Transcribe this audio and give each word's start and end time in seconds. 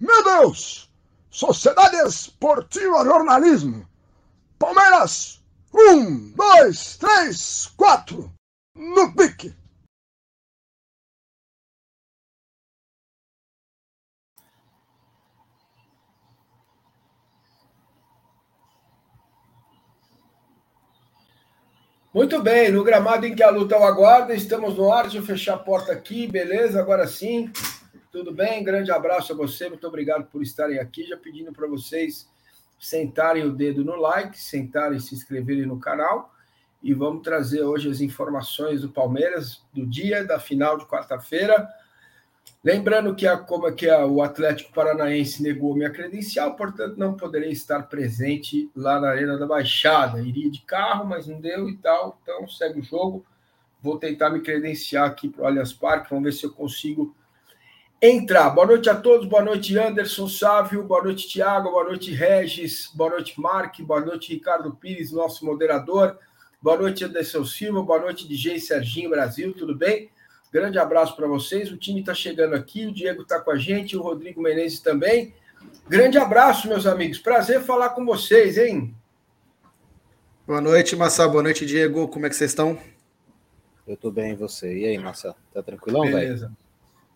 Meu 0.00 0.22
Deus! 0.22 0.88
Sociedade 1.30 1.96
Esportiva 1.96 3.04
Jornalismo. 3.04 3.86
Palmeiras, 4.58 5.40
um, 5.72 6.32
dois, 6.32 6.96
três, 6.96 7.66
quatro. 7.76 8.32
No 8.74 9.12
pique. 9.14 9.54
Muito 22.14 22.42
bem, 22.42 22.72
no 22.72 22.82
gramado 22.82 23.26
em 23.26 23.34
que 23.34 23.42
a 23.42 23.50
luta 23.50 23.78
o 23.78 23.84
aguarda, 23.84 24.34
estamos 24.34 24.76
no 24.76 24.92
ar. 24.92 25.02
Deixa 25.02 25.18
eu 25.18 25.22
fechar 25.22 25.54
a 25.54 25.58
porta 25.58 25.92
aqui, 25.92 26.26
beleza? 26.26 26.80
Agora 26.80 27.06
sim. 27.06 27.52
Tudo 28.18 28.32
bem? 28.32 28.64
Grande 28.64 28.90
abraço 28.90 29.32
a 29.32 29.36
você, 29.36 29.68
muito 29.68 29.86
obrigado 29.86 30.24
por 30.24 30.42
estarem 30.42 30.80
aqui. 30.80 31.04
Já 31.04 31.16
pedindo 31.16 31.52
para 31.52 31.68
vocês 31.68 32.28
sentarem 32.76 33.44
o 33.44 33.52
dedo 33.52 33.84
no 33.84 33.94
like, 33.94 34.36
sentarem 34.36 34.98
se 34.98 35.14
inscreverem 35.14 35.64
no 35.64 35.78
canal. 35.78 36.34
E 36.82 36.92
vamos 36.92 37.22
trazer 37.22 37.62
hoje 37.62 37.88
as 37.88 38.00
informações 38.00 38.80
do 38.80 38.88
Palmeiras 38.88 39.62
do 39.72 39.86
dia 39.86 40.24
da 40.24 40.40
final 40.40 40.76
de 40.76 40.84
quarta-feira. 40.86 41.68
Lembrando 42.64 43.14
que, 43.14 43.24
a, 43.24 43.36
como 43.38 43.68
é 43.68 43.72
que 43.72 43.88
a, 43.88 44.04
o 44.04 44.20
Atlético 44.20 44.72
Paranaense 44.72 45.40
negou 45.40 45.76
minha 45.76 45.90
credencial, 45.90 46.56
portanto 46.56 46.96
não 46.96 47.16
poderei 47.16 47.52
estar 47.52 47.84
presente 47.84 48.68
lá 48.74 48.98
na 48.98 49.10
Arena 49.10 49.38
da 49.38 49.46
Baixada. 49.46 50.20
Iria 50.20 50.50
de 50.50 50.62
carro, 50.62 51.06
mas 51.06 51.28
não 51.28 51.40
deu 51.40 51.68
e 51.68 51.76
tal, 51.76 52.18
então 52.20 52.48
segue 52.48 52.80
o 52.80 52.84
jogo. 52.84 53.24
Vou 53.80 53.96
tentar 53.96 54.30
me 54.30 54.40
credenciar 54.40 55.06
aqui 55.06 55.28
para 55.28 55.44
o 55.44 55.46
Allianz 55.46 55.72
Parque, 55.72 56.10
vamos 56.10 56.24
ver 56.24 56.32
se 56.32 56.44
eu 56.44 56.50
consigo 56.50 57.14
entrar. 58.00 58.50
Boa 58.50 58.66
noite 58.66 58.88
a 58.88 58.94
todos, 58.94 59.26
boa 59.26 59.42
noite 59.42 59.76
Anderson 59.76 60.28
Sávio, 60.28 60.84
boa 60.84 61.02
noite 61.02 61.28
Tiago, 61.28 61.70
boa 61.70 61.82
noite 61.82 62.12
Regis, 62.12 62.90
boa 62.94 63.10
noite 63.10 63.40
Mark, 63.40 63.80
boa 63.80 64.00
noite 64.00 64.32
Ricardo 64.32 64.72
Pires, 64.72 65.10
nosso 65.10 65.44
moderador, 65.44 66.16
boa 66.62 66.76
noite 66.76 67.04
Anderson 67.04 67.44
Silva, 67.44 67.82
boa 67.82 67.98
noite 67.98 68.28
DJ 68.28 68.60
Serginho 68.60 69.10
Brasil, 69.10 69.52
tudo 69.52 69.74
bem? 69.74 70.10
Grande 70.52 70.78
abraço 70.78 71.16
para 71.16 71.26
vocês, 71.26 71.72
o 71.72 71.76
time 71.76 71.98
está 71.98 72.14
chegando 72.14 72.54
aqui, 72.54 72.86
o 72.86 72.92
Diego 72.92 73.22
está 73.22 73.40
com 73.40 73.50
a 73.50 73.58
gente, 73.58 73.96
o 73.96 74.00
Rodrigo 74.00 74.40
Menezes 74.40 74.78
também. 74.78 75.34
Grande 75.88 76.18
abraço, 76.18 76.68
meus 76.68 76.86
amigos, 76.86 77.18
prazer 77.18 77.62
falar 77.62 77.90
com 77.90 78.06
vocês, 78.06 78.56
hein? 78.58 78.94
Boa 80.46 80.60
noite, 80.60 80.94
Massa, 80.94 81.26
boa 81.26 81.42
noite, 81.42 81.66
Diego, 81.66 82.06
como 82.06 82.26
é 82.26 82.28
que 82.28 82.36
vocês 82.36 82.52
estão? 82.52 82.78
Eu 83.84 83.94
estou 83.94 84.12
bem, 84.12 84.34
e 84.34 84.36
você? 84.36 84.72
E 84.72 84.84
aí, 84.84 84.98
Massa, 84.98 85.34
tá 85.52 85.64
tranquilão, 85.64 86.02
velho? 86.02 86.14
Beleza. 86.14 86.52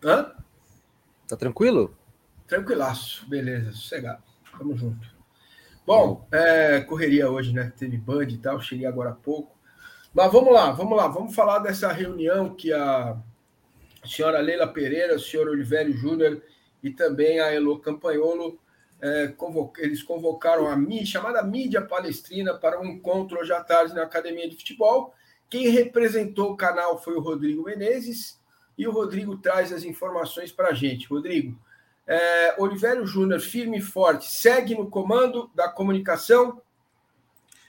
Véio? 0.03 0.17
Hã? 0.17 0.33
Tá 1.33 1.37
tranquilo? 1.39 1.97
Tranquilaço, 2.47 3.27
beleza, 3.27 3.73
sossegado. 3.73 4.23
Tamo 4.59 4.77
junto. 4.77 5.09
Bom, 5.87 6.29
é, 6.31 6.83
correria 6.83 7.31
hoje, 7.31 7.55
né? 7.55 7.73
Teve 7.75 7.97
band 7.97 8.25
e 8.25 8.37
tal, 8.37 8.61
cheguei 8.61 8.85
agora 8.85 9.13
há 9.13 9.15
pouco. 9.15 9.59
Mas 10.13 10.31
vamos 10.31 10.53
lá, 10.53 10.73
vamos 10.73 10.95
lá, 10.95 11.09
vamos 11.09 11.35
falar 11.35 11.61
dessa 11.61 11.91
reunião 11.91 12.55
que 12.55 12.71
a 12.71 13.17
senhora 14.05 14.41
Leila 14.41 14.69
Pereira, 14.69 15.17
o 15.17 15.19
senhor 15.19 15.49
Olivério 15.49 15.97
Júnior 15.97 16.43
e 16.83 16.91
também 16.91 17.41
a 17.41 17.51
Elo 17.51 17.81
Campanholo, 17.81 18.61
é, 19.01 19.29
convoc... 19.29 19.79
eles 19.79 20.03
convocaram 20.03 20.69
a 20.69 20.77
mídia, 20.77 21.07
chamada 21.07 21.43
mídia 21.43 21.81
palestrina 21.81 22.53
para 22.53 22.79
um 22.79 22.85
encontro 22.85 23.41
hoje 23.41 23.55
à 23.55 23.65
tarde 23.65 23.95
na 23.95 24.03
Academia 24.03 24.51
de 24.51 24.57
Futebol. 24.57 25.15
Quem 25.49 25.71
representou 25.71 26.51
o 26.51 26.57
canal 26.59 27.03
foi 27.03 27.15
o 27.15 27.23
Rodrigo 27.23 27.63
Menezes, 27.63 28.39
e 28.83 28.89
o 28.89 28.93
Rodrigo 28.93 29.37
traz 29.37 29.73
as 29.73 29.85
informações 29.85 30.51
para 30.51 30.69
a 30.69 30.75
gente. 30.75 31.07
Rodrigo, 31.07 31.59
é, 32.07 32.55
Olivério 32.59 33.07
Júnior, 33.07 33.41
firme 33.41 33.79
e 33.79 33.83
forte, 33.83 34.31
segue 34.31 34.75
no 34.75 34.91
comando 34.91 35.51
da 35.55 35.69
comunicação? 35.69 36.61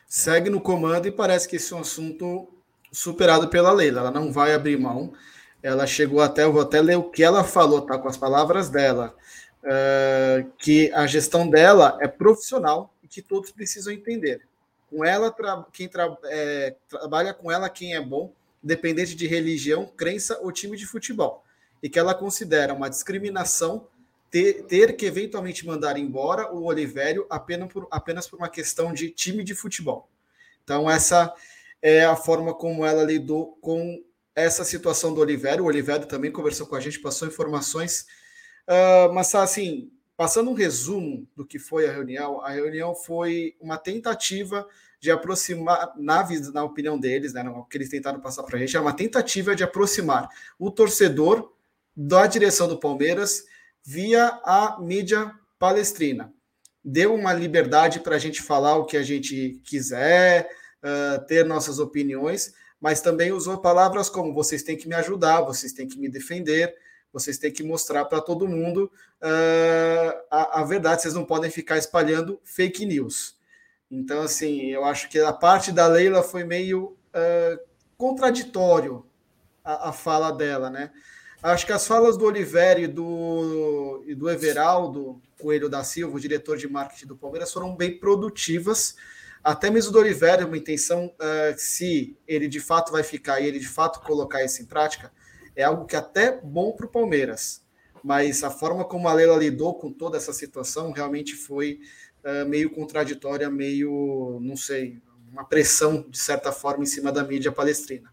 Segue 0.08 0.50
no 0.50 0.60
comando 0.60 1.08
e 1.08 1.12
parece 1.12 1.48
que 1.48 1.56
esse 1.56 1.74
é 1.74 1.76
um 1.76 1.82
assunto 1.82 2.48
superado 2.92 3.48
pela 3.48 3.72
Leila. 3.72 4.02
Ela 4.02 4.12
não 4.12 4.32
vai 4.32 4.54
abrir 4.54 4.78
mão. 4.78 5.14
Ela 5.62 5.88
chegou 5.88 6.22
até, 6.22 6.44
eu 6.44 6.52
vou 6.52 6.62
até 6.62 6.82
ler 6.82 6.98
o 6.98 7.10
que 7.10 7.24
ela 7.24 7.44
falou, 7.44 7.82
tá? 7.82 7.98
Com 7.98 8.08
as 8.08 8.18
palavras 8.18 8.70
dela. 8.70 9.16
É, 9.64 10.46
que 10.58 10.92
a 10.94 11.08
gestão 11.08 11.50
dela 11.50 11.98
é 12.02 12.08
profissional 12.08 12.94
e 13.02 13.08
que 13.08 13.22
todos 13.22 13.52
precisam 13.52 13.94
entender. 13.94 14.42
Com 14.90 15.06
ela, 15.06 15.34
quem 15.72 15.88
tra 15.88 16.16
é, 16.26 16.76
trabalha 16.90 17.34
com 17.34 17.52
ela, 17.52 17.70
quem 17.70 17.96
é 17.96 18.02
bom, 18.02 18.34
dependente 18.64 19.16
de 19.16 19.28
religião, 19.28 19.86
crença 19.86 20.40
ou 20.42 20.52
time 20.52 20.78
de 20.78 20.86
futebol, 20.86 21.44
e 21.82 21.90
que 21.90 22.00
ela 22.00 22.16
considera 22.16 22.74
uma 22.74 22.90
discriminação 22.90 23.88
ter, 24.32 24.64
ter 24.64 24.96
que 24.96 25.06
eventualmente 25.06 25.66
mandar 25.66 25.98
embora 25.98 26.52
o 26.52 26.64
Olivério 26.64 27.28
apenas 27.30 27.72
por, 27.72 27.88
apenas 27.92 28.28
por 28.28 28.38
uma 28.38 28.50
questão 28.50 28.94
de 28.94 29.10
time 29.10 29.44
de 29.44 29.54
futebol. 29.54 30.10
Então, 30.64 30.90
essa 30.90 31.34
é 31.82 32.06
a 32.06 32.16
forma 32.16 32.54
como 32.54 32.86
ela 32.86 33.04
lidou 33.04 33.58
com 33.62 34.02
essa 34.34 34.64
situação 34.64 35.14
do 35.14 35.22
Olivério. 35.22 35.64
O 35.64 35.68
Olivério 35.68 36.08
também 36.08 36.32
conversou 36.32 36.66
com 36.66 36.76
a 36.76 36.80
gente, 36.80 37.00
passou 37.00 37.28
informações, 37.28 38.08
uh, 38.68 39.14
mas 39.14 39.36
assim, 39.36 39.92
passando 40.16 40.50
um 40.50 40.56
resumo 40.56 41.28
do 41.36 41.46
que 41.46 41.60
foi 41.60 41.88
a 41.88 41.92
reunião, 41.92 42.42
a 42.42 42.50
reunião 42.50 42.96
foi 42.96 43.56
uma 43.60 43.78
tentativa 43.78 44.68
de 45.04 45.12
aproximar, 45.12 45.94
na, 45.98 46.26
na 46.54 46.64
opinião 46.64 46.98
deles, 46.98 47.34
né, 47.34 47.44
o 47.50 47.66
que 47.66 47.76
eles 47.76 47.90
tentaram 47.90 48.22
passar 48.22 48.42
para 48.44 48.56
a 48.56 48.60
gente, 48.62 48.78
é 48.78 48.80
uma 48.80 48.94
tentativa 48.94 49.54
de 49.54 49.62
aproximar 49.62 50.30
o 50.58 50.72
torcedor 50.72 51.52
da 51.94 52.26
direção 52.26 52.70
do 52.70 52.80
Palmeiras 52.80 53.44
via 53.84 54.28
a 54.46 54.78
mídia 54.80 55.30
palestrina. 55.60 56.34
Deu 56.82 57.14
uma 57.14 57.34
liberdade 57.34 58.00
para 58.00 58.16
a 58.16 58.18
gente 58.18 58.42
falar 58.42 58.78
o 58.78 58.86
que 58.86 58.96
a 58.96 59.04
gente 59.04 59.62
quiser, 59.66 60.50
uh, 60.82 61.26
ter 61.26 61.44
nossas 61.44 61.80
opiniões, 61.80 62.54
mas 62.80 63.02
também 63.02 63.34
usou 63.34 63.58
palavras 63.58 64.10
como 64.10 64.34
vocês 64.34 64.64
têm 64.64 64.78
que 64.78 64.88
me 64.88 64.96
ajudar, 64.96 65.42
vocês 65.42 65.74
têm 65.74 65.86
que 65.86 66.00
me 66.00 66.08
defender, 66.08 66.74
vocês 67.12 67.38
têm 67.38 67.52
que 67.52 67.62
mostrar 67.62 68.06
para 68.06 68.22
todo 68.22 68.48
mundo 68.48 68.90
uh, 69.22 70.18
a, 70.32 70.62
a 70.62 70.64
verdade, 70.64 71.02
vocês 71.02 71.14
não 71.14 71.26
podem 71.26 71.52
ficar 71.52 71.78
espalhando 71.78 72.40
fake 72.46 72.86
news. 72.86 73.43
Então, 73.96 74.24
assim, 74.24 74.72
eu 74.72 74.84
acho 74.84 75.08
que 75.08 75.20
a 75.20 75.32
parte 75.32 75.72
da 75.72 75.86
Leila 75.86 76.24
foi 76.24 76.44
meio 76.44 76.98
uh, 77.14 77.60
contraditório 77.96 79.06
a, 79.64 79.90
a, 79.90 79.94
fala 79.94 80.32
dela, 80.32 80.68
né? 80.68 80.90
Acho 81.44 81.64
que 81.64 81.72
as 81.72 81.86
falas 81.86 82.18
do 82.18 82.26
Oliveira 82.26 82.80
e 82.80 82.88
do, 82.88 84.04
e 84.08 84.16
do 84.16 84.32
Everaldo 84.32 85.22
Coelho 85.40 85.70
da 85.70 85.84
Silva, 85.84 86.16
o 86.16 86.20
diretor 86.20 86.58
de 86.58 86.68
marketing 86.68 87.06
do 87.06 87.16
Palmeiras, 87.16 87.54
foram 87.54 87.76
bem 87.76 88.00
produtivas. 88.00 88.96
Até 89.44 89.70
mesmo 89.70 89.92
do 89.92 90.00
Oliveira, 90.00 90.48
uma 90.48 90.58
intenção, 90.58 91.06
uh, 91.06 91.54
se 91.56 92.18
ele 92.28 92.48
de 92.48 92.60
fato 92.60 92.92
vai 92.92 93.04
ficar 93.04 93.42
e 93.42 93.46
ele 93.46 93.60
de 93.60 93.68
fato 93.68 94.00
colocar 94.00 94.44
isso 94.44 94.60
em 94.64 94.66
prática, 94.66 95.12
é 95.56 95.64
algo 95.64 95.86
que 95.86 95.96
é 95.96 96.00
até 96.00 96.42
bom 96.42 96.72
para 96.72 96.88
o 96.88 96.90
Palmeiras. 96.90 97.62
Mas 98.04 98.44
a 98.44 98.50
forma 98.50 98.84
como 98.84 99.08
a 99.08 99.14
Leila 99.14 99.38
lidou 99.38 99.76
com 99.76 99.94
toda 99.94 100.18
essa 100.18 100.34
situação 100.34 100.92
realmente 100.92 101.36
foi 101.36 101.80
uh, 102.24 102.48
meio 102.48 102.70
contraditória, 102.70 103.50
meio, 103.50 104.40
não 104.42 104.56
sei, 104.56 105.02
uma 105.32 105.44
pressão, 105.44 106.06
de 106.10 106.18
certa 106.18 106.52
forma, 106.52 106.84
em 106.84 106.88
cima 106.88 107.12
da 107.12 107.24
mídia 107.24 107.52
palestrina. 107.52 108.12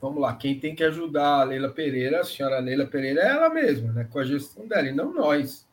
Vamos 0.00 0.20
lá, 0.20 0.34
quem 0.36 0.58
tem 0.58 0.74
que 0.74 0.84
ajudar 0.84 1.40
a 1.40 1.44
Leila 1.44 1.70
Pereira, 1.70 2.20
a 2.20 2.24
senhora 2.24 2.60
Leila 2.60 2.86
Pereira, 2.86 3.20
é 3.20 3.28
ela 3.28 3.48
mesma, 3.48 3.92
né, 3.92 4.04
com 4.04 4.18
a 4.18 4.24
gestão 4.24 4.66
dela, 4.66 4.88
e 4.88 4.92
não 4.92 5.12
nós. 5.12 5.66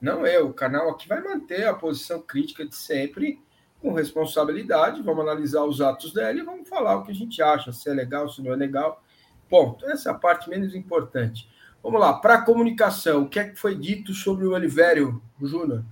Não 0.00 0.26
eu. 0.26 0.48
O 0.48 0.54
canal 0.54 0.90
aqui 0.90 1.08
vai 1.08 1.20
manter 1.22 1.66
a 1.66 1.74
posição 1.74 2.20
crítica 2.20 2.64
de 2.64 2.74
sempre, 2.74 3.40
com 3.84 3.92
responsabilidade. 3.92 5.02
Vamos 5.02 5.22
analisar 5.22 5.64
os 5.64 5.80
atos 5.80 6.12
dela 6.12 6.38
e 6.38 6.42
vamos 6.42 6.68
falar 6.68 6.96
o 6.96 7.04
que 7.04 7.12
a 7.12 7.14
gente 7.14 7.42
acha, 7.42 7.72
se 7.72 7.88
é 7.88 7.92
legal, 7.92 8.28
se 8.28 8.42
não 8.42 8.52
é 8.52 8.56
legal. 8.56 9.02
Ponto. 9.48 9.84
Essa 9.86 10.08
é 10.08 10.12
a 10.12 10.14
parte 10.14 10.48
menos 10.48 10.74
importante. 10.74 11.48
Vamos 11.84 12.00
lá, 12.00 12.14
para 12.14 12.36
a 12.36 12.42
comunicação, 12.42 13.24
o 13.24 13.28
que 13.28 13.38
é 13.38 13.44
que 13.50 13.56
foi 13.56 13.74
dito 13.74 14.14
sobre 14.14 14.46
o 14.46 14.52
Olivério, 14.52 15.20
Júnior? 15.38 15.84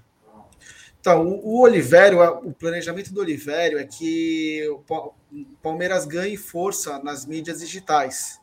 Então, 0.98 1.28
o, 1.28 1.60
Olivério, 1.60 2.18
o 2.46 2.50
planejamento 2.54 3.12
do 3.12 3.20
Olivério 3.20 3.78
é 3.78 3.84
que 3.84 4.66
o 4.70 5.12
Palmeiras 5.62 6.06
ganhe 6.06 6.38
força 6.38 6.98
nas 7.00 7.26
mídias 7.26 7.60
digitais. 7.60 8.40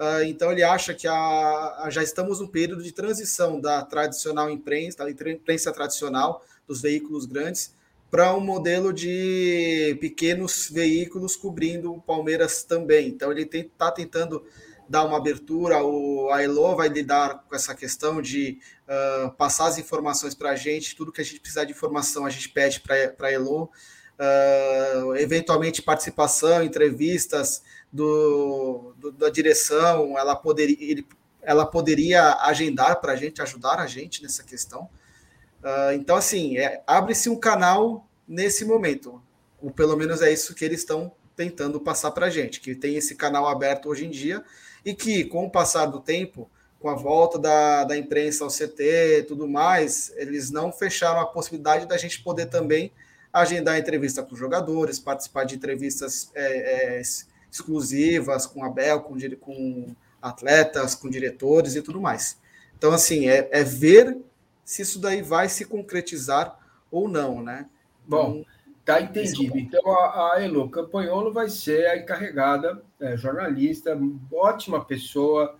Uh, 0.00 0.24
então, 0.24 0.50
ele 0.50 0.64
acha 0.64 0.92
que 0.92 1.06
a, 1.06 1.14
a, 1.14 1.90
já 1.90 2.02
estamos 2.02 2.40
num 2.40 2.48
período 2.48 2.82
de 2.82 2.90
transição 2.90 3.60
da 3.60 3.84
tradicional 3.84 4.50
imprensa, 4.50 5.04
da 5.04 5.30
imprensa 5.30 5.70
tradicional, 5.72 6.44
dos 6.66 6.82
veículos 6.82 7.24
grandes, 7.24 7.72
para 8.10 8.34
um 8.34 8.40
modelo 8.40 8.92
de 8.92 9.96
pequenos 10.00 10.68
veículos 10.68 11.36
cobrindo 11.36 11.94
o 11.94 12.02
Palmeiras 12.02 12.64
também. 12.64 13.06
Então, 13.06 13.30
ele 13.30 13.48
está 13.52 13.92
tentando 13.92 14.44
dar 14.90 15.04
uma 15.04 15.18
abertura, 15.18 15.80
o, 15.84 16.30
a 16.32 16.42
Elo 16.42 16.74
vai 16.74 16.88
lidar 16.88 17.44
com 17.48 17.54
essa 17.54 17.72
questão 17.76 18.20
de 18.20 18.58
uh, 18.88 19.30
passar 19.30 19.68
as 19.68 19.78
informações 19.78 20.34
para 20.34 20.50
a 20.50 20.56
gente, 20.56 20.96
tudo 20.96 21.12
que 21.12 21.20
a 21.20 21.24
gente 21.24 21.38
precisar 21.38 21.64
de 21.64 21.70
informação 21.70 22.26
a 22.26 22.30
gente 22.30 22.48
pede 22.48 22.80
para 22.80 23.28
a 23.28 23.30
Elo, 23.32 23.70
uh, 24.18 25.14
eventualmente 25.14 25.80
participação, 25.80 26.64
entrevistas 26.64 27.62
do, 27.92 28.92
do, 28.98 29.12
da 29.12 29.30
direção, 29.30 30.18
ela 30.18 30.34
poderia, 30.34 30.76
ele 30.80 31.06
ela 31.40 31.64
poderia 31.64 32.34
agendar 32.42 33.00
para 33.00 33.12
a 33.12 33.16
gente, 33.16 33.40
ajudar 33.40 33.78
a 33.78 33.86
gente 33.86 34.22
nessa 34.24 34.42
questão. 34.42 34.90
Uh, 35.62 35.92
então, 35.94 36.16
assim, 36.16 36.58
é, 36.58 36.82
abre-se 36.84 37.30
um 37.30 37.36
canal 37.36 38.08
nesse 38.26 38.64
momento, 38.64 39.22
ou 39.62 39.70
pelo 39.70 39.96
menos 39.96 40.20
é 40.20 40.32
isso 40.32 40.52
que 40.52 40.64
eles 40.64 40.80
estão 40.80 41.12
tentando 41.36 41.80
passar 41.80 42.10
para 42.10 42.26
a 42.26 42.30
gente, 42.30 42.60
que 42.60 42.74
tem 42.74 42.96
esse 42.96 43.14
canal 43.14 43.46
aberto 43.46 43.88
hoje 43.88 44.04
em 44.04 44.10
dia 44.10 44.44
e 44.84 44.94
que, 44.94 45.24
com 45.24 45.46
o 45.46 45.50
passar 45.50 45.86
do 45.86 46.00
tempo, 46.00 46.50
com 46.80 46.88
a 46.88 46.94
volta 46.94 47.38
da, 47.38 47.84
da 47.84 47.96
imprensa 47.96 48.42
ao 48.42 48.50
CT 48.50 49.18
e 49.18 49.22
tudo 49.22 49.46
mais, 49.46 50.12
eles 50.16 50.50
não 50.50 50.72
fecharam 50.72 51.20
a 51.20 51.26
possibilidade 51.26 51.86
da 51.86 51.98
gente 51.98 52.22
poder 52.22 52.46
também 52.46 52.90
agendar 53.32 53.78
entrevista 53.78 54.22
com 54.22 54.34
jogadores, 54.34 54.98
participar 54.98 55.44
de 55.44 55.54
entrevistas 55.54 56.30
é, 56.34 56.96
é, 56.96 57.02
exclusivas 57.50 58.46
com 58.46 58.64
a 58.64 58.70
Bel, 58.70 59.00
com, 59.00 59.16
com 59.36 59.94
atletas, 60.20 60.94
com 60.94 61.08
diretores 61.08 61.76
e 61.76 61.82
tudo 61.82 62.00
mais. 62.00 62.38
Então, 62.76 62.92
assim, 62.92 63.28
é, 63.28 63.48
é 63.52 63.62
ver 63.62 64.18
se 64.64 64.82
isso 64.82 64.98
daí 64.98 65.20
vai 65.20 65.48
se 65.48 65.64
concretizar 65.64 66.58
ou 66.90 67.08
não, 67.08 67.42
né? 67.42 67.66
Então, 68.06 68.32
Bom, 68.32 68.44
tá 68.84 69.00
entendido. 69.00 69.58
Então, 69.58 69.92
a, 69.92 70.34
a 70.34 70.42
Elo 70.42 70.68
Campanholo 70.68 71.32
vai 71.32 71.48
ser 71.48 71.86
a 71.86 71.98
encarregada, 71.98 72.82
é, 73.00 73.16
jornalista, 73.16 73.98
ótima 74.32 74.84
pessoa, 74.84 75.56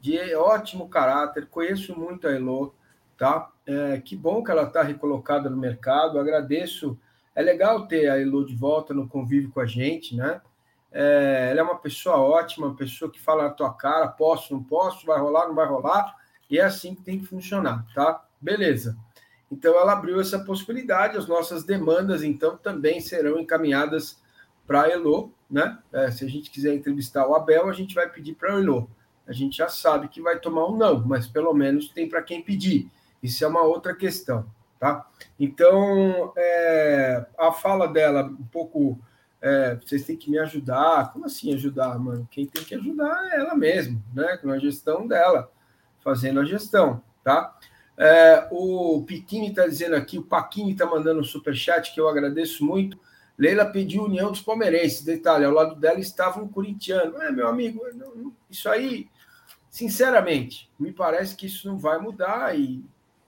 de 0.00 0.34
ótimo 0.34 0.88
caráter, 0.88 1.46
conheço 1.46 1.98
muito 1.98 2.28
a 2.28 2.32
Elo, 2.32 2.74
tá? 3.16 3.50
É, 3.66 4.00
que 4.00 4.14
bom 4.14 4.44
que 4.44 4.50
ela 4.50 4.64
está 4.64 4.82
recolocada 4.82 5.48
no 5.48 5.56
mercado, 5.56 6.18
agradeço. 6.18 6.98
É 7.34 7.42
legal 7.42 7.86
ter 7.86 8.08
a 8.08 8.20
Elo 8.20 8.44
de 8.44 8.54
volta 8.54 8.92
no 8.92 9.08
convívio 9.08 9.50
com 9.50 9.60
a 9.60 9.66
gente, 9.66 10.14
né? 10.14 10.40
É, 10.92 11.48
ela 11.50 11.60
é 11.60 11.62
uma 11.62 11.78
pessoa 11.78 12.18
ótima, 12.18 12.68
uma 12.68 12.76
pessoa 12.76 13.10
que 13.10 13.20
fala 13.20 13.44
na 13.44 13.50
tua 13.50 13.72
cara, 13.72 14.06
posso, 14.06 14.54
não 14.54 14.62
posso, 14.62 15.04
vai 15.06 15.18
rolar, 15.18 15.48
não 15.48 15.54
vai 15.54 15.66
rolar, 15.66 16.14
e 16.48 16.58
é 16.58 16.62
assim 16.62 16.94
que 16.94 17.02
tem 17.02 17.18
que 17.18 17.26
funcionar, 17.26 17.84
tá? 17.94 18.24
Beleza. 18.40 18.96
Então 19.50 19.74
ela 19.78 19.92
abriu 19.92 20.20
essa 20.20 20.38
possibilidade, 20.38 21.16
as 21.16 21.26
nossas 21.26 21.64
demandas, 21.64 22.22
então, 22.22 22.56
também 22.56 23.00
serão 23.00 23.38
encaminhadas 23.38 24.22
para 24.66 24.82
a 24.82 24.90
Elo, 24.90 25.32
né? 25.50 25.78
É, 25.92 26.10
se 26.10 26.24
a 26.24 26.28
gente 26.28 26.50
quiser 26.50 26.74
entrevistar 26.74 27.26
o 27.26 27.34
Abel, 27.34 27.68
a 27.68 27.72
gente 27.72 27.94
vai 27.94 28.08
pedir 28.08 28.34
para 28.34 28.54
a 28.54 28.58
Elo. 28.58 28.90
A 29.26 29.32
gente 29.32 29.56
já 29.56 29.68
sabe 29.68 30.08
que 30.08 30.20
vai 30.20 30.38
tomar 30.38 30.66
um 30.66 30.76
não, 30.76 31.04
mas 31.06 31.26
pelo 31.26 31.54
menos 31.54 31.88
tem 31.88 32.08
para 32.08 32.22
quem 32.22 32.42
pedir. 32.42 32.88
Isso 33.22 33.44
é 33.44 33.48
uma 33.48 33.62
outra 33.62 33.94
questão, 33.94 34.46
tá? 34.78 35.08
Então, 35.40 36.32
é, 36.36 37.24
a 37.38 37.50
fala 37.52 37.88
dela 37.88 38.24
um 38.24 38.44
pouco 38.44 38.98
é, 39.44 39.74
vocês 39.76 40.06
têm 40.06 40.16
que 40.16 40.30
me 40.30 40.38
ajudar. 40.38 41.12
Como 41.12 41.26
assim 41.26 41.52
ajudar, 41.52 41.98
mano? 41.98 42.26
Quem 42.30 42.46
tem 42.46 42.64
que 42.64 42.74
ajudar 42.74 43.28
é 43.30 43.40
ela 43.40 43.54
mesma, 43.54 44.00
né? 44.14 44.38
Com 44.38 44.50
a 44.50 44.58
gestão 44.58 45.06
dela, 45.06 45.52
fazendo 46.00 46.40
a 46.40 46.44
gestão, 46.46 47.02
tá? 47.22 47.54
É, 47.96 48.48
o 48.50 49.04
Piquini 49.06 49.50
está 49.50 49.66
dizendo 49.66 49.96
aqui, 49.96 50.18
o 50.18 50.22
Paquini 50.22 50.72
está 50.72 50.86
mandando 50.86 51.20
um 51.20 51.24
superchat 51.24 51.92
que 51.92 52.00
eu 52.00 52.08
agradeço 52.08 52.64
muito. 52.64 52.98
Leila 53.36 53.66
pediu 53.66 54.04
união 54.04 54.30
dos 54.30 54.40
palmeirenses. 54.40 55.02
Detalhe, 55.02 55.44
ao 55.44 55.52
lado 55.52 55.74
dela 55.74 55.98
estava 55.98 56.40
um 56.40 56.48
corintiano. 56.48 57.20
É, 57.20 57.30
meu 57.30 57.48
amigo, 57.48 57.80
isso 58.50 58.68
aí, 58.68 59.08
sinceramente, 59.70 60.70
me 60.78 60.92
parece 60.92 61.36
que 61.36 61.46
isso 61.46 61.68
não 61.68 61.76
vai 61.76 61.98
mudar 61.98 62.56
e 62.58 62.84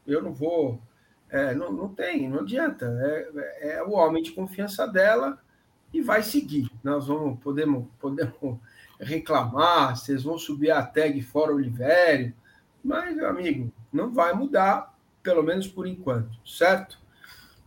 eu 0.06 0.22
não 0.22 0.32
vou. 0.32 0.80
É, 1.28 1.54
não, 1.54 1.72
não 1.72 1.88
tem, 1.88 2.28
não 2.28 2.40
adianta. 2.40 2.86
É, 3.00 3.78
é 3.78 3.82
o 3.82 3.92
homem 3.92 4.22
de 4.22 4.32
confiança 4.32 4.86
dela 4.86 5.40
e 5.92 6.00
vai 6.00 6.22
seguir. 6.22 6.70
Nós 6.82 7.08
vamos 7.08 7.40
podemos, 7.40 7.86
podemos 7.98 8.58
reclamar, 9.00 9.96
vocês 9.96 10.22
vão 10.22 10.38
subir 10.38 10.70
a 10.70 10.82
tag 10.82 11.20
fora 11.22 11.52
Olivério, 11.52 12.32
mas, 12.82 13.14
meu 13.14 13.28
amigo, 13.28 13.72
não 13.92 14.12
vai 14.12 14.32
mudar, 14.32 14.94
pelo 15.22 15.42
menos 15.42 15.66
por 15.66 15.86
enquanto, 15.86 16.38
certo? 16.46 16.98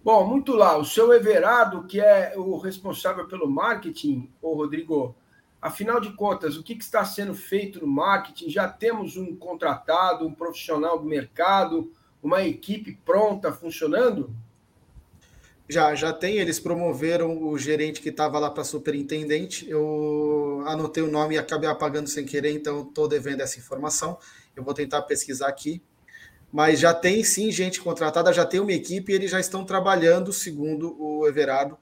Bom, 0.02 0.26
muito 0.26 0.54
lá. 0.54 0.78
O 0.78 0.86
seu 0.86 1.14
Everardo, 1.14 1.84
que 1.84 2.00
é 2.00 2.34
o 2.38 2.58
responsável 2.58 3.28
pelo 3.28 3.50
marketing, 3.50 4.32
ô 4.42 4.54
Rodrigo, 4.54 5.14
afinal 5.62 6.00
de 6.00 6.14
contas, 6.14 6.56
o 6.56 6.64
que, 6.64 6.76
que 6.76 6.84
está 6.84 7.04
sendo 7.04 7.34
feito 7.34 7.82
no 7.82 7.88
marketing? 7.88 8.50
Já 8.50 8.68
temos 8.68 9.18
um 9.18 9.36
contratado, 9.36 10.26
um 10.26 10.34
profissional 10.34 10.98
do 10.98 11.06
mercado, 11.06 11.92
uma 12.24 12.44
equipe 12.44 12.98
pronta, 13.04 13.52
funcionando? 13.52 14.34
Já, 15.68 15.94
já 15.94 16.14
tem. 16.14 16.38
Eles 16.38 16.60
promoveram 16.62 17.44
o 17.44 17.58
gerente 17.58 18.02
que 18.02 18.10
estava 18.10 18.40
lá 18.40 18.50
para 18.50 18.64
superintendente. 18.64 19.70
Eu 19.70 20.64
anotei 20.66 21.04
o 21.04 21.12
nome 21.12 21.36
e 21.36 21.38
acabei 21.38 21.70
apagando 21.70 22.08
sem 22.08 22.26
querer, 22.26 22.54
então 22.54 22.84
estou 22.84 23.08
devendo 23.08 23.42
essa 23.42 23.60
informação. 23.60 24.18
Eu 24.56 24.64
vou 24.64 24.74
tentar 24.74 25.02
pesquisar 25.04 25.50
aqui. 25.50 25.82
Mas 26.52 26.80
já 26.80 26.94
tem 26.94 27.24
sim 27.24 27.52
gente 27.52 27.80
contratada, 27.82 28.34
já 28.34 28.46
tem 28.46 28.60
uma 28.60 28.74
equipe 28.74 29.12
e 29.12 29.16
eles 29.16 29.32
já 29.32 29.40
estão 29.40 29.64
trabalhando, 29.64 30.34
segundo 30.34 30.96
o 31.00 31.28
Everardo. 31.28 31.76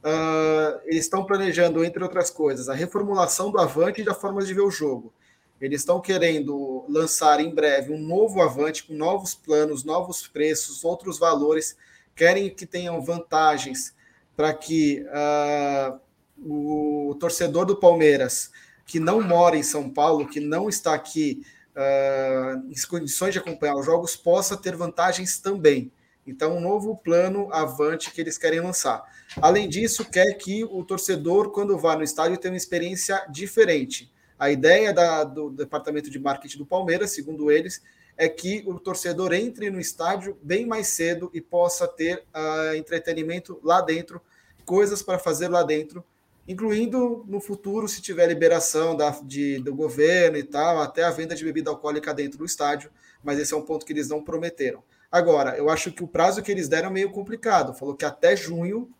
Uh, 0.00 0.80
eles 0.84 1.04
estão 1.04 1.24
planejando, 1.24 1.84
entre 1.84 2.02
outras 2.02 2.30
coisas, 2.30 2.68
a 2.68 2.74
reformulação 2.74 3.50
do 3.50 3.58
Avante 3.58 4.02
e 4.02 4.04
da 4.04 4.14
forma 4.14 4.42
de 4.42 4.52
ver 4.52 4.62
o 4.62 4.70
jogo. 4.70 5.12
Eles 5.60 5.80
estão 5.80 6.00
querendo 6.00 6.84
lançar 6.88 7.40
em 7.40 7.54
breve 7.54 7.92
um 7.92 7.98
novo 7.98 8.42
Avante 8.42 8.84
com 8.84 8.92
novos 8.92 9.34
planos, 9.34 9.84
novos 9.84 10.26
preços, 10.26 10.84
outros 10.84 11.18
valores 11.18 11.76
querem 12.14 12.54
que 12.54 12.66
tenham 12.66 13.00
vantagens 13.02 13.94
para 14.36 14.52
que 14.52 15.04
uh, 15.06 15.98
o 16.38 17.14
torcedor 17.18 17.64
do 17.64 17.76
Palmeiras, 17.76 18.50
que 18.84 19.00
não 19.00 19.22
mora 19.22 19.56
em 19.56 19.62
São 19.62 19.88
Paulo, 19.88 20.26
que 20.26 20.40
não 20.40 20.68
está 20.68 20.94
aqui 20.94 21.44
uh, 21.76 22.70
em 22.70 22.88
condições 22.88 23.32
de 23.32 23.38
acompanhar 23.38 23.74
os 23.76 23.84
jogos, 23.84 24.16
possa 24.16 24.56
ter 24.56 24.76
vantagens 24.76 25.38
também. 25.38 25.92
Então, 26.26 26.56
um 26.56 26.60
novo 26.60 26.96
plano 26.96 27.52
avante 27.52 28.10
que 28.10 28.20
eles 28.20 28.38
querem 28.38 28.60
lançar. 28.60 29.04
Além 29.42 29.68
disso, 29.68 30.04
quer 30.04 30.32
que 30.34 30.64
o 30.64 30.82
torcedor, 30.84 31.50
quando 31.50 31.78
vá 31.78 31.96
no 31.96 32.02
estádio, 32.02 32.38
tenha 32.38 32.52
uma 32.52 32.56
experiência 32.56 33.26
diferente. 33.30 34.10
A 34.38 34.50
ideia 34.50 34.92
da, 34.92 35.24
do 35.24 35.50
departamento 35.50 36.10
de 36.10 36.18
marketing 36.18 36.58
do 36.58 36.66
Palmeiras, 36.66 37.10
segundo 37.10 37.50
eles, 37.50 37.82
é 38.16 38.28
que 38.28 38.62
o 38.66 38.78
torcedor 38.78 39.32
entre 39.32 39.70
no 39.70 39.80
estádio 39.80 40.38
bem 40.42 40.64
mais 40.66 40.88
cedo 40.88 41.30
e 41.34 41.40
possa 41.40 41.86
ter 41.86 42.24
uh, 42.34 42.74
entretenimento 42.74 43.60
lá 43.62 43.80
dentro, 43.80 44.20
coisas 44.64 45.02
para 45.02 45.18
fazer 45.18 45.48
lá 45.48 45.62
dentro, 45.62 46.04
incluindo 46.46 47.24
no 47.26 47.40
futuro, 47.40 47.88
se 47.88 48.02
tiver 48.02 48.26
liberação 48.26 48.96
da, 48.96 49.10
de, 49.22 49.58
do 49.60 49.74
governo 49.74 50.36
e 50.36 50.42
tal, 50.42 50.80
até 50.80 51.02
a 51.02 51.10
venda 51.10 51.34
de 51.34 51.44
bebida 51.44 51.70
alcoólica 51.70 52.12
dentro 52.12 52.38
do 52.38 52.44
estádio, 52.44 52.90
mas 53.22 53.38
esse 53.38 53.54
é 53.54 53.56
um 53.56 53.62
ponto 53.62 53.86
que 53.86 53.92
eles 53.92 54.08
não 54.08 54.22
prometeram. 54.22 54.82
Agora, 55.10 55.56
eu 55.56 55.70
acho 55.70 55.92
que 55.92 56.02
o 56.02 56.08
prazo 56.08 56.42
que 56.42 56.50
eles 56.50 56.68
deram 56.68 56.88
é 56.88 56.92
meio 56.92 57.10
complicado. 57.10 57.72
Falou 57.72 57.94
que 57.94 58.04
até 58.04 58.36
junho, 58.36 58.90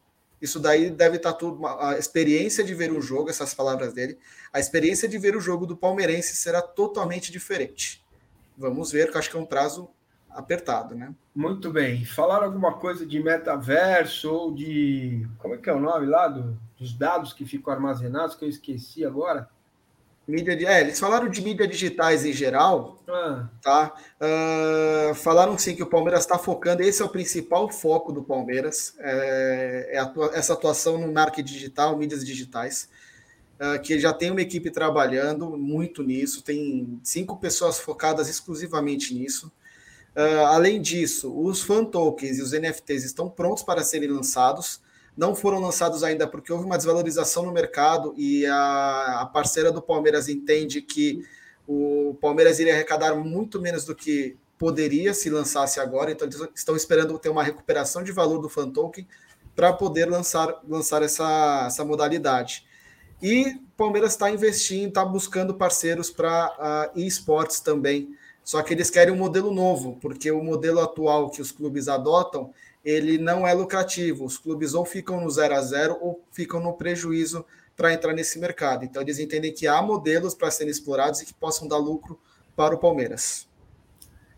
isso 0.40 0.60
daí 0.60 0.88
deve 0.88 1.16
estar 1.16 1.32
tá 1.32 1.38
tudo. 1.38 1.66
A 1.66 1.98
experiência 1.98 2.62
de 2.62 2.74
ver 2.74 2.92
o 2.92 3.00
jogo, 3.00 3.28
essas 3.28 3.52
palavras 3.52 3.92
dele, 3.92 4.16
a 4.52 4.60
experiência 4.60 5.08
de 5.08 5.18
ver 5.18 5.36
o 5.36 5.40
jogo 5.40 5.66
do 5.66 5.76
palmeirense 5.76 6.36
será 6.36 6.62
totalmente 6.62 7.32
diferente. 7.32 8.04
Vamos 8.56 8.92
ver, 8.92 9.10
que 9.10 9.18
acho 9.18 9.28
que 9.28 9.36
é 9.36 9.40
um 9.40 9.44
prazo 9.44 9.90
apertado, 10.34 10.94
né? 10.94 11.14
Muito 11.34 11.70
bem. 11.70 12.04
Falaram 12.04 12.44
alguma 12.44 12.74
coisa 12.74 13.06
de 13.06 13.22
metaverso 13.22 14.30
ou 14.30 14.54
de. 14.54 15.26
Como 15.38 15.54
é 15.54 15.58
que 15.58 15.70
é 15.70 15.72
o 15.72 15.80
nome 15.80 16.06
lá? 16.06 16.28
Do, 16.28 16.58
dos 16.78 16.92
dados 16.92 17.32
que 17.32 17.44
ficam 17.44 17.72
armazenados, 17.72 18.34
que 18.34 18.44
eu 18.44 18.48
esqueci 18.48 19.04
agora. 19.04 19.48
Mídia 20.26 20.56
de, 20.56 20.64
é, 20.64 20.80
eles 20.80 20.98
falaram 20.98 21.28
de 21.28 21.42
mídias 21.42 21.68
digitais 21.68 22.24
em 22.24 22.32
geral, 22.32 22.98
ah. 23.06 23.46
tá? 23.60 23.94
Uh, 24.18 25.14
falaram 25.14 25.58
sim 25.58 25.76
que 25.76 25.82
o 25.82 25.86
Palmeiras 25.86 26.20
está 26.20 26.38
focando, 26.38 26.82
esse 26.82 27.02
é 27.02 27.04
o 27.04 27.10
principal 27.10 27.70
foco 27.70 28.10
do 28.10 28.22
Palmeiras, 28.22 28.94
é, 29.00 29.90
é 29.92 29.98
atua, 29.98 30.30
essa 30.32 30.54
atuação 30.54 30.96
no 30.96 31.12
marketing 31.12 31.52
digital, 31.52 31.94
mídias 31.98 32.24
digitais. 32.24 32.88
Ah, 33.58 33.78
que 33.78 33.98
já 33.98 34.12
tem 34.12 34.30
uma 34.30 34.40
equipe 34.40 34.70
trabalhando 34.70 35.56
muito 35.56 36.02
nisso, 36.02 36.42
tem 36.42 36.98
cinco 37.02 37.36
pessoas 37.36 37.78
focadas 37.78 38.28
exclusivamente 38.28 39.14
nisso. 39.14 39.50
Uh, 40.16 40.46
além 40.46 40.80
disso, 40.80 41.36
os 41.36 41.62
fan 41.62 41.84
tokens 41.84 42.38
e 42.38 42.42
os 42.42 42.52
NFTs 42.52 43.04
estão 43.04 43.28
prontos 43.28 43.62
para 43.62 43.82
serem 43.82 44.08
lançados. 44.08 44.80
Não 45.16 45.34
foram 45.34 45.60
lançados 45.60 46.02
ainda 46.02 46.26
porque 46.26 46.52
houve 46.52 46.64
uma 46.64 46.76
desvalorização 46.76 47.44
no 47.44 47.52
mercado 47.52 48.14
e 48.16 48.46
a, 48.46 49.20
a 49.22 49.26
parceira 49.26 49.70
do 49.72 49.82
Palmeiras 49.82 50.28
entende 50.28 50.80
que 50.82 51.24
o 51.66 52.16
Palmeiras 52.20 52.58
iria 52.58 52.74
arrecadar 52.74 53.14
muito 53.14 53.60
menos 53.60 53.84
do 53.84 53.94
que 53.94 54.36
poderia 54.58 55.12
se 55.14 55.30
lançasse 55.30 55.80
agora, 55.80 56.10
então 56.10 56.28
estão 56.54 56.76
esperando 56.76 57.18
ter 57.18 57.28
uma 57.28 57.42
recuperação 57.42 58.02
de 58.02 58.12
valor 58.12 58.38
do 58.38 58.48
fan 58.48 58.70
token 58.70 59.06
para 59.54 59.72
poder 59.72 60.06
lançar, 60.06 60.60
lançar 60.68 61.02
essa, 61.02 61.64
essa 61.66 61.84
modalidade. 61.84 62.66
E 63.22 63.54
o 63.54 63.60
Palmeiras 63.76 64.12
está 64.12 64.30
investindo, 64.30 64.88
está 64.88 65.04
buscando 65.04 65.54
parceiros 65.54 66.10
para 66.10 66.92
uh, 66.94 66.98
esportes 67.00 67.60
também. 67.60 68.14
Só 68.44 68.62
que 68.62 68.74
eles 68.74 68.90
querem 68.90 69.12
um 69.12 69.16
modelo 69.16 69.52
novo, 69.52 69.96
porque 70.00 70.30
o 70.30 70.44
modelo 70.44 70.80
atual 70.80 71.30
que 71.30 71.40
os 71.40 71.50
clubes 71.50 71.88
adotam, 71.88 72.52
ele 72.84 73.16
não 73.16 73.46
é 73.46 73.54
lucrativo. 73.54 74.24
Os 74.24 74.36
clubes 74.36 74.74
ou 74.74 74.84
ficam 74.84 75.20
no 75.20 75.30
zero 75.30 75.54
a 75.54 75.62
zero 75.62 75.96
ou 76.00 76.22
ficam 76.30 76.60
no 76.60 76.74
prejuízo 76.74 77.44
para 77.74 77.94
entrar 77.94 78.12
nesse 78.12 78.38
mercado. 78.38 78.84
Então 78.84 79.00
eles 79.00 79.18
entendem 79.18 79.52
que 79.52 79.66
há 79.66 79.80
modelos 79.80 80.34
para 80.34 80.50
serem 80.50 80.70
explorados 80.70 81.20
e 81.20 81.26
que 81.26 81.32
possam 81.32 81.66
dar 81.66 81.78
lucro 81.78 82.20
para 82.54 82.74
o 82.74 82.78
Palmeiras. 82.78 83.48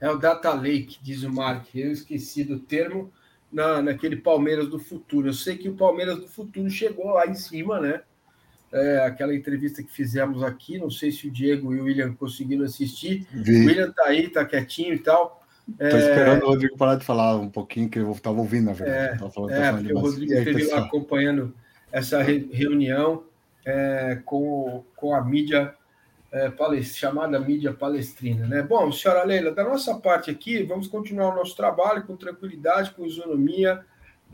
É 0.01 0.09
o 0.09 0.17
Data 0.17 0.53
Lake, 0.53 0.99
diz 1.03 1.25
o 1.25 1.33
Mark. 1.33 1.75
Eu 1.75 1.91
esqueci 1.91 2.45
do 2.45 2.61
termo 2.61 3.13
na, 3.51 3.83
naquele 3.83 4.17
Palmeiras 4.17 4.69
do 4.69 4.79
futuro. 4.79 5.29
Eu 5.29 5.35
sei 5.35 5.57
que 5.57 5.69
o 5.69 5.77
Palmeiras 5.77 6.21
do 6.21 6.29
futuro 6.29 6.71
chegou 6.71 7.07
lá 7.07 7.27
em 7.27 7.35
cima, 7.35 7.81
né? 7.81 8.03
É, 8.77 9.07
aquela 9.07 9.35
entrevista 9.35 9.83
que 9.83 9.91
fizemos 9.91 10.43
aqui, 10.43 10.79
não 10.79 10.91
sei 10.91 11.11
se 11.11 11.29
o 11.29 11.31
Diego 11.31 11.75
e 11.75 11.81
o 11.81 11.85
William 11.85 12.13
conseguiram 12.15 12.65
assistir. 12.65 13.27
Vi. 13.33 13.65
O 13.65 13.67
William 13.67 13.91
tá 13.91 14.05
aí, 14.05 14.29
tá 14.29 14.45
quietinho 14.45 14.95
e 14.95 14.99
tal. 14.99 15.43
Estou 15.69 15.99
é... 15.99 16.11
esperando 16.11 16.43
o 16.43 16.47
Rodrigo 16.47 16.77
parar 16.77 16.97
de 16.97 17.05
falar 17.05 17.37
um 17.37 17.49
pouquinho, 17.49 17.89
que 17.89 17.99
eu 17.99 18.13
estava 18.13 18.39
ouvindo, 18.39 18.67
na 18.67 18.73
verdade. 18.73 19.25
É, 19.25 19.31
falando, 19.31 19.53
é 19.53 19.73
porque 19.73 19.93
o 19.93 19.99
Rodrigo 19.99 20.33
esteve 20.33 20.65
lá 20.67 20.81
acompanhando 20.81 21.55
essa 21.91 22.23
re 22.23 22.49
reunião 22.53 23.25
é, 23.65 24.21
com, 24.25 24.85
com 24.95 25.15
a 25.15 25.25
mídia 25.25 25.75
é, 26.31 26.83
chamada 26.83 27.39
mídia 27.41 27.73
palestrina. 27.73 28.47
Né? 28.47 28.63
Bom, 28.63 28.93
senhora 28.93 29.25
Leila, 29.25 29.53
da 29.53 29.65
nossa 29.65 29.95
parte 29.95 30.31
aqui, 30.31 30.63
vamos 30.63 30.87
continuar 30.87 31.33
o 31.33 31.37
nosso 31.37 31.57
trabalho 31.57 32.05
com 32.05 32.17
tranquilidade, 32.17 32.93
com 32.93 33.07
isonomia, 33.07 33.85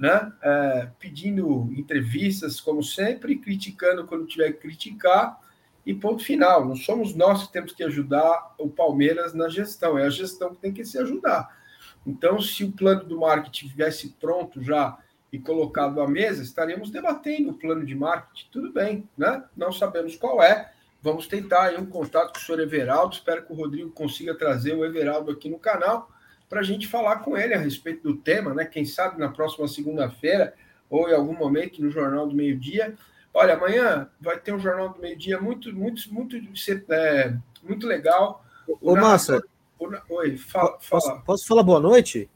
né? 0.03 0.33
É, 0.43 0.89
pedindo 0.99 1.73
entrevistas, 1.77 2.61
como 2.61 2.83
sempre, 2.83 3.39
criticando 3.39 4.05
quando 4.05 4.27
tiver 4.27 4.51
que 4.51 4.59
criticar, 4.59 5.41
e 5.87 5.95
ponto 5.95 6.25
final. 6.25 6.67
Não 6.67 6.75
somos 6.75 7.15
nós 7.15 7.47
que 7.47 7.53
temos 7.53 7.73
que 7.73 7.85
ajudar 7.85 8.53
o 8.59 8.69
Palmeiras 8.69 9.33
na 9.33 9.49
gestão, 9.49 9.97
é 9.97 10.05
a 10.05 10.11
gestão 10.11 10.53
que 10.53 10.61
tem 10.61 10.73
que 10.73 10.85
se 10.85 10.99
ajudar. 10.99 11.57
Então, 12.05 12.41
se 12.41 12.65
o 12.65 12.73
plano 12.73 13.05
do 13.05 13.21
marketing 13.21 13.69
tivesse 13.69 14.09
pronto 14.21 14.61
já 14.61 14.99
e 15.33 15.39
colocado 15.39 16.01
à 16.01 16.09
mesa, 16.09 16.43
estaríamos 16.43 16.91
debatendo 16.91 17.51
o 17.51 17.55
plano 17.55 17.87
de 17.87 17.95
marketing. 17.95 18.49
Tudo 18.51 18.73
bem, 18.73 19.09
né? 19.17 19.45
Não 19.57 19.71
sabemos 19.71 20.17
qual 20.17 20.43
é. 20.43 20.73
Vamos 21.01 21.29
tentar 21.29 21.67
aí 21.67 21.79
um 21.79 21.87
contato 21.87 22.33
com 22.33 22.41
o 22.41 22.43
senhor 22.43 22.61
Everaldo. 22.61 23.15
Espero 23.15 23.47
que 23.47 23.53
o 23.53 23.57
Rodrigo 23.57 23.91
consiga 23.91 24.35
trazer 24.35 24.75
o 24.75 24.85
Everaldo 24.85 25.31
aqui 25.31 25.49
no 25.49 25.61
canal 25.61 26.11
para 26.53 26.61
a 26.61 26.65
gente 26.65 26.87
falar 26.87 27.21
com 27.21 27.35
ele 27.35 27.55
a 27.55 27.59
respeito 27.59 28.03
do 28.03 28.15
tema, 28.15 28.53
né? 28.53 28.67
Quem 28.67 28.85
sabe 28.85 29.19
na 29.19 29.31
próxima 29.31 29.67
segunda-feira 29.67 30.53
ou 30.91 31.09
em 31.09 31.15
algum 31.15 31.33
momento 31.33 31.81
no 31.81 31.91
Jornal 31.91 32.29
do 32.29 32.35
Meio-Dia. 32.35 32.95
Olha, 33.33 33.55
amanhã 33.55 34.07
vai 34.21 34.39
ter 34.39 34.53
um 34.53 34.59
Jornal 34.59 34.91
do 34.91 35.01
Meio-Dia 35.01 35.41
muito, 35.41 35.75
muito, 35.75 36.13
muito, 36.13 36.37
é, 36.91 37.35
muito 37.63 37.87
legal. 37.87 38.45
O 38.69 38.93
Ô, 38.93 38.95
Massa. 38.95 39.43
Oi, 40.11 40.37
fala, 40.37 40.79
Posso, 40.91 41.23
posso 41.23 41.47
falar 41.47 41.63
boa 41.63 41.81
noite? 41.81 42.29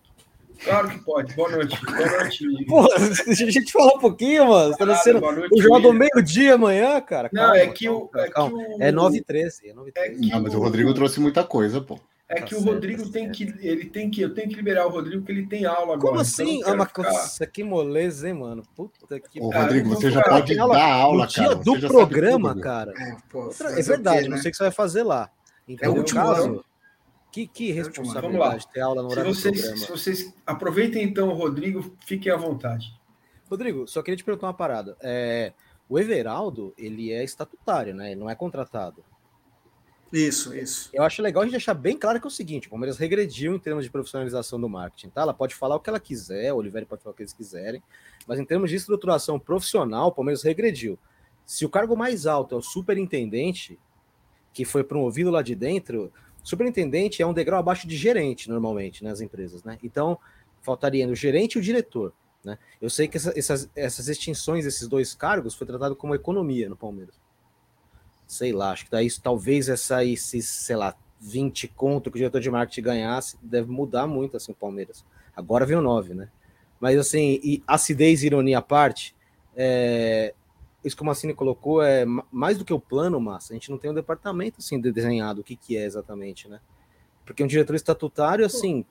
Claro 0.64 0.88
que 0.88 0.98
pode. 1.00 1.34
Boa 1.34 1.50
noite. 1.50 1.78
Boa 1.84 2.22
noite. 2.22 2.46
Pô, 2.64 2.88
a 2.90 3.34
gente 3.34 3.70
fala 3.70 3.96
um 3.96 4.00
pouquinho, 4.00 4.48
mano. 4.48 4.74
Tá 4.78 4.96
sendo 4.96 5.22
o 5.22 5.60
jogo 5.60 5.80
do 5.80 5.92
meio-dia 5.92 6.54
amanhã, 6.54 6.98
cara. 7.02 7.28
Calma, 7.28 7.48
não, 7.48 7.54
é 7.54 7.66
que 7.66 7.86
o. 7.86 8.08
É, 8.16 8.30
que 8.30 8.40
o... 8.40 8.82
é 8.82 8.90
9 8.90 9.18
h 9.18 9.24
13. 9.26 9.68
É 9.68 9.74
9 9.74 9.92
É 9.94 10.08
não, 10.08 10.40
mas 10.40 10.54
o 10.54 10.58
Rodrigo 10.58 10.94
trouxe 10.94 11.20
muita 11.20 11.44
coisa, 11.44 11.82
pô. 11.82 12.00
É 12.28 12.40
tá 12.40 12.42
que 12.42 12.54
o 12.56 12.60
Rodrigo 12.60 13.04
tá 13.04 13.12
tem 13.12 13.30
que. 13.30 13.54
Ele 13.60 13.84
tem 13.86 14.10
que. 14.10 14.20
Eu 14.20 14.34
tenho 14.34 14.48
que 14.48 14.56
liberar 14.56 14.86
o 14.86 14.90
Rodrigo, 14.90 15.22
porque 15.22 15.32
ele 15.32 15.46
tem 15.46 15.64
aula 15.64 15.94
agora. 15.94 16.00
Como 16.00 16.12
então 16.12 16.20
assim? 16.22 16.58
Então 16.58 16.82
ah, 16.82 16.86
ficar... 16.86 17.02
Nossa, 17.04 17.46
que 17.46 17.62
moleza, 17.62 18.28
hein, 18.28 18.34
mano? 18.34 18.62
Puta 18.74 19.20
que. 19.20 19.40
Ô, 19.40 19.50
Rodrigo, 19.50 19.90
você 19.90 20.10
já 20.10 20.22
pode 20.22 20.56
dar 20.56 20.92
aula, 20.92 21.26
no 21.26 21.32
cara. 21.32 21.54
do 21.54 21.80
programa, 21.80 22.48
tudo, 22.50 22.60
cara. 22.62 22.92
É, 22.98 23.16
pô, 23.30 23.50
é 23.50 23.82
verdade, 23.82 24.22
quê, 24.22 24.28
né? 24.28 24.34
não 24.34 24.42
sei 24.42 24.48
o 24.48 24.52
que 24.52 24.56
você 24.56 24.64
vai 24.64 24.72
fazer 24.72 25.04
lá. 25.04 25.30
Então, 25.68 25.88
é 25.88 25.94
o 25.94 25.98
último 25.98 26.20
caso, 26.20 26.64
que, 27.30 27.46
que 27.46 27.70
responsabilidade 27.70 28.66
ter 28.72 28.80
aula 28.80 29.02
no 29.02 29.10
horário 29.10 29.34
se 29.34 29.42
vocês, 29.42 29.54
do 29.54 29.60
programa. 29.60 29.86
Se 29.86 29.92
vocês 29.92 30.34
aproveitem 30.44 31.04
então 31.04 31.28
o 31.28 31.34
Rodrigo, 31.34 31.94
fiquem 32.06 32.32
à 32.32 32.36
vontade. 32.36 32.92
Rodrigo, 33.48 33.86
só 33.86 34.02
queria 34.02 34.16
te 34.16 34.24
perguntar 34.24 34.48
uma 34.48 34.54
parada. 34.54 34.96
É, 35.00 35.52
o 35.88 35.98
Everaldo, 35.98 36.74
ele 36.76 37.12
é 37.12 37.22
estatutário, 37.22 37.94
né? 37.94 38.12
Ele 38.12 38.20
não 38.20 38.28
é 38.28 38.34
contratado. 38.34 39.04
Isso, 40.12 40.54
isso. 40.54 40.88
Eu 40.92 41.02
acho 41.02 41.20
legal 41.20 41.42
a 41.42 41.46
gente 41.46 41.52
deixar 41.52 41.74
bem 41.74 41.98
claro 41.98 42.20
que 42.20 42.26
é 42.26 42.28
o 42.28 42.30
seguinte: 42.30 42.68
o 42.68 42.70
Palmeiras 42.70 42.96
regrediu 42.96 43.54
em 43.54 43.58
termos 43.58 43.84
de 43.84 43.90
profissionalização 43.90 44.60
do 44.60 44.68
marketing, 44.68 45.10
tá? 45.10 45.22
Ela 45.22 45.34
pode 45.34 45.54
falar 45.54 45.76
o 45.76 45.80
que 45.80 45.90
ela 45.90 45.98
quiser, 45.98 46.52
o 46.52 46.56
Oliveira 46.56 46.86
pode 46.86 47.02
falar 47.02 47.12
o 47.12 47.16
que 47.16 47.22
eles 47.22 47.32
quiserem, 47.32 47.82
mas 48.26 48.38
em 48.38 48.44
termos 48.44 48.70
de 48.70 48.76
estruturação 48.76 49.38
profissional, 49.38 50.08
o 50.08 50.12
Palmeiras 50.12 50.42
regrediu. 50.42 50.98
Se 51.44 51.64
o 51.64 51.68
cargo 51.68 51.96
mais 51.96 52.26
alto 52.26 52.54
é 52.54 52.58
o 52.58 52.62
superintendente, 52.62 53.78
que 54.52 54.64
foi 54.64 54.84
promovido 54.84 55.30
lá 55.30 55.42
de 55.42 55.54
dentro, 55.54 56.12
superintendente 56.42 57.20
é 57.20 57.26
um 57.26 57.34
degrau 57.34 57.58
abaixo 57.58 57.86
de 57.86 57.96
gerente, 57.96 58.48
normalmente, 58.48 59.02
nas 59.02 59.20
empresas, 59.20 59.64
né? 59.64 59.78
Então, 59.82 60.18
faltaria 60.62 61.06
o 61.08 61.14
gerente 61.14 61.54
e 61.54 61.58
o 61.58 61.62
diretor, 61.62 62.12
né? 62.44 62.58
Eu 62.80 62.88
sei 62.88 63.08
que 63.08 63.16
essa, 63.16 63.36
essas, 63.36 63.70
essas 63.74 64.08
extinções 64.08 64.64
desses 64.64 64.86
dois 64.86 65.14
cargos 65.14 65.54
foi 65.54 65.66
tratado 65.66 65.96
como 65.96 66.14
economia 66.14 66.68
no 66.68 66.76
Palmeiras 66.76 67.25
sei 68.26 68.52
lá, 68.52 68.72
acho 68.72 68.84
que 68.84 68.90
daí 68.90 69.08
talvez 69.22 69.68
essa 69.68 70.04
esses, 70.04 70.46
sei 70.48 70.76
lá, 70.76 70.94
20 71.20 71.68
conto 71.68 72.10
que 72.10 72.16
o 72.16 72.18
diretor 72.18 72.40
de 72.40 72.50
marketing 72.50 72.82
ganhasse, 72.82 73.38
deve 73.42 73.70
mudar 73.70 74.06
muito 74.06 74.36
assim 74.36 74.52
o 74.52 74.54
Palmeiras. 74.54 75.04
Agora 75.34 75.66
veio 75.66 75.80
9, 75.80 76.14
né? 76.14 76.28
Mas 76.80 76.98
assim, 76.98 77.40
e 77.42 77.62
acidez 77.66 78.22
e 78.22 78.26
ironia 78.26 78.58
à 78.58 78.62
parte, 78.62 79.14
é, 79.56 80.34
isso 80.84 80.96
que 80.96 81.02
o 81.02 81.06
Massini 81.06 81.34
colocou 81.34 81.82
é 81.82 82.04
mais 82.30 82.58
do 82.58 82.64
que 82.64 82.72
o 82.72 82.80
plano, 82.80 83.20
Massa. 83.20 83.52
A 83.52 83.56
gente 83.56 83.70
não 83.70 83.78
tem 83.78 83.90
um 83.90 83.94
departamento 83.94 84.58
assim 84.58 84.80
desenhado 84.80 85.40
o 85.40 85.44
que, 85.44 85.56
que 85.56 85.76
é 85.76 85.84
exatamente, 85.84 86.48
né? 86.48 86.60
Porque 87.24 87.42
um 87.42 87.46
diretor 87.46 87.74
estatutário, 87.74 88.46
assim, 88.46 88.84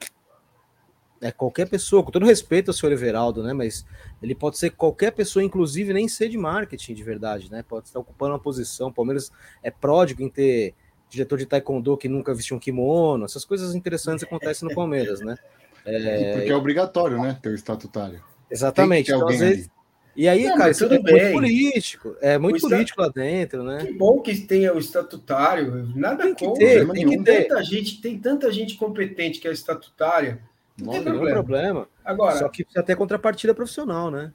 é 1.25 1.31
qualquer 1.31 1.67
pessoa, 1.67 2.03
com 2.03 2.11
todo 2.11 2.23
respeito 2.25 2.69
ao 2.69 2.73
senhor 2.73 2.91
Everaldo, 2.91 3.41
né? 3.41 3.51
Mas 3.51 3.83
ele 4.21 4.35
pode 4.35 4.59
ser 4.59 4.69
qualquer 4.69 5.11
pessoa, 5.11 5.43
inclusive 5.43 5.91
nem 5.91 6.07
ser 6.07 6.29
de 6.29 6.37
marketing 6.37 6.93
de 6.93 7.03
verdade, 7.03 7.49
né? 7.51 7.65
Pode 7.67 7.87
estar 7.87 7.99
ocupando 7.99 8.33
uma 8.33 8.39
posição. 8.39 8.89
O 8.89 8.93
Palmeiras 8.93 9.31
é 9.63 9.71
pródigo 9.71 10.21
em 10.21 10.29
ter 10.29 10.75
diretor 11.09 11.39
de 11.39 11.47
taekwondo 11.47 11.97
que 11.97 12.07
nunca 12.07 12.31
vestiu 12.31 12.55
um 12.55 12.59
kimono. 12.59 13.25
Essas 13.25 13.43
coisas 13.43 13.73
interessantes 13.73 14.23
acontecem 14.23 14.69
no 14.69 14.75
Palmeiras, 14.75 15.19
né? 15.21 15.35
É... 15.83 16.33
Porque 16.37 16.51
é 16.51 16.55
obrigatório, 16.55 17.19
né? 17.19 17.39
Ter 17.41 17.49
o 17.49 17.55
estatutário. 17.55 18.21
Exatamente. 18.49 19.11
Então, 19.11 19.27
às 19.27 19.39
vezes... 19.39 19.69
E 20.15 20.29
aí, 20.29 20.45
não, 20.45 20.57
cara, 20.57 20.71
isso 20.71 20.85
é 20.85 20.99
bem. 20.99 21.01
muito 21.01 21.31
político. 21.33 22.15
É 22.21 22.37
muito 22.37 22.61
político 22.61 23.01
lá 23.01 23.09
dentro, 23.09 23.63
né? 23.63 23.79
Que 23.79 23.91
bom 23.93 24.21
que 24.21 24.37
tenha 24.37 24.73
o 24.73 24.79
estatutário. 24.79 25.91
Nada 25.93 26.23
tem 26.23 26.35
que 26.35 26.45
contra. 26.45 26.65
Ter, 26.65 26.87
tem, 26.87 27.09
que 27.09 27.23
ter. 27.23 27.47
Tanta 27.47 27.63
gente, 27.63 28.01
tem 28.01 28.17
tanta 28.17 28.51
gente 28.51 28.75
competente 28.77 29.41
que 29.41 29.47
é 29.47 29.51
estatutária 29.51 30.39
não, 30.77 30.93
tem 30.93 31.03
problema. 31.03 31.31
problema. 31.31 31.87
Agora, 32.03 32.35
Só 32.37 32.49
que 32.49 32.63
precisa 32.63 32.83
ter 32.83 32.95
contrapartida 32.95 33.53
profissional, 33.53 34.11
né? 34.11 34.33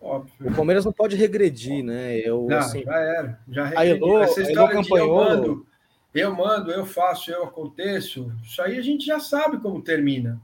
Óbvio. 0.00 0.50
O 0.50 0.54
Palmeiras 0.54 0.84
não 0.84 0.92
pode 0.92 1.16
regredir, 1.16 1.82
né? 1.82 2.18
Eu, 2.18 2.46
não, 2.48 2.58
assim, 2.58 2.82
já 2.82 2.98
era. 2.98 3.40
Já 3.48 3.64
regredi. 3.64 3.90
Elô, 3.90 4.20
Essa 4.20 4.42
história 4.42 4.82
de 4.82 4.90
eu 4.90 5.14
mando, 5.14 5.66
eu 6.14 6.34
mando, 6.34 6.70
eu 6.70 6.84
faço, 6.84 7.30
eu 7.30 7.44
aconteço, 7.44 8.30
isso 8.42 8.60
aí 8.60 8.78
a 8.78 8.82
gente 8.82 9.04
já 9.04 9.18
sabe 9.18 9.58
como 9.58 9.82
termina. 9.82 10.40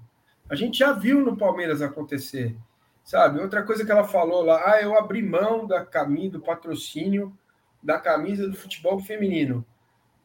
A 0.49 0.55
gente 0.55 0.79
já 0.79 0.93
viu 0.93 1.21
no 1.21 1.37
Palmeiras 1.37 1.83
acontecer. 1.83 2.57
Sabe? 3.05 3.41
Outra 3.41 3.63
coisa 3.63 3.85
que 3.85 3.91
ela 3.91 4.05
falou 4.05 4.45
lá, 4.45 4.63
ah, 4.65 4.81
eu 4.81 4.97
abri 4.97 5.23
mão 5.23 5.67
da 5.67 5.85
camisa, 5.85 6.33
do 6.33 6.41
patrocínio 6.41 7.37
da 7.83 7.99
camisa 7.99 8.49
do 8.49 8.57
futebol 8.57 8.99
feminino. 8.99 9.65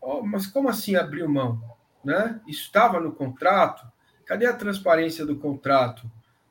Oh, 0.02 0.22
mas 0.22 0.46
como 0.46 0.70
assim 0.70 0.96
abriu 0.96 1.28
mão? 1.28 1.62
Né? 2.04 2.40
Isso 2.48 2.64
estava 2.64 3.00
no 3.00 3.12
contrato? 3.12 3.86
Cadê 4.26 4.46
a 4.46 4.54
transparência 4.54 5.26
do 5.26 5.36
contrato? 5.36 6.10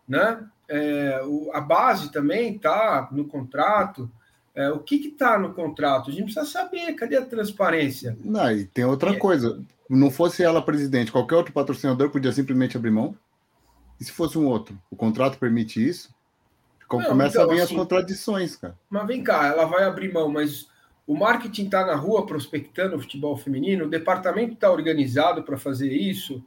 Né? 0.09 0.45
É, 0.69 1.21
o, 1.25 1.51
a 1.53 1.61
base 1.61 2.11
também 2.13 2.57
está 2.57 3.09
no 3.11 3.25
contrato. 3.25 4.11
É, 4.55 4.71
o 4.71 4.79
que 4.79 4.97
está 4.97 5.39
no 5.39 5.53
contrato? 5.53 6.11
A 6.11 6.13
gente 6.13 6.33
precisa 6.33 6.47
saber, 6.47 6.93
cadê 6.95 7.17
a 7.17 7.25
transparência? 7.25 8.17
Não, 8.25 8.51
e 8.51 8.65
tem 8.65 8.85
outra 8.85 9.11
e, 9.11 9.19
coisa. 9.19 9.61
Não 9.89 10.11
fosse 10.11 10.43
ela 10.43 10.63
presidente, 10.63 11.13
qualquer 11.13 11.37
outro 11.37 11.53
patrocinador 11.53 12.11
podia 12.11 12.33
simplesmente 12.33 12.77
abrir 12.77 12.91
mão? 12.91 13.17
E 14.01 14.05
se 14.05 14.13
fosse 14.13 14.39
um 14.39 14.47
outro? 14.47 14.79
O 14.91 14.97
contrato 14.97 15.39
permite 15.39 15.87
isso? 15.87 16.15
Não, 16.91 17.03
Começa 17.03 17.39
então, 17.39 17.51
a 17.51 17.55
vir 17.55 17.61
assim, 17.61 17.75
as 17.75 17.79
contradições, 17.79 18.57
cara. 18.57 18.79
Mas 18.89 19.07
vem 19.07 19.23
cá, 19.23 19.47
ela 19.47 19.65
vai 19.65 19.85
abrir 19.85 20.13
mão, 20.13 20.29
mas 20.29 20.69
o 21.07 21.17
marketing 21.17 21.65
está 21.65 21.85
na 21.85 21.95
rua 21.95 22.25
prospectando 22.25 22.97
o 22.97 23.01
futebol 23.01 23.37
feminino, 23.37 23.85
o 23.87 23.91
departamento 23.91 24.55
está 24.55 24.71
organizado 24.71 25.43
para 25.43 25.59
fazer 25.59 25.93
isso. 25.93 26.43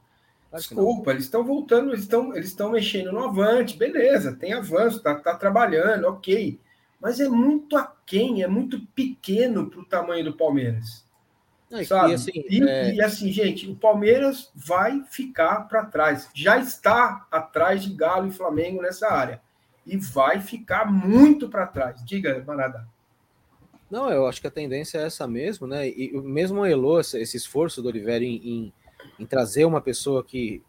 Desculpa, 0.54 1.12
eles 1.12 1.26
estão 1.26 1.44
voltando, 1.44 1.92
eles 1.92 2.02
estão 2.02 2.34
eles 2.36 2.48
estão 2.48 2.72
mexendo 2.72 3.12
no 3.12 3.24
avante, 3.24 3.78
beleza, 3.78 4.36
tem 4.36 4.54
avanço, 4.54 5.02
tá, 5.02 5.16
tá 5.16 5.36
trabalhando, 5.36 6.06
ok. 6.06 6.60
Mas 7.00 7.20
é 7.20 7.28
muito 7.28 7.78
aquém, 7.78 8.42
é 8.42 8.48
muito 8.48 8.80
pequeno 8.96 9.70
para 9.70 9.80
o 9.80 9.86
tamanho 9.86 10.26
do 10.26 10.34
Palmeiras. 10.34 11.06
É, 11.70 11.84
sabe? 11.84 12.12
E 12.12 12.14
assim, 12.14 12.32
e, 12.50 12.64
é... 12.64 12.96
e 12.96 13.02
assim, 13.02 13.32
gente, 13.32 13.70
o 13.70 13.76
Palmeiras 13.76 14.50
vai 14.56 15.04
ficar 15.10 15.68
para 15.68 15.86
trás. 15.86 16.30
Já 16.34 16.58
está 16.58 17.28
atrás 17.30 17.84
de 17.84 17.94
Galo 17.94 18.28
e 18.28 18.32
Flamengo 18.32 18.82
nessa 18.82 19.12
área. 19.12 19.42
E 19.86 19.98
vai 19.98 20.40
ficar 20.40 20.92
muito 20.92 21.50
para 21.50 21.68
trás. 21.68 22.04
Diga, 22.04 22.44
Marada. 22.46 22.88
Não, 23.90 24.10
eu 24.10 24.28
acho 24.28 24.42
que 24.42 24.48
a 24.48 24.52
tendência 24.52 24.98
é 24.98 25.06
essa 25.06 25.26
mesmo, 25.28 25.66
né? 25.66 25.88
E 25.88 26.12
mesmo 26.22 26.62
o 26.62 26.66
Elo, 26.66 27.00
esse 27.00 27.38
esforço 27.38 27.82
do 27.82 27.88
Oliveira 27.88 28.24
em, 28.24 28.36
em 28.36 28.74
em 29.20 29.26
trazer 29.26 29.66
uma 29.66 29.82
pessoa 29.82 30.24
que 30.24 30.62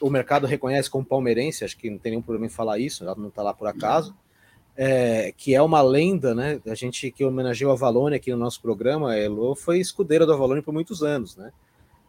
o 0.00 0.10
mercado 0.10 0.46
reconhece 0.46 0.90
como 0.90 1.04
palmeirense, 1.04 1.64
acho 1.64 1.76
que 1.76 1.88
não 1.88 1.98
tem 1.98 2.12
nenhum 2.12 2.22
problema 2.22 2.46
em 2.46 2.50
falar 2.50 2.78
isso, 2.78 3.04
ela 3.04 3.14
não 3.16 3.28
está 3.28 3.42
lá 3.42 3.54
por 3.54 3.66
acaso, 3.66 4.14
é, 4.76 5.32
que 5.36 5.54
é 5.54 5.62
uma 5.62 5.80
lenda, 5.80 6.34
né? 6.34 6.60
A 6.66 6.74
gente 6.74 7.10
que 7.10 7.24
homenageou 7.24 7.72
a 7.72 7.74
Valone 7.74 8.16
aqui 8.16 8.30
no 8.30 8.36
nosso 8.36 8.60
programa, 8.60 9.12
a 9.12 9.16
Elo 9.16 9.54
foi 9.54 9.78
escudeira 9.78 10.26
do 10.26 10.32
Avalone 10.32 10.62
por 10.62 10.74
muitos 10.74 11.02
anos, 11.02 11.36
né? 11.36 11.50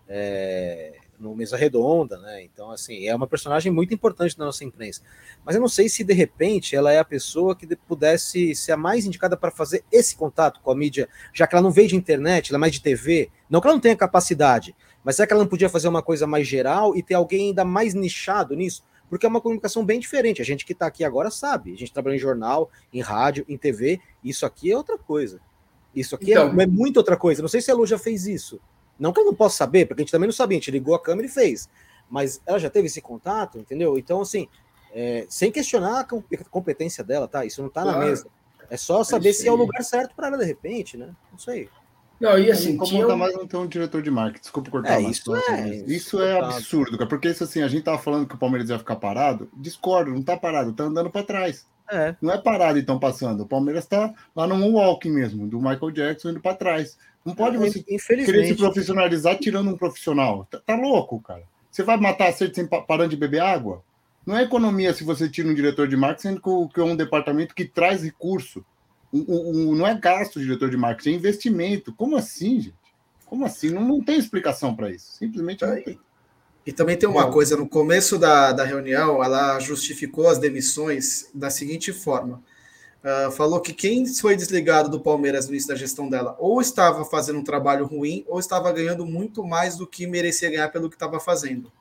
é, 0.10 0.94
no 1.20 1.36
Mesa 1.36 1.56
Redonda, 1.56 2.18
né? 2.18 2.44
Então, 2.44 2.72
assim, 2.72 3.06
é 3.06 3.16
uma 3.16 3.28
personagem 3.28 3.72
muito 3.72 3.94
importante 3.94 4.38
na 4.40 4.46
nossa 4.46 4.66
imprensa. 4.66 5.04
Mas 5.46 5.56
eu 5.56 5.62
não 5.62 5.68
sei 5.68 5.88
se 5.88 6.04
de 6.04 6.14
repente 6.14 6.76
ela 6.76 6.92
é 6.92 6.98
a 6.98 7.06
pessoa 7.06 7.56
que 7.56 7.76
pudesse 7.76 8.56
ser 8.56 8.72
a 8.72 8.78
mais 8.78 9.06
indicada 9.06 9.38
para 9.38 9.52
fazer 9.52 9.84
esse 9.92 10.16
contato 10.16 10.60
com 10.62 10.72
a 10.72 10.76
mídia, 10.76 11.08
já 11.32 11.46
que 11.46 11.54
ela 11.54 11.62
não 11.62 11.72
veio 11.72 11.90
de 11.90 11.96
internet, 11.96 12.50
ela 12.50 12.58
é 12.58 12.60
mais 12.60 12.74
de 12.74 12.82
TV. 12.82 13.30
Não 13.48 13.62
que 13.62 13.68
ela 13.68 13.76
não 13.76 13.82
tenha 13.82 13.96
capacidade, 13.96 14.76
mas 15.10 15.16
será 15.16 15.26
que 15.26 15.34
ela 15.34 15.42
não 15.42 15.50
podia 15.50 15.68
fazer 15.68 15.88
uma 15.88 16.04
coisa 16.04 16.28
mais 16.28 16.48
geral 16.48 16.96
e 16.96 17.02
ter 17.02 17.16
alguém 17.16 17.48
ainda 17.48 17.66
mais 17.66 17.96
nichado 17.96 18.56
nisso? 18.56 18.84
Porque 19.10 19.26
é 19.26 19.30
uma 19.30 19.42
comunicação 19.42 19.84
bem 19.84 20.00
diferente. 20.00 20.40
A 20.40 20.46
gente 20.46 20.64
que 20.64 20.72
está 20.72 20.86
aqui 20.86 21.04
agora 21.04 21.32
sabe. 21.32 21.74
A 21.74 21.76
gente 21.76 21.92
trabalha 21.92 22.14
em 22.14 22.20
jornal, 22.20 22.70
em 22.94 23.02
rádio, 23.02 23.44
em 23.50 23.58
TV. 23.58 24.00
Isso 24.24 24.46
aqui 24.46 24.72
é 24.72 24.78
outra 24.78 25.00
coisa. 25.00 25.42
Isso 25.96 26.14
aqui 26.14 26.32
é 26.32 26.38
então, 26.38 26.60
é, 26.60 26.64
é 26.64 26.68
muito 26.68 26.98
outra 26.98 27.18
coisa. 27.18 27.42
Não 27.42 27.50
sei 27.50 27.60
se 27.60 27.72
a 27.72 27.74
Lu 27.74 27.88
já 27.88 27.98
fez 27.98 28.28
isso. 28.28 28.62
Não 29.00 29.12
que 29.12 29.20
eu 29.20 29.26
não 29.26 29.34
possa 29.34 29.58
saber, 29.58 29.88
porque 29.88 30.00
a 30.00 30.04
gente 30.04 30.12
também 30.12 30.28
não 30.28 30.32
sabia, 30.32 30.60
a 30.60 30.62
gente 30.62 30.70
ligou 30.70 30.94
a 30.94 31.02
câmera 31.02 31.28
e 31.28 31.32
fez. 31.32 31.68
Mas 32.08 32.40
ela 32.46 32.60
já 32.60 32.70
teve 32.70 32.86
esse 32.86 33.02
contato, 33.02 33.58
entendeu? 33.58 33.98
Então, 33.98 34.22
assim, 34.22 34.48
é, 34.94 35.26
sem 35.28 35.52
questionar 35.52 36.02
a 36.02 36.04
competência 36.52 37.04
dela, 37.04 37.28
tá? 37.28 37.44
Isso 37.44 37.64
não 37.64 37.70
tá 37.70 37.82
claro. 37.82 37.98
na 37.98 38.06
mesa. 38.06 38.28
É 38.70 38.78
só 38.78 39.04
saber 39.04 39.30
é 39.30 39.34
se 39.34 39.48
é 39.48 39.52
o 39.52 39.56
lugar 39.56 39.84
certo 39.84 40.14
para 40.16 40.28
ela, 40.28 40.38
de 40.38 40.46
repente, 40.46 40.98
né? 40.98 41.16
Não 41.32 41.40
sei. 41.40 41.68
Não, 42.20 42.38
e 42.38 42.52
assim, 42.52 42.76
como 42.76 42.92
tinha... 42.92 43.16
mais 43.16 43.34
não 43.34 43.48
ter 43.48 43.56
um 43.56 43.68
diretor 43.68 44.02
de 44.02 44.12
marketing, 44.12 44.42
desculpa 44.42 44.70
cortar. 44.70 45.02
É, 45.02 45.04
isso, 45.04 45.36
é, 45.36 45.70
isso 45.88 46.22
é 46.22 46.40
absurdo, 46.40 46.98
cara, 46.98 47.10
porque 47.10 47.30
isso 47.30 47.44
assim, 47.44 47.62
a 47.62 47.68
gente 47.68 47.84
tava 47.84 47.98
falando 47.98 48.28
que 48.28 48.36
o 48.36 48.38
Palmeiras 48.38 48.70
ia 48.70 48.78
ficar 48.78 48.98
parado, 48.98 49.50
discordo, 49.56 50.12
não 50.12 50.22
tá 50.22 50.36
parado, 50.36 50.74
tá 50.74 50.84
andando 50.84 51.10
para 51.10 51.26
trás. 51.26 51.66
É. 51.90 52.16
Não 52.22 52.32
é 52.32 52.38
parado 52.38 52.78
então 52.78 53.00
passando, 53.00 53.44
o 53.44 53.48
Palmeiras 53.48 53.86
tá 53.86 54.14
lá 54.36 54.46
no 54.46 54.58
moonwalking 54.58 55.12
mesmo, 55.12 55.48
do 55.48 55.60
Michael 55.60 55.92
Jackson 55.92 56.30
indo 56.32 56.42
para 56.42 56.56
trás. 56.56 56.98
Não 57.26 57.34
pode 57.34 57.56
é, 57.56 57.60
você 57.60 57.82
querer 57.82 58.46
se 58.46 58.56
profissionalizar 58.56 59.38
tirando 59.38 59.70
um 59.70 59.78
profissional. 59.78 60.48
Tá, 60.50 60.60
tá, 60.66 60.76
louco, 60.76 61.20
cara. 61.22 61.44
Você 61.70 61.84
vai 61.84 61.98
matar 61.98 62.30
a 62.30 62.34
sede 62.34 62.56
sem 62.56 62.68
parando 62.68 63.10
de 63.10 63.18
beber 63.18 63.42
água? 63.42 63.84
Não 64.26 64.38
é 64.38 64.44
economia 64.44 64.94
se 64.94 65.04
você 65.04 65.30
tira 65.30 65.48
um 65.48 65.54
diretor 65.54 65.88
de 65.88 65.98
marketing, 65.98 66.22
sendo 66.22 66.70
que 66.70 66.80
é 66.80 66.84
um 66.84 66.96
departamento 66.96 67.56
que 67.56 67.66
traz 67.66 68.04
recurso. 68.04 68.64
Um, 69.12 69.26
um, 69.28 69.70
um, 69.72 69.76
não 69.76 69.88
é 69.88 69.96
gasto 69.96 70.38
o 70.38 70.40
diretor 70.40 70.70
de 70.70 70.78
marketing, 70.78 71.12
é 71.12 71.14
investimento. 71.14 71.94
Como 71.94 72.16
assim, 72.16 72.62
gente? 72.62 72.76
Como 73.26 73.46
assim? 73.46 73.70
Não, 73.70 73.88
não 73.88 74.04
tem 74.04 74.18
explicação 74.18 74.76
para 74.76 74.92
isso. 74.92 75.12
Simplesmente 75.14 75.66
não 75.66 75.82
tem. 75.82 76.00
E 76.66 76.72
também 76.72 76.98
tem 76.98 77.10
uma 77.10 77.26
Bom, 77.26 77.32
coisa, 77.32 77.58
no 77.58 77.68
começo 77.68 78.18
da, 78.18 78.52
da 78.52 78.64
reunião, 78.64 79.24
ela 79.24 79.60
justificou 79.60 80.28
as 80.28 80.38
demissões 80.38 81.30
da 81.34 81.50
seguinte 81.50 81.92
forma. 81.92 82.44
Uh, 83.02 83.32
falou 83.32 83.62
que 83.62 83.74
quem 83.74 84.06
foi 84.06 84.36
desligado 84.36 84.90
do 84.90 85.00
Palmeiras 85.00 85.46
no 85.46 85.54
início 85.54 85.70
da 85.70 85.76
gestão 85.76 86.10
dela 86.10 86.36
ou 86.38 86.60
estava 86.60 87.06
fazendo 87.06 87.40
um 87.40 87.44
trabalho 87.46 87.86
ruim 87.86 88.26
ou 88.28 88.40
estava 88.40 88.70
ganhando 88.74 89.06
muito 89.06 89.42
mais 89.42 89.78
do 89.78 89.88
que 89.88 90.06
merecia 90.06 90.50
ganhar 90.50 90.68
pelo 90.68 90.90
que 90.90 90.98
estava 90.98 91.18
fazendo. 91.18 91.72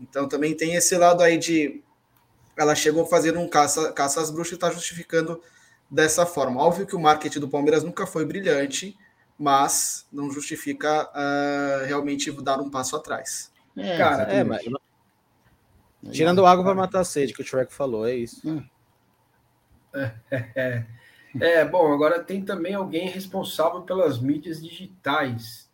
Então 0.00 0.28
também 0.28 0.54
tem 0.54 0.76
esse 0.76 0.96
lado 0.96 1.24
aí 1.24 1.36
de 1.36 1.82
ela 2.56 2.74
chegou 2.76 3.04
fazendo 3.04 3.40
um 3.40 3.48
caça, 3.48 3.92
caça 3.92 4.20
às 4.20 4.30
bruxas 4.30 4.52
e 4.52 4.54
está 4.54 4.70
justificando 4.70 5.40
dessa 5.90 6.26
forma. 6.26 6.60
Óbvio 6.60 6.86
que 6.86 6.96
o 6.96 7.00
marketing 7.00 7.40
do 7.40 7.48
Palmeiras 7.48 7.82
nunca 7.82 8.06
foi 8.06 8.24
brilhante, 8.24 8.96
mas 9.38 10.06
não 10.12 10.30
justifica 10.30 11.08
uh, 11.08 11.86
realmente 11.86 12.30
dar 12.42 12.60
um 12.60 12.70
passo 12.70 12.96
atrás. 12.96 13.52
É, 13.76 13.96
Cara, 13.96 14.22
é, 14.24 14.44
mas... 14.44 14.62
Tirando 16.12 16.46
água 16.46 16.64
para 16.64 16.74
matar 16.74 17.00
a 17.00 17.04
sede, 17.04 17.32
que 17.32 17.42
o 17.42 17.44
Shrek 17.44 17.72
falou, 17.72 18.06
é 18.06 18.14
isso. 18.14 18.48
Hum. 18.48 18.62
É, 20.54 20.84
é, 21.40 21.64
bom, 21.64 21.92
agora 21.92 22.22
tem 22.22 22.44
também 22.44 22.74
alguém 22.74 23.08
responsável 23.08 23.82
pelas 23.82 24.18
mídias 24.18 24.62
digitais, 24.62 25.68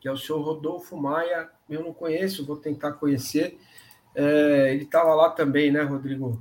que 0.00 0.08
é 0.08 0.12
o 0.12 0.16
senhor 0.16 0.40
Rodolfo 0.40 0.96
Maia. 0.96 1.50
Eu 1.68 1.82
não 1.82 1.92
conheço, 1.92 2.46
vou 2.46 2.56
tentar 2.56 2.92
conhecer. 2.92 3.58
É, 4.14 4.72
ele 4.72 4.84
estava 4.84 5.14
lá 5.14 5.30
também, 5.30 5.70
né, 5.70 5.82
Rodrigo? 5.82 6.40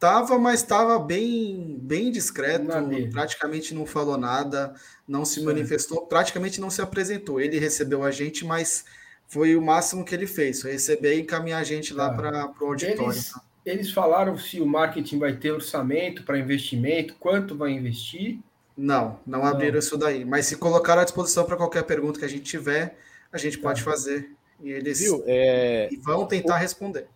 Tava, 0.00 0.38
mas 0.38 0.60
estava 0.60 0.98
bem, 0.98 1.78
bem 1.82 2.10
discreto, 2.10 2.64
praticamente 3.12 3.74
não 3.74 3.84
falou 3.84 4.16
nada, 4.16 4.74
não 5.06 5.26
se 5.26 5.40
Sim. 5.40 5.44
manifestou, 5.44 6.06
praticamente 6.06 6.58
não 6.58 6.70
se 6.70 6.80
apresentou. 6.80 7.38
Ele 7.38 7.58
recebeu 7.58 8.02
a 8.02 8.10
gente, 8.10 8.42
mas 8.42 8.86
foi 9.28 9.54
o 9.54 9.60
máximo 9.60 10.02
que 10.02 10.14
ele 10.14 10.26
fez, 10.26 10.62
foi 10.62 10.72
receber 10.72 11.16
e 11.16 11.20
encaminhar 11.20 11.60
a 11.60 11.64
gente 11.64 11.92
lá 11.92 12.06
ah, 12.06 12.14
para 12.14 12.64
o 12.64 12.68
auditório. 12.68 13.12
Eles, 13.12 13.34
eles 13.64 13.90
falaram 13.92 14.38
se 14.38 14.58
o 14.58 14.66
marketing 14.66 15.18
vai 15.18 15.36
ter 15.36 15.52
orçamento 15.52 16.22
para 16.24 16.38
investimento, 16.38 17.14
quanto 17.20 17.54
vai 17.54 17.72
investir? 17.72 18.38
Não, 18.74 19.20
não 19.26 19.44
abriram 19.44 19.72
não. 19.72 19.78
isso 19.80 19.98
daí. 19.98 20.24
Mas 20.24 20.46
se 20.46 20.56
colocaram 20.56 21.02
à 21.02 21.04
disposição 21.04 21.44
para 21.44 21.58
qualquer 21.58 21.82
pergunta 21.82 22.18
que 22.18 22.24
a 22.24 22.28
gente 22.28 22.44
tiver, 22.44 22.96
a 23.30 23.36
gente 23.36 23.58
tá. 23.58 23.64
pode 23.64 23.82
fazer. 23.82 24.30
E 24.62 24.70
eles 24.70 24.98
Viu? 24.98 25.22
É... 25.26 25.90
E 25.92 25.96
vão 25.98 26.26
tentar 26.26 26.54
o, 26.54 26.58
responder. 26.58 27.06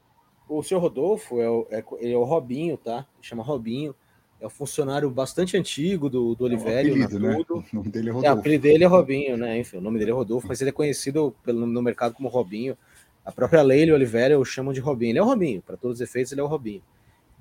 O 0.49 0.63
senhor 0.63 0.81
Rodolfo 0.81 1.41
é 1.41 1.49
o, 1.49 1.67
é, 1.71 1.85
é 2.01 2.17
o 2.17 2.25
Robinho, 2.25 2.77
tá? 2.77 3.07
chama 3.21 3.43
Robinho. 3.43 3.95
É 4.41 4.47
um 4.47 4.51
funcionário 4.51 5.09
bastante 5.11 5.57
antigo 5.57 6.11
do, 6.11 6.35
do 6.35 6.45
Oliveira. 6.45 6.89
É 6.89 6.93
um 6.93 7.19
né? 7.19 7.39
O 7.49 7.65
nome 7.73 7.89
dele 7.89 8.11
é 8.11 8.13
Rodolfo. 8.13 8.27
É, 8.27 8.35
o 8.35 8.39
apelido 8.39 8.63
dele 8.63 8.85
é 8.85 8.87
Robinho, 8.87 9.37
né? 9.37 9.59
Enfim, 9.59 9.79
o 9.79 9.81
nome 9.81 9.99
dele 9.99 10.11
é 10.11 10.15
Rodolfo, 10.15 10.47
mas 10.47 10.61
ele 10.61 10.71
é 10.71 10.73
conhecido 10.73 11.35
pelo, 11.43 11.67
no 11.67 11.83
mercado 11.83 12.15
como 12.15 12.29
Robinho. 12.29 12.77
A 13.25 13.33
própria 13.33 13.63
Leila 13.63 13.95
Oliveira 13.95 14.35
eu 14.35 14.45
chamo 14.45 14.75
de 14.75 14.81
Robinho. 14.81 15.13
Ele 15.13 15.19
é 15.19 15.23
o 15.23 15.27
Robinho, 15.27 15.63
para 15.63 15.77
todos 15.77 15.97
os 15.97 16.01
efeitos, 16.03 16.31
ele 16.31 16.43
é 16.43 16.45
o 16.45 16.49
Robinho. 16.49 16.83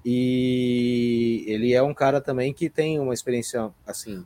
E 0.05 1.43
ele 1.47 1.73
é 1.73 1.81
um 1.81 1.93
cara 1.93 2.21
também 2.21 2.53
que 2.53 2.69
tem 2.69 2.99
uma 2.99 3.13
experiência, 3.13 3.69
assim, 3.85 4.25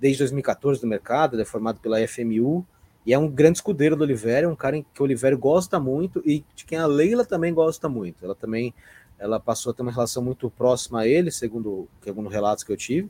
desde 0.00 0.18
2014 0.20 0.82
no 0.82 0.88
mercado, 0.88 1.34
ele 1.34 1.42
é 1.42 1.44
formado 1.44 1.80
pela 1.80 2.04
FMU, 2.06 2.66
e 3.06 3.14
é 3.14 3.18
um 3.18 3.28
grande 3.28 3.58
escudeiro 3.58 3.94
do 3.94 4.02
Oliveira, 4.02 4.48
um 4.48 4.56
cara 4.56 4.82
que 4.82 5.00
o 5.00 5.04
Oliveira 5.04 5.36
gosta 5.36 5.78
muito 5.78 6.20
e 6.26 6.44
de 6.56 6.64
quem 6.64 6.76
a 6.76 6.86
Leila 6.86 7.24
também 7.24 7.54
gosta 7.54 7.88
muito. 7.88 8.24
Ela 8.24 8.34
também 8.34 8.74
ela 9.16 9.38
passou 9.38 9.70
a 9.70 9.74
ter 9.74 9.82
uma 9.82 9.92
relação 9.92 10.22
muito 10.22 10.50
próxima 10.50 11.00
a 11.00 11.06
ele, 11.06 11.30
segundo, 11.30 11.88
segundo 12.02 12.28
relatos 12.28 12.64
que 12.64 12.72
eu 12.72 12.76
tive. 12.76 13.08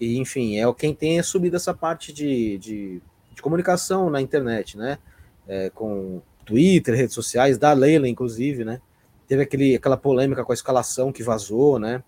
E, 0.00 0.18
enfim, 0.18 0.58
é 0.58 0.72
quem 0.74 0.92
tem 0.92 1.22
subido 1.22 1.54
essa 1.54 1.72
parte 1.72 2.12
de, 2.12 2.58
de, 2.58 3.00
de 3.32 3.40
comunicação 3.40 4.10
na 4.10 4.20
internet, 4.20 4.76
né? 4.76 4.98
É, 5.46 5.70
com 5.70 6.20
Twitter, 6.44 6.96
redes 6.96 7.14
sociais, 7.14 7.56
da 7.56 7.72
Leila, 7.72 8.08
inclusive, 8.08 8.64
né? 8.64 8.80
Teve 9.28 9.44
aquele, 9.44 9.76
aquela 9.76 9.96
polêmica 9.96 10.44
com 10.44 10.50
a 10.52 10.54
escalação 10.54 11.12
que 11.12 11.22
vazou, 11.22 11.78
né? 11.78 12.02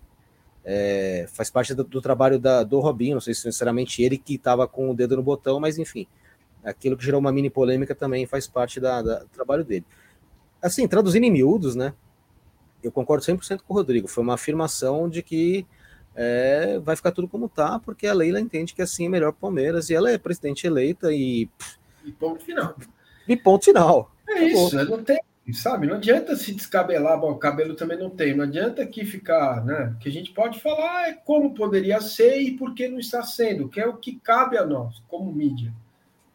É, 0.65 1.25
faz 1.31 1.49
parte 1.49 1.73
do, 1.73 1.85
do 1.85 2.01
trabalho 2.01 2.37
da, 2.37 2.63
do 2.63 2.81
Robinho, 2.81 3.15
não 3.15 3.21
sei 3.21 3.33
se 3.33 3.43
sinceramente 3.43 4.03
ele 4.03 4.17
que 4.17 4.35
estava 4.35 4.67
com 4.67 4.91
o 4.91 4.93
dedo 4.93 5.15
no 5.15 5.23
botão, 5.23 5.61
mas 5.61 5.77
enfim, 5.77 6.05
aquilo 6.67 6.97
que 6.97 7.05
gerou 7.05 7.19
uma 7.19 7.31
mini 7.31 7.49
polêmica 7.49 7.95
também 7.95 8.25
faz 8.25 8.47
parte 8.47 8.79
da, 8.79 9.01
da, 9.01 9.19
do 9.19 9.29
trabalho 9.29 9.63
dele. 9.63 9.85
Assim, 10.61 10.87
traduzindo 10.87 11.23
em 11.23 11.31
miúdos, 11.31 11.75
né? 11.75 11.93
Eu 12.83 12.91
concordo 12.91 13.23
100% 13.23 13.61
com 13.61 13.73
o 13.73 13.77
Rodrigo, 13.77 14.07
foi 14.07 14.23
uma 14.23 14.33
afirmação 14.33 15.09
de 15.09 15.23
que 15.23 15.65
é, 16.15 16.79
vai 16.79 16.95
ficar 16.95 17.11
tudo 17.11 17.27
como 17.27 17.47
tá, 17.47 17.79
porque 17.79 18.07
a 18.07 18.13
Leila 18.13 18.39
entende 18.39 18.73
que 18.73 18.81
assim 18.81 19.05
é 19.05 19.09
melhor 19.09 19.31
para 19.31 19.37
o 19.37 19.41
Palmeiras 19.41 19.89
e 19.89 19.95
ela 19.95 20.11
é 20.11 20.17
presidente 20.17 20.65
eleita 20.65 21.11
e. 21.11 21.49
E 22.03 22.11
ponto 22.11 22.43
final. 22.43 22.75
E 23.27 23.37
ponto 23.37 23.65
final. 23.65 24.11
É 24.27 24.43
isso, 24.43 24.75
não 24.85 25.03
tem, 25.03 25.19
sabe? 25.53 25.87
Não 25.87 25.95
adianta 25.95 26.35
se 26.35 26.53
descabelar, 26.53 27.19
bom, 27.19 27.31
o 27.31 27.37
cabelo 27.37 27.75
também 27.75 27.97
não 27.97 28.09
tem, 28.09 28.35
não 28.35 28.43
adianta 28.43 28.81
aqui 28.81 29.05
ficar, 29.05 29.63
né? 29.63 29.93
O 29.95 29.99
que 29.99 30.09
a 30.09 30.11
gente 30.11 30.31
pode 30.31 30.59
falar 30.59 31.09
é 31.09 31.13
como 31.13 31.53
poderia 31.53 32.01
ser 32.01 32.41
e 32.41 32.57
por 32.57 32.73
que 32.73 32.87
não 32.87 32.99
está 32.99 33.23
sendo, 33.23 33.69
que 33.69 33.79
é 33.79 33.87
o 33.87 33.95
que 33.95 34.19
cabe 34.19 34.57
a 34.57 34.65
nós, 34.65 35.01
como 35.07 35.31
mídia, 35.31 35.73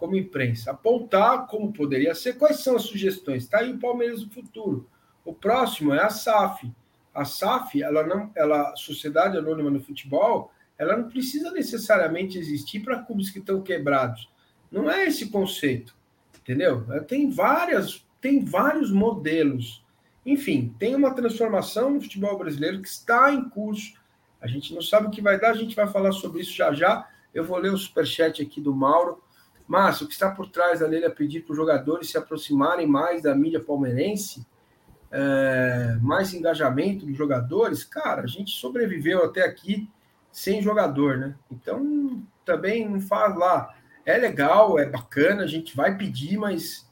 como 0.02 0.16
imprensa. 0.16 0.72
Apontar 0.72 1.46
como 1.46 1.72
poderia 1.72 2.12
ser, 2.12 2.34
quais 2.34 2.58
são 2.58 2.74
as 2.74 2.82
sugestões. 2.82 3.44
Está 3.44 3.58
aí 3.58 3.72
o 3.72 3.78
Palmeiras 3.78 4.24
do 4.24 4.30
futuro. 4.30 4.88
O 5.24 5.32
próximo 5.32 5.94
é 5.94 6.02
a 6.02 6.10
SAF. 6.10 6.72
A 7.14 7.24
SAF, 7.24 7.80
ela 7.80 8.04
não, 8.04 8.30
ela, 8.34 8.74
Sociedade 8.74 9.36
Anônima 9.36 9.70
no 9.70 9.80
Futebol, 9.80 10.50
ela 10.76 10.96
não 10.96 11.08
precisa 11.08 11.52
necessariamente 11.52 12.36
existir 12.36 12.80
para 12.80 13.02
clubes 13.02 13.30
que 13.30 13.38
estão 13.38 13.62
quebrados. 13.62 14.28
Não 14.70 14.90
é 14.90 15.06
esse 15.06 15.28
conceito 15.28 15.94
entendeu? 16.42 16.84
É, 16.90 17.00
tem 17.00 17.30
várias, 17.30 18.04
tem 18.20 18.44
vários 18.44 18.90
modelos. 18.90 19.84
Enfim, 20.26 20.74
tem 20.78 20.94
uma 20.94 21.14
transformação 21.14 21.90
no 21.90 22.00
futebol 22.00 22.36
brasileiro 22.36 22.82
que 22.82 22.88
está 22.88 23.32
em 23.32 23.48
curso. 23.48 23.94
A 24.40 24.46
gente 24.46 24.74
não 24.74 24.82
sabe 24.82 25.06
o 25.06 25.10
que 25.10 25.22
vai 25.22 25.38
dar, 25.38 25.50
a 25.50 25.56
gente 25.56 25.74
vai 25.74 25.86
falar 25.86 26.12
sobre 26.12 26.42
isso 26.42 26.52
já 26.52 26.72
já. 26.72 27.08
Eu 27.32 27.44
vou 27.44 27.56
ler 27.58 27.72
o 27.72 27.78
superchat 27.78 28.42
aqui 28.42 28.60
do 28.60 28.74
Mauro. 28.74 29.22
Márcio, 29.66 30.04
o 30.04 30.08
que 30.08 30.14
está 30.14 30.30
por 30.30 30.48
trás 30.48 30.80
da 30.80 30.86
lei 30.86 31.04
é 31.04 31.08
pedir 31.08 31.40
para 31.42 31.52
os 31.52 31.56
jogadores 31.56 32.10
se 32.10 32.18
aproximarem 32.18 32.86
mais 32.86 33.22
da 33.22 33.34
mídia 33.34 33.60
palmeirense? 33.60 34.46
É, 35.10 35.98
mais 36.00 36.32
engajamento 36.32 37.06
dos 37.06 37.16
jogadores? 37.16 37.84
Cara, 37.84 38.22
a 38.22 38.26
gente 38.26 38.50
sobreviveu 38.52 39.24
até 39.24 39.42
aqui 39.42 39.88
sem 40.30 40.62
jogador, 40.62 41.18
né? 41.18 41.34
Então, 41.50 42.22
também 42.44 42.88
não 42.88 43.00
faz 43.00 43.36
lá 43.36 43.74
é 44.04 44.16
legal, 44.16 44.78
é 44.78 44.86
bacana, 44.86 45.44
a 45.44 45.46
gente 45.46 45.76
vai 45.76 45.96
pedir, 45.96 46.36
mas 46.36 46.88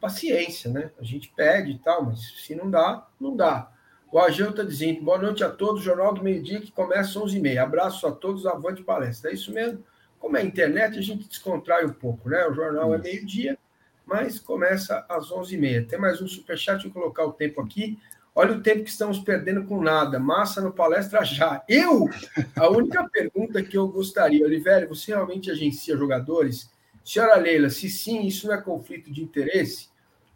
paciência, 0.00 0.70
né? 0.70 0.90
A 0.98 1.04
gente 1.04 1.32
pede 1.34 1.72
e 1.72 1.78
tal, 1.78 2.04
mas 2.04 2.20
se 2.20 2.54
não 2.54 2.70
dá, 2.70 3.06
não 3.20 3.36
dá. 3.36 3.70
O 4.10 4.18
Ageu 4.18 4.50
está 4.50 4.62
dizendo, 4.62 5.02
boa 5.02 5.18
noite 5.18 5.42
a 5.44 5.50
todos, 5.50 5.82
Jornal 5.82 6.14
do 6.14 6.22
Meio 6.22 6.42
Dia 6.42 6.60
que 6.60 6.72
começa 6.72 7.10
às 7.10 7.16
11h30. 7.16 7.58
Abraço 7.58 8.06
a 8.06 8.12
todos, 8.12 8.46
avante 8.46 8.82
palestra. 8.82 9.30
É 9.30 9.34
isso 9.34 9.52
mesmo? 9.52 9.84
Como 10.18 10.36
é 10.36 10.42
internet, 10.42 10.98
a 10.98 11.02
gente 11.02 11.28
descontrai 11.28 11.84
um 11.84 11.92
pouco, 11.92 12.28
né? 12.28 12.46
O 12.46 12.52
jornal 12.52 12.94
é 12.94 12.98
meio-dia, 12.98 13.58
mas 14.04 14.38
começa 14.38 15.04
às 15.08 15.30
11h30. 15.30 15.86
Tem 15.86 15.98
mais 15.98 16.20
um 16.20 16.26
superchat, 16.26 16.82
vou 16.84 16.92
colocar 16.92 17.24
o 17.24 17.32
tempo 17.32 17.60
aqui. 17.60 17.98
Olha 18.34 18.54
o 18.54 18.60
tempo 18.60 18.84
que 18.84 18.90
estamos 18.90 19.18
perdendo 19.18 19.64
com 19.64 19.82
nada. 19.82 20.18
Massa 20.18 20.60
no 20.60 20.72
palestra 20.72 21.24
já. 21.24 21.62
Eu? 21.68 22.08
A 22.56 22.68
única 22.68 23.02
pergunta 23.10 23.62
que 23.62 23.76
eu 23.76 23.88
gostaria, 23.88 24.44
Oliveira, 24.44 24.86
você 24.86 25.12
realmente 25.12 25.50
agencia 25.50 25.96
jogadores? 25.96 26.70
Senhora 27.04 27.36
Leila, 27.36 27.70
se 27.70 27.88
sim, 27.88 28.26
isso 28.26 28.46
não 28.46 28.54
é 28.54 28.60
conflito 28.60 29.10
de 29.12 29.22
interesse? 29.22 29.88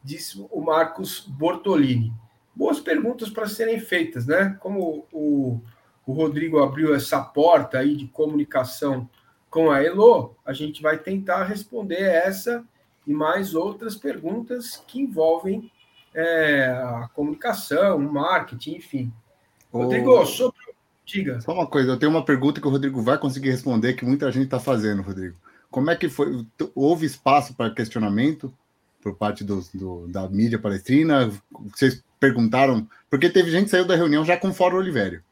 Disse 0.02 0.44
o 0.50 0.60
Marcos 0.60 1.20
Bortolini. 1.20 2.12
Boas 2.54 2.80
perguntas 2.80 3.30
para 3.30 3.46
serem 3.46 3.78
feitas, 3.78 4.26
né? 4.26 4.56
Como 4.60 5.06
o, 5.12 5.60
o 6.06 6.12
Rodrigo 6.12 6.58
abriu 6.58 6.94
essa 6.94 7.20
porta 7.20 7.78
aí 7.78 7.94
de 7.94 8.06
comunicação 8.08 9.08
com 9.52 9.70
a 9.70 9.82
Elo, 9.82 10.34
a 10.46 10.54
gente 10.54 10.80
vai 10.80 10.96
tentar 10.96 11.44
responder 11.44 12.00
essa 12.00 12.64
e 13.06 13.12
mais 13.12 13.54
outras 13.54 13.94
perguntas 13.94 14.82
que 14.88 14.98
envolvem 14.98 15.70
é, 16.14 16.68
a 16.68 17.10
comunicação, 17.12 17.98
o 17.98 18.12
marketing, 18.12 18.76
enfim. 18.76 19.12
Rodrigo, 19.70 20.24
sobre. 20.24 20.58
Diga. 21.04 21.38
Só 21.42 21.52
uma 21.52 21.66
coisa, 21.66 21.90
eu 21.90 21.98
tenho 21.98 22.10
uma 22.10 22.24
pergunta 22.24 22.62
que 22.62 22.66
o 22.66 22.70
Rodrigo 22.70 23.02
vai 23.02 23.18
conseguir 23.18 23.50
responder, 23.50 23.92
que 23.92 24.06
muita 24.06 24.32
gente 24.32 24.44
está 24.44 24.58
fazendo, 24.58 25.02
Rodrigo. 25.02 25.36
Como 25.70 25.90
é 25.90 25.96
que 25.96 26.08
foi? 26.08 26.46
Houve 26.74 27.04
espaço 27.04 27.52
para 27.54 27.74
questionamento 27.74 28.52
por 29.02 29.14
parte 29.14 29.44
do, 29.44 29.60
do, 29.74 30.08
da 30.08 30.26
mídia 30.30 30.58
palestrina? 30.58 31.30
Vocês 31.74 32.02
perguntaram? 32.18 32.88
Porque 33.10 33.28
teve 33.28 33.50
gente 33.50 33.64
que 33.64 33.70
saiu 33.70 33.86
da 33.86 33.96
reunião 33.96 34.24
já 34.24 34.34
com 34.34 34.54
fora 34.54 34.76
Olivério. 34.76 35.22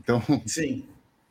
Então. 0.00 0.20
Sim. 0.46 0.84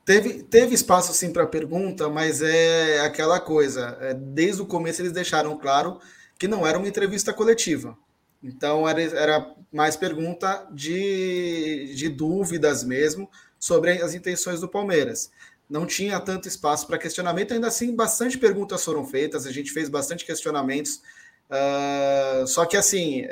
Teve, 0.05 0.43
teve 0.43 0.73
espaço 0.73 1.13
sim 1.13 1.31
para 1.31 1.45
pergunta, 1.45 2.09
mas 2.09 2.41
é 2.41 2.99
aquela 3.01 3.39
coisa. 3.39 3.97
É, 4.01 4.13
desde 4.13 4.61
o 4.61 4.65
começo 4.65 5.01
eles 5.01 5.11
deixaram 5.11 5.57
claro 5.57 5.99
que 6.37 6.47
não 6.47 6.65
era 6.65 6.77
uma 6.77 6.87
entrevista 6.87 7.31
coletiva. 7.31 7.97
Então 8.43 8.89
era, 8.89 9.01
era 9.01 9.55
mais 9.71 9.95
pergunta 9.95 10.67
de, 10.71 11.93
de 11.95 12.09
dúvidas 12.09 12.83
mesmo 12.83 13.29
sobre 13.59 14.01
as 14.01 14.15
intenções 14.15 14.59
do 14.59 14.67
Palmeiras. 14.67 15.31
Não 15.69 15.85
tinha 15.85 16.19
tanto 16.19 16.47
espaço 16.47 16.87
para 16.87 16.97
questionamento, 16.97 17.53
ainda 17.53 17.67
assim, 17.67 17.95
bastante 17.95 18.37
perguntas 18.37 18.83
foram 18.83 19.05
feitas, 19.05 19.45
a 19.45 19.51
gente 19.51 19.71
fez 19.71 19.87
bastante 19.87 20.25
questionamentos. 20.25 21.01
Uh, 21.49 22.47
só 22.47 22.65
que 22.65 22.75
assim, 22.75 23.25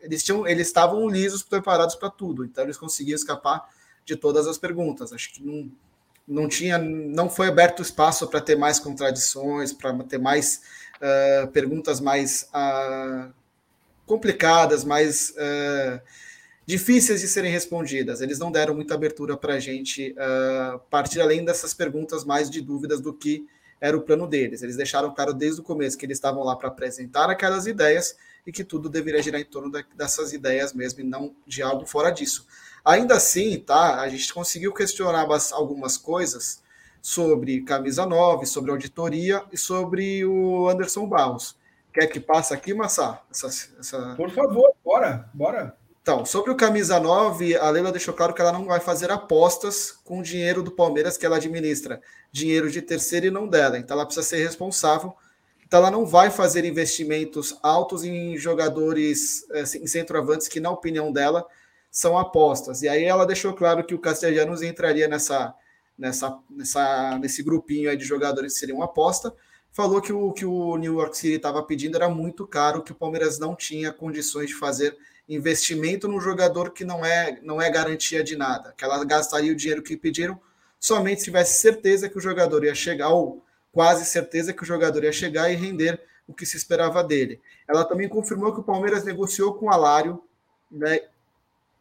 eles 0.00 0.22
tinham, 0.24 0.46
eles 0.46 0.66
estavam 0.66 1.08
lisos, 1.08 1.42
preparados 1.42 1.94
para 1.94 2.10
tudo, 2.10 2.44
então 2.44 2.64
eles 2.64 2.76
conseguiam 2.76 3.14
escapar 3.14 3.68
de 4.04 4.16
todas 4.16 4.46
as 4.46 4.58
perguntas. 4.58 5.12
Acho 5.12 5.32
que 5.32 5.42
não, 5.42 5.70
não 6.28 6.46
tinha, 6.46 6.76
não 6.76 7.30
foi 7.30 7.48
aberto 7.48 7.80
espaço 7.80 8.28
para 8.28 8.40
ter 8.40 8.56
mais 8.56 8.78
contradições, 8.78 9.72
para 9.72 9.94
ter 10.04 10.18
mais 10.18 10.60
uh, 10.98 11.48
perguntas 11.48 12.00
mais 12.00 12.48
uh, 12.54 13.32
complicadas, 14.04 14.84
mais 14.84 15.30
uh, 15.30 16.00
difíceis 16.66 17.22
de 17.22 17.28
serem 17.28 17.50
respondidas. 17.50 18.20
Eles 18.20 18.38
não 18.38 18.52
deram 18.52 18.74
muita 18.74 18.94
abertura 18.94 19.36
para 19.36 19.54
a 19.54 19.60
gente 19.60 20.14
partir 20.90 21.18
além 21.18 21.42
dessas 21.42 21.72
perguntas 21.72 22.24
mais 22.24 22.50
de 22.50 22.60
dúvidas 22.60 23.00
do 23.00 23.14
que 23.14 23.46
era 23.80 23.96
o 23.96 24.02
plano 24.02 24.26
deles. 24.26 24.62
Eles 24.62 24.76
deixaram 24.76 25.14
claro 25.14 25.32
desde 25.32 25.62
o 25.62 25.64
começo 25.64 25.96
que 25.96 26.04
eles 26.04 26.18
estavam 26.18 26.42
lá 26.42 26.54
para 26.56 26.68
apresentar 26.68 27.30
aquelas 27.30 27.66
ideias 27.66 28.16
e 28.46 28.52
que 28.52 28.62
tudo 28.62 28.90
deveria 28.90 29.22
girar 29.22 29.40
em 29.40 29.46
torno 29.46 29.70
dessas 29.94 30.34
ideias 30.34 30.74
mesmo 30.74 31.00
e 31.00 31.04
não 31.04 31.34
de 31.46 31.62
algo 31.62 31.86
fora 31.86 32.10
disso. 32.10 32.46
Ainda 32.88 33.16
assim, 33.16 33.58
tá? 33.58 34.00
A 34.00 34.08
gente 34.08 34.32
conseguiu 34.32 34.72
questionar 34.72 35.28
algumas 35.52 35.98
coisas 35.98 36.62
sobre 37.02 37.60
camisa 37.60 38.06
9, 38.06 38.46
sobre 38.46 38.70
auditoria 38.70 39.44
e 39.52 39.58
sobre 39.58 40.24
o 40.24 40.66
Anderson 40.70 41.06
Barros. 41.06 41.54
Quer 41.92 42.06
que 42.06 42.18
passe 42.18 42.54
aqui, 42.54 42.72
Massá? 42.72 43.20
Essa, 43.30 43.48
essa... 43.78 44.14
Por 44.16 44.30
favor, 44.30 44.72
bora, 44.82 45.28
bora. 45.34 45.76
Então, 46.00 46.24
sobre 46.24 46.50
o 46.50 46.56
camisa 46.56 46.98
9, 46.98 47.58
a 47.58 47.68
Leila 47.68 47.92
deixou 47.92 48.14
claro 48.14 48.32
que 48.32 48.40
ela 48.40 48.52
não 48.52 48.64
vai 48.64 48.80
fazer 48.80 49.10
apostas 49.10 49.92
com 50.02 50.20
o 50.20 50.22
dinheiro 50.22 50.62
do 50.62 50.70
Palmeiras 50.70 51.18
que 51.18 51.26
ela 51.26 51.36
administra, 51.36 52.00
dinheiro 52.32 52.70
de 52.70 52.80
terceiro 52.80 53.26
e 53.26 53.30
não 53.30 53.46
dela. 53.46 53.76
Então 53.76 53.98
ela 53.98 54.06
precisa 54.06 54.26
ser 54.26 54.42
responsável. 54.42 55.14
Então 55.66 55.80
ela 55.80 55.90
não 55.90 56.06
vai 56.06 56.30
fazer 56.30 56.64
investimentos 56.64 57.54
altos 57.62 58.02
em 58.02 58.38
jogadores, 58.38 59.46
assim, 59.50 59.82
em 59.82 59.86
centroavantes 59.86 60.48
que 60.48 60.58
na 60.58 60.70
opinião 60.70 61.12
dela 61.12 61.46
são 61.90 62.18
apostas. 62.18 62.82
E 62.82 62.88
aí 62.88 63.04
ela 63.04 63.26
deixou 63.26 63.52
claro 63.54 63.84
que 63.84 63.94
o 63.94 63.98
Castellanos 63.98 64.62
entraria 64.62 65.08
nessa, 65.08 65.54
nessa, 65.96 66.38
nessa, 66.50 67.18
nesse 67.18 67.42
grupinho 67.42 67.90
aí 67.90 67.96
de 67.96 68.04
jogadores 68.04 68.54
que 68.54 68.60
seriam 68.60 68.82
aposta. 68.82 69.34
Falou 69.72 70.00
que 70.00 70.12
o 70.12 70.32
que 70.32 70.44
o 70.44 70.76
New 70.76 70.94
York 70.98 71.16
City 71.16 71.36
estava 71.36 71.62
pedindo 71.62 71.96
era 71.96 72.08
muito 72.08 72.46
caro, 72.46 72.82
que 72.82 72.92
o 72.92 72.94
Palmeiras 72.94 73.38
não 73.38 73.54
tinha 73.54 73.92
condições 73.92 74.48
de 74.48 74.54
fazer 74.54 74.96
investimento 75.28 76.08
num 76.08 76.20
jogador 76.20 76.70
que 76.70 76.84
não 76.84 77.04
é, 77.04 77.38
não 77.42 77.60
é 77.60 77.70
garantia 77.70 78.24
de 78.24 78.34
nada, 78.34 78.72
que 78.76 78.82
ela 78.82 79.04
gastaria 79.04 79.52
o 79.52 79.56
dinheiro 79.56 79.82
que 79.82 79.96
pediram 79.96 80.40
somente 80.80 81.20
se 81.20 81.26
tivesse 81.26 81.60
certeza 81.60 82.08
que 82.08 82.16
o 82.16 82.20
jogador 82.20 82.64
ia 82.64 82.74
chegar, 82.74 83.10
ou 83.10 83.44
quase 83.72 84.04
certeza 84.06 84.52
que 84.52 84.62
o 84.62 84.66
jogador 84.66 85.04
ia 85.04 85.12
chegar 85.12 85.50
e 85.50 85.56
render 85.56 86.00
o 86.26 86.32
que 86.32 86.46
se 86.46 86.56
esperava 86.56 87.02
dele. 87.02 87.40
Ela 87.68 87.84
também 87.84 88.08
confirmou 88.08 88.54
que 88.54 88.60
o 88.60 88.64
Palmeiras 88.64 89.04
negociou 89.04 89.54
com 89.54 89.66
o 89.66 89.70
Alário, 89.70 90.22
né, 90.70 91.00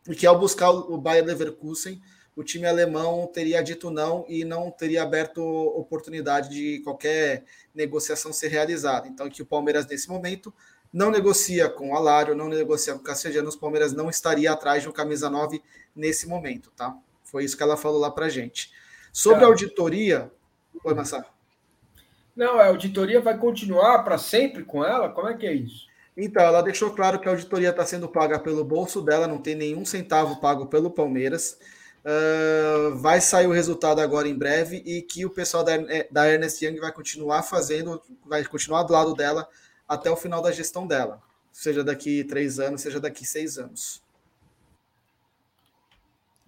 e 0.08 0.16
que 0.16 0.26
ao 0.26 0.40
buscar 0.40 0.70
o 0.72 0.98
Bayer 0.98 1.26
Leverkusen, 1.26 2.02
o 2.36 2.44
time 2.44 2.68
alemão 2.68 3.26
teria 3.28 3.64
dito 3.64 3.90
não 3.90 4.24
e 4.28 4.46
não 4.46 4.70
teria 4.70 5.02
aberto 5.02 5.42
oportunidade 5.42 6.50
de 6.50 6.80
qualquer 6.84 7.44
negociação 7.74 8.32
ser 8.32 8.50
realizada. 8.50 9.08
Então, 9.08 9.28
que 9.28 9.42
o 9.42 9.46
Palmeiras, 9.46 9.88
nesse 9.88 10.08
momento, 10.08 10.54
não 10.94 11.10
negocia 11.10 11.68
com 11.68 11.92
o 11.92 11.96
Alário, 11.96 12.36
não 12.36 12.48
negocia 12.48 12.94
com 12.94 13.00
o 13.00 13.04
Castellanos, 13.04 13.56
o 13.56 13.60
Palmeiras 13.60 13.92
não 13.92 14.10
estaria 14.10 14.52
atrás 14.52 14.84
de 14.84 14.90
um 14.90 14.92
camisa 14.92 15.30
9 15.30 15.62
nesse 15.96 16.28
momento, 16.28 16.72
tá? 16.76 16.96
Foi 17.24 17.44
isso 17.44 17.58
que 17.58 17.64
ela 17.64 17.76
falou 17.76 18.00
lá 18.00 18.12
pra 18.12 18.30
gente. 18.30 18.72
Sobre 19.12 19.44
a 19.44 19.48
auditoria. 19.48 20.32
Oi, 20.84 20.94
Massa. 20.94 21.26
Não, 22.36 22.60
a 22.60 22.68
auditoria 22.68 23.20
vai 23.20 23.36
continuar 23.36 24.04
para 24.04 24.20
sempre 24.20 24.64
com 24.64 24.86
ela? 24.86 25.10
Como 25.10 25.28
é 25.28 25.36
que 25.36 25.48
é 25.48 25.54
isso? 25.54 25.87
Então, 26.18 26.42
ela 26.42 26.64
deixou 26.64 26.90
claro 26.90 27.20
que 27.20 27.28
a 27.28 27.32
auditoria 27.32 27.70
está 27.70 27.86
sendo 27.86 28.10
paga 28.10 28.40
pelo 28.40 28.66
bolso 28.66 29.04
dela, 29.04 29.28
não 29.28 29.38
tem 29.38 29.54
nenhum 29.54 29.86
centavo 29.86 30.42
pago 30.42 30.66
pelo 30.66 30.90
Palmeiras. 30.90 31.60
Uh, 32.04 32.98
vai 32.98 33.22
sair 33.22 33.46
o 33.46 33.52
resultado 33.52 34.00
agora 34.00 34.28
em 34.28 34.36
breve 34.36 34.78
e 34.78 35.02
que 35.04 35.26
o 35.26 35.30
pessoal 35.30 35.64
da, 35.64 35.74
da 36.10 36.28
Ernest 36.28 36.66
Young 36.66 36.80
vai 36.80 36.92
continuar 36.92 37.44
fazendo, 37.44 38.02
vai 38.26 38.44
continuar 38.46 38.84
do 38.84 38.94
lado 38.94 39.14
dela 39.14 39.48
até 39.88 40.10
o 40.10 40.16
final 40.16 40.42
da 40.42 40.52
gestão 40.52 40.88
dela, 40.88 41.22
seja 41.52 41.84
daqui 41.84 42.24
três 42.24 42.60
anos, 42.60 42.82
seja 42.82 43.00
daqui 43.00 43.26
seis 43.26 43.60
anos. 43.60 44.02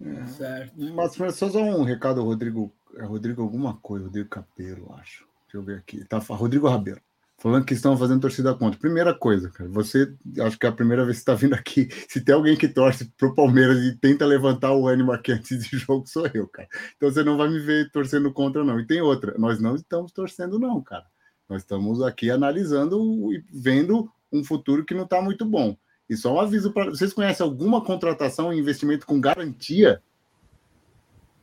É, 0.02 0.26
certo. 0.26 0.72
Mas 0.78 1.36
só 1.36 1.46
um 1.46 1.84
recado, 1.84 2.24
Rodrigo. 2.24 2.72
É 2.96 3.04
Rodrigo 3.04 3.42
alguma 3.42 3.76
coisa, 3.76 4.06
Rodrigo 4.06 4.28
Capeiro, 4.28 4.92
acho. 4.98 5.26
Deixa 5.44 5.56
eu 5.56 5.62
ver 5.62 5.78
aqui. 5.78 6.04
Tá, 6.06 6.18
Rodrigo 6.18 6.68
Rabeiro 6.68 7.00
falando 7.40 7.64
que 7.64 7.72
estão 7.72 7.96
fazendo 7.96 8.20
torcida 8.20 8.54
contra. 8.54 8.78
Primeira 8.78 9.14
coisa, 9.14 9.48
cara, 9.48 9.68
você 9.70 10.14
acho 10.40 10.58
que 10.58 10.66
é 10.66 10.68
a 10.68 10.72
primeira 10.72 11.04
vez 11.06 11.16
que 11.16 11.22
está 11.22 11.34
vindo 11.34 11.54
aqui. 11.54 11.88
Se 12.06 12.20
tem 12.20 12.34
alguém 12.34 12.54
que 12.54 12.68
torce 12.68 13.06
pro 13.16 13.34
Palmeiras 13.34 13.78
e 13.78 13.96
tenta 13.96 14.26
levantar 14.26 14.74
o 14.74 14.86
ânimo 14.86 15.10
aqui 15.10 15.32
antes 15.32 15.64
de 15.64 15.78
jogo, 15.78 16.06
sou 16.06 16.28
eu, 16.34 16.46
cara. 16.46 16.68
Então 16.96 17.10
você 17.10 17.24
não 17.24 17.38
vai 17.38 17.48
me 17.48 17.58
ver 17.58 17.90
torcendo 17.90 18.30
contra, 18.30 18.62
não. 18.62 18.78
E 18.78 18.86
tem 18.86 19.00
outra, 19.00 19.34
nós 19.38 19.58
não 19.58 19.74
estamos 19.74 20.12
torcendo, 20.12 20.58
não, 20.58 20.82
cara. 20.82 21.06
Nós 21.48 21.62
estamos 21.62 22.02
aqui 22.02 22.30
analisando 22.30 23.32
e 23.32 23.42
vendo 23.50 24.12
um 24.30 24.44
futuro 24.44 24.84
que 24.84 24.94
não 24.94 25.04
está 25.04 25.22
muito 25.22 25.44
bom. 25.46 25.74
E 26.08 26.16
só 26.16 26.34
um 26.34 26.40
aviso 26.40 26.72
para 26.72 26.90
vocês 26.90 27.12
conhecem 27.12 27.44
alguma 27.44 27.82
contratação 27.82 28.52
e 28.52 28.58
investimento 28.58 29.06
com 29.06 29.18
garantia? 29.18 30.02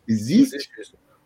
Existe? 0.07 0.69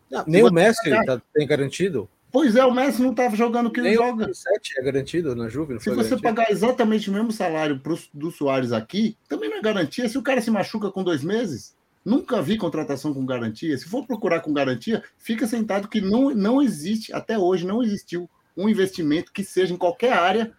Não, 0.10 0.24
nem 0.26 0.44
o 0.44 0.52
Messi 0.52 0.90
tá, 1.06 1.22
tem 1.34 1.46
garantido. 1.46 2.10
Pois 2.32 2.56
é, 2.56 2.66
o 2.66 2.74
Messi 2.74 3.02
não 3.02 3.12
estava 3.12 3.36
jogando 3.36 3.68
o 3.68 3.72
que 3.72 3.82
Nem 3.82 3.94
ele 3.94 4.02
joga. 4.02 4.30
O 4.30 4.34
7 4.34 4.80
é 4.80 4.84
garantido 4.84 5.36
na 5.36 5.50
Juve, 5.50 5.74
Se 5.80 5.90
você 5.90 5.96
garantido. 5.96 6.22
pagar 6.22 6.50
exatamente 6.50 7.10
o 7.10 7.14
mesmo 7.14 7.32
salário 7.32 7.80
pro, 7.80 8.00
do 8.14 8.32
Soares 8.32 8.72
aqui, 8.72 9.18
também 9.28 9.50
não 9.50 9.58
é 9.58 9.62
garantia. 9.62 10.08
Se 10.08 10.18
o 10.18 10.22
cara 10.22 10.42
se 10.42 10.50
machuca 10.50 10.90
com 10.90 11.04
dois 11.04 11.24
meses, 11.24 11.76
nunca 12.06 12.42
vi 12.42 12.58
contratação 12.58 13.14
com 13.14 13.26
garantia. 13.26 13.78
Se 13.78 13.86
for 13.86 14.06
procurar 14.06 14.40
com 14.40 14.54
garantia, 14.54 15.04
fica 15.18 15.46
sentado 15.46 15.90
que 15.90 16.00
não, 16.00 16.30
não 16.30 16.62
existe, 16.62 17.14
até 17.14 17.38
hoje 17.38 17.68
não 17.68 17.84
existiu 17.84 18.30
um 18.56 18.70
investimento 18.70 19.34
que 19.34 19.44
seja 19.44 19.74
em 19.74 19.78
qualquer 19.78 20.14
área 20.14 20.54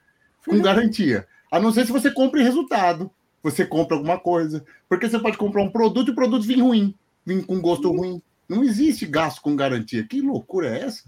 com 0.46 0.60
garantia. 0.60 1.26
A 1.50 1.58
não 1.58 1.72
ser 1.72 1.86
se 1.86 1.92
você 1.92 2.10
compre 2.10 2.42
resultado, 2.42 3.10
você 3.42 3.64
compra 3.64 3.96
alguma 3.96 4.18
coisa. 4.18 4.64
Porque 4.88 5.08
você 5.08 5.18
pode 5.18 5.38
comprar 5.38 5.62
um 5.62 5.70
produto 5.70 6.08
e 6.08 6.10
o 6.12 6.14
produto 6.14 6.46
vir 6.46 6.60
ruim, 6.60 6.94
vir 7.24 7.44
com 7.46 7.60
gosto 7.60 7.90
ruim. 7.90 8.22
Não 8.48 8.62
existe 8.62 9.06
gasto 9.06 9.40
com 9.40 9.56
garantia. 9.56 10.04
Que 10.04 10.20
loucura 10.20 10.68
é 10.68 10.84
essa? 10.84 11.04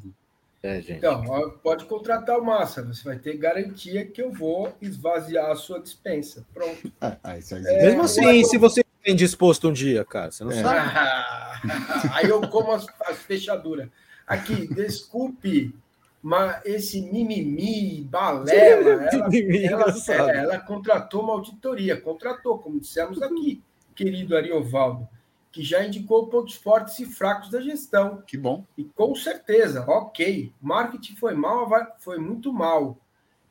É, 0.64 0.80
gente. 0.80 0.96
Então, 0.96 1.22
pode 1.62 1.84
contratar 1.84 2.38
o 2.38 2.44
Massa, 2.44 2.82
você 2.82 3.04
vai 3.04 3.18
ter 3.18 3.36
garantia 3.36 4.06
que 4.06 4.22
eu 4.22 4.32
vou 4.32 4.74
esvaziar 4.80 5.50
a 5.50 5.56
sua 5.56 5.78
dispensa. 5.78 6.46
Pronto. 6.54 6.90
Ah, 6.98 7.18
ah 7.22 7.36
é, 7.36 7.82
Mesmo 7.82 8.02
assim, 8.02 8.42
se 8.44 8.56
você 8.56 8.82
tem 9.02 9.14
disposto 9.14 9.68
um 9.68 9.72
dia, 9.74 10.06
cara, 10.06 10.30
você 10.30 10.42
não 10.42 10.52
é. 10.52 10.62
sabe. 10.62 11.68
aí 12.14 12.30
eu 12.30 12.40
como 12.48 12.72
as, 12.72 12.86
as 13.02 13.18
fechaduras. 13.18 13.88
Aqui, 14.26 14.66
desculpe 14.74 15.74
mas 16.22 16.64
esse 16.64 17.02
mimimi, 17.02 18.00
balela, 18.00 18.50
ela, 18.50 19.04
ela, 19.04 20.32
é, 20.32 20.36
ela, 20.38 20.58
contratou 20.58 21.22
uma 21.22 21.34
auditoria, 21.34 22.00
contratou, 22.00 22.56
como 22.56 22.80
dissemos 22.80 23.20
aqui, 23.20 23.62
querido 23.94 24.34
Ariovaldo, 24.34 25.06
que 25.54 25.62
já 25.62 25.86
indicou 25.86 26.26
pontos 26.26 26.56
fortes 26.56 26.98
e 26.98 27.06
fracos 27.06 27.48
da 27.48 27.60
gestão. 27.60 28.20
Que 28.26 28.36
bom. 28.36 28.66
E 28.76 28.82
com 28.82 29.14
certeza, 29.14 29.84
ok, 29.88 30.52
marketing 30.60 31.14
foi 31.14 31.32
mal, 31.32 31.70
foi 32.00 32.18
muito 32.18 32.52
mal. 32.52 32.98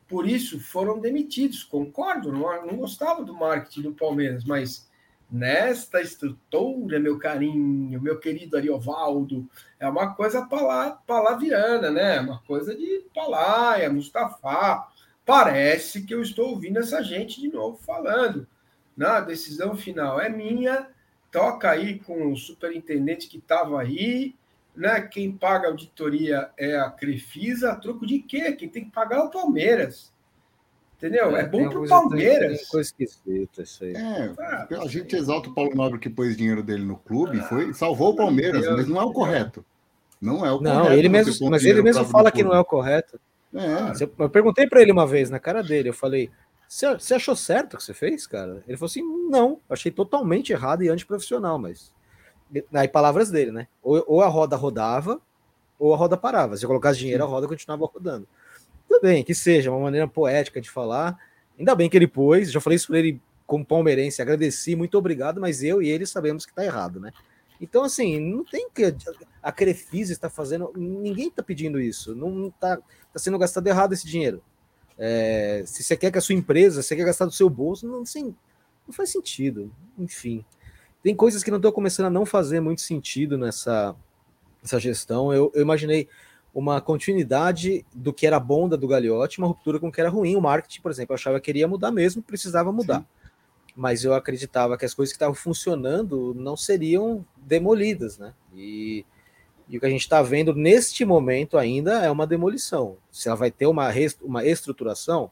Por 0.06 0.28
isso 0.28 0.60
foram 0.60 1.00
demitidos, 1.00 1.64
concordo, 1.64 2.30
não, 2.30 2.66
não 2.66 2.76
gostava 2.76 3.24
do 3.24 3.32
marketing 3.32 3.80
do 3.80 3.94
Palmeiras, 3.94 4.44
mas 4.44 4.86
nesta 5.32 6.02
estrutura, 6.02 7.00
meu 7.00 7.18
carinho, 7.18 7.98
meu 8.02 8.18
querido 8.18 8.58
Ariovaldo, 8.58 9.48
é 9.80 9.88
uma 9.88 10.14
coisa 10.14 10.46
palaviana, 11.06 11.90
né? 11.90 12.20
Uma 12.20 12.38
coisa 12.40 12.76
de 12.76 13.02
Palaia, 13.14 13.90
Mustafa. 13.90 14.88
Parece 15.24 16.02
que 16.02 16.14
eu 16.14 16.20
estou 16.20 16.50
ouvindo 16.50 16.78
essa 16.78 17.02
gente 17.02 17.40
de 17.40 17.48
novo 17.48 17.78
falando. 17.78 18.46
Na 18.94 19.20
decisão 19.20 19.74
final 19.74 20.20
é 20.20 20.28
minha, 20.28 20.86
toca 21.34 21.68
aí 21.68 21.98
com 21.98 22.32
o 22.32 22.36
superintendente 22.36 23.26
que 23.28 23.38
estava 23.38 23.80
aí, 23.80 24.36
né? 24.76 25.00
Quem 25.00 25.32
paga 25.32 25.66
a 25.66 25.70
auditoria 25.72 26.48
é 26.56 26.76
a 26.76 26.88
Crefisa, 26.88 27.72
a 27.72 27.76
troco 27.76 28.06
de 28.06 28.20
quê? 28.20 28.52
Quem 28.52 28.68
tem 28.68 28.84
que 28.84 28.92
pagar 28.92 29.16
é 29.16 29.22
o 29.22 29.30
Palmeiras. 29.30 30.12
Entendeu? 30.96 31.36
É, 31.36 31.40
é 31.40 31.48
bom 31.48 31.68
para 31.68 31.80
o 31.80 31.88
Palmeiras. 31.88 32.58
Tem 32.60 32.68
coisa 32.68 32.88
esquisita 32.88 33.62
isso 33.62 33.82
aí. 33.82 33.94
É, 33.96 34.32
ah, 34.38 34.68
a 34.80 34.86
gente 34.86 35.16
exalta 35.16 35.50
o 35.50 35.54
Paulo 35.54 35.74
Nobre 35.74 35.98
que 35.98 36.08
pôs 36.08 36.36
dinheiro 36.36 36.62
dele 36.62 36.84
no 36.84 36.96
clube, 36.98 37.40
ah, 37.40 37.42
foi 37.42 37.74
salvou 37.74 38.12
o 38.12 38.16
Palmeiras, 38.16 38.64
mas 38.68 38.86
não 38.86 39.00
é 39.00 39.04
o 39.04 39.12
correto. 39.12 39.64
Não 40.20 40.46
é 40.46 40.52
o 40.52 40.60
não, 40.60 40.82
correto. 40.82 40.96
Ele 40.96 41.08
mesmo, 41.08 41.50
mas 41.50 41.64
ele 41.64 41.82
mesmo 41.82 42.04
fala 42.04 42.30
que 42.30 42.44
não 42.44 42.54
é 42.54 42.60
o 42.60 42.64
correto. 42.64 43.20
É. 43.52 44.04
Eu 44.22 44.30
perguntei 44.30 44.68
para 44.68 44.80
ele 44.80 44.92
uma 44.92 45.06
vez 45.06 45.30
na 45.30 45.40
cara 45.40 45.64
dele, 45.64 45.88
eu 45.88 45.94
falei: 45.94 46.30
você 46.68 47.14
achou 47.14 47.36
certo 47.36 47.74
o 47.74 47.76
que 47.76 47.82
você 47.82 47.94
fez, 47.94 48.26
cara? 48.26 48.62
Ele 48.66 48.76
falou 48.76 48.90
assim: 48.90 49.02
não, 49.30 49.60
achei 49.68 49.90
totalmente 49.90 50.52
errado 50.52 50.82
e 50.82 50.88
antiprofissional, 50.88 51.58
mas. 51.58 51.92
Aí, 52.72 52.88
palavras 52.88 53.30
dele, 53.30 53.50
né? 53.50 53.68
Ou, 53.82 54.04
ou 54.06 54.22
a 54.22 54.28
roda 54.28 54.56
rodava, 54.56 55.20
ou 55.78 55.92
a 55.92 55.96
roda 55.96 56.16
parava. 56.16 56.56
Se 56.56 56.64
eu 56.64 56.68
colocasse 56.68 56.98
dinheiro, 56.98 57.24
a 57.24 57.26
roda 57.26 57.48
continuava 57.48 57.86
rodando. 57.86 58.28
Tudo 58.88 59.00
bem, 59.00 59.24
que 59.24 59.34
seja 59.34 59.70
uma 59.70 59.80
maneira 59.80 60.06
poética 60.06 60.60
de 60.60 60.70
falar. 60.70 61.18
Ainda 61.58 61.74
bem 61.74 61.88
que 61.88 61.96
ele 61.96 62.06
pôs, 62.06 62.50
já 62.50 62.60
falei 62.60 62.76
isso 62.76 62.88
para 62.88 62.98
ele 62.98 63.20
como 63.46 63.64
palmeirense, 63.64 64.22
agradeci, 64.22 64.74
muito 64.74 64.96
obrigado, 64.96 65.40
mas 65.40 65.62
eu 65.62 65.82
e 65.82 65.88
ele 65.88 66.06
sabemos 66.06 66.46
que 66.46 66.52
está 66.52 66.64
errado, 66.64 66.98
né? 66.98 67.12
Então, 67.60 67.84
assim, 67.84 68.18
não 68.18 68.44
tem 68.44 68.68
que. 68.68 68.94
A 69.42 69.52
Crefisa 69.52 70.12
está 70.12 70.28
fazendo. 70.28 70.72
Ninguém 70.76 71.28
está 71.28 71.42
pedindo 71.42 71.80
isso. 71.80 72.14
Não 72.14 72.48
está 72.48 72.76
tá 72.76 73.18
sendo 73.18 73.38
gastado 73.38 73.66
errado 73.66 73.92
esse 73.92 74.06
dinheiro. 74.06 74.42
É, 74.98 75.62
se 75.66 75.82
você 75.82 75.96
quer 75.96 76.10
que 76.10 76.18
a 76.18 76.20
sua 76.20 76.34
empresa, 76.34 76.82
você 76.82 76.94
quer 76.94 77.04
gastar 77.04 77.26
do 77.26 77.32
seu 77.32 77.48
bolso, 77.50 77.86
não, 77.86 78.02
assim, 78.02 78.34
não 78.86 78.94
faz 78.94 79.10
sentido. 79.10 79.72
Enfim. 79.98 80.44
Tem 81.02 81.14
coisas 81.14 81.42
que 81.42 81.50
não 81.50 81.58
estão 81.58 81.72
começando 81.72 82.06
a 82.06 82.10
não 82.10 82.24
fazer 82.24 82.60
muito 82.60 82.80
sentido 82.80 83.36
nessa, 83.36 83.94
nessa 84.62 84.78
gestão. 84.78 85.32
Eu, 85.32 85.52
eu 85.54 85.62
imaginei 85.62 86.08
uma 86.54 86.80
continuidade 86.80 87.84
do 87.92 88.12
que 88.12 88.26
era 88.26 88.38
bom 88.38 88.68
da 88.68 88.76
do 88.76 88.86
Gagliotti, 88.86 89.38
uma 89.38 89.48
ruptura 89.48 89.80
com 89.80 89.88
o 89.88 89.92
que 89.92 90.00
era 90.00 90.08
ruim. 90.08 90.36
O 90.36 90.40
marketing, 90.40 90.80
por 90.80 90.90
exemplo, 90.90 91.12
eu 91.12 91.16
achava 91.16 91.40
que 91.40 91.46
queria 91.46 91.66
mudar 91.66 91.90
mesmo, 91.90 92.22
precisava 92.22 92.72
mudar. 92.72 93.00
Sim. 93.00 93.06
Mas 93.76 94.04
eu 94.04 94.14
acreditava 94.14 94.78
que 94.78 94.84
as 94.84 94.94
coisas 94.94 95.12
que 95.12 95.16
estavam 95.16 95.34
funcionando 95.34 96.32
não 96.34 96.56
seriam 96.56 97.26
demolidas, 97.36 98.18
né? 98.18 98.32
E, 98.54 99.04
e 99.68 99.76
o 99.76 99.80
que 99.80 99.86
a 99.86 99.90
gente 99.90 100.02
está 100.02 100.22
vendo 100.22 100.54
neste 100.54 101.04
momento 101.04 101.56
ainda 101.56 102.04
é 102.04 102.10
uma 102.10 102.26
demolição. 102.26 102.96
Se 103.10 103.28
ela 103.28 103.36
vai 103.36 103.50
ter 103.50 103.66
uma, 103.66 103.90
uma 104.22 104.44
estruturação, 104.44 105.30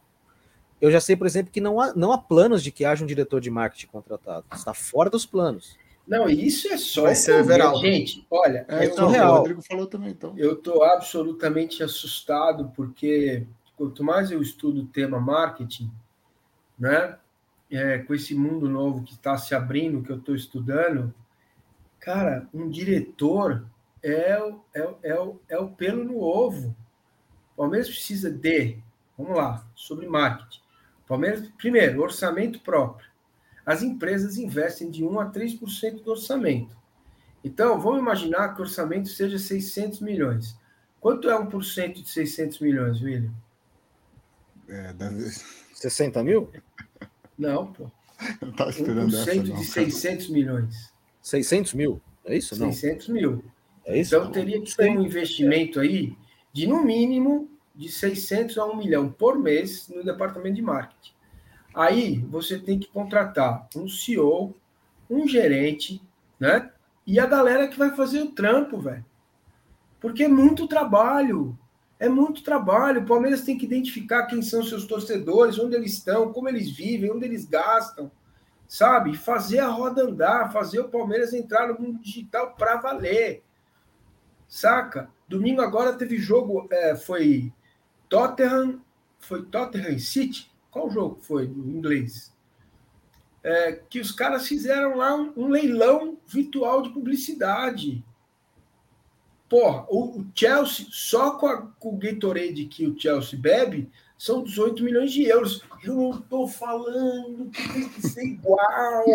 eu 0.81 0.91
já 0.91 1.01
sei, 1.01 1.15
por 1.15 1.27
exemplo, 1.27 1.53
que 1.53 1.61
não 1.61 1.81
há, 1.81 1.95
não 1.95 2.13
há 2.13 2.19
planos 2.19 2.63
de 2.63 2.73
que 2.73 2.85
haja 2.85 3.05
um 3.05 3.07
diretor 3.07 3.41
de 3.41 3.51
marketing 3.51 3.87
contratado. 3.87 4.45
Está 4.53 4.75
fora 4.75 5.11
dos 5.11 5.27
planos. 5.27 5.77
Não, 6.07 6.29
isso 6.29 6.67
é 6.69 6.77
só. 6.77 7.03
Vai 7.03 7.15
ser 7.15 7.45
verão. 7.45 7.77
Gente, 7.77 8.27
olha, 8.31 8.67
é, 8.69 8.87
eu, 8.87 9.05
o 9.05 9.37
Rodrigo 9.37 9.63
falou 9.63 9.87
também, 9.87 10.11
então. 10.11 10.35
Eu 10.37 10.55
estou 10.55 10.83
absolutamente 10.83 11.83
assustado, 11.83 12.73
porque 12.75 13.47
quanto 13.77 14.03
mais 14.03 14.31
eu 14.31 14.43
estudo 14.43 14.81
o 14.81 14.87
tema 14.87 15.21
marketing, 15.21 15.91
né? 16.79 17.17
É, 17.71 17.99
com 17.99 18.13
esse 18.13 18.35
mundo 18.35 18.69
novo 18.69 19.03
que 19.03 19.15
está 19.15 19.39
se 19.39 19.55
abrindo, 19.55 20.03
que 20.03 20.11
eu 20.11 20.19
estou 20.19 20.35
estudando, 20.35 21.15
cara, 21.99 22.47
um 22.53 22.69
diretor 22.69 23.65
é, 24.03 24.39
é, 24.75 24.95
é, 25.03 25.21
o, 25.21 25.41
é 25.49 25.59
o 25.59 25.69
pelo 25.69 26.05
no 26.05 26.21
ovo. 26.21 26.75
O 27.53 27.57
Palmeiras 27.57 27.89
precisa 27.89 28.31
de, 28.31 28.79
vamos 29.17 29.37
lá, 29.37 29.67
sobre 29.75 30.07
marketing. 30.07 30.61
Palmeiras, 31.07 31.49
primeiro, 31.59 32.03
orçamento 32.03 32.61
próprio 32.61 33.13
as 33.65 33.83
empresas 33.83 34.37
investem 34.37 34.91
de 34.91 35.05
1 35.05 35.21
a 35.21 35.31
3% 35.31 36.03
do 36.03 36.11
orçamento. 36.11 36.77
Então, 37.45 37.81
vamos 37.81 38.01
imaginar 38.01 38.55
que 38.55 38.61
o 38.61 38.65
orçamento 38.65 39.09
seja 39.09 39.39
600 39.39 40.01
milhões. 40.01 40.57
Quanto 41.01 41.29
é 41.29 41.35
1% 41.35 41.95
de 41.95 42.09
600 42.09 42.61
milhões, 42.61 43.01
William? 43.01 43.33
É, 44.69 44.93
deve... 44.93 45.31
60 45.75 46.23
mil? 46.23 46.49
Não, 47.37 47.73
pô. 47.73 47.91
Eu 48.41 48.53
tava 48.53 48.71
esperando 48.71 49.13
1% 49.13 49.17
essa, 49.17 49.35
não, 49.35 49.43
de 49.43 49.65
600 49.65 50.29
milhões. 50.29 50.93
600 51.21 51.75
mil? 51.75 52.01
É 52.25 52.37
isso? 52.37 52.55
600 52.55 53.09
não? 53.09 53.15
mil. 53.15 53.45
É 53.85 53.99
isso? 53.99 54.15
Então, 54.15 54.31
teria 54.31 54.61
que 54.61 54.75
ter 54.77 54.91
um 54.91 55.03
investimento 55.03 55.81
aí 55.81 56.17
de, 56.53 56.67
no 56.67 56.85
mínimo, 56.85 57.51
de 57.75 57.89
600 57.89 58.59
a 58.59 58.67
1 58.67 58.77
milhão 58.77 59.11
por 59.11 59.39
mês 59.39 59.89
no 59.89 60.05
departamento 60.05 60.57
de 60.57 60.63
marketing. 60.63 61.13
Aí 61.75 62.19
você 62.29 62.59
tem 62.59 62.79
que 62.79 62.89
contratar 62.89 63.67
um 63.75 63.89
CEO, 63.89 64.55
um 65.09 65.27
gerente, 65.27 66.03
né? 66.39 66.71
E 67.07 67.19
a 67.19 67.27
galera 67.27 67.67
que 67.67 67.79
vai 67.79 67.97
fazer 67.97 68.21
o 68.21 68.31
trampo, 68.31 68.79
velho. 68.79 69.05
Porque 70.01 70.25
é 70.25 70.29
muito 70.29 70.69
trabalho. 70.69 71.59
É 71.99 72.09
muito 72.09 72.43
trabalho. 72.43 73.01
O 73.01 73.07
Palmeiras 73.07 73.43
tem 73.43 73.57
que 73.57 73.65
identificar 73.65 74.27
quem 74.27 74.43
são 74.43 74.63
seus 74.63 74.85
torcedores, 74.85 75.59
onde 75.59 75.75
eles 75.75 75.93
estão, 75.93 76.33
como 76.33 76.49
eles 76.49 76.71
vivem, 76.71 77.11
onde 77.11 77.25
eles 77.25 77.45
gastam. 77.45 78.11
Sabe? 78.69 79.17
Fazer 79.17 79.61
a 79.61 79.69
roda 79.69 80.03
andar, 80.03 80.53
fazer 80.53 80.81
o 80.81 80.89
Palmeiras 80.89 81.33
entrar 81.33 81.69
no 81.69 81.81
mundo 81.81 82.01
digital 82.01 82.55
para 82.55 82.77
valer. 82.77 83.43
Saca? 84.53 85.09
Domingo 85.27 85.63
agora 85.63 85.95
teve 85.95 86.19
jogo, 86.19 86.69
é, 86.71 86.95
foi 86.95 87.51
Tottenham, 88.07 88.83
foi 89.19 89.47
Tottenham 89.47 89.99
City, 89.99 90.53
qual 90.71 90.91
jogo 90.91 91.19
foi 91.23 91.47
do 91.47 91.71
inglês? 91.71 92.31
É, 93.43 93.81
que 93.89 93.99
os 93.99 94.13
caras 94.13 94.47
fizeram 94.47 94.99
lá 94.99 95.15
um, 95.15 95.33
um, 95.39 95.49
leilão 95.49 96.19
virtual 96.27 96.83
de 96.83 96.91
publicidade. 96.91 98.05
Porra, 99.49 99.87
o, 99.89 100.21
o 100.21 100.27
Chelsea, 100.35 100.87
só 100.91 101.39
com, 101.39 101.47
a, 101.47 101.63
com 101.81 101.95
o 101.95 101.97
Gatorade 101.97 102.67
que 102.67 102.87
o 102.87 102.95
Chelsea 103.01 103.39
bebe, 103.39 103.91
são 104.19 104.45
18 104.45 104.85
milhões 104.85 105.13
de 105.13 105.25
euros. 105.25 105.63
Eu 105.83 105.95
não 105.95 106.11
estou 106.11 106.47
falando 106.47 107.51
que 107.51 107.73
tem 107.73 107.89
que 107.89 108.03
ser 108.07 108.27
igual. 108.27 109.07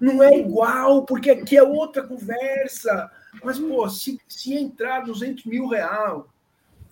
Não 0.00 0.22
é 0.22 0.38
igual, 0.38 1.04
porque 1.04 1.32
aqui 1.32 1.56
é 1.56 1.62
outra 1.64 2.06
conversa. 2.06 3.10
Mas, 3.42 3.58
pô, 3.58 3.88
se, 3.88 4.20
se 4.28 4.54
entrar 4.54 5.00
200 5.00 5.44
mil 5.44 5.66
real, 5.66 6.28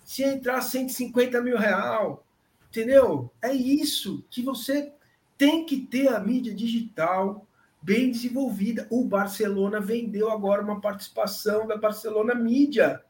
se 0.04 0.22
entrar 0.22 0.60
150 0.60 1.40
mil 1.40 1.56
real, 1.56 2.24
Entendeu? 2.72 3.30
É 3.42 3.52
isso 3.52 4.24
que 4.30 4.40
você 4.40 4.90
tem 5.36 5.66
que 5.66 5.76
ter 5.76 6.08
a 6.08 6.18
mídia 6.18 6.54
digital 6.54 7.46
bem 7.82 8.10
desenvolvida. 8.10 8.86
O 8.90 9.04
Barcelona 9.04 9.78
vendeu 9.78 10.30
agora 10.30 10.62
uma 10.62 10.80
participação 10.80 11.66
da 11.66 11.76
Barcelona 11.76 12.34
Mídia. 12.34 13.04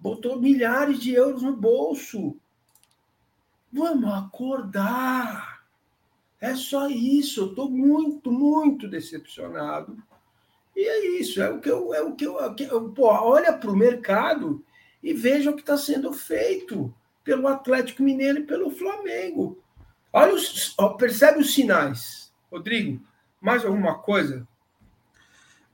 Botou 0.00 0.40
milhares 0.40 0.98
de 0.98 1.12
euros 1.12 1.44
no 1.44 1.56
bolso. 1.56 2.36
Vamos 3.72 4.12
acordar. 4.12 5.62
É 6.40 6.56
só 6.56 6.88
isso. 6.88 7.42
Eu 7.42 7.50
estou 7.50 7.70
muito, 7.70 8.32
muito 8.32 8.88
decepcionado. 8.88 9.96
E 10.74 10.80
é 10.86 11.20
isso. 11.20 11.42
É 11.42 11.50
o 11.50 11.60
que 11.60 11.70
eu. 11.70 11.94
É 11.94 12.02
o 12.02 12.14
que 12.14 12.24
eu, 12.24 12.40
é 12.40 12.54
eu 12.70 12.90
pô, 12.90 13.06
olha 13.06 13.52
para 13.52 13.70
o 13.70 13.76
mercado 13.76 14.64
e 15.02 15.12
veja 15.12 15.50
o 15.50 15.54
que 15.54 15.60
está 15.60 15.76
sendo 15.76 16.12
feito 16.12 16.94
pelo 17.24 17.48
Atlético 17.48 18.02
Mineiro 18.02 18.40
e 18.40 18.46
pelo 18.46 18.70
Flamengo. 18.70 19.58
Olha 20.12 20.34
os, 20.34 20.76
percebe 20.98 21.40
os 21.40 21.54
sinais. 21.54 22.32
Rodrigo, 22.50 23.00
mais 23.40 23.64
alguma 23.64 23.98
coisa? 23.98 24.46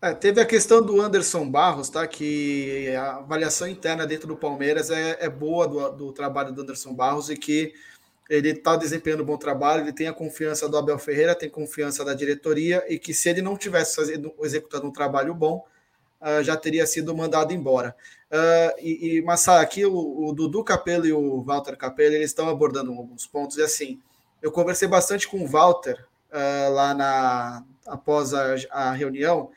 É, 0.00 0.14
teve 0.14 0.40
a 0.40 0.46
questão 0.46 0.80
do 0.80 1.00
Anderson 1.00 1.50
Barros, 1.50 1.88
tá? 1.88 2.06
Que 2.06 2.94
a 2.94 3.16
avaliação 3.16 3.66
interna 3.66 4.06
dentro 4.06 4.28
do 4.28 4.37
Palmeiras 4.37 4.90
é, 4.90 5.18
é 5.20 5.28
boa 5.28 5.66
do, 5.66 5.90
do, 5.90 6.12
trabalho 6.12 6.52
do 6.52 6.62
Anderson 6.62 6.94
Barros 6.94 7.28
e 7.30 7.37
que 7.37 7.74
ele 8.28 8.50
está 8.50 8.76
desempenhando 8.76 9.22
um 9.22 9.26
bom 9.26 9.38
trabalho, 9.38 9.82
ele 9.82 9.92
tem 9.92 10.06
a 10.06 10.12
confiança 10.12 10.68
do 10.68 10.76
Abel 10.76 10.98
Ferreira, 10.98 11.34
tem 11.34 11.48
confiança 11.48 12.04
da 12.04 12.12
diretoria, 12.12 12.84
e 12.88 12.98
que 12.98 13.14
se 13.14 13.28
ele 13.28 13.40
não 13.40 13.56
tivesse 13.56 13.96
fazendo, 13.96 14.34
executando 14.42 14.86
um 14.86 14.92
trabalho 14.92 15.34
bom, 15.34 15.64
uh, 16.20 16.42
já 16.42 16.56
teria 16.56 16.86
sido 16.86 17.16
mandado 17.16 17.52
embora. 17.52 17.96
Uh, 18.30 18.78
e, 18.80 19.16
e 19.16 19.22
Massa, 19.22 19.60
aqui 19.60 19.86
o, 19.86 20.28
o, 20.28 20.32
Dudu 20.34 20.62
Capello 20.62 21.06
e 21.06 21.12
o 21.12 21.42
Walter 21.42 21.76
Capello 21.76 22.14
eles 22.14 22.30
estão 22.30 22.48
abordando 22.48 22.92
alguns 22.92 23.26
pontos. 23.26 23.56
E 23.56 23.62
assim, 23.62 24.00
eu 24.42 24.52
conversei 24.52 24.86
bastante 24.86 25.26
com 25.26 25.42
o 25.42 25.46
Walter 25.46 26.06
uh, 26.30 26.72
lá 26.72 26.94
na 26.94 27.64
após 27.86 28.34
a, 28.34 28.54
a, 28.70 28.92
reunião 28.92 29.50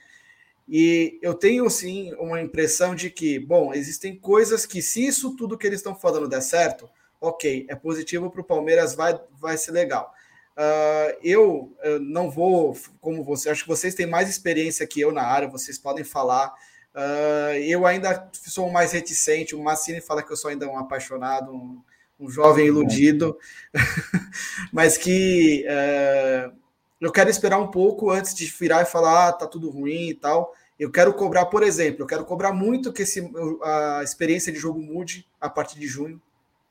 e 0.65 1.19
eu 1.21 1.33
tenho 1.33 1.69
sim 1.69 2.13
uma 2.13 2.39
impressão 2.39 2.95
de 2.95 3.09
que, 3.09 3.37
bom, 3.37 3.73
existem 3.73 4.15
coisas 4.15 4.65
que 4.65 4.81
se 4.81 5.05
isso 5.05 5.35
tudo 5.35 5.57
que 5.57 5.67
eles 5.67 5.79
estão 5.79 5.93
falando 5.93 6.29
der 6.29 6.41
certo, 6.41 6.89
ok, 7.21 7.67
é 7.69 7.75
positivo 7.75 8.31
para 8.31 8.41
o 8.41 8.43
Palmeiras, 8.43 8.95
vai, 8.95 9.17
vai 9.39 9.55
ser 9.55 9.71
legal. 9.71 10.11
Uh, 10.57 11.17
eu, 11.23 11.77
eu, 11.83 11.99
não 11.99 12.29
vou, 12.29 12.75
como 12.99 13.23
você, 13.23 13.49
acho 13.49 13.61
que 13.63 13.69
vocês 13.69 13.95
têm 13.95 14.07
mais 14.07 14.29
experiência 14.29 14.85
que 14.87 14.99
eu 14.99 15.11
na 15.11 15.21
área, 15.21 15.47
vocês 15.47 15.77
podem 15.77 16.03
falar. 16.03 16.53
Uh, 16.93 17.55
eu 17.63 17.85
ainda 17.85 18.29
sou 18.33 18.69
mais 18.69 18.91
reticente. 18.91 19.55
O 19.55 19.63
Massini 19.63 20.01
fala 20.01 20.21
que 20.21 20.31
eu 20.31 20.35
sou 20.35 20.49
ainda 20.49 20.67
um 20.67 20.77
apaixonado, 20.77 21.53
um, 21.53 21.81
um 22.19 22.29
jovem 22.29 22.67
iludido, 22.67 23.37
mas 24.73 24.97
que 24.97 25.65
uh, 25.67 26.53
eu 26.99 27.11
quero 27.11 27.29
esperar 27.29 27.59
um 27.59 27.71
pouco 27.71 28.11
antes 28.11 28.33
de 28.33 28.45
virar 28.45 28.81
e 28.81 28.85
falar, 28.85 29.29
ah, 29.29 29.33
tá 29.33 29.47
tudo 29.47 29.69
ruim 29.69 30.09
e 30.09 30.13
tal. 30.13 30.53
Eu 30.77 30.91
quero 30.91 31.13
cobrar, 31.13 31.45
por 31.45 31.61
exemplo, 31.61 32.01
eu 32.01 32.07
quero 32.07 32.25
cobrar 32.25 32.51
muito 32.51 32.91
que 32.91 33.03
esse, 33.03 33.31
a 33.63 34.01
experiência 34.03 34.51
de 34.51 34.57
jogo 34.57 34.79
mude 34.79 35.27
a 35.39 35.47
partir 35.47 35.79
de 35.79 35.87
junho, 35.87 36.19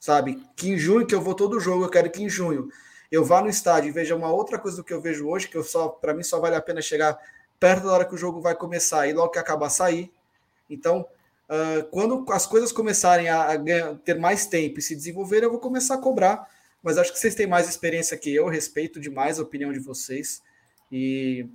sabe? 0.01 0.43
Que 0.57 0.71
em 0.71 0.79
junho 0.79 1.07
que 1.07 1.15
eu 1.15 1.21
vou 1.21 1.35
todo 1.35 1.61
jogo, 1.61 1.85
eu 1.85 1.91
quero 1.91 2.11
que 2.11 2.23
em 2.23 2.29
junho 2.29 2.71
eu 3.13 3.25
vá 3.25 3.43
no 3.43 3.49
estádio 3.49 3.89
e 3.89 3.93
veja 3.93 4.17
uma 4.17 4.33
outra 4.33 4.59
coisa 4.59 4.79
do 4.79 4.85
que 4.85 4.95
eu 4.95 5.01
vejo 5.01 5.29
hoje, 5.29 5.47
que 5.47 5.57
eu 5.57 5.63
só 5.63 5.89
para 5.89 6.15
mim 6.15 6.23
só 6.23 6.41
vale 6.41 6.57
a 6.57 6.63
pena 6.63 6.81
chegar 6.81 7.19
perto 7.59 7.87
da 7.87 7.93
hora 7.93 8.05
que 8.05 8.15
o 8.15 8.19
jogo 8.19 8.41
vai 8.41 8.55
começar 8.55 9.07
e 9.07 9.13
logo 9.13 9.31
que 9.31 9.39
acabar 9.39 9.69
sair. 9.69 10.11
Então, 10.69 11.07
uh, 11.49 11.85
quando 11.91 12.25
as 12.33 12.47
coisas 12.47 12.73
começarem 12.73 13.29
a, 13.29 13.43
a 13.43 13.57
ganhar, 13.57 13.95
ter 13.97 14.19
mais 14.19 14.47
tempo 14.47 14.79
e 14.79 14.83
se 14.83 14.97
desenvolver, 14.97 15.43
eu 15.43 15.51
vou 15.51 15.61
começar 15.61 15.95
a 15.95 15.99
cobrar. 15.99 16.49
Mas 16.83 16.97
acho 16.97 17.13
que 17.13 17.19
vocês 17.19 17.35
têm 17.35 17.47
mais 17.47 17.69
experiência 17.69 18.17
que 18.17 18.35
eu, 18.35 18.49
respeito 18.49 18.99
demais 18.99 19.39
a 19.39 19.43
opinião 19.43 19.71
de 19.71 19.79
vocês. 19.79 20.41
E 20.91 21.47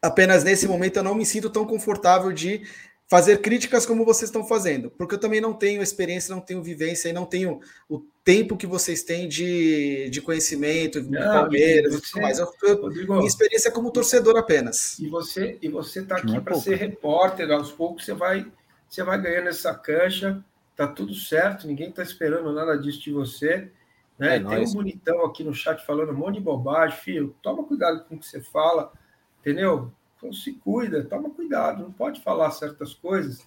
apenas 0.00 0.42
nesse 0.42 0.66
momento 0.66 0.96
eu 0.96 1.02
não 1.02 1.14
me 1.14 1.26
sinto 1.26 1.50
tão 1.50 1.66
confortável 1.66 2.32
de 2.32 2.66
fazer 3.08 3.40
críticas 3.40 3.86
como 3.86 4.04
vocês 4.04 4.28
estão 4.28 4.44
fazendo, 4.44 4.90
porque 4.90 5.14
eu 5.14 5.20
também 5.20 5.40
não 5.40 5.52
tenho 5.52 5.82
experiência, 5.82 6.34
não 6.34 6.40
tenho 6.40 6.62
vivência 6.62 7.08
e 7.08 7.12
não 7.12 7.24
tenho 7.24 7.60
o 7.88 8.00
tempo 8.24 8.56
que 8.56 8.66
vocês 8.66 9.04
têm 9.04 9.28
de, 9.28 10.10
de 10.10 10.20
conhecimento, 10.20 11.00
de 11.00 11.16
Palmeiras 11.16 11.94
e 11.94 12.00
tudo 12.00 12.22
mais. 12.22 12.38
Eu, 12.38 12.52
eu, 12.64 12.82
Rodrigo, 12.82 13.14
minha 13.14 13.26
experiência 13.26 13.68
é 13.68 13.72
como 13.72 13.92
torcedor 13.92 14.36
apenas. 14.36 14.98
E 14.98 15.08
você 15.08 15.56
e 15.62 15.68
você 15.68 16.00
está 16.00 16.16
aqui 16.16 16.36
é 16.36 16.40
para 16.40 16.56
ser 16.56 16.74
repórter, 16.74 17.50
aos 17.50 17.70
poucos 17.70 18.04
você 18.04 18.12
vai 18.12 18.50
você 18.88 19.02
vai 19.02 19.20
ganhando 19.20 19.48
essa 19.48 19.74
cancha, 19.74 20.44
tá 20.74 20.86
tudo 20.86 21.14
certo, 21.14 21.66
ninguém 21.66 21.90
está 21.90 22.02
esperando 22.02 22.52
nada 22.52 22.76
disso 22.76 23.02
de 23.02 23.12
você. 23.12 23.70
Né? 24.18 24.36
É 24.36 24.40
Tem 24.40 24.64
um 24.64 24.72
bonitão 24.72 25.24
aqui 25.24 25.44
no 25.44 25.54
chat 25.54 25.84
falando 25.84 26.10
um 26.10 26.16
monte 26.16 26.36
de 26.36 26.40
bobagem, 26.40 26.98
filho. 26.98 27.36
Toma 27.42 27.62
cuidado 27.62 28.04
com 28.04 28.16
o 28.16 28.18
que 28.18 28.26
você 28.26 28.40
fala, 28.40 28.92
entendeu? 29.40 29.92
Então 30.26 30.32
se 30.32 30.54
cuida, 30.54 31.04
toma 31.04 31.30
cuidado, 31.30 31.84
não 31.84 31.92
pode 31.92 32.20
falar 32.20 32.50
certas 32.50 32.92
coisas, 32.92 33.46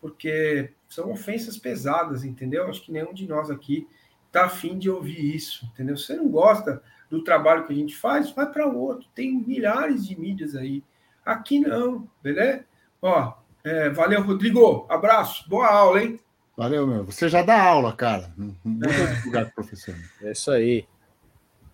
porque 0.00 0.72
são 0.88 1.12
ofensas 1.12 1.58
pesadas, 1.58 2.24
entendeu? 2.24 2.66
Acho 2.66 2.82
que 2.82 2.90
nenhum 2.90 3.12
de 3.12 3.28
nós 3.28 3.50
aqui 3.50 3.86
está 4.26 4.46
afim 4.46 4.78
de 4.78 4.88
ouvir 4.88 5.34
isso, 5.34 5.66
entendeu? 5.66 5.98
Se 5.98 6.06
você 6.06 6.16
não 6.16 6.28
gosta 6.28 6.82
do 7.10 7.22
trabalho 7.22 7.66
que 7.66 7.74
a 7.74 7.76
gente 7.76 7.94
faz, 7.94 8.30
vai 8.30 8.50
para 8.50 8.66
outro. 8.66 9.06
Tem 9.14 9.36
milhares 9.36 10.06
de 10.06 10.18
mídias 10.18 10.56
aí. 10.56 10.82
Aqui 11.26 11.60
não, 11.60 12.08
beleza? 12.22 12.64
Ó, 13.02 13.34
é, 13.62 13.90
valeu, 13.90 14.22
Rodrigo. 14.22 14.86
Abraço. 14.88 15.46
Boa 15.46 15.68
aula, 15.68 16.02
hein? 16.02 16.18
Valeu, 16.56 16.86
meu. 16.86 17.04
Você 17.04 17.28
já 17.28 17.42
dá 17.42 17.62
aula, 17.62 17.92
cara. 17.92 18.32
Não 18.36 18.56
muda 18.64 18.90
é. 18.90 19.14
de 19.14 19.26
lugar 19.26 19.52
professor. 19.52 19.94
É 20.22 20.32
isso 20.32 20.50
aí. 20.50 20.86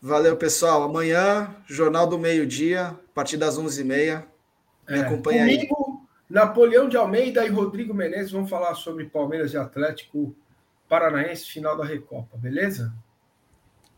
Valeu, 0.02 0.36
pessoal. 0.36 0.82
Amanhã, 0.82 1.54
Jornal 1.66 2.06
do 2.06 2.18
Meio-Dia, 2.18 2.88
a 2.88 3.14
partir 3.14 3.36
das 3.36 3.56
11h30. 3.56 4.29
Me 4.90 4.98
é. 4.98 5.00
acompanha 5.02 5.44
Comigo, 5.44 6.00
aí. 6.00 6.08
Napoleão 6.28 6.88
de 6.88 6.96
Almeida 6.96 7.46
e 7.46 7.48
Rodrigo 7.48 7.94
Menezes 7.94 8.32
vão 8.32 8.46
falar 8.46 8.74
sobre 8.74 9.04
Palmeiras 9.04 9.52
e 9.52 9.56
Atlético 9.56 10.34
Paranaense, 10.88 11.46
final 11.46 11.76
da 11.76 11.84
Recopa, 11.84 12.36
beleza? 12.36 12.92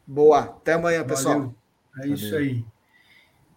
Boa. 0.07 0.41
Até 0.41 0.75
amanhã, 0.75 1.05
pessoal. 1.05 1.35
Valeu. 1.35 1.55
É 1.97 2.01
Valeu. 2.01 2.15
isso 2.15 2.37
aí. 2.37 2.65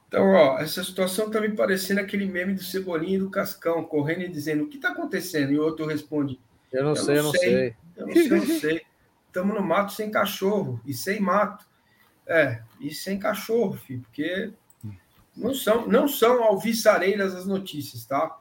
Então, 0.08 0.32
ó, 0.32 0.60
essa 0.60 0.82
situação 0.84 1.30
tá 1.30 1.42
me 1.42 1.50
parecendo 1.50 2.00
aquele 2.00 2.26
meme 2.26 2.54
do 2.54 2.64
Cebolinha 2.64 3.18
e 3.18 3.20
do 3.20 3.30
Cascão, 3.30 3.84
correndo 3.84 4.22
e 4.22 4.30
dizendo 4.30 4.64
o 4.64 4.70
que 4.70 4.78
está 4.78 4.92
acontecendo? 4.92 5.52
E 5.52 5.60
o 5.60 5.64
outro 5.64 5.86
responde: 5.86 6.40
Eu 6.72 6.84
não, 6.84 6.92
eu 6.92 6.96
sei, 6.96 7.18
eu 7.18 7.24
não 7.24 7.32
sei. 7.32 7.42
sei. 7.42 7.76
Eu 7.98 8.08
não 8.08 8.14
sei, 8.14 8.32
eu 8.32 8.38
não 8.38 8.46
sei. 8.60 8.82
Estamos 9.28 9.56
no 9.56 9.62
mato 9.62 9.92
sem 9.92 10.10
cachorro 10.10 10.80
e 10.86 10.94
sem 10.94 11.20
mato. 11.20 11.66
É, 12.26 12.62
e 12.80 12.94
sem 12.94 13.20
cachorro, 13.20 13.74
filho, 13.74 14.02
porque 14.02 14.54
não 15.36 15.54
são, 15.54 15.88
não 15.88 16.08
são 16.08 16.44
alviçareiras 16.44 17.36
as 17.36 17.46
notícias, 17.46 18.06
tá? 18.06 18.38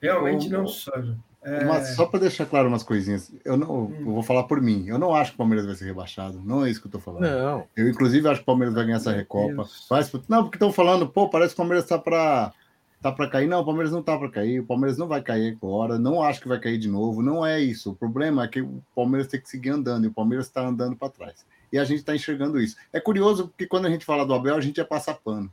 Realmente 0.00 0.48
não 0.48 0.66
são. 0.66 1.18
É... 1.42 1.64
Mas 1.64 1.94
só 1.94 2.04
para 2.04 2.20
deixar 2.20 2.44
claro 2.44 2.68
umas 2.68 2.82
coisinhas, 2.82 3.32
eu 3.44 3.56
não 3.56 3.84
hum. 3.84 3.96
eu 3.98 4.04
vou 4.12 4.22
falar 4.22 4.44
por 4.44 4.60
mim. 4.60 4.86
Eu 4.86 4.98
não 4.98 5.14
acho 5.14 5.30
que 5.30 5.36
o 5.36 5.38
Palmeiras 5.38 5.66
vai 5.66 5.74
ser 5.74 5.86
rebaixado. 5.86 6.40
Não 6.44 6.64
é 6.64 6.70
isso 6.70 6.80
que 6.80 6.86
eu 6.86 6.92
tô 6.92 6.98
falando. 6.98 7.22
Não. 7.22 7.66
Eu, 7.76 7.88
inclusive, 7.88 8.28
acho 8.28 8.40
que 8.40 8.42
o 8.42 8.46
Palmeiras 8.46 8.74
vai 8.74 8.84
ganhar 8.84 8.98
essa 8.98 9.12
Recopa. 9.12 9.66
Mas, 9.90 10.12
não, 10.28 10.42
porque 10.42 10.56
estão 10.56 10.72
falando, 10.72 11.08
pô, 11.08 11.28
parece 11.28 11.54
que 11.54 11.60
o 11.60 11.62
Palmeiras 11.62 11.86
tá 11.86 11.98
para 11.98 12.52
tá 13.00 13.10
para 13.10 13.28
cair. 13.28 13.48
Não, 13.48 13.60
o 13.60 13.64
Palmeiras 13.64 13.90
não 13.90 14.02
tá 14.02 14.18
para 14.18 14.30
cair. 14.30 14.60
O 14.60 14.66
Palmeiras 14.66 14.98
não 14.98 15.08
vai 15.08 15.22
cair 15.22 15.56
agora. 15.56 15.98
Não 15.98 16.22
acho 16.22 16.42
que 16.42 16.48
vai 16.48 16.60
cair 16.60 16.76
de 16.76 16.88
novo. 16.88 17.22
Não 17.22 17.44
é 17.44 17.58
isso. 17.58 17.92
O 17.92 17.94
problema 17.94 18.44
é 18.44 18.48
que 18.48 18.60
o 18.60 18.82
Palmeiras 18.94 19.26
tem 19.26 19.40
que 19.40 19.48
seguir 19.48 19.70
andando 19.70 20.04
e 20.04 20.08
o 20.08 20.12
Palmeiras 20.12 20.46
está 20.46 20.60
andando 20.60 20.94
para 20.94 21.08
trás. 21.08 21.46
E 21.72 21.78
a 21.78 21.84
gente 21.84 22.00
está 22.00 22.14
enxergando 22.14 22.60
isso. 22.60 22.76
É 22.92 23.00
curioso 23.00 23.48
porque 23.48 23.66
quando 23.66 23.86
a 23.86 23.90
gente 23.90 24.04
fala 24.04 24.26
do 24.26 24.34
Abel, 24.34 24.56
a 24.56 24.60
gente 24.60 24.76
ia 24.76 24.84
passar 24.84 25.14
pano 25.14 25.50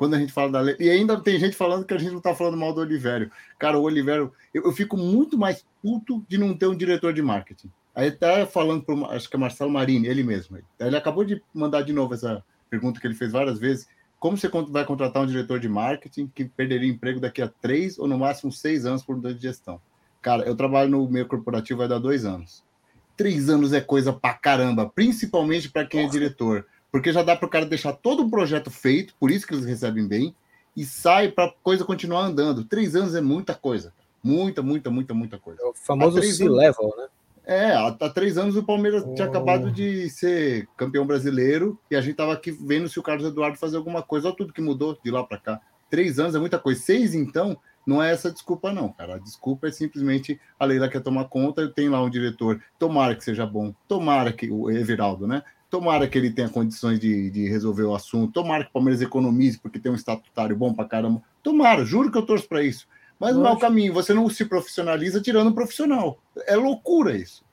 quando 0.00 0.14
a 0.14 0.18
gente 0.18 0.32
fala 0.32 0.50
da 0.50 0.60
lei. 0.62 0.76
E 0.80 0.88
ainda 0.88 1.20
tem 1.20 1.38
gente 1.38 1.54
falando 1.54 1.84
que 1.84 1.92
a 1.92 1.98
gente 1.98 2.12
não 2.12 2.16
está 2.16 2.34
falando 2.34 2.56
mal 2.56 2.72
do 2.72 2.80
Olivério. 2.80 3.30
Cara, 3.58 3.78
o 3.78 3.82
Olivério, 3.82 4.32
eu, 4.54 4.64
eu, 4.64 4.72
fico 4.72 4.96
muito 4.96 5.36
mais 5.36 5.62
puto 5.82 6.24
de 6.26 6.38
não 6.38 6.56
ter 6.56 6.68
um 6.68 6.74
diretor 6.74 7.12
de 7.12 7.20
marketing. 7.20 7.70
Aí 7.94 8.08
está 8.08 8.46
falando 8.46 8.82
para 8.82 9.14
acho 9.14 9.28
que 9.28 9.36
é 9.36 9.38
Marcelo 9.38 9.70
Marini, 9.70 10.08
ele 10.08 10.22
mesmo. 10.22 10.56
Ele 10.78 10.96
acabou 10.96 11.22
de 11.22 11.42
mandar 11.52 11.82
de 11.82 11.92
novo 11.92 12.14
essa 12.14 12.42
pergunta 12.70 12.98
que 12.98 13.06
ele 13.06 13.14
fez 13.14 13.30
várias 13.30 13.58
vezes. 13.58 13.86
Como 14.18 14.38
você 14.38 14.48
vai 14.70 14.86
contratar 14.86 15.22
um 15.22 15.26
diretor 15.26 15.60
de 15.60 15.68
marketing 15.68 16.32
que 16.34 16.46
perderia 16.46 16.88
emprego 16.88 17.20
daqui 17.20 17.42
a 17.42 17.48
três 17.48 17.98
ou 17.98 18.08
no 18.08 18.18
máximo 18.18 18.50
seis 18.50 18.86
anos 18.86 19.02
por 19.02 19.16
mudança 19.16 19.34
de 19.34 19.42
gestão? 19.42 19.82
Cara, 20.22 20.44
eu 20.44 20.56
trabalho 20.56 20.88
no 20.88 21.10
meio 21.10 21.28
corporativo 21.28 21.80
vai 21.80 21.88
dar 21.88 21.98
dois 21.98 22.24
anos. 22.24 22.64
Três 23.18 23.50
anos 23.50 23.74
é 23.74 23.82
coisa 23.82 24.14
pra 24.14 24.32
caramba, 24.32 24.88
principalmente 24.88 25.68
para 25.68 25.84
quem 25.84 26.06
é 26.06 26.08
diretor 26.08 26.64
porque 26.90 27.12
já 27.12 27.22
dá 27.22 27.36
para 27.36 27.46
o 27.46 27.50
cara 27.50 27.66
deixar 27.66 27.92
todo 27.92 28.24
o 28.24 28.30
projeto 28.30 28.70
feito, 28.70 29.14
por 29.18 29.30
isso 29.30 29.46
que 29.46 29.54
eles 29.54 29.64
recebem 29.64 30.06
bem, 30.06 30.34
e 30.76 30.84
sai 30.84 31.28
para 31.28 31.44
a 31.44 31.52
coisa 31.62 31.84
continuar 31.84 32.22
andando. 32.22 32.64
Três 32.64 32.94
anos 32.94 33.14
é 33.14 33.20
muita 33.20 33.54
coisa. 33.54 33.92
Muita, 34.22 34.62
muita, 34.62 34.90
muita, 34.90 35.14
muita 35.14 35.38
coisa. 35.38 35.60
É 35.62 35.66
o 35.66 35.74
famoso 35.74 36.22
C-level, 36.22 36.94
né? 36.96 37.06
É, 37.44 37.72
há, 37.72 37.88
há, 37.88 38.10
três 38.10 38.36
anos 38.38 38.54
o 38.54 38.62
Palmeiras 38.62 39.02
oh. 39.04 39.14
tinha 39.14 39.26
acabado 39.26 39.72
de 39.72 40.08
ser 40.10 40.68
campeão 40.76 41.06
brasileiro 41.06 41.78
e 41.90 41.96
a 41.96 42.00
gente 42.00 42.12
estava 42.12 42.32
aqui 42.32 42.50
vendo 42.50 42.88
se 42.88 43.00
o 43.00 43.02
Carlos 43.02 43.26
Eduardo 43.26 43.58
fazer 43.58 43.76
alguma 43.76 44.02
coisa. 44.02 44.28
Olha 44.28 44.36
tudo 44.36 44.52
que 44.52 44.60
mudou 44.60 44.96
de 45.02 45.10
lá 45.10 45.24
para 45.24 45.38
cá. 45.38 45.60
Três 45.90 46.18
anos 46.20 46.34
é 46.34 46.38
muita 46.38 46.58
coisa. 46.58 46.80
Seis, 46.80 47.14
então, 47.14 47.58
não 47.86 48.02
é 48.02 48.12
essa 48.12 48.30
desculpa, 48.30 48.72
não, 48.72 48.92
cara. 48.92 49.16
A 49.16 49.18
desculpa 49.18 49.66
é 49.66 49.72
simplesmente 49.72 50.40
a 50.58 50.64
Leila 50.64 50.88
quer 50.88 51.00
tomar 51.00 51.24
conta, 51.24 51.68
tem 51.68 51.88
lá 51.88 52.00
um 52.02 52.10
diretor, 52.10 52.62
tomara 52.78 53.16
que 53.16 53.24
seja 53.24 53.44
bom, 53.44 53.74
tomara 53.88 54.32
que 54.32 54.50
o 54.50 54.70
Everaldo, 54.70 55.26
né? 55.26 55.42
Tomara 55.70 56.08
que 56.08 56.18
ele 56.18 56.30
tenha 56.30 56.48
condições 56.48 56.98
de, 56.98 57.30
de 57.30 57.48
resolver 57.48 57.84
o 57.84 57.94
assunto. 57.94 58.32
Tomara 58.32 58.64
que 58.64 58.70
o 58.70 58.72
Palmeiras 58.72 59.00
economize, 59.00 59.58
porque 59.58 59.78
tem 59.78 59.92
um 59.92 59.94
estatutário 59.94 60.56
bom 60.56 60.74
para 60.74 60.84
caramba. 60.84 61.22
Tomara, 61.42 61.84
juro 61.84 62.10
que 62.10 62.18
eu 62.18 62.26
torço 62.26 62.48
para 62.48 62.62
isso. 62.62 62.88
Mas 63.20 63.36
não 63.36 63.46
é 63.46 63.52
o 63.52 63.58
caminho. 63.58 63.94
Você 63.94 64.12
não 64.12 64.28
se 64.28 64.44
profissionaliza 64.44 65.20
tirando 65.20 65.48
um 65.48 65.54
profissional. 65.54 66.18
É 66.46 66.56
loucura 66.56 67.16
isso. 67.16 67.44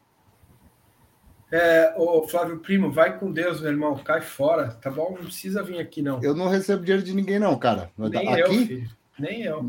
É, 1.52 1.94
ô 1.96 2.28
Flávio 2.28 2.60
Primo, 2.60 2.92
vai 2.92 3.18
com 3.18 3.32
Deus, 3.32 3.62
meu 3.62 3.72
irmão. 3.72 3.96
Cai 3.98 4.22
fora, 4.22 4.70
tá 4.70 4.90
bom? 4.90 5.12
Não 5.12 5.26
precisa 5.26 5.62
vir 5.62 5.80
aqui, 5.80 6.02
não. 6.02 6.22
Eu 6.24 6.34
não 6.34 6.48
recebo 6.48 6.84
dinheiro 6.84 7.06
de 7.06 7.14
ninguém, 7.14 7.38
não, 7.38 7.58
cara. 7.58 7.92
Nem 7.98 8.34
aqui, 8.34 8.42
eu, 8.42 8.50
filho. 8.66 8.90
Nem 9.20 9.42
eu. 9.42 9.64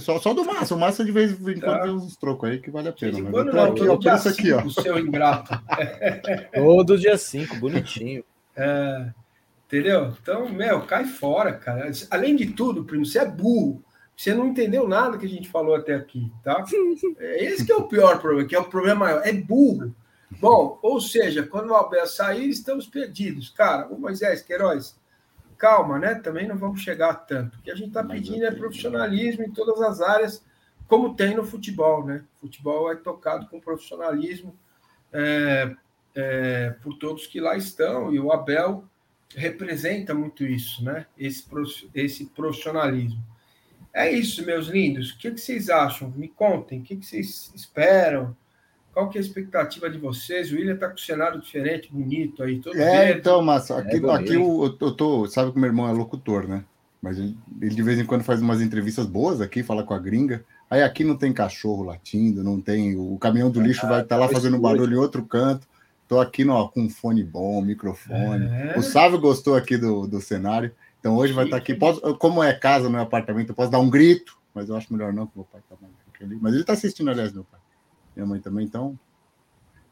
Só, 0.00 0.18
só 0.18 0.34
do 0.34 0.44
Márcio. 0.44 0.76
O 0.76 0.78
Márcio 0.78 1.04
de 1.04 1.12
vez 1.12 1.32
em 1.32 1.58
quando 1.58 1.60
tá. 1.60 1.82
tem 1.82 1.90
uns 1.90 2.16
trocos 2.16 2.50
aí 2.50 2.58
que 2.58 2.70
vale 2.70 2.88
a 2.88 2.92
pena. 2.92 3.18
Mas 3.20 3.46
eu 3.46 3.50
tô 3.50 3.60
aqui, 3.60 3.88
ó, 3.88 3.96
por 3.96 4.14
isso 4.14 4.28
aqui, 4.28 4.52
ó. 4.52 4.62
O 4.62 4.70
seu 4.70 4.98
ingrato. 4.98 5.50
Todo 6.54 6.98
dia 6.98 7.16
5, 7.16 7.56
bonitinho. 7.56 8.22
É, 8.54 9.10
entendeu? 9.66 10.14
Então, 10.20 10.48
meu, 10.50 10.82
cai 10.82 11.04
fora, 11.04 11.52
cara. 11.52 11.90
Além 12.10 12.36
de 12.36 12.46
tudo, 12.46 12.84
primo, 12.84 13.06
você 13.06 13.20
é 13.20 13.26
burro. 13.26 13.82
Você 14.14 14.34
não 14.34 14.48
entendeu 14.48 14.86
nada 14.86 15.16
que 15.16 15.24
a 15.24 15.28
gente 15.28 15.48
falou 15.48 15.74
até 15.74 15.94
aqui, 15.94 16.30
tá? 16.44 16.62
É 17.18 17.44
esse 17.44 17.64
que 17.64 17.72
é 17.72 17.76
o 17.76 17.88
pior 17.88 18.20
problema, 18.20 18.46
que 18.46 18.54
é 18.54 18.58
o 18.58 18.68
problema 18.68 19.06
maior. 19.06 19.22
É 19.26 19.32
burro. 19.32 19.94
Bom, 20.38 20.78
ou 20.82 21.00
seja, 21.00 21.42
quando 21.42 21.70
o 21.70 21.74
Abel 21.74 22.06
sair, 22.06 22.50
estamos 22.50 22.86
perdidos. 22.86 23.48
Cara, 23.48 23.88
o 23.88 23.98
Moisés 23.98 24.42
Queiroz, 24.42 24.99
calma, 25.60 25.98
né? 25.98 26.14
Também 26.14 26.48
não 26.48 26.56
vamos 26.56 26.80
chegar 26.80 27.14
tanto. 27.14 27.58
O 27.58 27.62
que 27.62 27.70
a 27.70 27.74
gente 27.74 27.88
está 27.88 28.02
pedindo 28.02 28.44
é 28.44 28.50
profissionalismo 28.50 29.44
em 29.44 29.52
todas 29.52 29.80
as 29.82 30.00
áreas, 30.00 30.42
como 30.88 31.14
tem 31.14 31.36
no 31.36 31.44
futebol, 31.44 32.04
né? 32.04 32.24
O 32.38 32.46
futebol 32.46 32.90
é 32.90 32.96
tocado 32.96 33.46
com 33.46 33.60
profissionalismo 33.60 34.58
é, 35.12 35.76
é, 36.14 36.70
por 36.82 36.94
todos 36.98 37.26
que 37.26 37.38
lá 37.38 37.56
estão, 37.56 38.12
e 38.12 38.18
o 38.18 38.32
Abel 38.32 38.84
representa 39.36 40.14
muito 40.14 40.44
isso, 40.44 40.82
né? 40.82 41.06
Esse, 41.16 41.44
esse 41.94 42.26
profissionalismo. 42.26 43.22
É 43.92 44.10
isso, 44.10 44.44
meus 44.46 44.66
lindos. 44.68 45.10
O 45.10 45.18
que, 45.18 45.30
que 45.30 45.40
vocês 45.40 45.68
acham? 45.68 46.10
Me 46.10 46.28
contem, 46.28 46.80
o 46.80 46.82
que, 46.82 46.96
que 46.96 47.04
vocês 47.06 47.52
esperam? 47.54 48.34
Qual 48.92 49.08
que 49.08 49.18
é 49.18 49.20
a 49.20 49.24
expectativa 49.24 49.88
de 49.88 49.98
vocês? 49.98 50.50
O 50.50 50.56
William 50.56 50.74
está 50.74 50.88
com 50.88 50.94
um 50.94 50.98
cenário 50.98 51.40
diferente, 51.40 51.88
bonito 51.92 52.42
aí. 52.42 52.58
Todo 52.58 52.76
é, 52.76 53.06
verde. 53.06 53.20
então, 53.20 53.40
mas 53.40 53.70
aqui, 53.70 54.04
é 54.04 54.10
aqui 54.12 54.34
eu, 54.34 54.76
eu 54.80 54.92
tô. 54.92 55.26
Sabe 55.28 55.52
que 55.52 55.56
o 55.56 55.60
meu 55.60 55.68
irmão 55.68 55.88
é 55.88 55.92
locutor, 55.92 56.48
né? 56.48 56.64
Mas 57.00 57.18
ele, 57.18 57.36
ele, 57.60 57.74
de 57.74 57.82
vez 57.82 57.98
em 57.98 58.04
quando 58.04 58.24
faz 58.24 58.42
umas 58.42 58.60
entrevistas 58.60 59.06
boas 59.06 59.40
aqui, 59.40 59.62
fala 59.62 59.84
com 59.84 59.94
a 59.94 59.98
gringa. 59.98 60.44
Aí 60.68 60.82
aqui 60.82 61.02
não 61.02 61.16
tem 61.16 61.32
cachorro 61.32 61.84
latindo, 61.84 62.44
não 62.44 62.60
tem. 62.60 62.96
O 62.96 63.16
caminhão 63.18 63.50
do 63.50 63.60
lixo 63.60 63.86
vai 63.86 64.02
estar 64.02 64.16
tá 64.16 64.20
lá 64.20 64.28
fazendo 64.28 64.58
barulho 64.58 64.94
em 64.94 65.00
outro 65.00 65.24
canto. 65.24 65.66
Tô 66.06 66.20
aqui 66.20 66.44
no, 66.44 66.68
com 66.68 66.82
um 66.82 66.90
fone 66.90 67.22
bom, 67.22 67.62
microfone. 67.62 68.46
É. 68.46 68.74
O 68.76 68.82
Sávio 68.82 69.20
gostou 69.20 69.54
aqui 69.54 69.76
do, 69.76 70.06
do 70.06 70.20
cenário. 70.20 70.72
Então 70.98 71.16
hoje 71.16 71.32
vai 71.32 71.44
estar 71.44 71.56
tá 71.56 71.62
aqui. 71.62 71.74
Posso, 71.74 72.00
como 72.16 72.42
é 72.42 72.52
casa, 72.52 72.88
não 72.88 72.98
é 72.98 73.02
apartamento, 73.02 73.50
eu 73.50 73.54
posso 73.54 73.70
dar 73.70 73.78
um 73.78 73.88
grito, 73.88 74.36
mas 74.54 74.68
eu 74.68 74.76
acho 74.76 74.92
melhor 74.92 75.12
não, 75.12 75.26
que 75.26 75.32
meu 75.36 75.44
pai 75.44 75.62
tá 75.68 75.76
mais 75.80 75.92
ali. 76.22 76.38
Mas 76.40 76.52
ele 76.52 76.62
está 76.62 76.74
assistindo, 76.74 77.10
aliás, 77.10 77.32
meu 77.32 77.44
pai. 77.44 77.59
Minha 78.20 78.26
mãe 78.26 78.40
também, 78.40 78.66
então. 78.66 78.98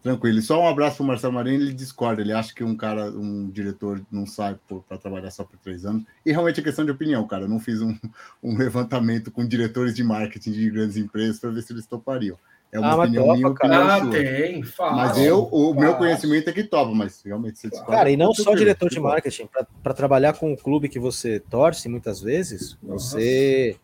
Tranquilo. 0.03 0.41
Só 0.43 0.63
um 0.63 0.69
abraço 0.69 0.99
para 0.99 1.05
o 1.05 1.07
Marcelo 1.07 1.33
Marinho, 1.33 1.61
ele 1.61 1.73
discorda, 1.73 2.21
ele 2.21 2.33
acha 2.33 2.55
que 2.55 2.63
um 2.63 2.77
cara, 2.77 3.11
um 3.11 3.49
diretor, 3.51 4.01
não 4.13 4.27
sai 4.27 4.57
para 4.87 4.99
trabalhar 4.99 5.31
só 5.31 5.45
por 5.45 5.59
três 5.59 5.85
anos. 5.85 6.05
E 6.25 6.31
realmente 6.31 6.61
é 6.61 6.63
questão 6.63 6.85
de 6.85 6.91
opinião, 6.91 7.27
cara. 7.27 7.45
Eu 7.45 7.49
não 7.49 7.59
fiz 7.59 7.81
um, 7.81 7.97
um 8.43 8.57
levantamento 8.57 9.31
com 9.31 9.47
diretores 9.47 9.95
de 9.95 10.05
marketing 10.05 10.53
de 10.53 10.71
grandes 10.71 10.97
empresas 10.97 11.41
para 11.41 11.51
ver 11.51 11.63
se 11.63 11.73
eles 11.73 11.87
topariam. 11.87 12.39
É 12.71 12.79
uma 12.79 12.91
ah, 12.91 12.97
opinião 12.97 13.25
topa, 13.25 13.37
minha, 13.37 13.49
opinião 13.49 13.89
ah, 13.89 13.99
sua. 14.01 14.11
tem, 14.11 14.63
fala. 14.63 14.97
Mas 14.97 15.19
eu, 15.19 15.45
o 15.45 15.73
meu 15.73 15.95
conhecimento 15.95 16.51
é 16.51 16.53
que 16.53 16.65
topa, 16.65 16.95
mas 16.95 17.23
realmente 17.25 17.59
você 17.59 17.71
discorda. 17.71 17.97
Cara, 17.97 18.11
e 18.11 18.17
não 18.17 18.35
só 18.35 18.55
diretor 18.55 18.91
de 18.91 19.01
marketing, 19.01 19.49
para 19.83 19.95
trabalhar 19.95 20.35
com 20.35 20.53
o 20.53 20.57
clube 20.57 20.91
que 20.91 20.99
você 20.99 21.41
torce 21.41 21.89
muitas 21.89 22.21
vezes, 22.21 22.77
Nossa. 22.83 23.17
você 23.17 23.79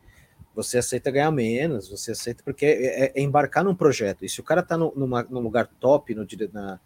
você 0.55 0.79
aceita 0.79 1.11
ganhar 1.11 1.31
menos, 1.31 1.89
você 1.89 2.13
aceita 2.13 2.43
porque 2.45 2.65
é, 2.65 3.05
é, 3.07 3.13
é 3.15 3.21
embarcar 3.21 3.65
num 3.65 3.75
projeto. 3.75 4.25
E 4.25 4.29
se 4.29 4.41
o 4.41 4.45
cara 4.45 4.63
tá 4.63 4.77
no, 4.77 4.93
numa, 4.95 5.23
num 5.25 5.41
lugar 5.41 5.69
top, 5.81 6.15
no 6.15 6.27
na, 6.53 6.81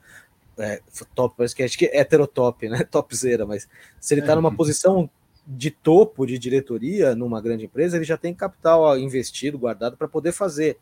é, 0.59 0.81
top, 1.15 1.35
parece 1.37 1.55
que 1.55 1.63
acho 1.63 1.79
que 1.79 1.87
é 1.87 2.01
heterotop, 2.01 2.69
né? 2.69 2.85
Topzera, 2.91 3.47
mas 3.47 3.69
se 4.01 4.15
ele 4.15 4.23
tá 4.23 4.35
numa 4.35 4.51
é. 4.51 4.55
posição 4.55 5.09
de 5.47 5.71
topo 5.71 6.27
de 6.27 6.39
diretoria 6.39 7.15
numa 7.15 7.41
grande 7.41 7.65
empresa, 7.65 7.97
ele 7.97 8.05
já 8.05 8.17
tem 8.17 8.35
capital 8.35 8.99
investido, 8.99 9.59
guardado 9.59 9.97
para 9.97 10.09
poder 10.09 10.33
fazer 10.33 10.77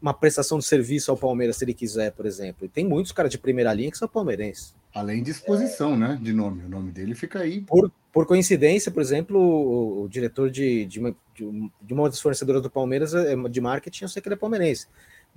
uma 0.00 0.14
prestação 0.14 0.58
de 0.58 0.64
serviço 0.64 1.10
ao 1.10 1.16
Palmeiras 1.16 1.56
se 1.56 1.64
ele 1.64 1.74
quiser, 1.74 2.12
por 2.12 2.26
exemplo. 2.26 2.64
E 2.64 2.68
tem 2.68 2.86
muitos 2.86 3.12
caras 3.12 3.30
de 3.30 3.38
primeira 3.38 3.72
linha 3.72 3.90
que 3.90 3.98
são 3.98 4.08
palmeirenses. 4.08 4.74
Além 4.94 5.22
de 5.22 5.30
exposição, 5.30 5.94
é... 5.94 5.96
né? 5.96 6.18
De 6.20 6.32
nome. 6.32 6.64
O 6.64 6.68
nome 6.68 6.90
dele 6.90 7.14
fica 7.14 7.40
aí. 7.40 7.60
Por, 7.62 7.90
por 8.12 8.26
coincidência, 8.26 8.90
por 8.90 9.02
exemplo, 9.02 9.38
o, 9.38 10.04
o 10.04 10.08
diretor 10.08 10.50
de, 10.50 10.86
de, 10.86 11.00
uma, 11.00 11.16
de 11.34 11.92
uma 11.92 12.08
das 12.08 12.20
fornecedoras 12.20 12.62
do 12.62 12.70
Palmeiras 12.70 13.14
é, 13.14 13.34
de 13.36 13.60
marketing, 13.60 14.04
eu 14.04 14.08
sei 14.08 14.22
que 14.22 14.28
ele 14.28 14.34
é 14.34 14.38
palmeirense. 14.38 14.86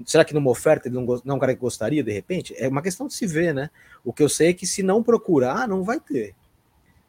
Será 0.06 0.24
que 0.24 0.34
numa 0.34 0.50
oferta 0.50 0.88
ele 0.88 0.96
não, 0.96 1.06
não 1.26 1.34
é 1.34 1.38
um 1.38 1.40
cara 1.40 1.54
que 1.54 1.60
gostaria, 1.60 2.04
de 2.04 2.12
repente? 2.12 2.56
É 2.58 2.68
uma 2.68 2.82
questão 2.82 3.08
de 3.08 3.14
se 3.14 3.26
ver, 3.28 3.54
né? 3.54 3.70
O 4.04 4.14
que 4.14 4.24
eu 4.24 4.30
sei 4.30 4.50
é 4.50 4.54
que 4.54 4.66
se 4.66 4.82
não 4.82 5.04
procurar, 5.04 5.68
não 5.68 5.84
vai 5.84 6.00
ter. 6.00 6.34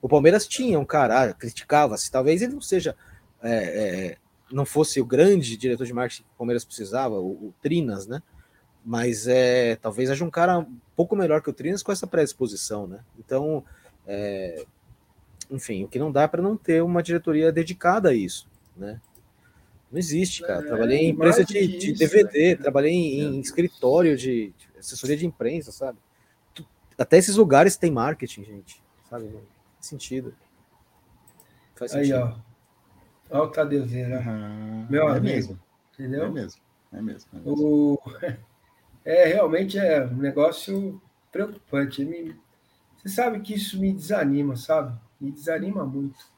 O 0.01 0.09
Palmeiras 0.09 0.47
tinha 0.47 0.79
um 0.81 0.85
cara, 0.85 1.23
ah, 1.23 1.33
criticava-se, 1.33 2.11
talvez 2.11 2.43
ele 2.43 2.55
não 2.55 2.61
seja 2.61 2.97
é, 3.41 3.55
é, 3.55 4.17
não 4.53 4.65
fosse 4.65 5.01
o 5.01 5.05
grande 5.05 5.57
diretor 5.57 5.87
de 5.87 5.93
marketing 5.93 6.23
que 6.23 6.29
o 6.35 6.39
Palmeiras 6.39 6.65
precisava, 6.65 7.19
o, 7.19 7.49
o 7.49 7.55
Trinas, 7.63 8.07
né? 8.07 8.23
Mas 8.85 9.27
é, 9.27 9.77
talvez 9.77 10.11
haja 10.11 10.25
um 10.25 10.31
cara 10.31 10.59
um 10.59 10.77
pouco 10.97 11.17
melhor 11.17 11.41
que 11.41 11.51
o 11.51 11.53
Trinas 11.53 11.83
com 11.83 11.93
essa 11.93 12.07
predisposição, 12.07 12.87
né? 12.87 13.01
Então, 13.19 13.65
é, 14.07 14.65
enfim, 15.51 15.85
o 15.85 15.89
que 15.89 15.99
não 15.99 16.11
dá 16.11 16.27
para 16.27 16.43
não 16.43 16.57
ter 16.57 16.83
uma 16.83 17.03
diretoria 17.03 17.53
dedicada 17.53 18.11
a 18.11 18.15
isso, 18.15 18.49
né? 18.77 19.01
Não 19.91 19.99
existe, 19.99 20.43
cara. 20.43 20.65
É, 20.65 20.67
trabalhei 20.67 20.99
em 20.99 21.11
empresa 21.11 21.45
de, 21.45 21.59
isso, 21.59 21.79
de 21.79 21.93
DVD, 21.93 22.57
né? 22.57 22.57
trabalhei 22.57 22.93
em, 22.93 23.21
em 23.21 23.41
escritório 23.41 24.17
de, 24.17 24.53
de, 24.57 24.79
assessoria 24.79 25.17
de 25.17 25.27
imprensa, 25.27 25.71
sabe? 25.71 25.99
Até 26.97 27.19
esses 27.19 27.37
lugares 27.37 27.77
tem 27.77 27.91
marketing, 27.91 28.45
gente. 28.45 28.83
Sabe? 29.09 29.29
Faz 29.29 29.87
sentido. 29.87 30.35
Faz 31.75 31.91
sentido. 31.93 32.15
Aí, 32.15 32.23
ó. 32.23 32.52
Olha 33.33 33.45
o 33.45 33.49
Tadeuzinho, 33.49 34.18
Uhum. 34.18 34.87
Meu 34.91 35.09
é 35.09 35.16
amigo. 35.16 35.24
Mesmo. 35.24 35.59
Entendeu? 35.95 36.24
É 36.24 36.30
mesmo. 36.30 36.61
É 36.93 37.01
mesmo. 37.01 37.30
É, 37.33 37.37
mesmo. 37.37 37.53
O... 37.53 37.99
é 39.05 39.24
realmente 39.26 39.78
é 39.78 40.05
um 40.05 40.18
negócio 40.18 41.01
preocupante. 41.33 42.05
Me... 42.05 42.37
Você 42.99 43.09
sabe 43.09 43.41
que 43.41 43.55
isso 43.55 43.80
me 43.80 43.93
desanima, 43.93 44.55
sabe? 44.55 44.95
Me 45.18 45.30
desanima 45.30 45.85
muito. 45.85 46.30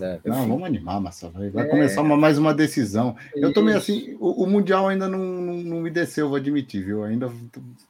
É, 0.00 0.18
não, 0.24 0.36
fico... 0.36 0.48
vamos 0.48 0.64
animar, 0.64 0.98
Massa. 0.98 1.28
Vai, 1.28 1.48
é... 1.48 1.64
começar 1.66 2.00
uma, 2.00 2.16
mais 2.16 2.38
uma 2.38 2.54
decisão. 2.54 3.14
Eu 3.34 3.52
também, 3.52 3.74
assim, 3.74 4.16
o, 4.18 4.44
o, 4.44 4.46
Mundial 4.46 4.88
ainda 4.88 5.06
não, 5.06 5.18
não, 5.18 5.54
não, 5.56 5.80
me 5.80 5.90
desceu, 5.90 6.28
vou 6.28 6.36
admitir, 6.36 6.84
viu? 6.84 7.00
Eu 7.00 7.04
ainda 7.04 7.30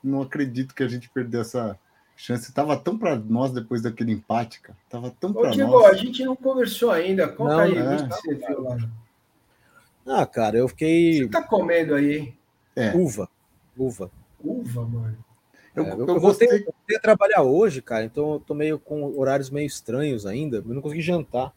não 0.03 0.23
acredito 0.23 0.75
que 0.75 0.83
a 0.83 0.89
gente 0.89 1.09
perdeu 1.09 1.41
essa, 1.41 1.79
chance 2.17 2.49
estava 2.49 2.77
tão 2.77 2.97
para 2.97 3.17
nós 3.17 3.53
depois 3.53 3.83
daquele 3.83 4.13
empate, 4.13 4.61
cara. 4.61 4.79
Tava 4.89 5.11
tão 5.19 5.33
para 5.33 5.55
nós. 5.55 5.87
A 5.87 5.95
gente 5.95 6.25
não 6.25 6.37
conversou 6.37 6.91
ainda. 6.91 7.29
Conta 7.29 7.53
não, 7.53 7.61
aí, 7.61 7.77
é. 7.77 8.07
você 8.07 8.35
viu 8.35 8.63
lá. 8.63 8.77
Ah, 10.07 10.27
cara, 10.27 10.59
eu 10.59 10.69
fiquei. 10.69 11.23
Você 11.23 11.29
tá 11.29 11.43
comendo 11.43 11.95
aí? 11.95 12.35
É. 12.77 12.95
Uva. 12.95 13.29
Uva. 13.77 14.11
Uva, 14.43 14.83
mano. 14.85 15.17
Eu, 15.75 15.85
é, 15.85 15.93
eu, 15.93 16.07
eu, 16.07 16.21
voltei, 16.21 16.47
eu 16.47 16.65
voltei 16.65 16.97
a 16.97 17.01
trabalhar 17.01 17.43
hoje, 17.43 17.83
cara, 17.83 18.05
então 18.05 18.35
eu 18.35 18.41
tô 18.41 18.55
meio 18.55 18.79
com 18.79 19.19
horários 19.19 19.51
meio 19.51 19.67
estranhos 19.67 20.25
ainda. 20.25 20.59
Eu 20.59 20.75
não 20.75 20.83
consegui 20.83 21.03
jantar. 21.03 21.53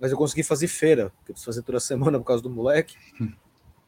Mas 0.00 0.12
eu 0.12 0.18
consegui 0.18 0.42
fazer 0.42 0.66
feira, 0.66 1.12
que 1.24 1.30
eu 1.30 1.34
preciso 1.34 1.46
fazer 1.46 1.62
toda 1.62 1.80
semana 1.80 2.18
por 2.18 2.24
causa 2.24 2.42
do 2.42 2.50
moleque. 2.50 2.96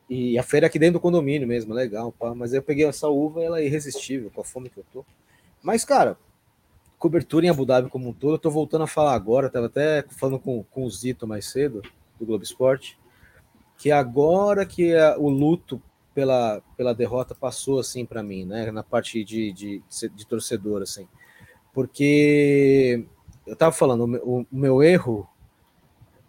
E 0.09 0.39
a 0.39 0.43
feira 0.43 0.67
aqui 0.67 0.79
dentro 0.79 0.95
do 0.95 1.01
condomínio 1.01 1.49
mesmo, 1.49 1.75
legal, 1.75 2.13
pá. 2.13 2.35
Mas 2.35 2.53
eu 2.53 2.63
peguei 2.63 2.87
essa 2.87 3.09
uva 3.09 3.41
e 3.41 3.45
ela 3.45 3.61
é 3.61 3.67
irresistível, 3.67 4.31
com 4.31 4.41
a 4.41 4.45
fome 4.45 4.69
que 4.69 4.79
eu 4.79 4.85
tô. 4.93 5.05
Mas, 5.67 5.85
cara, 5.85 6.17
cobertura 6.97 7.45
em 7.45 7.49
Abu 7.49 7.67
Dhabi 7.67 7.91
como 7.91 8.11
um 8.11 8.13
todo, 8.13 8.35
eu 8.35 8.39
tô 8.39 8.49
voltando 8.49 8.85
a 8.85 8.87
falar 8.87 9.15
agora, 9.15 9.51
tava 9.51 9.67
até 9.67 10.05
falando 10.11 10.39
com, 10.39 10.63
com 10.63 10.85
o 10.85 10.91
Zito 10.91 11.27
mais 11.27 11.47
cedo, 11.47 11.83
do 12.21 12.25
Globo 12.25 12.45
Esporte, 12.45 12.97
que 13.77 13.91
agora 13.91 14.65
que 14.65 14.95
a, 14.95 15.19
o 15.19 15.29
luto 15.29 15.83
pela, 16.15 16.63
pela 16.77 16.95
derrota 16.95 17.35
passou, 17.35 17.81
assim, 17.81 18.07
para 18.07 18.23
mim, 18.23 18.45
né, 18.45 18.71
na 18.71 18.85
parte 18.85 19.25
de, 19.25 19.53
de, 19.53 19.83
de, 20.15 20.27
torcedor, 20.29 20.83
assim, 20.83 21.09
porque 21.75 23.05
eu 23.45 23.57
tava 23.57 23.73
falando, 23.73 24.05
o, 24.23 24.43
o 24.43 24.47
meu 24.57 24.85
erro, 24.85 25.29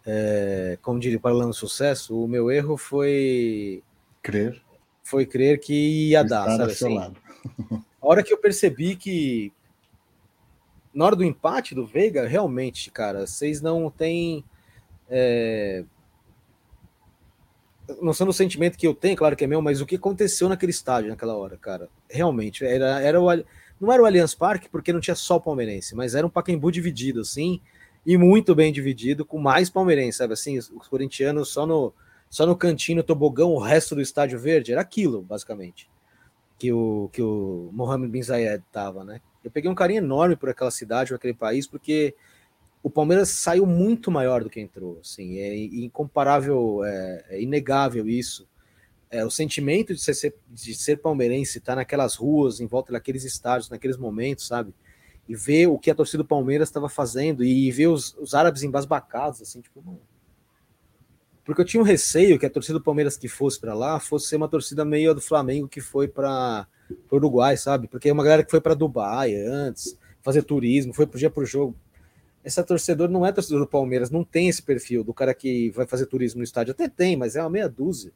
é, 0.04 0.76
como 0.82 0.98
diria, 0.98 1.20
para 1.20 1.32
o 1.32 1.52
sucesso, 1.52 2.24
o 2.24 2.26
meu 2.26 2.50
erro 2.50 2.76
foi... 2.76 3.84
Crer. 4.20 4.60
Foi 5.04 5.24
crer 5.24 5.60
que 5.60 6.08
ia 6.08 6.24
dar, 6.24 6.56
sabe 6.56 6.72
assim? 6.72 7.14
Hora 8.10 8.22
que 8.22 8.32
eu 8.32 8.38
percebi 8.38 8.96
que 8.96 9.52
na 10.94 11.04
hora 11.04 11.14
do 11.14 11.22
empate 11.22 11.74
do 11.74 11.84
Veiga, 11.84 12.26
realmente, 12.26 12.90
cara, 12.90 13.26
vocês 13.26 13.60
não 13.60 13.90
têm 13.90 14.42
é, 15.10 15.84
não 18.00 18.14
sendo 18.14 18.30
o 18.30 18.32
sentimento 18.32 18.78
que 18.78 18.86
eu 18.86 18.94
tenho, 18.94 19.14
claro 19.14 19.36
que 19.36 19.44
é 19.44 19.46
meu, 19.46 19.60
mas 19.60 19.82
o 19.82 19.86
que 19.86 19.96
aconteceu 19.96 20.48
naquele 20.48 20.70
estádio 20.70 21.10
naquela 21.10 21.36
hora, 21.36 21.58
cara, 21.58 21.90
realmente 22.08 22.64
era, 22.64 22.98
era 23.02 23.20
o, 23.20 23.26
não 23.78 23.92
era 23.92 24.02
o 24.02 24.06
Allianz 24.06 24.34
Parque 24.34 24.70
porque 24.70 24.90
não 24.90 25.00
tinha 25.00 25.14
só 25.14 25.38
palmeirense, 25.38 25.94
mas 25.94 26.14
era 26.14 26.26
um 26.26 26.30
Pacaembu 26.30 26.72
dividido 26.72 27.20
assim 27.20 27.60
e 28.06 28.16
muito 28.16 28.54
bem 28.54 28.72
dividido 28.72 29.22
com 29.22 29.38
mais 29.38 29.68
palmeirense, 29.68 30.16
sabe 30.16 30.32
assim, 30.32 30.56
os 30.56 30.88
corintianos 30.88 31.50
só 31.50 31.66
no 31.66 31.92
só 32.30 32.46
no 32.46 32.56
cantinho, 32.56 33.02
tobogão, 33.02 33.52
o 33.52 33.58
resto 33.58 33.94
do 33.94 34.00
estádio 34.00 34.38
verde 34.38 34.72
era 34.72 34.80
aquilo, 34.80 35.20
basicamente 35.20 35.90
que 36.58 36.72
o, 36.72 37.08
que 37.12 37.22
o 37.22 37.70
Mohamed 37.72 38.10
Bin 38.10 38.22
Zayed 38.22 38.64
estava, 38.66 39.04
né? 39.04 39.20
Eu 39.44 39.50
peguei 39.50 39.70
um 39.70 39.74
carinho 39.74 39.98
enorme 39.98 40.34
por 40.36 40.48
aquela 40.48 40.70
cidade, 40.70 41.10
por 41.10 41.16
aquele 41.16 41.34
país, 41.34 41.66
porque 41.66 42.14
o 42.82 42.90
Palmeiras 42.90 43.28
saiu 43.30 43.64
muito 43.64 44.10
maior 44.10 44.42
do 44.42 44.50
que 44.50 44.60
entrou, 44.60 44.98
assim, 45.00 45.38
é 45.38 45.56
incomparável, 45.56 46.84
é, 46.84 47.24
é 47.30 47.42
inegável 47.42 48.08
isso. 48.08 48.48
É, 49.10 49.24
o 49.24 49.30
sentimento 49.30 49.94
de 49.94 50.00
ser, 50.00 50.34
de 50.48 50.74
ser 50.74 50.98
palmeirense, 50.98 51.58
estar 51.58 51.72
tá 51.72 51.76
naquelas 51.76 52.14
ruas, 52.14 52.60
em 52.60 52.66
volta 52.66 52.92
daqueles 52.92 53.24
estádios, 53.24 53.70
naqueles 53.70 53.96
momentos, 53.96 54.46
sabe? 54.46 54.74
E 55.26 55.34
ver 55.34 55.66
o 55.66 55.78
que 55.78 55.90
a 55.90 55.94
torcida 55.94 56.22
do 56.22 56.28
Palmeiras 56.28 56.68
estava 56.68 56.88
fazendo 56.88 57.42
e 57.44 57.70
ver 57.70 57.86
os, 57.86 58.14
os 58.18 58.34
árabes 58.34 58.62
embasbacados, 58.62 59.40
assim, 59.40 59.60
tipo, 59.60 59.82
mano, 59.82 60.00
porque 61.48 61.62
eu 61.62 61.64
tinha 61.64 61.82
um 61.82 61.84
receio 61.84 62.38
que 62.38 62.44
a 62.44 62.50
torcida 62.50 62.78
do 62.78 62.84
Palmeiras 62.84 63.16
que 63.16 63.26
fosse 63.26 63.58
para 63.58 63.72
lá 63.72 63.98
fosse 63.98 64.26
ser 64.28 64.36
uma 64.36 64.48
torcida 64.48 64.84
meio 64.84 65.14
do 65.14 65.20
Flamengo 65.22 65.66
que 65.66 65.80
foi 65.80 66.06
para 66.06 66.68
o 67.10 67.16
Uruguai, 67.16 67.56
sabe? 67.56 67.88
Porque 67.88 68.10
é 68.10 68.12
uma 68.12 68.22
galera 68.22 68.44
que 68.44 68.50
foi 68.50 68.60
para 68.60 68.74
Dubai 68.74 69.34
antes, 69.34 69.96
fazer 70.20 70.42
turismo, 70.42 70.92
foi 70.92 71.06
pro 71.06 71.18
dia 71.18 71.30
pro 71.30 71.46
jogo. 71.46 71.74
Essa 72.44 72.62
torcedor 72.62 73.08
não 73.08 73.24
é 73.24 73.32
torcedor 73.32 73.60
do 73.60 73.66
Palmeiras, 73.66 74.10
não 74.10 74.24
tem 74.24 74.50
esse 74.50 74.62
perfil 74.62 75.02
do 75.02 75.14
cara 75.14 75.32
que 75.32 75.70
vai 75.70 75.86
fazer 75.86 76.04
turismo 76.04 76.36
no 76.36 76.44
estádio. 76.44 76.72
Até 76.72 76.86
tem, 76.86 77.16
mas 77.16 77.34
é 77.34 77.40
uma 77.40 77.48
meia 77.48 77.66
dúzia. 77.66 78.12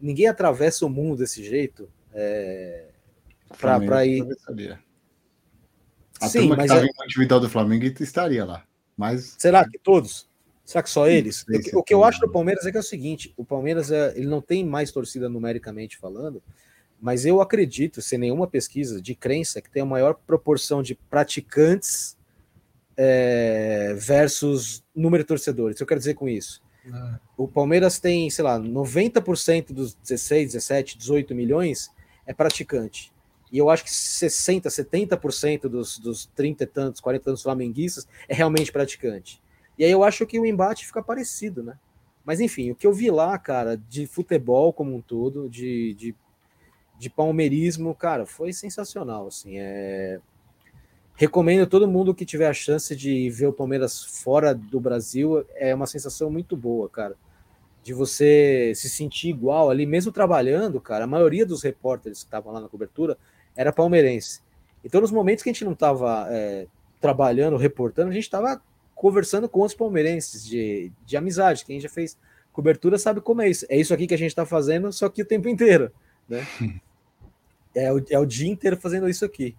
ninguém 0.00 0.26
atravessa 0.26 0.86
o 0.86 0.88
mundo 0.88 1.18
desse 1.18 1.44
jeito 1.44 1.86
é, 2.14 2.86
para 3.60 4.06
ir. 4.06 4.26
A 6.18 6.28
Sim, 6.28 6.38
turma 6.38 6.56
que 6.56 6.62
estava 6.62 6.80
é... 6.80 6.84
em 6.86 7.04
individual 7.04 7.40
do 7.40 7.50
Flamengo 7.50 7.84
estaria 7.84 8.46
lá. 8.46 8.64
Mas... 8.96 9.36
Será 9.36 9.68
que 9.68 9.78
todos? 9.78 10.27
Será 10.68 10.82
que 10.82 10.90
só 10.90 11.08
eles? 11.08 11.46
O, 11.72 11.78
o 11.78 11.82
que 11.82 11.94
eu 11.94 12.04
acho 12.04 12.20
do 12.20 12.28
Palmeiras 12.28 12.66
é 12.66 12.70
que 12.70 12.76
é 12.76 12.80
o 12.80 12.82
seguinte: 12.82 13.32
o 13.38 13.42
Palmeiras 13.42 13.90
é, 13.90 14.12
ele 14.14 14.26
não 14.26 14.42
tem 14.42 14.62
mais 14.66 14.92
torcida 14.92 15.26
numericamente 15.26 15.96
falando, 15.96 16.42
mas 17.00 17.24
eu 17.24 17.40
acredito, 17.40 18.02
sem 18.02 18.18
nenhuma 18.18 18.46
pesquisa 18.46 19.00
de 19.00 19.14
crença, 19.14 19.62
que 19.62 19.70
tem 19.70 19.80
a 19.80 19.86
maior 19.86 20.12
proporção 20.12 20.82
de 20.82 20.94
praticantes 20.94 22.18
é, 22.98 23.94
versus 23.96 24.84
número 24.94 25.24
de 25.24 25.28
torcedores. 25.28 25.74
O 25.74 25.78
que 25.78 25.82
eu 25.84 25.86
quero 25.86 26.00
dizer 26.00 26.12
com 26.12 26.28
isso? 26.28 26.60
Ah. 26.92 27.18
O 27.34 27.48
Palmeiras 27.48 27.98
tem, 27.98 28.28
sei 28.28 28.44
lá, 28.44 28.60
90% 28.60 29.72
dos 29.72 29.94
16, 29.94 30.52
17, 30.52 30.98
18 30.98 31.34
milhões 31.34 31.90
é 32.26 32.34
praticante. 32.34 33.10
E 33.50 33.56
eu 33.56 33.70
acho 33.70 33.84
que 33.84 33.90
60%, 33.90 34.64
70% 34.66 35.62
dos, 35.62 35.98
dos 35.98 36.26
30 36.36 36.64
e 36.64 36.66
tantos, 36.66 37.00
40 37.00 37.22
e 37.22 37.24
tantos 37.24 37.42
flamenguistas 37.42 38.06
é 38.28 38.34
realmente 38.34 38.70
praticante. 38.70 39.40
E 39.78 39.84
aí 39.84 39.90
eu 39.90 40.02
acho 40.02 40.26
que 40.26 40.40
o 40.40 40.44
embate 40.44 40.86
fica 40.86 41.02
parecido, 41.02 41.62
né? 41.62 41.78
Mas 42.24 42.40
enfim, 42.40 42.70
o 42.70 42.74
que 42.74 42.86
eu 42.86 42.92
vi 42.92 43.10
lá, 43.10 43.38
cara, 43.38 43.76
de 43.76 44.06
futebol 44.06 44.72
como 44.72 44.94
um 44.94 45.00
todo, 45.00 45.48
de, 45.48 45.94
de, 45.94 46.14
de 46.98 47.08
palmeirismo, 47.08 47.94
cara, 47.94 48.26
foi 48.26 48.52
sensacional. 48.52 49.28
Assim, 49.28 49.58
é... 49.58 50.20
Recomendo 51.14 51.66
todo 51.66 51.88
mundo 51.88 52.14
que 52.14 52.26
tiver 52.26 52.48
a 52.48 52.52
chance 52.52 52.94
de 52.94 53.30
ver 53.30 53.46
o 53.46 53.52
Palmeiras 53.52 54.04
fora 54.04 54.54
do 54.54 54.78
Brasil, 54.78 55.44
é 55.54 55.74
uma 55.74 55.86
sensação 55.86 56.30
muito 56.30 56.56
boa, 56.56 56.88
cara. 56.88 57.16
De 57.82 57.92
você 57.92 58.72
se 58.74 58.88
sentir 58.88 59.30
igual 59.30 59.70
ali, 59.70 59.86
mesmo 59.86 60.12
trabalhando, 60.12 60.80
cara. 60.80 61.04
A 61.04 61.08
maioria 61.08 61.46
dos 61.46 61.62
repórteres 61.62 62.18
que 62.18 62.26
estavam 62.26 62.52
lá 62.52 62.60
na 62.60 62.68
cobertura 62.68 63.16
era 63.56 63.72
palmeirense. 63.72 64.42
Então, 64.84 65.00
nos 65.00 65.10
momentos 65.10 65.42
que 65.42 65.50
a 65.50 65.52
gente 65.52 65.64
não 65.64 65.72
estava 65.72 66.28
é, 66.30 66.66
trabalhando, 67.00 67.56
reportando, 67.56 68.10
a 68.10 68.14
gente 68.14 68.24
estava 68.24 68.62
conversando 68.98 69.48
com 69.48 69.62
os 69.62 69.74
palmeirenses 69.74 70.44
de, 70.44 70.92
de 71.06 71.16
amizade. 71.16 71.64
Quem 71.64 71.80
já 71.80 71.88
fez 71.88 72.18
cobertura 72.52 72.98
sabe 72.98 73.20
como 73.20 73.40
é 73.40 73.48
isso. 73.48 73.64
É 73.68 73.78
isso 73.78 73.94
aqui 73.94 74.06
que 74.06 74.14
a 74.14 74.18
gente 74.18 74.30
está 74.30 74.44
fazendo, 74.44 74.92
só 74.92 75.08
que 75.08 75.22
o 75.22 75.24
tempo 75.24 75.48
inteiro. 75.48 75.90
Né? 76.28 76.46
é, 77.74 77.92
o, 77.92 78.04
é 78.10 78.18
o 78.18 78.26
dia 78.26 78.50
inteiro 78.50 78.76
fazendo 78.76 79.08
isso 79.08 79.24
aqui. 79.24 79.56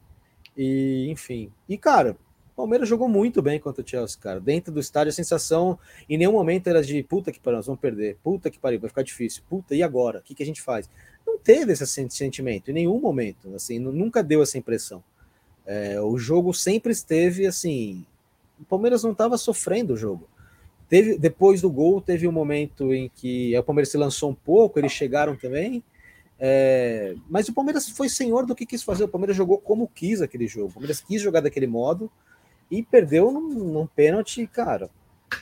E, 0.55 1.07
enfim. 1.09 1.51
E, 1.67 1.77
cara, 1.77 2.17
o 2.51 2.55
Palmeiras 2.55 2.87
jogou 2.87 3.07
muito 3.07 3.41
bem 3.41 3.59
contra 3.59 3.83
o 3.83 3.87
Chelsea, 3.87 4.19
cara. 4.19 4.39
Dentro 4.39 4.73
do 4.73 4.79
estádio, 4.79 5.09
a 5.09 5.13
sensação 5.13 5.79
em 6.09 6.17
nenhum 6.17 6.33
momento 6.33 6.67
era 6.67 6.83
de 6.83 7.01
puta 7.01 7.31
que 7.31 7.39
pariu, 7.39 7.57
nós 7.57 7.65
vamos 7.65 7.79
perder. 7.79 8.17
Puta 8.21 8.49
que 8.49 8.59
pariu, 8.59 8.79
vai 8.79 8.89
ficar 8.89 9.03
difícil. 9.03 9.41
Puta, 9.49 9.73
e 9.73 9.81
agora? 9.81 10.19
O 10.19 10.21
que, 10.21 10.35
que 10.35 10.43
a 10.43 10.45
gente 10.45 10.61
faz? 10.61 10.89
não 11.29 11.37
teve 11.37 11.73
esse 11.73 11.85
sentimento 12.09 12.71
em 12.71 12.73
nenhum 12.73 12.99
momento, 12.99 13.53
assim, 13.55 13.77
nunca 13.79 14.23
deu 14.23 14.41
essa 14.41 14.57
impressão. 14.57 15.03
É, 15.65 16.01
o 16.01 16.17
jogo 16.17 16.53
sempre 16.53 16.91
esteve 16.91 17.45
assim, 17.45 18.05
o 18.59 18.65
Palmeiras 18.65 19.03
não 19.03 19.11
estava 19.11 19.37
sofrendo 19.37 19.93
o 19.93 19.97
jogo. 19.97 20.27
Teve, 20.87 21.17
depois 21.17 21.61
do 21.61 21.69
gol, 21.69 22.01
teve 22.01 22.27
um 22.27 22.31
momento 22.31 22.93
em 22.93 23.09
que 23.13 23.57
o 23.57 23.63
Palmeiras 23.63 23.89
se 23.89 23.97
lançou 23.97 24.31
um 24.31 24.35
pouco, 24.35 24.79
eles 24.79 24.91
chegaram 24.91 25.35
também, 25.35 25.83
é, 26.39 27.15
mas 27.29 27.49
o 27.49 27.53
Palmeiras 27.53 27.89
foi 27.89 28.07
senhor 28.07 28.45
do 28.45 28.55
que 28.55 28.65
quis 28.65 28.81
fazer. 28.81 29.03
O 29.03 29.09
Palmeiras 29.09 29.35
jogou 29.35 29.57
como 29.57 29.87
quis 29.93 30.21
aquele 30.21 30.47
jogo. 30.47 30.69
O 30.69 30.73
Palmeiras 30.73 31.01
quis 31.01 31.21
jogar 31.21 31.41
daquele 31.41 31.67
modo 31.67 32.09
e 32.71 32.81
perdeu 32.81 33.31
num, 33.31 33.49
num 33.49 33.87
pênalti, 33.87 34.47
cara. 34.47 34.89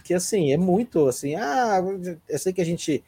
Que 0.03 0.13
assim, 0.13 0.51
é 0.51 0.57
muito 0.57 1.07
assim. 1.07 1.35
Ah, 1.35 1.79
eu 2.27 2.39
sei 2.39 2.51
que 2.51 2.61
a 2.61 2.65
gente 2.65 3.03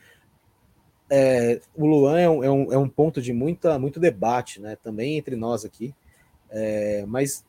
é, 1.10 1.60
o 1.76 1.88
Luan 1.88 2.20
é 2.20 2.30
um, 2.30 2.44
é 2.44 2.78
um, 2.78 2.86
é, 2.86 2.90
ponto 2.90 3.22
de 3.22 3.34
muita, 3.34 3.80
muito 3.80 4.00
debate, 4.00 4.62
né? 4.62 4.78
Também 4.82 5.18
entre 5.18 5.36
nós 5.36 5.66
aqui. 5.66 5.94
É, 6.52 7.04
mas 7.08 7.44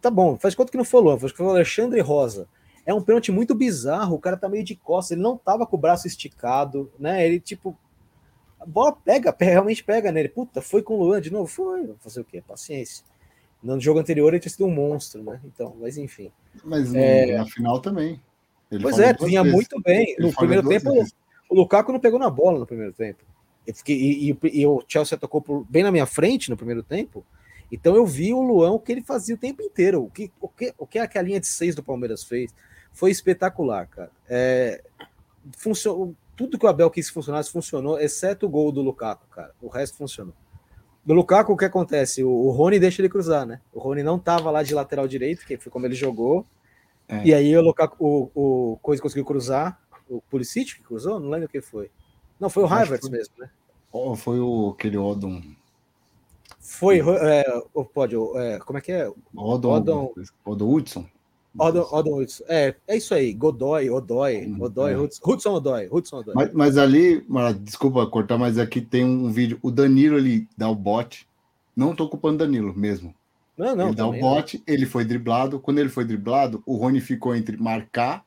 tá 0.00 0.10
bom, 0.10 0.36
faz 0.36 0.54
conta 0.54 0.70
que 0.70 0.76
não 0.76 0.84
foi 0.84 1.00
o 1.00 1.04
Luan, 1.04 1.18
faz 1.18 1.32
que 1.32 1.38
foi 1.38 1.46
o 1.46 1.50
Alexandre 1.50 2.00
Rosa. 2.00 2.48
É 2.84 2.92
um 2.92 3.00
pênalti 3.00 3.30
muito 3.30 3.54
bizarro, 3.54 4.16
o 4.16 4.18
cara 4.18 4.36
tá 4.36 4.48
meio 4.48 4.64
de 4.64 4.74
costas, 4.74 5.12
ele 5.12 5.22
não 5.22 5.36
tava 5.36 5.66
com 5.66 5.76
o 5.76 5.80
braço 5.80 6.06
esticado, 6.06 6.90
né? 6.98 7.24
Ele, 7.24 7.38
tipo, 7.38 7.76
a 8.58 8.66
bola 8.66 8.92
pega, 8.92 9.34
realmente 9.38 9.84
pega 9.84 10.10
nele. 10.10 10.28
Puta, 10.28 10.60
foi 10.60 10.82
com 10.82 10.94
o 10.94 11.04
Luan 11.04 11.20
de 11.20 11.32
novo? 11.32 11.46
Foi. 11.46 11.94
Fazer 12.00 12.20
o 12.20 12.24
quê? 12.24 12.42
Paciência. 12.46 13.04
No 13.62 13.78
jogo 13.80 14.00
anterior 14.00 14.28
ele 14.28 14.40
tinha 14.40 14.50
sido 14.50 14.66
um 14.66 14.70
monstro, 14.70 15.22
né? 15.22 15.40
Então, 15.44 15.76
mas 15.80 15.96
enfim. 15.96 16.32
Mas 16.64 16.92
é... 16.94 17.38
na 17.38 17.46
final 17.46 17.80
também. 17.80 18.20
Ele 18.70 18.82
pois 18.82 18.98
é, 18.98 19.12
vinha 19.12 19.42
vezes. 19.42 19.54
muito 19.54 19.80
bem. 19.82 20.14
Ele 20.18 20.26
no 20.26 20.34
primeiro 20.34 20.66
tempo, 20.66 20.92
vezes. 20.92 21.14
O 21.48 21.54
Lukaku 21.54 21.92
não 21.92 22.00
pegou 22.00 22.18
na 22.18 22.30
bola 22.30 22.58
no 22.58 22.66
primeiro 22.66 22.92
tempo. 22.92 23.22
Eu 23.66 23.74
fiquei, 23.74 23.96
e, 23.96 24.30
e, 24.30 24.60
e, 24.60 24.66
o 24.66 24.82
Chelsea 24.88 25.16
tocou 25.16 25.40
por, 25.40 25.64
bem 25.68 25.82
na 25.82 25.92
minha 25.92 26.06
frente 26.06 26.50
no 26.50 26.56
primeiro 26.56 26.82
tempo. 26.82 27.24
Então 27.72 27.96
eu 27.96 28.04
vi 28.04 28.34
o 28.34 28.42
Luan 28.42 28.72
o 28.72 28.78
que 28.78 28.92
ele 28.92 29.02
fazia 29.02 29.34
o 29.34 29.38
tempo 29.38 29.62
inteiro. 29.62 30.04
O 30.04 30.10
que, 30.10 30.30
o 30.38 30.48
que, 30.48 30.74
o 30.76 30.86
que 30.86 30.98
aquela 30.98 31.26
linha 31.26 31.40
de 31.40 31.46
seis 31.46 31.74
do 31.74 31.82
Palmeiras 31.82 32.22
fez 32.22 32.54
foi 32.92 33.10
espetacular, 33.10 33.86
cara. 33.86 34.10
É, 34.28 34.84
funcionou, 35.56 36.14
tudo 36.36 36.58
que 36.58 36.66
o 36.66 36.68
Abel 36.68 36.90
quis 36.90 37.08
funcionar 37.08 37.42
funcionou, 37.44 37.98
exceto 37.98 38.44
o 38.44 38.48
gol 38.48 38.70
do 38.70 38.82
Lukaku, 38.82 39.26
cara. 39.28 39.52
O 39.62 39.68
resto 39.68 39.96
funcionou. 39.96 40.34
Do 41.04 41.14
Lukaku, 41.14 41.52
o 41.52 41.56
que 41.56 41.64
acontece? 41.64 42.22
O, 42.22 42.30
o 42.30 42.50
Rony 42.50 42.78
deixa 42.78 43.00
ele 43.00 43.08
cruzar, 43.08 43.46
né? 43.46 43.60
O 43.72 43.80
Rony 43.80 44.02
não 44.02 44.18
tava 44.18 44.50
lá 44.50 44.62
de 44.62 44.74
lateral 44.74 45.08
direito, 45.08 45.46
que 45.46 45.56
foi 45.56 45.72
como 45.72 45.86
ele 45.86 45.94
jogou. 45.94 46.46
É. 47.08 47.24
E 47.24 47.34
aí 47.34 47.56
o 47.56 47.62
Lukaku, 47.62 47.96
o, 47.98 48.72
o 48.72 48.76
Coisa 48.82 49.02
conseguiu 49.02 49.24
cruzar 49.24 49.80
o 50.08 50.20
Pulisic 50.20 50.76
que 50.76 50.82
cruzou? 50.82 51.18
Não 51.18 51.30
lembro 51.30 51.48
quem 51.48 51.62
foi. 51.62 51.90
Não, 52.38 52.50
foi 52.50 52.62
o 52.64 52.66
Havertz 52.66 53.08
mesmo, 53.08 53.34
né? 53.38 53.50
Foi 54.16 54.38
o, 54.38 54.74
aquele 54.76 54.98
Odom. 54.98 55.42
Foi, 56.62 57.00
é, 57.00 57.44
pode, 57.92 58.14
é, 58.36 58.58
como 58.60 58.78
é 58.78 58.80
que 58.80 58.92
é? 58.92 59.10
Odom, 59.34 59.72
Odom, 59.72 60.14
Odom 60.44 60.74
Hudson. 60.74 61.06
Odom, 61.58 61.88
Odom 61.90 62.20
Hudson. 62.20 62.44
É, 62.46 62.72
é 62.86 62.96
isso 62.96 63.12
aí, 63.12 63.32
Godoy, 63.32 63.90
Odói, 63.90 64.46
hum, 64.46 64.62
Odói, 64.62 64.92
é. 64.92 64.96
Hudson, 64.96 65.20
Hudson 65.28 65.54
Odói, 65.54 65.88
Hudson 65.90 66.18
Odói. 66.18 66.34
Mas, 66.36 66.52
mas 66.52 66.78
ali, 66.78 67.26
desculpa 67.60 68.06
cortar, 68.06 68.38
mas 68.38 68.58
aqui 68.58 68.80
tem 68.80 69.04
um 69.04 69.28
vídeo, 69.28 69.58
o 69.60 69.72
Danilo 69.72 70.16
ele 70.16 70.46
dá 70.56 70.68
o 70.68 70.74
bote, 70.74 71.26
não 71.74 71.96
tô 71.96 72.08
culpando 72.08 72.38
Danilo 72.38 72.72
mesmo. 72.72 73.12
Não, 73.58 73.74
não, 73.74 73.86
ele 73.88 73.96
dá 73.96 74.06
o 74.06 74.12
bote, 74.12 74.58
não. 74.58 74.74
ele 74.74 74.86
foi 74.86 75.04
driblado, 75.04 75.58
quando 75.58 75.80
ele 75.80 75.88
foi 75.88 76.04
driblado, 76.04 76.62
o 76.64 76.76
Rony 76.76 77.00
ficou 77.00 77.34
entre 77.34 77.56
marcar 77.56 78.24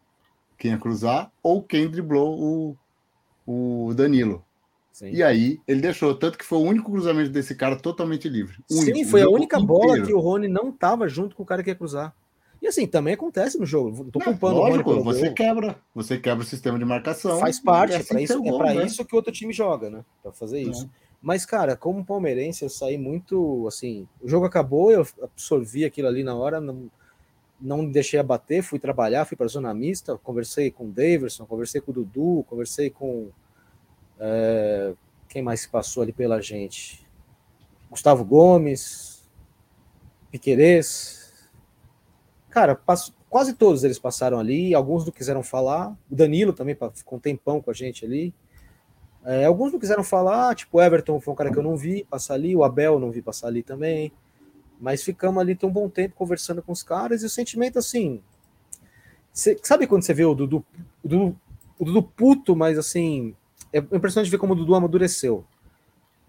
quem 0.58 0.72
ia 0.72 0.78
cruzar 0.78 1.32
ou 1.42 1.64
quem 1.64 1.90
driblou 1.90 2.78
o, 3.48 3.88
o 3.88 3.94
Danilo. 3.94 4.44
Sim. 4.96 5.12
E 5.12 5.22
aí 5.22 5.60
ele 5.68 5.82
deixou, 5.82 6.16
tanto 6.16 6.38
que 6.38 6.46
foi 6.46 6.58
o 6.58 6.62
único 6.62 6.89
cruzamento 6.89 7.30
desse 7.30 7.54
cara 7.54 7.76
totalmente 7.76 8.30
livre. 8.30 8.56
Único, 8.72 8.98
Sim, 8.98 9.04
foi 9.04 9.24
a 9.24 9.28
única 9.28 9.60
bola 9.60 9.88
inteiro. 9.88 10.08
que 10.08 10.14
o 10.14 10.22
Rony 10.22 10.48
não 10.48 10.70
estava 10.70 11.06
junto 11.10 11.36
com 11.36 11.43
o 11.43 11.46
cara 11.46 11.62
que 11.62 11.70
ia 11.70 11.76
cruzar. 11.76 12.16
E 12.62 12.68
assim, 12.68 12.88
também 12.88 13.14
acontece 13.14 13.60
no 13.60 13.66
jogo. 13.66 14.06
Não 14.06 14.22
culpando 14.22 14.56
lógico, 14.56 14.89
o 14.89 14.93
Rony 14.93 15.04
você 15.04 15.26
gol. 15.26 15.34
quebra, 15.34 15.76
você 15.93 16.18
quebra 16.18 16.46
o 16.46 16.48
sistema 16.48 16.80
de 16.80 16.86
marcação. 16.86 17.41
Faz 17.41 17.60
parte, 17.60 17.91
é, 17.91 17.98
assim 17.98 18.24
é 18.24 18.26
para 18.26 18.26
isso, 18.26 18.64
é 18.64 18.74
né? 18.74 18.86
isso 18.86 19.04
que 19.04 19.14
o 19.14 19.18
outro 19.18 19.34
time 19.34 19.52
joga, 19.52 19.89
né? 19.89 20.06
Para 20.24 20.32
fazer 20.32 20.62
isso. 20.62 20.89
Mas, 21.22 21.46
cara, 21.46 21.76
como 21.76 22.06
palmeirense, 22.06 22.64
eu 22.64 22.70
saí 22.70 22.98
muito 22.98 23.68
assim. 23.68 24.08
O 24.22 24.30
jogo 24.30 24.46
acabou, 24.46 24.93
eu 24.93 25.06
absorvi 25.22 25.84
aquilo 25.84 26.08
ali 26.08 26.24
na 26.24 26.36
hora, 26.36 26.62
não, 26.62 26.89
não 27.60 27.86
deixei 27.86 28.18
abater, 28.18 28.64
fui 28.64 28.80
trabalhar, 28.80 29.26
fui 29.26 29.36
para 29.36 29.48
a 29.48 29.50
zona 29.50 29.74
mista, 29.74 30.18
conversei 30.24 30.72
com 30.72 30.86
o 30.86 30.89
Daverson, 30.89 31.46
conversei 31.46 31.82
com 31.82 31.91
o 31.91 31.93
Dudu, 31.93 32.46
conversei 32.48 32.89
com 32.89 33.30
é, 34.20 34.93
quem 35.30 35.41
mais 35.41 35.66
passou 35.66 36.03
ali 36.03 36.11
pela 36.11 36.41
gente? 36.41 37.05
Gustavo 37.89 38.24
Gomes, 38.24 39.24
Piquerez. 40.32 41.49
Cara, 42.49 42.76
passo, 42.76 43.13
quase 43.30 43.53
todos 43.53 43.84
eles 43.84 43.99
passaram 43.99 44.39
ali, 44.39 44.74
alguns 44.74 45.05
não 45.05 45.11
quiseram 45.11 45.43
falar. 45.43 45.91
O 46.09 46.16
Danilo 46.16 46.53
também 46.53 46.78
ficou 46.93 47.18
um 47.18 47.22
tempão 47.22 47.61
com 47.61 47.72
a 47.72 47.74
gente 47.74 48.05
ali. 48.05 48.34
É, 49.26 49.45
alguns 49.45 49.72
não 49.72 49.80
quiseram 49.80 50.03
falar, 50.03 50.55
tipo, 50.55 50.80
Everton 50.80 51.20
foi 51.20 51.34
um 51.34 51.36
cara 51.36 51.51
que 51.51 51.57
eu 51.57 51.63
não 51.63 51.76
vi 51.76 52.03
passar 52.03 52.36
ali, 52.36 52.55
o 52.55 52.63
Abel 52.63 52.99
não 52.99 53.11
vi 53.11 53.22
passar 53.22 53.47
ali 53.47 53.63
também. 53.63 54.11
Mas 54.80 55.03
ficamos 55.03 55.41
ali 55.41 55.57
um 55.63 55.70
bom 55.70 55.89
tempo 55.89 56.16
conversando 56.16 56.61
com 56.61 56.72
os 56.72 56.84
caras 56.84 57.24
e 57.24 57.26
o 57.26 57.30
sentimento 57.30 57.80
assim. 57.80 58.22
Cê, 59.34 59.59
sabe 59.63 59.88
quando 59.88 60.03
você 60.03 60.13
vê 60.13 60.24
o 60.24 60.36
Dudu, 60.36 60.63
o 61.03 61.07
Dudu, 61.07 61.39
o 61.80 61.86
Dudu 61.86 62.03
puto, 62.03 62.55
mas 62.55 62.78
assim. 62.78 63.36
É 63.76 63.80
impressionante 63.80 64.32
ver 64.32 64.38
como 64.38 64.54
o 64.54 64.56
Dudu 64.56 64.74
amadureceu. 64.74 65.44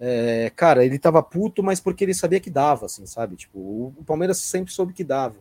É, 0.00 0.50
cara, 0.56 0.84
ele 0.84 0.98
tava 0.98 1.22
puto, 1.22 1.62
mas 1.62 1.78
porque 1.78 2.02
ele 2.02 2.12
sabia 2.12 2.40
que 2.40 2.50
dava, 2.50 2.86
assim, 2.86 3.06
sabe? 3.06 3.36
Tipo, 3.36 3.94
o 3.96 4.04
Palmeiras 4.04 4.38
sempre 4.38 4.72
soube 4.72 4.92
que 4.92 5.04
dava. 5.04 5.36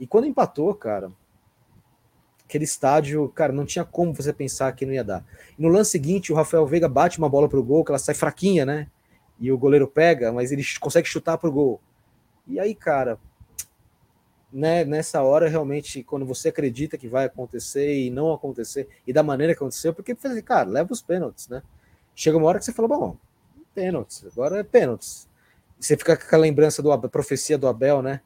E 0.00 0.06
quando 0.06 0.26
empatou, 0.26 0.74
cara, 0.74 1.12
aquele 2.42 2.64
estádio, 2.64 3.28
cara, 3.28 3.52
não 3.52 3.66
tinha 3.66 3.84
como 3.84 4.14
você 4.14 4.32
pensar 4.32 4.72
que 4.72 4.86
não 4.86 4.94
ia 4.94 5.04
dar. 5.04 5.22
E 5.58 5.62
no 5.62 5.68
lance 5.68 5.90
seguinte, 5.90 6.32
o 6.32 6.36
Rafael 6.36 6.66
Veiga 6.66 6.88
bate 6.88 7.18
uma 7.18 7.28
bola 7.28 7.50
pro 7.50 7.62
gol, 7.62 7.84
que 7.84 7.90
ela 7.90 7.98
sai 7.98 8.14
fraquinha, 8.14 8.64
né? 8.64 8.86
E 9.38 9.52
o 9.52 9.58
goleiro 9.58 9.86
pega, 9.86 10.32
mas 10.32 10.50
ele 10.50 10.64
consegue 10.80 11.06
chutar 11.06 11.36
pro 11.36 11.52
gol. 11.52 11.82
E 12.46 12.58
aí, 12.58 12.74
cara, 12.74 13.18
né, 14.56 14.86
nessa 14.86 15.22
hora, 15.22 15.48
realmente, 15.50 16.02
quando 16.02 16.24
você 16.24 16.48
acredita 16.48 16.96
que 16.96 17.06
vai 17.06 17.26
acontecer 17.26 17.94
e 17.94 18.08
não 18.08 18.32
acontecer, 18.32 18.88
e 19.06 19.12
da 19.12 19.22
maneira 19.22 19.52
que 19.52 19.58
aconteceu, 19.58 19.92
porque, 19.92 20.14
cara, 20.42 20.66
leva 20.66 20.90
os 20.90 21.02
pênaltis, 21.02 21.46
né? 21.46 21.62
chega 22.14 22.38
uma 22.38 22.46
hora 22.46 22.58
que 22.58 22.64
você 22.64 22.72
fala, 22.72 22.88
bom, 22.88 23.18
pênaltis, 23.74 24.24
agora 24.24 24.60
é 24.60 24.62
pênaltis. 24.62 25.28
Você 25.78 25.94
fica 25.94 26.16
com 26.16 26.22
aquela 26.22 26.40
lembrança 26.40 26.82
da 26.82 26.96
profecia 27.06 27.58
do 27.58 27.68
Abel, 27.68 28.00
né? 28.00 28.22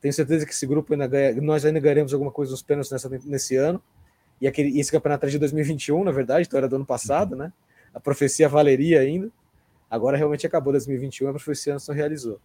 Tenho 0.00 0.14
certeza 0.14 0.46
que 0.46 0.52
esse 0.52 0.66
grupo 0.66 0.94
ainda 0.94 1.06
ganha, 1.06 1.34
nós 1.42 1.66
ainda 1.66 1.78
ganharemos 1.78 2.14
alguma 2.14 2.30
coisa 2.30 2.52
nos 2.52 2.62
pênaltis 2.62 2.90
nessa, 2.90 3.10
nesse 3.26 3.54
ano. 3.56 3.82
E, 4.40 4.48
aquele, 4.48 4.70
e 4.70 4.80
esse 4.80 4.90
campeonato 4.90 5.26
é 5.26 5.28
de 5.28 5.38
2021, 5.38 6.04
na 6.04 6.10
verdade, 6.10 6.46
então 6.48 6.56
era 6.56 6.66
do 6.66 6.76
ano 6.76 6.86
passado, 6.86 7.36
né? 7.36 7.52
A 7.92 8.00
profecia 8.00 8.48
valeria 8.48 9.00
ainda. 9.00 9.30
Agora 9.90 10.16
realmente 10.16 10.46
acabou 10.46 10.72
2021, 10.72 11.28
a 11.28 11.32
profecia 11.32 11.74
não 11.74 11.80
se 11.80 11.92
realizou. 11.92 12.40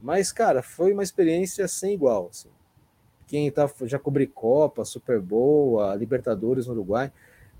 Mas, 0.00 0.30
cara, 0.30 0.62
foi 0.62 0.92
uma 0.92 1.02
experiência 1.02 1.66
sem 1.66 1.94
igual. 1.94 2.28
Assim. 2.30 2.48
Quem 3.30 3.48
tá, 3.48 3.70
já 3.84 3.96
cobri 3.96 4.26
Copa, 4.26 4.84
Super 4.84 5.20
Bowl, 5.20 5.80
a 5.80 5.94
Libertadores 5.94 6.66
no 6.66 6.72
Uruguai, 6.72 7.12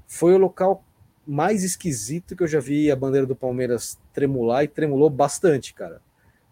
foi 0.04 0.34
o 0.34 0.38
local 0.38 0.82
mais 1.24 1.62
esquisito 1.62 2.34
que 2.34 2.42
eu 2.42 2.48
já 2.48 2.58
vi 2.58 2.90
a 2.90 2.96
bandeira 2.96 3.24
do 3.24 3.36
Palmeiras 3.36 3.96
tremular 4.12 4.64
e 4.64 4.68
tremulou 4.68 5.08
bastante, 5.08 5.72
cara. 5.72 6.02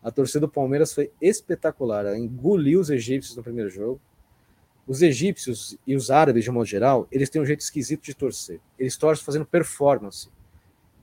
A 0.04 0.12
torcida 0.12 0.46
do 0.46 0.48
Palmeiras 0.48 0.92
foi 0.94 1.10
espetacular. 1.20 2.06
Ela 2.06 2.16
engoliu 2.16 2.78
os 2.78 2.90
egípcios 2.90 3.36
no 3.36 3.42
primeiro 3.42 3.68
jogo. 3.68 4.00
Os 4.86 5.02
egípcios 5.02 5.76
e 5.84 5.96
os 5.96 6.12
árabes, 6.12 6.44
de 6.44 6.50
modo 6.52 6.66
geral, 6.66 7.08
eles 7.10 7.28
têm 7.28 7.42
um 7.42 7.44
jeito 7.44 7.62
esquisito 7.62 8.04
de 8.04 8.14
torcer. 8.14 8.60
Eles 8.78 8.96
torcem 8.96 9.24
fazendo 9.24 9.44
performance. 9.44 10.28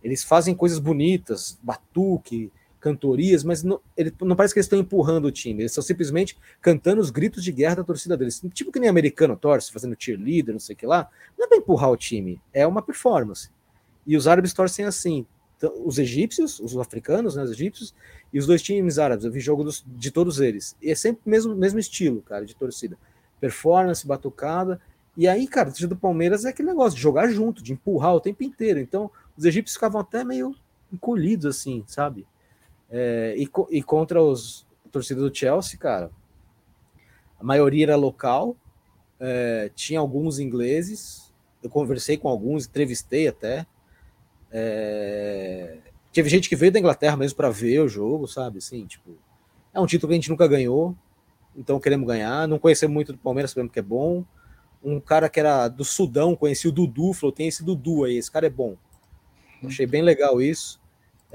Eles 0.01 0.23
fazem 0.23 0.55
coisas 0.55 0.79
bonitas, 0.79 1.59
batuque, 1.61 2.49
cantorias, 2.85 3.43
mas 3.43 3.63
não, 3.63 3.81
ele, 3.97 4.13
não 4.21 4.35
parece 4.35 4.53
que 4.53 4.59
eles 4.59 4.67
estão 4.67 4.77
empurrando 4.77 5.25
o 5.25 5.31
time. 5.31 5.63
Eles 5.63 5.71
estão 5.71 5.83
simplesmente 5.83 6.37
cantando 6.61 7.01
os 7.01 7.09
gritos 7.09 7.43
de 7.43 7.51
guerra 7.51 7.77
da 7.77 7.83
torcida 7.83 8.15
deles. 8.15 8.39
Tipo 8.53 8.71
que 8.71 8.79
nem 8.79 8.87
americano 8.87 9.35
torce, 9.35 9.71
fazendo 9.71 9.95
cheerleader, 9.97 10.53
não 10.53 10.59
sei 10.59 10.75
o 10.75 10.77
que 10.77 10.85
lá. 10.85 11.09
Não 11.35 11.45
é 11.45 11.49
para 11.49 11.57
empurrar 11.57 11.89
o 11.89 11.97
time, 11.97 12.39
é 12.53 12.67
uma 12.67 12.83
performance. 12.83 13.49
E 14.05 14.15
os 14.15 14.27
árabes 14.27 14.53
torcem 14.53 14.85
assim. 14.85 15.25
Então, 15.57 15.73
os 15.83 15.97
egípcios, 15.97 16.59
os 16.59 16.77
africanos, 16.77 17.35
né, 17.35 17.41
os 17.41 17.49
egípcios, 17.49 17.95
e 18.31 18.37
os 18.37 18.45
dois 18.45 18.61
times 18.61 18.99
árabes. 18.99 19.25
Eu 19.25 19.31
vi 19.31 19.39
jogo 19.39 19.63
dos, 19.63 19.83
de 19.87 20.11
todos 20.11 20.39
eles. 20.39 20.77
E 20.79 20.91
é 20.91 20.95
sempre 20.95 21.23
o 21.25 21.29
mesmo, 21.29 21.55
mesmo 21.55 21.79
estilo, 21.79 22.21
cara, 22.21 22.45
de 22.45 22.55
torcida. 22.55 22.95
Performance, 23.39 24.05
batucada. 24.05 24.79
E 25.17 25.27
aí, 25.27 25.47
cara, 25.47 25.69
o 25.69 25.87
do 25.87 25.95
Palmeiras 25.95 26.45
é 26.45 26.49
aquele 26.49 26.67
negócio 26.67 26.95
de 26.95 27.01
jogar 27.01 27.29
junto, 27.29 27.63
de 27.63 27.73
empurrar 27.73 28.13
o 28.13 28.21
tempo 28.21 28.43
inteiro. 28.43 28.79
Então, 28.79 29.09
os 29.35 29.43
egípcios 29.43 29.73
ficavam 29.73 30.01
até 30.01 30.23
meio 30.23 30.55
encolhidos, 30.93 31.47
assim, 31.47 31.83
sabe? 31.87 32.27
É, 32.89 33.35
e, 33.37 33.49
e 33.71 33.83
contra 33.83 34.21
os 34.21 34.65
torcida 34.91 35.19
do 35.19 35.35
Chelsea, 35.35 35.77
cara, 35.77 36.09
a 37.37 37.43
maioria 37.43 37.85
era 37.85 37.95
local, 37.97 38.55
é, 39.19 39.69
tinha 39.75 39.99
alguns 39.99 40.39
ingleses, 40.39 41.33
eu 41.61 41.69
conversei 41.69 42.17
com 42.17 42.29
alguns, 42.29 42.65
entrevistei 42.65 43.27
até. 43.27 43.65
É, 44.51 45.79
Teve 46.15 46.29
gente 46.29 46.47
que 46.47 46.55
veio 46.55 46.71
da 46.71 46.79
Inglaterra 46.79 47.17
mesmo 47.17 47.35
para 47.35 47.49
ver 47.49 47.81
o 47.81 47.89
jogo, 47.89 48.25
sabe? 48.25 48.59
Assim, 48.59 48.85
tipo, 48.85 49.17
é 49.73 49.81
um 49.81 49.85
título 49.85 50.07
que 50.07 50.13
a 50.13 50.15
gente 50.15 50.29
nunca 50.29 50.47
ganhou, 50.47 50.95
então 51.53 51.77
queremos 51.77 52.07
ganhar. 52.07 52.47
Não 52.47 52.57
conhecemos 52.57 52.93
muito 52.93 53.11
do 53.11 53.17
Palmeiras, 53.17 53.51
sabemos 53.51 53.73
que 53.73 53.79
é 53.79 53.81
bom. 53.81 54.23
Um 54.81 55.01
cara 55.01 55.27
que 55.27 55.41
era 55.41 55.67
do 55.67 55.83
Sudão, 55.83 56.33
conheci 56.33 56.69
o 56.69 56.71
Dudu, 56.71 57.11
falou: 57.11 57.33
tem 57.33 57.49
esse 57.49 57.65
Dudu 57.65 58.05
aí, 58.05 58.15
esse 58.15 58.31
cara 58.31 58.47
é 58.47 58.49
bom. 58.49 58.77
Achei 59.61 59.85
bem 59.85 60.01
legal 60.01 60.41
isso. 60.41 60.79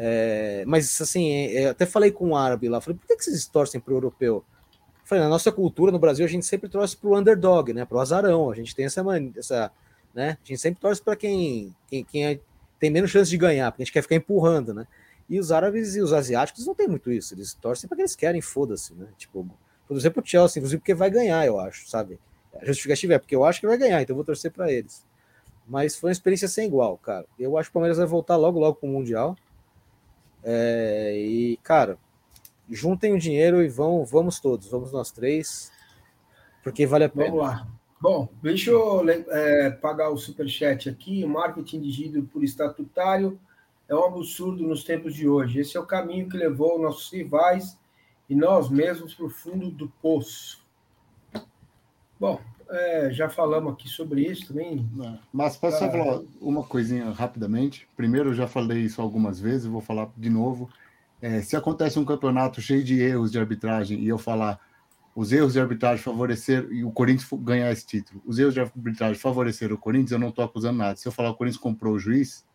É, 0.03 0.65
mas 0.67 0.99
assim, 0.99 1.31
é, 1.31 1.63
é 1.63 1.69
até 1.69 1.85
falei 1.85 2.11
com 2.11 2.29
um 2.29 2.37
árabe 2.37 2.71
lá, 2.71 2.81
falei, 2.81 2.99
por 2.99 3.07
que, 3.07 3.23
vocês 3.23 3.47
torcem 3.47 3.79
para 3.79 3.93
o 3.93 3.97
europeu? 3.97 4.43
Falei, 5.05 5.23
na 5.23 5.29
nossa 5.29 5.53
cultura 5.53 5.93
no 5.93 5.99
Brasil, 5.99 6.25
a 6.25 6.29
gente 6.29 6.47
sempre 6.47 6.71
torce 6.71 6.97
para 6.97 7.11
o 7.11 7.19
underdog, 7.19 7.75
né? 7.75 7.85
Para 7.85 7.99
o 7.99 8.01
azarão. 8.01 8.51
A 8.51 8.55
gente 8.55 8.75
tem 8.75 8.87
essa, 8.87 9.05
essa 9.37 9.71
né? 10.15 10.39
A 10.43 10.47
gente 10.47 10.59
sempre 10.59 10.81
torce 10.81 11.03
para 11.03 11.17
quem, 11.17 11.77
quem, 11.87 12.05
quem 12.05 12.27
é 12.27 12.41
tem 12.79 12.89
menos 12.89 13.11
chance 13.11 13.29
de 13.29 13.37
ganhar, 13.37 13.71
porque 13.71 13.83
a 13.83 13.85
gente 13.85 13.93
quer 13.93 14.01
ficar 14.01 14.15
empurrando, 14.15 14.73
né? 14.73 14.87
E 15.29 15.39
os 15.39 15.53
árabes 15.53 15.95
e 15.97 16.01
os 16.01 16.15
asiáticos 16.15 16.67
não 16.67 16.75
tem 16.75 16.89
muito 16.89 17.13
isso, 17.13 17.35
eles 17.35 17.53
torcem 17.53 17.87
porque 17.87 18.01
eles 18.01 18.17
querem, 18.17 18.41
foda-se, 18.41 18.95
né? 18.95 19.07
Tipo, 19.19 19.43
vou 19.43 19.57
torcer 19.87 20.11
pro 20.11 20.27
Chelsea, 20.27 20.61
inclusive 20.61 20.81
porque 20.81 20.95
vai 20.95 21.11
ganhar, 21.11 21.45
eu 21.45 21.61
acho, 21.61 21.89
sabe? 21.91 22.19
A 22.55 22.65
justificativa 22.65 23.15
é 23.15 23.19
porque 23.19 23.37
eu 23.37 23.45
acho 23.45 23.61
que 23.61 23.67
vai 23.67 23.77
ganhar, 23.77 24.01
então 24.01 24.15
eu 24.15 24.17
vou 24.17 24.25
torcer 24.25 24.51
para 24.51 24.73
eles. 24.73 25.05
Mas 25.69 25.95
foi 25.95 26.09
uma 26.09 26.13
experiência 26.13 26.49
sem 26.49 26.67
igual, 26.67 26.97
cara. 26.97 27.27
Eu 27.39 27.59
acho 27.59 27.69
que 27.69 27.73
o 27.73 27.75
Palmeiras 27.75 27.99
vai 27.99 28.07
voltar 28.07 28.37
logo, 28.37 28.59
logo 28.59 28.79
pro 28.79 28.89
Mundial. 28.89 29.37
É, 30.43 31.15
e, 31.17 31.57
cara, 31.63 31.99
juntem 32.69 33.13
o 33.13 33.19
dinheiro 33.19 33.63
e 33.63 33.69
vão, 33.69 34.05
vamos 34.05 34.41
todos, 34.41 34.69
vamos 34.69 34.93
nós 34.93 35.11
três, 35.11 35.73
porque 36.63 36.87
vale 36.87 37.05
a 37.05 37.09
pena. 37.09 37.27
Vamos 37.27 37.41
lá. 37.41 37.69
Bom, 38.01 38.29
deixa 38.43 38.71
eu 38.71 39.05
é, 39.09 39.71
pagar 39.71 40.09
o 40.09 40.17
superchat 40.17 40.89
aqui. 40.89 41.23
O 41.23 41.29
marketing 41.29 41.81
dirigido 41.81 42.23
por 42.23 42.43
estatutário 42.43 43.39
é 43.87 43.95
um 43.95 44.05
absurdo 44.05 44.67
nos 44.67 44.85
tempos 44.85 45.15
de 45.15 45.29
hoje. 45.29 45.61
Esse 45.61 45.77
é 45.77 45.81
o 45.81 45.87
caminho 45.87 46.29
que 46.29 46.37
levou 46.37 46.81
nossos 46.81 47.13
rivais 47.13 47.79
e 48.29 48.35
nós 48.35 48.71
mesmos 48.71 49.13
para 49.13 49.27
o 49.27 49.31
fundo 49.31 49.71
do 49.71 49.89
poço. 50.01 50.65
Bom, 52.19 52.41
é, 52.71 53.11
já 53.13 53.29
falamos 53.29 53.73
aqui 53.73 53.89
sobre 53.89 54.23
isso 54.23 54.49
também. 54.49 54.89
É, 55.03 55.19
mas 55.33 55.57
posso 55.57 55.79
só 55.79 55.91
falar 55.91 56.21
uma 56.41 56.63
coisinha 56.63 57.11
rapidamente? 57.11 57.89
Primeiro, 57.97 58.31
eu 58.31 58.35
já 58.35 58.47
falei 58.47 58.81
isso 58.83 59.03
algumas 59.03 59.41
vezes, 59.41 59.67
vou 59.67 59.81
falar 59.81 60.09
de 60.17 60.31
novo. 60.31 60.71
É, 61.21 61.43
se 61.43 61.57
acontece 61.57 61.99
um 61.99 62.05
campeonato 62.05 62.61
cheio 62.61 62.83
de 62.83 63.01
erros 63.01 63.31
de 63.31 63.39
arbitragem 63.39 64.01
e 64.01 64.09
eu 64.09 64.17
falar 64.17 64.59
os 65.15 65.33
erros 65.33 65.53
de 65.55 65.61
arbitragem 65.61 66.03
favoreceram 66.03 66.73
e 66.73 66.85
o 66.85 66.91
Corinthians 66.91 67.29
ganhar 67.43 67.71
esse 67.73 67.85
título. 67.85 68.23
Os 68.25 68.39
erros 68.39 68.55
de 68.55 68.61
arbitragem 68.61 69.17
favoreceram 69.17 69.75
o 69.75 69.79
Corinthians, 69.79 70.13
eu 70.13 70.19
não 70.19 70.29
estou 70.29 70.45
acusando 70.45 70.79
nada. 70.79 70.97
Se 70.97 71.07
eu 71.07 71.13
falar 71.13 71.31
o 71.31 71.35
Corinthians 71.35 71.61
comprou 71.61 71.95
o 71.95 71.99
juiz, 71.99 72.47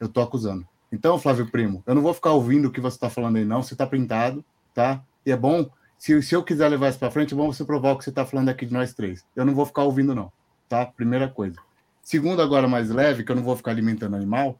eu 0.00 0.06
estou 0.06 0.22
acusando. 0.22 0.66
Então, 0.90 1.18
Flávio 1.18 1.50
Primo, 1.50 1.82
eu 1.84 1.94
não 1.94 2.02
vou 2.02 2.14
ficar 2.14 2.32
ouvindo 2.32 2.68
o 2.68 2.70
que 2.70 2.80
você 2.80 2.96
está 2.96 3.10
falando 3.10 3.36
aí, 3.36 3.44
não. 3.44 3.62
Você 3.62 3.74
está 3.74 3.86
printado, 3.86 4.44
tá? 4.72 5.02
E 5.26 5.32
é 5.32 5.36
bom, 5.36 5.68
se, 5.98 6.20
se 6.22 6.34
eu 6.34 6.42
quiser 6.42 6.68
levar 6.68 6.90
isso 6.90 6.98
para 6.98 7.10
frente, 7.10 7.34
é 7.34 7.36
você 7.36 7.64
provar 7.64 7.92
o 7.92 7.98
que 7.98 8.04
você 8.04 8.10
está 8.10 8.24
falando 8.24 8.48
aqui 8.48 8.66
de 8.66 8.72
nós 8.72 8.94
três. 8.94 9.24
Eu 9.34 9.44
não 9.44 9.54
vou 9.54 9.66
ficar 9.66 9.84
ouvindo, 9.84 10.14
não, 10.14 10.30
tá? 10.68 10.86
Primeira 10.86 11.28
coisa. 11.28 11.56
Segundo, 12.02 12.40
agora 12.40 12.68
mais 12.68 12.90
leve, 12.90 13.24
que 13.24 13.32
eu 13.32 13.36
não 13.36 13.42
vou 13.42 13.56
ficar 13.56 13.72
alimentando 13.72 14.16
animal. 14.16 14.58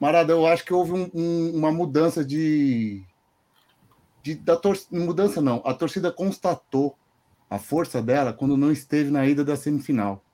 Marada, 0.00 0.32
eu 0.32 0.46
acho 0.46 0.64
que 0.64 0.72
houve 0.72 0.92
um, 0.92 1.10
um, 1.14 1.56
uma 1.56 1.70
mudança 1.70 2.24
de, 2.24 3.04
de, 4.22 4.34
da 4.34 4.56
torcida, 4.56 4.98
mudança 4.98 5.40
não, 5.40 5.62
a 5.64 5.74
torcida 5.74 6.10
constatou 6.10 6.96
a 7.48 7.58
força 7.58 8.02
dela 8.02 8.32
quando 8.32 8.56
não 8.56 8.72
esteve 8.72 9.10
na 9.10 9.26
ida 9.26 9.44
da 9.44 9.56
semifinal 9.56 10.24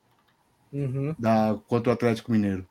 uhum. 0.72 1.14
da, 1.18 1.58
contra 1.66 1.90
o 1.90 1.92
Atlético 1.92 2.30
Mineiro. 2.30 2.66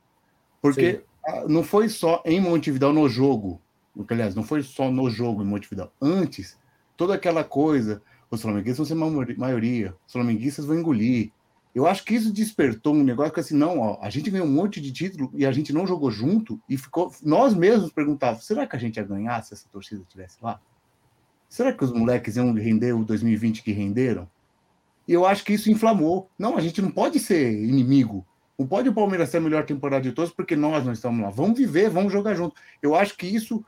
Porque 0.62 1.04
não 1.48 1.64
foi 1.64 1.90
só 1.90 2.24
em 2.26 2.40
Montevideo 2.40 2.94
no 2.94 3.10
jogo, 3.10 3.62
aliás, 4.10 4.34
não 4.34 4.44
foi 4.44 4.64
só 4.64 4.90
no 4.90 5.10
jogo 5.10 5.44
em 5.44 5.46
Montevideo. 5.46 5.92
Antes, 6.02 6.58
toda 6.98 7.14
aquela 7.14 7.44
coisa, 7.44 8.02
os 8.30 8.42
flamenguistas 8.42 8.90
vão 8.90 9.24
ser 9.26 9.38
maioria, 9.38 9.96
os 10.06 10.12
flamenguistas 10.12 10.66
vão 10.66 10.78
engolir. 10.78 11.32
Eu 11.74 11.86
acho 11.86 12.04
que 12.04 12.16
isso 12.16 12.34
despertou 12.34 12.96
um 12.96 13.04
negócio 13.04 13.32
que 13.32 13.40
assim, 13.40 13.56
não, 13.56 13.80
ó, 13.80 14.00
a 14.02 14.10
gente 14.10 14.32
ganhou 14.32 14.48
um 14.48 14.52
monte 14.52 14.82
de 14.82 14.92
título 14.92 15.30
e 15.34 15.46
a 15.46 15.52
gente 15.52 15.72
não 15.72 15.86
jogou 15.86 16.10
junto 16.10 16.60
e 16.68 16.76
ficou. 16.76 17.14
Nós 17.24 17.54
mesmos 17.54 17.92
perguntávamos, 17.92 18.46
será 18.46 18.66
que 18.66 18.76
a 18.76 18.80
gente 18.80 18.98
ia 18.98 19.04
ganhar 19.04 19.42
se 19.44 19.54
essa 19.54 19.70
torcida 19.72 20.02
estivesse 20.02 20.38
lá? 20.42 20.60
Será 21.48 21.72
que 21.72 21.84
os 21.84 21.94
moleques 21.94 22.36
iam 22.36 22.52
render 22.54 22.94
o 22.94 23.06
2020 23.06 23.64
que 23.64 23.72
renderam? 23.72 24.28
E 25.08 25.14
eu 25.14 25.26
acho 25.26 25.46
que 25.46 25.54
isso 25.54 25.72
inflamou. 25.72 26.30
Não, 26.38 26.58
a 26.58 26.62
gente 26.62 26.82
não 26.82 26.92
pode 26.92 27.20
ser 27.20 27.54
inimigo. 27.54 28.26
Não 28.58 28.66
pode 28.66 28.90
o 28.90 28.94
Palmeiras 28.94 29.30
ser 29.30 29.38
a 29.38 29.42
melhor 29.42 29.64
temporada 29.64 30.04
de 30.04 30.12
todos 30.12 30.34
porque 30.34 30.56
nós 30.56 30.84
não 30.84 30.92
estamos 30.92 31.22
lá. 31.22 31.30
Vamos 31.30 31.58
viver, 31.58 31.90
vamos 31.90 32.12
jogar 32.12 32.34
junto. 32.34 32.56
Eu 32.82 32.96
acho 32.96 33.16
que 33.16 33.28
isso 33.28 33.64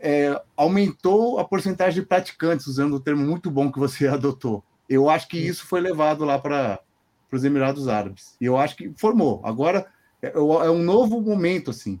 é, 0.00 0.40
aumentou 0.56 1.38
a 1.38 1.44
porcentagem 1.44 2.00
de 2.00 2.06
praticantes, 2.06 2.66
usando 2.66 2.94
o 2.94 3.00
termo 3.00 3.24
muito 3.24 3.50
bom 3.50 3.70
que 3.70 3.78
você 3.78 4.06
adotou. 4.08 4.62
Eu 4.88 5.08
acho 5.08 5.28
que 5.28 5.38
isso 5.38 5.66
foi 5.66 5.80
levado 5.80 6.24
lá 6.24 6.38
para 6.38 6.80
os 7.30 7.44
Emirados 7.44 7.88
Árabes. 7.88 8.36
E 8.40 8.46
eu 8.46 8.56
acho 8.56 8.76
que 8.76 8.92
formou. 8.96 9.40
Agora 9.44 9.86
é, 10.22 10.28
é 10.34 10.70
um 10.70 10.82
novo 10.82 11.20
momento, 11.20 11.70
assim. 11.70 12.00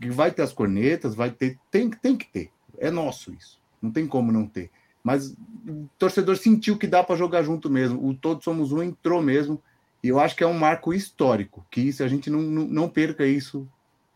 Que 0.00 0.10
vai 0.10 0.30
ter 0.30 0.42
as 0.42 0.52
cornetas, 0.52 1.14
vai 1.14 1.30
ter. 1.30 1.58
Tem, 1.70 1.90
tem 1.90 2.16
que 2.16 2.30
ter. 2.30 2.50
É 2.78 2.90
nosso 2.90 3.32
isso. 3.32 3.60
Não 3.80 3.90
tem 3.90 4.06
como 4.06 4.30
não 4.30 4.46
ter. 4.46 4.70
Mas 5.02 5.30
o 5.66 5.88
torcedor 5.98 6.36
sentiu 6.36 6.76
que 6.76 6.86
dá 6.86 7.02
para 7.02 7.16
jogar 7.16 7.42
junto 7.42 7.70
mesmo. 7.70 8.06
O 8.06 8.14
Todos 8.14 8.44
Somos 8.44 8.72
Um 8.72 8.82
entrou 8.82 9.22
mesmo. 9.22 9.60
E 10.02 10.08
eu 10.08 10.20
acho 10.20 10.36
que 10.36 10.44
é 10.44 10.46
um 10.46 10.56
marco 10.56 10.94
histórico, 10.94 11.66
que 11.68 11.80
isso, 11.80 12.04
a 12.04 12.08
gente 12.08 12.30
não, 12.30 12.40
não, 12.40 12.66
não 12.68 12.88
perca 12.88 13.26
isso 13.26 13.68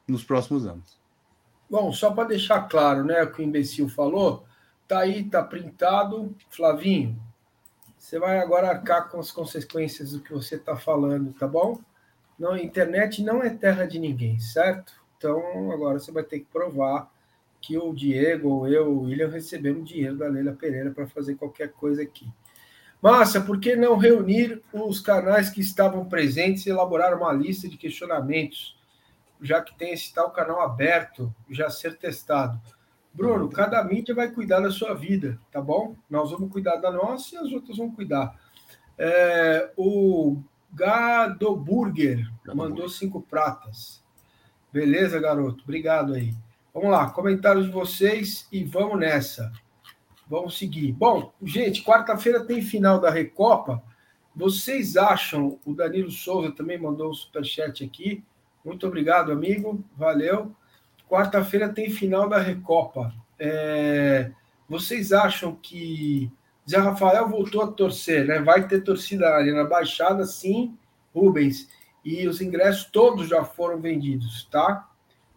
nos 0.06 0.22
próximos 0.22 0.64
anos. 0.64 1.01
Bom, 1.72 1.90
só 1.90 2.10
para 2.12 2.28
deixar 2.28 2.68
claro, 2.68 3.02
né, 3.02 3.22
o 3.22 3.32
que 3.32 3.40
o 3.40 3.44
imbecil 3.46 3.88
falou, 3.88 4.44
tá 4.86 4.98
aí, 4.98 5.24
tá 5.24 5.42
printado. 5.42 6.36
Flavinho, 6.50 7.18
você 7.96 8.18
vai 8.18 8.40
agora 8.40 8.68
arcar 8.68 9.08
com 9.08 9.18
as 9.18 9.32
consequências 9.32 10.12
do 10.12 10.20
que 10.20 10.34
você 10.34 10.56
está 10.56 10.76
falando, 10.76 11.32
tá 11.32 11.48
bom? 11.48 11.80
Não, 12.38 12.54
internet 12.58 13.22
não 13.22 13.42
é 13.42 13.48
terra 13.48 13.86
de 13.86 13.98
ninguém, 13.98 14.38
certo? 14.38 14.92
Então 15.16 15.72
agora 15.72 15.98
você 15.98 16.12
vai 16.12 16.22
ter 16.22 16.40
que 16.40 16.44
provar 16.52 17.10
que 17.58 17.78
o 17.78 17.94
Diego 17.94 18.50
ou 18.50 18.68
eu, 18.68 18.90
o 18.90 19.04
William, 19.04 19.30
recebemos 19.30 19.88
dinheiro 19.88 20.18
da 20.18 20.28
Leila 20.28 20.52
Pereira 20.52 20.90
para 20.90 21.06
fazer 21.06 21.36
qualquer 21.36 21.72
coisa 21.72 22.02
aqui. 22.02 22.28
Massa, 23.00 23.40
por 23.40 23.58
que 23.58 23.74
não 23.74 23.96
reunir 23.96 24.60
os 24.74 25.00
canais 25.00 25.48
que 25.48 25.62
estavam 25.62 26.04
presentes 26.04 26.66
e 26.66 26.68
elaborar 26.68 27.16
uma 27.16 27.32
lista 27.32 27.66
de 27.66 27.78
questionamentos? 27.78 28.76
Já 29.42 29.60
que 29.60 29.76
tem 29.76 29.92
esse 29.92 30.14
tal 30.14 30.30
canal 30.30 30.60
aberto, 30.60 31.34
já 31.50 31.68
ser 31.68 31.98
testado. 31.98 32.60
Bruno, 33.12 33.50
cada 33.50 33.82
mídia 33.84 34.14
vai 34.14 34.30
cuidar 34.30 34.60
da 34.60 34.70
sua 34.70 34.94
vida, 34.94 35.38
tá 35.50 35.60
bom? 35.60 35.94
Nós 36.08 36.30
vamos 36.30 36.50
cuidar 36.50 36.76
da 36.76 36.90
nossa 36.90 37.34
e 37.34 37.38
as 37.38 37.52
outras 37.52 37.76
vão 37.76 37.90
cuidar. 37.90 38.40
É, 38.96 39.70
o 39.76 40.40
Gado 40.72 41.54
Burger 41.54 42.26
mandou 42.54 42.88
cinco 42.88 43.20
pratas. 43.20 44.02
Beleza, 44.72 45.20
garoto? 45.20 45.62
Obrigado 45.64 46.14
aí. 46.14 46.34
Vamos 46.72 46.90
lá, 46.90 47.10
comentários 47.10 47.66
de 47.66 47.70
vocês 47.70 48.48
e 48.50 48.64
vamos 48.64 48.98
nessa. 48.98 49.52
Vamos 50.26 50.56
seguir. 50.56 50.92
Bom, 50.92 51.30
gente, 51.42 51.84
quarta-feira 51.84 52.46
tem 52.46 52.62
final 52.62 52.98
da 52.98 53.10
Recopa. 53.10 53.82
Vocês 54.34 54.96
acham, 54.96 55.58
o 55.66 55.74
Danilo 55.74 56.10
Souza 56.10 56.50
também 56.50 56.78
mandou 56.78 57.10
um 57.10 57.14
superchat 57.14 57.84
aqui. 57.84 58.24
Muito 58.64 58.86
obrigado, 58.86 59.32
amigo. 59.32 59.84
Valeu. 59.96 60.54
Quarta-feira 61.08 61.68
tem 61.68 61.90
final 61.90 62.28
da 62.28 62.38
Recopa. 62.38 63.12
É, 63.38 64.30
vocês 64.68 65.12
acham 65.12 65.54
que 65.54 66.30
Zé 66.68 66.78
Rafael 66.78 67.28
voltou 67.28 67.62
a 67.62 67.66
torcer, 67.66 68.24
né? 68.26 68.40
Vai 68.40 68.66
ter 68.66 68.82
torcida 68.82 69.26
ali 69.34 69.52
na 69.52 69.64
Baixada, 69.64 70.24
sim, 70.24 70.76
Rubens. 71.14 71.68
E 72.04 72.26
os 72.26 72.40
ingressos 72.40 72.84
todos 72.84 73.28
já 73.28 73.44
foram 73.44 73.80
vendidos, 73.80 74.48
tá? 74.50 74.88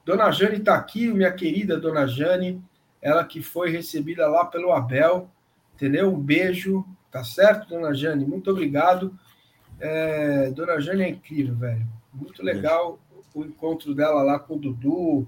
Dona 0.06 0.32
Jane 0.32 0.58
está 0.58 0.76
aqui, 0.76 1.12
minha 1.12 1.32
querida 1.32 1.80
Dona 1.80 2.08
Jane, 2.08 2.64
ela 3.02 3.24
que 3.24 3.42
foi 3.42 3.72
recebida 3.72 4.28
lá 4.28 4.46
pelo 4.46 4.72
Abel, 4.72 5.30
entendeu? 5.74 6.14
Um 6.14 6.20
beijo, 6.20 6.86
tá 7.12 7.24
certo, 7.24 7.70
Dona 7.70 7.94
Jane? 7.94 8.24
Muito 8.24 8.52
obrigado. 8.52 9.18
É, 9.80 10.52
Dona 10.52 10.80
Jane 10.80 11.04
é 11.04 11.10
incrível, 11.10 11.56
velho. 11.56 11.88
Muito 12.14 12.44
legal 12.44 13.00
o 13.36 13.44
encontro 13.44 13.94
dela 13.94 14.24
lá 14.24 14.40
com 14.40 14.56
o 14.56 14.60
Dudu, 14.60 15.28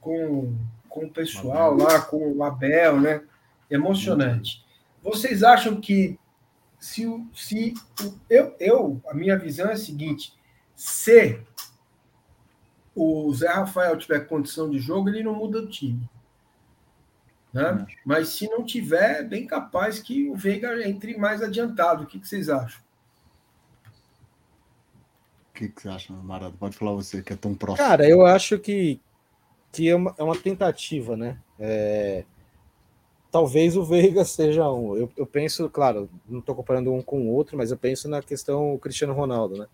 com, 0.00 0.52
com 0.88 1.06
o 1.06 1.10
pessoal 1.10 1.74
lá, 1.74 2.00
com 2.00 2.32
o 2.32 2.42
Abel, 2.42 3.00
né? 3.00 3.22
Emocionante. 3.70 4.66
Vocês 5.02 5.44
acham 5.44 5.80
que 5.80 6.18
se, 6.78 7.06
se 7.32 7.72
eu, 8.28 8.54
eu, 8.58 9.00
a 9.08 9.14
minha 9.14 9.38
visão 9.38 9.68
é 9.68 9.74
a 9.74 9.76
seguinte: 9.76 10.34
se 10.74 11.40
o 12.94 13.32
Zé 13.32 13.48
Rafael 13.48 13.96
tiver 13.96 14.26
condição 14.26 14.68
de 14.68 14.78
jogo, 14.80 15.08
ele 15.08 15.22
não 15.22 15.34
muda 15.34 15.60
o 15.60 15.68
time. 15.68 16.08
Né? 17.52 17.86
Mas 18.04 18.30
se 18.30 18.48
não 18.48 18.64
tiver, 18.64 19.20
é 19.20 19.22
bem 19.22 19.46
capaz 19.46 20.00
que 20.00 20.28
o 20.28 20.34
Veiga 20.34 20.86
entre 20.86 21.16
mais 21.16 21.42
adiantado. 21.42 22.02
O 22.02 22.06
que, 22.06 22.18
que 22.18 22.28
vocês 22.28 22.48
acham? 22.48 22.85
Que, 25.56 25.68
que 25.70 25.82
você 25.82 25.88
acha, 25.88 26.12
Marado? 26.12 26.54
Pode 26.58 26.76
falar 26.76 26.92
você, 26.92 27.22
que 27.22 27.32
é 27.32 27.36
tão 27.36 27.54
próximo. 27.54 27.88
Cara, 27.88 28.06
eu 28.06 28.26
acho 28.26 28.58
que 28.58 29.00
que 29.72 29.88
é 29.88 29.94
uma, 29.94 30.14
é 30.16 30.22
uma 30.22 30.36
tentativa, 30.36 31.16
né? 31.16 31.38
É, 31.58 32.24
talvez 33.30 33.76
o 33.76 33.84
Veiga 33.84 34.24
seja 34.24 34.70
um. 34.70 34.96
Eu, 34.96 35.10
eu 35.16 35.26
penso, 35.26 35.68
claro, 35.68 36.08
não 36.28 36.40
estou 36.40 36.54
comparando 36.54 36.92
um 36.92 37.02
com 37.02 37.20
o 37.20 37.32
outro, 37.32 37.56
mas 37.56 37.70
eu 37.70 37.76
penso 37.76 38.08
na 38.08 38.22
questão 38.22 38.78
Cristiano 38.78 39.12
Ronaldo, 39.12 39.58
né? 39.58 39.66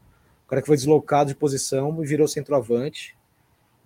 O 0.45 0.49
cara 0.49 0.61
que 0.61 0.67
foi 0.67 0.77
deslocado 0.77 1.29
de 1.29 1.37
posição 1.37 2.03
e 2.03 2.07
virou 2.07 2.27
centroavante 2.27 3.17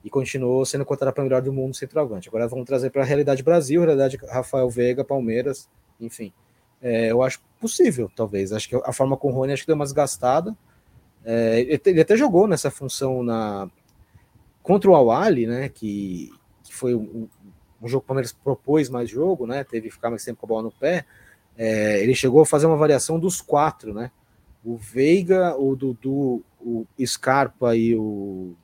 e 0.05 0.11
continuou 0.11 0.65
sendo 0.65 0.85
considerado 0.85 1.15
para 1.15 1.23
o 1.23 1.25
melhor 1.25 1.43
do 1.43 1.53
mundo 1.53 1.75
centroavante. 1.75 2.29
Agora 2.29 2.49
vamos 2.49 2.65
trazer 2.65 2.91
para 2.91 3.03
a 3.03 3.05
realidade 3.05 3.43
Brasil, 3.43 3.83
realidade 3.83 4.19
Rafael 4.29 4.69
Veiga, 4.69 5.05
Palmeiras, 5.05 5.69
enfim. 6.01 6.33
É, 6.81 7.11
eu 7.11 7.23
acho 7.23 7.41
possível, 7.61 8.11
talvez. 8.15 8.53
Acho 8.53 8.69
que 8.69 8.77
a 8.77 8.93
forma 8.93 9.17
com 9.17 9.29
o 9.29 9.33
Rony 9.33 9.53
acho 9.53 9.63
que 9.63 9.67
deu 9.67 9.77
uma 9.77 9.85
desgastada. 9.85 10.57
É, 11.29 11.81
ele 11.85 12.01
até 12.01 12.17
jogou 12.17 12.47
nessa 12.47 12.71
função 12.71 13.23
na, 13.23 13.69
Contra 14.67 14.91
o 14.91 14.97
Awali, 14.97 15.47
né, 15.47 15.69
que, 15.69 16.33
que 16.65 16.75
foi 16.75 16.93
um, 16.93 17.29
um, 17.81 17.87
jogo 17.87 18.01
que 18.01 18.07
o 18.07 18.09
Palmeiras 18.09 18.33
propôs 18.33 18.89
mais 18.89 19.09
jogo, 19.09 19.47
né, 19.47 19.63
teve 19.63 19.87
que 19.87 19.95
ficar 19.95 20.11
mais 20.11 20.25
tempo 20.25 20.41
com 20.41 20.47
a 20.47 20.49
bola 20.49 20.63
no 20.65 20.73
pé, 20.73 21.05
é, 21.57 22.03
ele 22.03 22.17
chegou 22.17 22.43
a 22.43 22.47
fazer 22.47 22.67
uma 22.67 22.77
variação 22.77 23.17
dos 23.17 23.41
quatro, 23.41 23.95
né, 23.95 24.11
o 24.65 24.77
Veiga, 24.77 25.57
o 25.57 25.77
Dudu, 25.77 26.43
o 26.61 26.85
Scarpa 27.05 27.77
e 27.77 27.95
o 27.95 28.57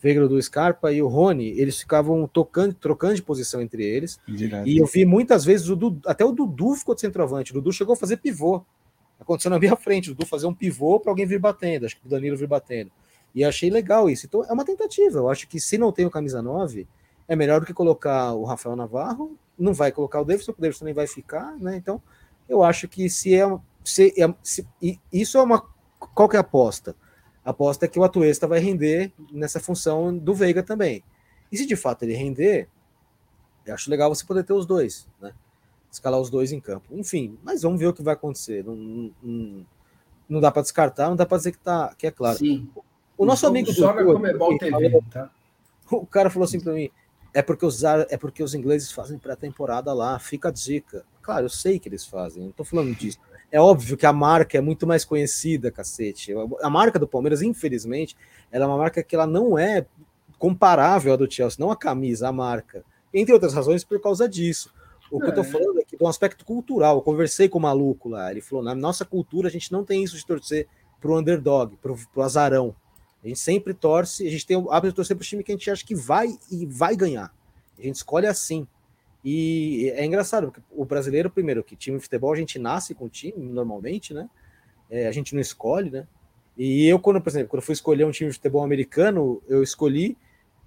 Veiga, 0.00 0.28
do 0.28 0.40
Scarpa 0.40 0.92
e 0.92 1.02
o 1.02 1.08
Rony, 1.08 1.48
eles 1.58 1.80
ficavam 1.80 2.28
tocando, 2.28 2.72
trocando 2.72 3.16
de 3.16 3.22
posição 3.22 3.60
entre 3.60 3.84
eles. 3.84 4.20
Direto. 4.28 4.68
E 4.68 4.78
eu 4.78 4.86
vi 4.86 5.04
muitas 5.04 5.44
vezes 5.44 5.68
o 5.68 5.74
Dudu, 5.74 6.00
até 6.06 6.24
o 6.24 6.30
Dudu 6.30 6.76
ficou 6.76 6.94
de 6.94 7.00
centroavante. 7.00 7.50
O 7.50 7.54
Dudu 7.54 7.72
chegou 7.72 7.94
a 7.94 7.96
fazer 7.96 8.18
pivô. 8.18 8.64
Aconteceu 9.26 9.50
na 9.50 9.58
minha 9.58 9.74
frente, 9.76 10.10
o 10.10 10.14
Dudu 10.14 10.24
fazer 10.24 10.46
um 10.46 10.54
pivô 10.54 11.00
para 11.00 11.10
alguém 11.10 11.26
vir 11.26 11.40
batendo, 11.40 11.84
acho 11.84 11.96
que 11.96 12.06
o 12.06 12.08
Danilo 12.08 12.36
vir 12.36 12.46
batendo. 12.46 12.92
E 13.34 13.44
achei 13.44 13.68
legal 13.68 14.08
isso. 14.08 14.24
Então 14.24 14.44
é 14.44 14.52
uma 14.52 14.64
tentativa. 14.64 15.18
Eu 15.18 15.28
acho 15.28 15.46
que 15.46 15.60
se 15.60 15.76
não 15.76 15.92
tem 15.92 16.06
o 16.06 16.10
camisa 16.10 16.40
9, 16.40 16.86
é 17.28 17.36
melhor 17.36 17.60
do 17.60 17.66
que 17.66 17.74
colocar 17.74 18.32
o 18.32 18.44
Rafael 18.44 18.76
Navarro. 18.76 19.36
Não 19.58 19.74
vai 19.74 19.92
colocar 19.92 20.20
o 20.20 20.24
Davidson, 20.24 20.52
o 20.52 20.60
Davidson 20.60 20.84
nem 20.86 20.94
vai 20.94 21.06
ficar, 21.06 21.56
né? 21.58 21.76
Então 21.76 22.00
eu 22.48 22.62
acho 22.62 22.88
que 22.88 23.10
se 23.10 23.34
é. 23.34 23.44
Se 23.84 24.14
é 24.20 24.34
se, 24.42 24.66
isso 25.12 25.36
é 25.36 25.42
uma. 25.42 25.62
Qual 25.98 26.28
que 26.28 26.36
é 26.36 26.38
a 26.38 26.40
aposta? 26.40 26.96
A 27.44 27.50
aposta 27.50 27.84
é 27.84 27.88
que 27.88 27.98
o 27.98 28.04
Atuesta 28.04 28.46
vai 28.46 28.58
render 28.58 29.12
nessa 29.30 29.60
função 29.60 30.16
do 30.16 30.34
Veiga 30.34 30.62
também. 30.62 31.04
E 31.50 31.56
se 31.56 31.66
de 31.66 31.76
fato 31.76 32.02
ele 32.02 32.14
render, 32.14 32.68
eu 33.64 33.74
acho 33.74 33.90
legal 33.90 34.12
você 34.12 34.24
poder 34.24 34.44
ter 34.44 34.52
os 34.52 34.66
dois, 34.66 35.08
né? 35.20 35.32
Escalar 35.96 36.20
os 36.20 36.30
dois 36.30 36.52
em 36.52 36.60
campo. 36.60 36.86
Enfim, 36.92 37.38
mas 37.42 37.62
vamos 37.62 37.80
ver 37.80 37.86
o 37.86 37.92
que 37.92 38.02
vai 38.02 38.14
acontecer. 38.14 38.62
Não, 38.64 38.76
não, 39.22 39.66
não 40.28 40.40
dá 40.40 40.50
para 40.50 40.62
descartar, 40.62 41.08
não 41.08 41.16
dá 41.16 41.24
para 41.24 41.38
dizer 41.38 41.52
que, 41.52 41.58
tá, 41.58 41.94
que 41.96 42.06
é 42.06 42.10
claro. 42.10 42.38
Sim. 42.38 42.68
O 43.16 43.24
nosso 43.24 43.46
amigo 43.46 43.72
do 43.72 43.94
Comebol 43.94 44.58
TV, 44.58 45.00
tá? 45.10 45.30
O 45.88 46.04
cara 46.04 46.28
falou 46.28 46.44
assim 46.44 46.60
para 46.60 46.72
mim: 46.72 46.90
é 47.32 47.40
porque, 47.40 47.64
os, 47.64 47.82
é 47.84 48.16
porque 48.16 48.42
os 48.42 48.54
ingleses 48.54 48.90
fazem 48.90 49.18
pré-temporada 49.18 49.92
lá, 49.92 50.18
fica 50.18 50.48
a 50.48 50.52
dica. 50.52 51.04
Claro, 51.22 51.46
eu 51.46 51.48
sei 51.48 51.78
que 51.78 51.88
eles 51.88 52.04
fazem, 52.04 52.44
não 52.44 52.52
tô 52.52 52.64
falando 52.64 52.94
disso. 52.94 53.18
É 53.50 53.60
óbvio 53.60 53.96
que 53.96 54.04
a 54.04 54.12
marca 54.12 54.58
é 54.58 54.60
muito 54.60 54.86
mais 54.86 55.04
conhecida, 55.04 55.70
cacete. 55.70 56.34
A 56.60 56.68
marca 56.68 56.98
do 56.98 57.06
Palmeiras, 57.06 57.42
infelizmente, 57.42 58.16
ela 58.50 58.64
é 58.64 58.68
uma 58.68 58.76
marca 58.76 59.02
que 59.02 59.14
ela 59.14 59.26
não 59.26 59.56
é 59.56 59.86
comparável 60.38 61.12
à 61.12 61.16
do 61.16 61.30
Chelsea, 61.30 61.56
não 61.58 61.70
a 61.70 61.76
camisa, 61.76 62.28
a 62.28 62.32
marca. 62.32 62.84
Entre 63.14 63.32
outras 63.32 63.54
razões, 63.54 63.84
por 63.84 64.00
causa 64.00 64.28
disso. 64.28 64.74
O 65.10 65.20
que 65.20 65.26
é. 65.26 65.28
eu 65.28 65.34
tô 65.34 65.40
é. 65.42 65.44
falando 65.44 65.80
é 65.80 65.84
de 65.96 66.04
um 66.04 66.08
aspecto 66.08 66.44
cultural, 66.44 66.96
eu 66.96 67.02
conversei 67.02 67.48
com 67.48 67.58
o 67.58 67.62
maluco 67.62 68.08
lá, 68.08 68.30
ele 68.30 68.40
falou: 68.40 68.64
na 68.64 68.74
nossa 68.74 69.04
cultura 69.04 69.48
a 69.48 69.50
gente 69.50 69.72
não 69.72 69.84
tem 69.84 70.02
isso 70.02 70.16
de 70.16 70.26
torcer 70.26 70.66
pro 71.00 71.18
underdog, 71.18 71.76
pro, 71.76 71.96
pro 72.12 72.22
azarão. 72.22 72.74
A 73.24 73.28
gente 73.28 73.40
sempre 73.40 73.74
torce, 73.74 74.26
a 74.26 74.30
gente 74.30 74.46
tem 74.46 74.56
o 74.56 74.70
hábito 74.70 74.92
de 74.92 74.96
torcer 74.96 75.16
para 75.16 75.22
o 75.22 75.26
time 75.26 75.42
que 75.42 75.50
a 75.50 75.54
gente 75.54 75.70
acha 75.70 75.84
que 75.84 75.94
vai 75.94 76.28
e 76.50 76.64
vai 76.66 76.94
ganhar. 76.94 77.34
A 77.78 77.82
gente 77.82 77.96
escolhe 77.96 78.26
assim. 78.26 78.66
E 79.24 79.92
é 79.96 80.04
engraçado, 80.04 80.46
porque 80.46 80.62
o 80.70 80.84
brasileiro, 80.84 81.28
primeiro, 81.28 81.64
que 81.64 81.74
time 81.74 81.96
de 81.96 82.04
futebol, 82.04 82.32
a 82.32 82.36
gente 82.36 82.58
nasce 82.58 82.94
com 82.94 83.06
o 83.06 83.08
time, 83.08 83.48
normalmente, 83.48 84.14
né? 84.14 84.30
É, 84.88 85.08
a 85.08 85.12
gente 85.12 85.34
não 85.34 85.40
escolhe, 85.40 85.90
né? 85.90 86.06
E 86.56 86.86
eu, 86.86 87.00
quando, 87.00 87.20
por 87.20 87.28
exemplo, 87.28 87.48
quando 87.48 87.62
fui 87.62 87.72
escolher 87.72 88.04
um 88.04 88.12
time 88.12 88.30
de 88.30 88.36
futebol 88.36 88.62
americano, 88.62 89.42
eu 89.48 89.62
escolhi 89.62 90.16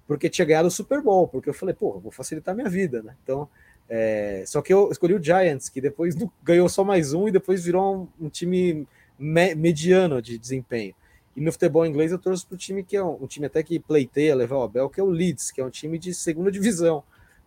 porque 0.06 0.28
tinha 0.28 0.44
ganhado 0.44 0.68
o 0.68 0.70
Super 0.70 1.00
Bowl, 1.00 1.26
porque 1.28 1.48
eu 1.48 1.54
falei, 1.54 1.74
porra, 1.74 2.00
vou 2.00 2.10
facilitar 2.12 2.54
minha 2.54 2.68
vida, 2.68 3.02
né? 3.02 3.16
Então, 3.22 3.48
é... 3.90 4.44
só 4.46 4.62
que 4.62 4.72
eu 4.72 4.90
escolhi 4.90 5.14
o 5.14 5.22
Giants, 5.22 5.68
que 5.68 5.80
depois 5.80 6.14
ganhou 6.42 6.68
só 6.68 6.84
mais 6.84 7.12
um 7.12 7.28
e 7.28 7.32
depois 7.32 7.64
virou 7.64 8.08
um, 8.20 8.26
um 8.26 8.28
time 8.28 8.86
me 9.18 9.54
mediano 9.54 10.22
de 10.22 10.38
desempenho. 10.38 10.94
E 11.36 11.40
no 11.40 11.52
futebol 11.52 11.84
inglês 11.84 12.12
eu 12.12 12.18
torço 12.18 12.46
para 12.46 12.54
o 12.54 12.58
time 12.58 12.82
que 12.82 12.96
é 12.96 13.02
um, 13.02 13.24
um, 13.24 13.26
time 13.26 13.46
até 13.46 13.62
que 13.62 13.78
pleiteia 13.78 14.34
levar 14.34 14.56
o 14.56 14.62
Abel, 14.62 14.88
que 14.88 15.00
é 15.00 15.02
o 15.02 15.10
Leeds, 15.10 15.50
que 15.50 15.60
é 15.60 15.64
um 15.64 15.70
time 15.70 15.98
de 15.98 16.14
segunda 16.14 16.50
divisão. 16.50 17.02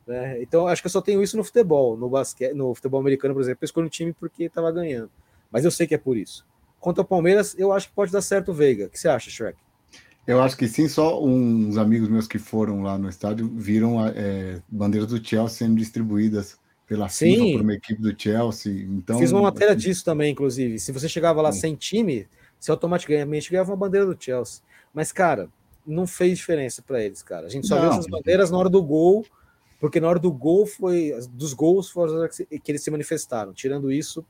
Né? 0.06 0.42
Então 0.42 0.68
acho 0.68 0.82
que 0.82 0.88
eu 0.88 0.92
só 0.92 1.02
tenho 1.02 1.24
isso 1.24 1.38
no 1.38 1.44
futebol. 1.44 1.98
No 1.98 2.10
basquete, 2.10 2.54
no 2.54 2.76
futebol 2.76 3.00
americano, 3.00 3.34
por 3.34 3.42
exemplo, 3.42 3.60
eu 3.62 3.66
escolho 3.66 3.88
um 3.88 3.90
time 3.90 4.14
porque 4.14 4.44
estava 4.44 4.72
ganhando. 4.72 5.10
Mas 5.52 5.66
eu 5.66 5.72
sei 5.72 5.88
que 5.88 5.96
é 5.96 5.98
por 5.98 6.18
isso. 6.18 6.46
Quanto 6.80 7.00
ao 7.00 7.06
Palmeiras, 7.06 7.56
eu 7.58 7.72
acho 7.72 7.88
que 7.88 7.96
pode 7.96 8.12
dar 8.12 8.22
certo 8.22 8.52
o 8.52 8.54
Veiga. 8.54 8.86
O 8.86 8.90
que 8.90 9.00
você 9.00 9.08
acha, 9.08 9.30
Shrek? 9.30 9.58
Eu 10.26 10.42
acho 10.42 10.56
que 10.56 10.68
sim, 10.68 10.88
só 10.88 11.22
uns 11.22 11.78
amigos 11.78 12.08
meus 12.08 12.28
que 12.28 12.40
foram 12.40 12.82
lá 12.82 12.98
no 12.98 13.10
estádio 13.10 13.48
viram 13.54 14.06
é, 14.08 14.62
bandeiras 14.70 15.10
do 15.10 15.26
Chelsea 15.26 15.68
sendo 15.68 15.76
distribuídas 15.76 16.58
pela 16.88 17.10
sim. 17.10 17.36
FIFA 17.36 17.52
por 17.52 17.62
uma 17.62 17.74
equipe 17.74 18.02
do 18.02 18.22
Chelsea. 18.22 18.84
Então, 18.84 19.20
Fiz 19.20 19.32
uma 19.32 19.42
matéria 19.42 19.76
disso 19.76 20.06
também, 20.06 20.32
inclusive. 20.32 20.80
Se 20.80 20.92
você 20.92 21.10
chegava 21.10 21.42
lá 21.42 21.52
sim. 21.52 21.60
sem 21.60 21.76
time, 21.76 22.28
você 22.60 22.72
automaticamente 22.72 23.52
ganhava 23.52 23.72
uma 23.72 23.78
bandeira 23.78 24.06
do 24.06 24.18
Chelsea. 24.18 24.62
Mas, 24.94 25.12
cara, 25.12 25.50
não 25.86 26.08
fez 26.08 26.38
diferença 26.38 26.82
para 26.82 27.04
eles, 27.04 27.22
cara. 27.22 27.48
A 27.48 27.50
gente 27.50 27.68
só 27.68 27.76
não. 27.76 27.82
viu 27.82 27.92
essas 27.92 28.08
bandeiras 28.08 28.50
na 28.50 28.58
hora 28.58 28.70
do 28.70 28.82
gol, 28.82 29.26
porque 29.80 30.00
na 30.00 30.08
hora 30.08 30.20
do 30.20 30.32
gol 30.32 30.66
foi. 30.66 31.14
Dos 31.32 31.54
gols 31.54 31.90
foram 31.90 32.28
que 32.30 32.72
eles 32.72 32.82
se 32.82 32.90
manifestaram. 32.90 33.54
Tirando 33.54 33.92
isso, 33.92 34.26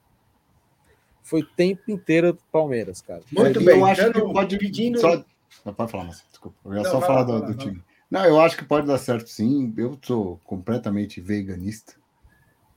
foi 1.21 1.41
o 1.41 1.45
tempo 1.45 1.83
inteiro 1.91 2.33
do 2.33 2.39
Palmeiras, 2.51 3.01
cara. 3.01 3.21
Muito 3.31 3.59
é, 3.59 3.63
bem, 3.63 3.77
eu 3.77 3.85
acho 3.85 4.11
que 4.11 4.21
pode 4.21 4.57
pedindo. 4.57 4.99
Só... 4.99 5.23
Não, 5.65 5.73
pode 5.73 5.91
falar, 5.91 6.05
mas 6.05 6.23
desculpa. 6.29 6.57
Eu 6.65 6.73
ia 6.73 6.83
não, 6.83 6.91
só 6.91 7.01
falar 7.01 7.23
do, 7.23 7.41
do 7.41 7.53
time. 7.55 7.81
Não, 8.09 8.25
eu 8.25 8.39
acho 8.39 8.57
que 8.57 8.65
pode 8.65 8.85
dar 8.87 8.97
certo 8.97 9.27
sim. 9.29 9.73
Eu 9.77 9.97
sou 10.01 10.39
completamente 10.45 11.19
veganista. 11.19 11.93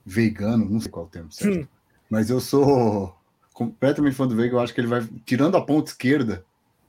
Vegano, 0.05 0.69
não 0.69 0.79
sei 0.79 0.89
qual 0.89 1.05
é 1.05 1.07
o 1.07 1.11
termo 1.11 1.31
certo. 1.31 1.65
Hum. 1.65 1.67
Mas 2.09 2.29
eu 2.29 2.39
sou 2.39 3.15
completamente 3.53 4.15
fã 4.15 4.27
do 4.27 4.35
Veiga. 4.35 4.55
Eu 4.55 4.59
acho 4.59 4.73
que 4.73 4.79
ele 4.79 4.87
vai, 4.87 5.05
tirando 5.25 5.57
a 5.57 5.61
ponta 5.61 5.91
esquerda, 5.91 6.45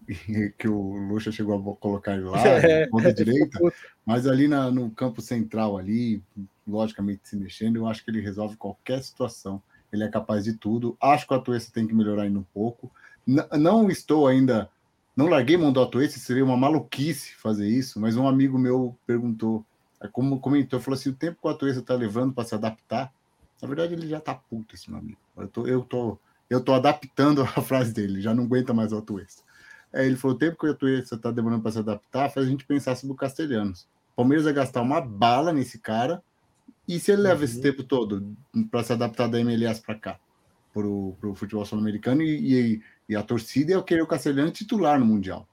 que 0.56 0.68
o 0.68 0.92
Lucha 1.08 1.32
chegou 1.32 1.58
a 1.58 1.76
colocar 1.76 2.14
ele 2.14 2.24
lá, 2.24 2.40
é, 2.46 2.86
ponta 2.86 3.12
direita, 3.12 3.58
mas 4.06 4.26
ali 4.26 4.48
na, 4.48 4.70
no 4.70 4.90
campo 4.90 5.20
central 5.20 5.76
ali, 5.76 6.22
logicamente 6.66 7.28
se 7.28 7.36
mexendo, 7.36 7.76
eu 7.76 7.86
acho 7.86 8.04
que 8.04 8.10
ele 8.10 8.20
resolve 8.20 8.56
qualquer 8.56 9.02
situação. 9.02 9.62
Ele 9.92 10.04
é 10.04 10.08
capaz 10.08 10.44
de 10.44 10.52
tudo. 10.52 10.96
Acho 11.00 11.26
que 11.26 11.32
o 11.32 11.36
Atuesta 11.36 11.72
tem 11.72 11.86
que 11.86 11.94
melhorar 11.94 12.22
ainda 12.22 12.38
um 12.38 12.46
pouco. 12.54 12.90
N 13.26 13.42
não 13.58 13.90
estou 13.90 14.26
ainda, 14.26 14.70
não 15.18 15.26
larguei 15.26 15.56
mão 15.56 15.72
do 15.72 15.82
Atuesta, 15.82 16.20
seria 16.20 16.44
uma 16.44 16.56
maluquice 16.56 17.34
fazer 17.34 17.66
isso, 17.68 17.98
mas 17.98 18.16
um 18.16 18.28
amigo 18.28 18.56
meu 18.56 18.96
perguntou, 19.04 19.66
como 20.12 20.38
comentou, 20.38 20.78
falou 20.78 20.96
assim, 20.96 21.10
o 21.10 21.12
tempo 21.12 21.40
que 21.42 21.48
o 21.48 21.50
Atuesta 21.50 21.80
está 21.80 21.92
levando 21.96 22.32
para 22.32 22.44
se 22.44 22.54
adaptar, 22.54 23.12
na 23.60 23.66
verdade 23.66 23.94
ele 23.94 24.06
já 24.06 24.18
está 24.18 24.32
puto, 24.32 24.76
esse 24.76 24.88
meu 24.88 25.00
amigo. 25.00 25.18
Eu 25.36 25.48
tô, 25.48 25.66
eu 25.66 25.82
tô, 25.82 26.18
eu 26.48 26.60
tô 26.60 26.72
adaptando 26.72 27.42
a 27.56 27.60
frase 27.60 27.92
dele, 27.92 28.20
já 28.20 28.32
não 28.32 28.44
aguenta 28.44 28.72
mais 28.72 28.92
o 28.92 28.98
Atuesta. 28.98 29.42
É, 29.92 30.06
ele 30.06 30.14
falou: 30.14 30.36
o 30.36 30.38
tempo 30.38 30.56
que 30.56 30.68
o 30.68 30.70
Atuesta 30.70 31.16
está 31.16 31.32
demorando 31.32 31.62
para 31.62 31.72
se 31.72 31.80
adaptar 31.80 32.30
faz 32.30 32.46
a 32.46 32.48
gente 32.48 32.64
pensar 32.64 32.94
sobre 32.94 33.14
o 33.14 33.16
Castelhanos. 33.16 33.88
O 34.12 34.16
Palmeiras 34.18 34.44
vai 34.44 34.52
gastar 34.54 34.82
uma 34.82 35.00
bala 35.00 35.52
nesse 35.52 35.80
cara, 35.80 36.22
e 36.86 37.00
se 37.00 37.10
ele 37.10 37.22
leva 37.22 37.40
uhum. 37.40 37.44
esse 37.44 37.60
tempo 37.60 37.82
todo 37.82 38.36
para 38.70 38.84
se 38.84 38.92
adaptar 38.92 39.26
da 39.26 39.40
MLS 39.40 39.82
para 39.82 39.96
cá, 39.96 40.20
para 40.72 40.86
o 40.86 41.34
futebol 41.34 41.64
sul-americano, 41.64 42.22
e, 42.22 42.74
e, 42.76 42.82
e, 43.08 43.16
a 43.16 43.22
torcida 43.22 43.74
é 43.74 43.82
querer 43.82 44.02
o 44.02 44.06
Castelhanos 44.06 44.52
titular 44.52 44.98
no 44.98 45.06
Mundial. 45.06 45.46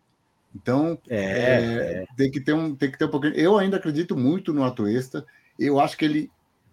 Então, 0.55 0.97
é, 1.09 1.17
é, 1.17 2.03
é, 2.03 2.05
Tem, 2.15 2.31
que 2.31 2.39
ter 2.39 2.53
um, 2.53 2.75
tem 2.75 2.89
que 2.89 2.97
ter 2.97 3.05
um 3.05 3.09
pouquinho. 3.09 3.33
Eu 3.33 3.57
ainda 3.57 3.77
acredito 3.77 4.15
muito 4.15 4.53
no 4.53 4.63
Atuesta. 4.63 5.25
Eu 5.59 5.79
acho 5.79 5.97
que 5.97 6.05
ele, 6.05 6.31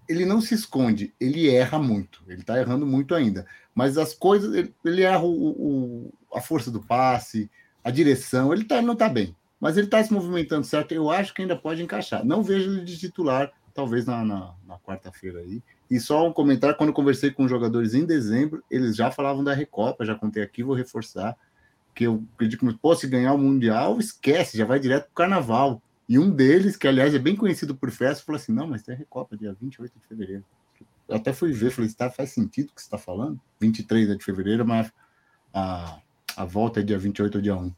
ele 0.09 0.25
não 0.25 0.41
se 0.41 0.55
esconde, 0.55 1.13
ele 1.21 1.49
erra 1.49 1.79
muito. 1.79 2.23
Ele 2.29 2.41
está 2.41 2.59
errando 2.59 2.87
muito 2.87 3.15
ainda. 3.15 3.47
Mas 3.75 3.99
as 3.99 4.15
coisas, 4.15 4.55
ele, 4.55 4.75
ele 4.85 5.03
erra 5.03 5.25
o, 5.25 5.49
o, 5.51 6.13
a 6.33 6.41
força 6.41 6.71
do 6.71 6.81
passe, 6.81 7.51
a 7.83 7.91
direção, 7.91 8.53
ele 8.53 8.65
tá, 8.65 8.81
não 8.81 8.93
está 8.93 9.09
bem. 9.09 9.35
Mas 9.59 9.77
ele 9.77 9.87
está 9.87 10.03
se 10.03 10.13
movimentando 10.13 10.67
certo, 10.67 10.93
eu 10.93 11.11
acho 11.11 11.33
que 11.33 11.43
ainda 11.43 11.57
pode 11.57 11.83
encaixar. 11.83 12.25
Não 12.25 12.43
vejo 12.43 12.71
ele 12.71 12.85
de 12.85 12.99
titular, 12.99 13.53
talvez 13.73 14.07
na, 14.07 14.25
na, 14.25 14.55
na 14.67 14.79
quarta-feira 14.79 15.41
aí. 15.41 15.63
E 15.93 16.01
só 16.01 16.27
um 16.27 16.33
comentário: 16.33 16.75
quando 16.75 16.91
conversei 16.91 17.31
com 17.31 17.45
os 17.45 17.51
jogadores 17.51 17.93
em 17.93 18.07
dezembro, 18.07 18.65
eles 18.71 18.97
já 18.97 19.11
falavam 19.11 19.45
da 19.45 19.53
Recopa, 19.53 20.07
já 20.07 20.15
contei 20.15 20.43
aqui, 20.43 20.63
vou 20.63 20.75
reforçar. 20.75 21.37
Que 21.95 22.05
eu 22.05 22.25
acredito 22.35 22.67
que 22.67 22.79
pô, 22.79 22.97
se 22.97 23.07
ganhar 23.07 23.35
o 23.35 23.39
Mundial, 23.39 23.99
esquece, 23.99 24.57
já 24.57 24.65
vai 24.65 24.81
direto 24.81 25.03
para 25.03 25.11
o 25.11 25.15
Carnaval. 25.15 25.83
E 26.09 26.19
um 26.19 26.31
deles, 26.31 26.79
que 26.79 26.89
aliás 26.89 27.15
é 27.15 27.19
bem 27.19 27.37
conhecido 27.37 27.75
por 27.77 27.91
festa, 27.91 28.25
falou 28.25 28.41
assim: 28.41 28.53
não, 28.53 28.67
mas 28.67 28.83
tem 28.83 28.95
a 28.95 28.97
Recopa, 28.97 29.37
dia 29.37 29.55
28 29.61 29.93
de 30.01 30.07
fevereiro. 30.07 30.43
Eu 31.07 31.17
até 31.17 31.31
fui 31.31 31.53
ver, 31.53 31.71
falei: 31.71 31.93
tá, 31.93 32.09
faz 32.09 32.31
sentido 32.31 32.71
o 32.71 32.75
que 32.75 32.81
você 32.81 32.87
está 32.87 32.97
falando? 32.97 33.39
23 33.61 34.09
é 34.09 34.15
de 34.15 34.25
fevereiro, 34.25 34.67
mas 34.67 34.91
a, 35.53 35.99
a 36.35 36.45
volta 36.47 36.81
é 36.81 36.83
dia 36.83 36.99
28 36.99 37.35
ou 37.35 37.43
dia 37.43 37.55
1. 37.55 37.71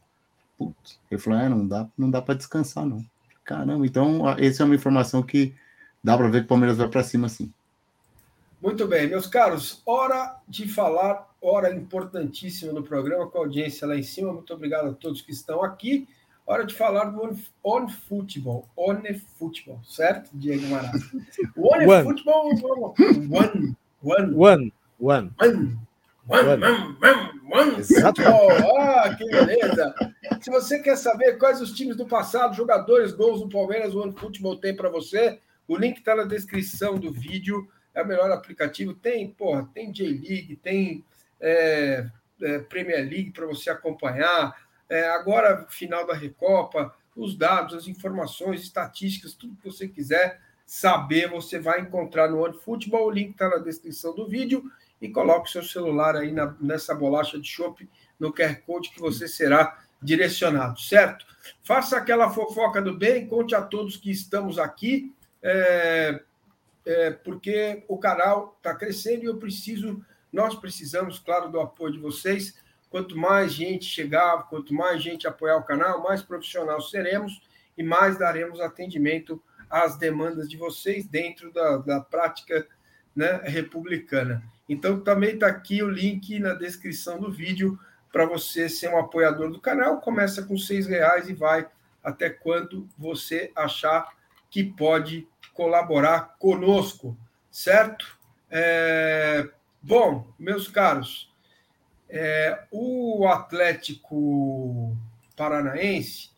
Putz, 0.56 1.00
ele 1.10 1.20
falou: 1.20 1.40
é, 1.40 1.48
não 1.48 1.66
dá, 1.66 1.88
não 1.98 2.08
dá 2.08 2.22
para 2.22 2.36
descansar, 2.36 2.86
não. 2.86 3.04
Caramba, 3.42 3.84
então 3.84 4.22
essa 4.38 4.62
é 4.62 4.66
uma 4.66 4.76
informação 4.76 5.20
que 5.20 5.52
dá 6.02 6.16
para 6.16 6.28
ver 6.28 6.42
que 6.42 6.44
o 6.44 6.48
Palmeiras 6.48 6.78
vai 6.78 6.88
para 6.88 7.02
cima, 7.02 7.28
sim. 7.28 7.52
Muito 8.64 8.86
bem, 8.86 9.06
meus 9.06 9.26
caros, 9.26 9.82
hora 9.84 10.36
de 10.48 10.66
falar, 10.66 11.28
hora 11.38 11.70
importantíssima 11.74 12.72
no 12.72 12.82
programa, 12.82 13.26
com 13.26 13.36
a 13.36 13.40
audiência 13.42 13.86
lá 13.86 13.94
em 13.94 14.02
cima. 14.02 14.32
Muito 14.32 14.54
obrigado 14.54 14.88
a 14.88 14.94
todos 14.94 15.20
que 15.20 15.32
estão 15.32 15.62
aqui. 15.62 16.08
Hora 16.46 16.64
de 16.64 16.74
falar 16.74 17.10
do 17.10 17.22
On, 17.22 17.36
on 17.62 17.88
Football. 17.90 18.66
On 18.74 19.02
Football, 19.38 19.80
certo, 19.84 20.30
Diego 20.32 20.66
Marado? 20.68 20.98
O 21.54 21.74
On 21.74 21.86
one. 21.86 22.04
Football. 22.04 22.94
One. 23.28 23.76
One. 24.02 24.32
One. 24.34 24.34
One. 24.34 24.72
One. 24.98 25.78
One, 26.26 26.48
one, 26.48 26.96
one, 27.02 27.30
one. 27.52 27.82
Ah, 28.80 29.14
que 29.14 29.26
beleza! 29.26 29.94
Se 30.40 30.50
você 30.50 30.78
quer 30.78 30.96
saber 30.96 31.36
quais 31.36 31.60
os 31.60 31.70
times 31.72 31.96
do 31.96 32.06
passado, 32.06 32.56
jogadores, 32.56 33.12
gols 33.12 33.42
do 33.42 33.48
Palmeiras, 33.50 33.94
o 33.94 34.00
One 34.00 34.14
Football 34.14 34.56
tem 34.56 34.74
para 34.74 34.88
você. 34.88 35.38
O 35.68 35.76
link 35.76 35.98
está 35.98 36.16
na 36.16 36.24
descrição 36.24 36.98
do 36.98 37.12
vídeo. 37.12 37.68
É 37.94 38.02
o 38.02 38.06
melhor 38.06 38.30
aplicativo. 38.30 38.94
Tem, 38.94 39.30
porra, 39.30 39.68
tem 39.72 39.92
J-League, 39.92 40.56
tem 40.56 41.04
é, 41.40 42.06
é, 42.42 42.58
Premier 42.58 43.08
League 43.08 43.30
para 43.30 43.46
você 43.46 43.70
acompanhar 43.70 44.56
é, 44.88 45.08
agora, 45.08 45.66
final 45.68 46.06
da 46.06 46.14
Recopa, 46.14 46.94
os 47.16 47.36
dados, 47.36 47.74
as 47.74 47.88
informações, 47.88 48.62
estatísticas, 48.62 49.34
tudo 49.34 49.56
que 49.56 49.64
você 49.64 49.86
quiser 49.88 50.40
saber, 50.66 51.30
você 51.30 51.58
vai 51.58 51.80
encontrar 51.80 52.28
no 52.28 52.42
OneFootball. 52.42 53.06
O 53.06 53.10
link 53.10 53.30
está 53.30 53.48
na 53.48 53.58
descrição 53.58 54.14
do 54.14 54.26
vídeo. 54.26 54.64
E 55.00 55.08
coloque 55.10 55.50
seu 55.50 55.62
celular 55.62 56.16
aí 56.16 56.32
na, 56.32 56.56
nessa 56.60 56.94
bolacha 56.94 57.38
de 57.38 57.46
chopp 57.46 57.86
no 58.18 58.32
QR 58.32 58.54
Code 58.64 58.90
que 58.90 59.00
você 59.00 59.28
será 59.28 59.78
direcionado, 60.00 60.80
certo? 60.80 61.26
Faça 61.62 61.96
aquela 61.96 62.30
fofoca 62.30 62.80
do 62.80 62.96
bem, 62.96 63.26
conte 63.26 63.54
a 63.54 63.60
todos 63.60 63.96
que 63.96 64.10
estamos 64.10 64.58
aqui, 64.58 65.12
é, 65.42 66.22
é, 66.86 67.10
porque 67.10 67.84
o 67.88 67.98
canal 67.98 68.54
está 68.58 68.74
crescendo 68.74 69.24
e 69.24 69.26
eu 69.26 69.36
preciso, 69.36 70.04
nós 70.32 70.54
precisamos, 70.54 71.18
claro, 71.18 71.50
do 71.50 71.60
apoio 71.60 71.92
de 71.92 71.98
vocês 71.98 72.54
Quanto 72.94 73.18
mais 73.18 73.52
gente 73.52 73.86
chegar, 73.86 74.44
quanto 74.48 74.72
mais 74.72 75.02
gente 75.02 75.26
apoiar 75.26 75.56
o 75.56 75.64
canal, 75.64 76.00
mais 76.00 76.22
profissional 76.22 76.80
seremos 76.80 77.42
e 77.76 77.82
mais 77.82 78.16
daremos 78.16 78.60
atendimento 78.60 79.42
às 79.68 79.96
demandas 79.98 80.48
de 80.48 80.56
vocês 80.56 81.04
dentro 81.04 81.52
da, 81.52 81.78
da 81.78 82.00
prática 82.00 82.64
né, 83.12 83.40
republicana. 83.42 84.44
Então, 84.68 85.00
também 85.00 85.34
está 85.34 85.48
aqui 85.48 85.82
o 85.82 85.90
link 85.90 86.38
na 86.38 86.54
descrição 86.54 87.18
do 87.18 87.32
vídeo 87.32 87.76
para 88.12 88.26
você 88.26 88.68
ser 88.68 88.90
um 88.90 88.96
apoiador 88.96 89.50
do 89.50 89.60
canal. 89.60 90.00
Começa 90.00 90.44
com 90.44 90.56
seis 90.56 90.86
reais 90.86 91.28
e 91.28 91.34
vai 91.34 91.66
até 92.00 92.30
quando 92.30 92.88
você 92.96 93.50
achar 93.56 94.08
que 94.48 94.62
pode 94.62 95.26
colaborar 95.54 96.36
conosco, 96.38 97.16
certo? 97.50 98.18
É... 98.50 99.48
Bom, 99.80 100.26
meus 100.38 100.68
caros, 100.68 101.32
é, 102.08 102.64
o 102.70 103.26
Atlético 103.26 104.96
Paranaense 105.36 106.30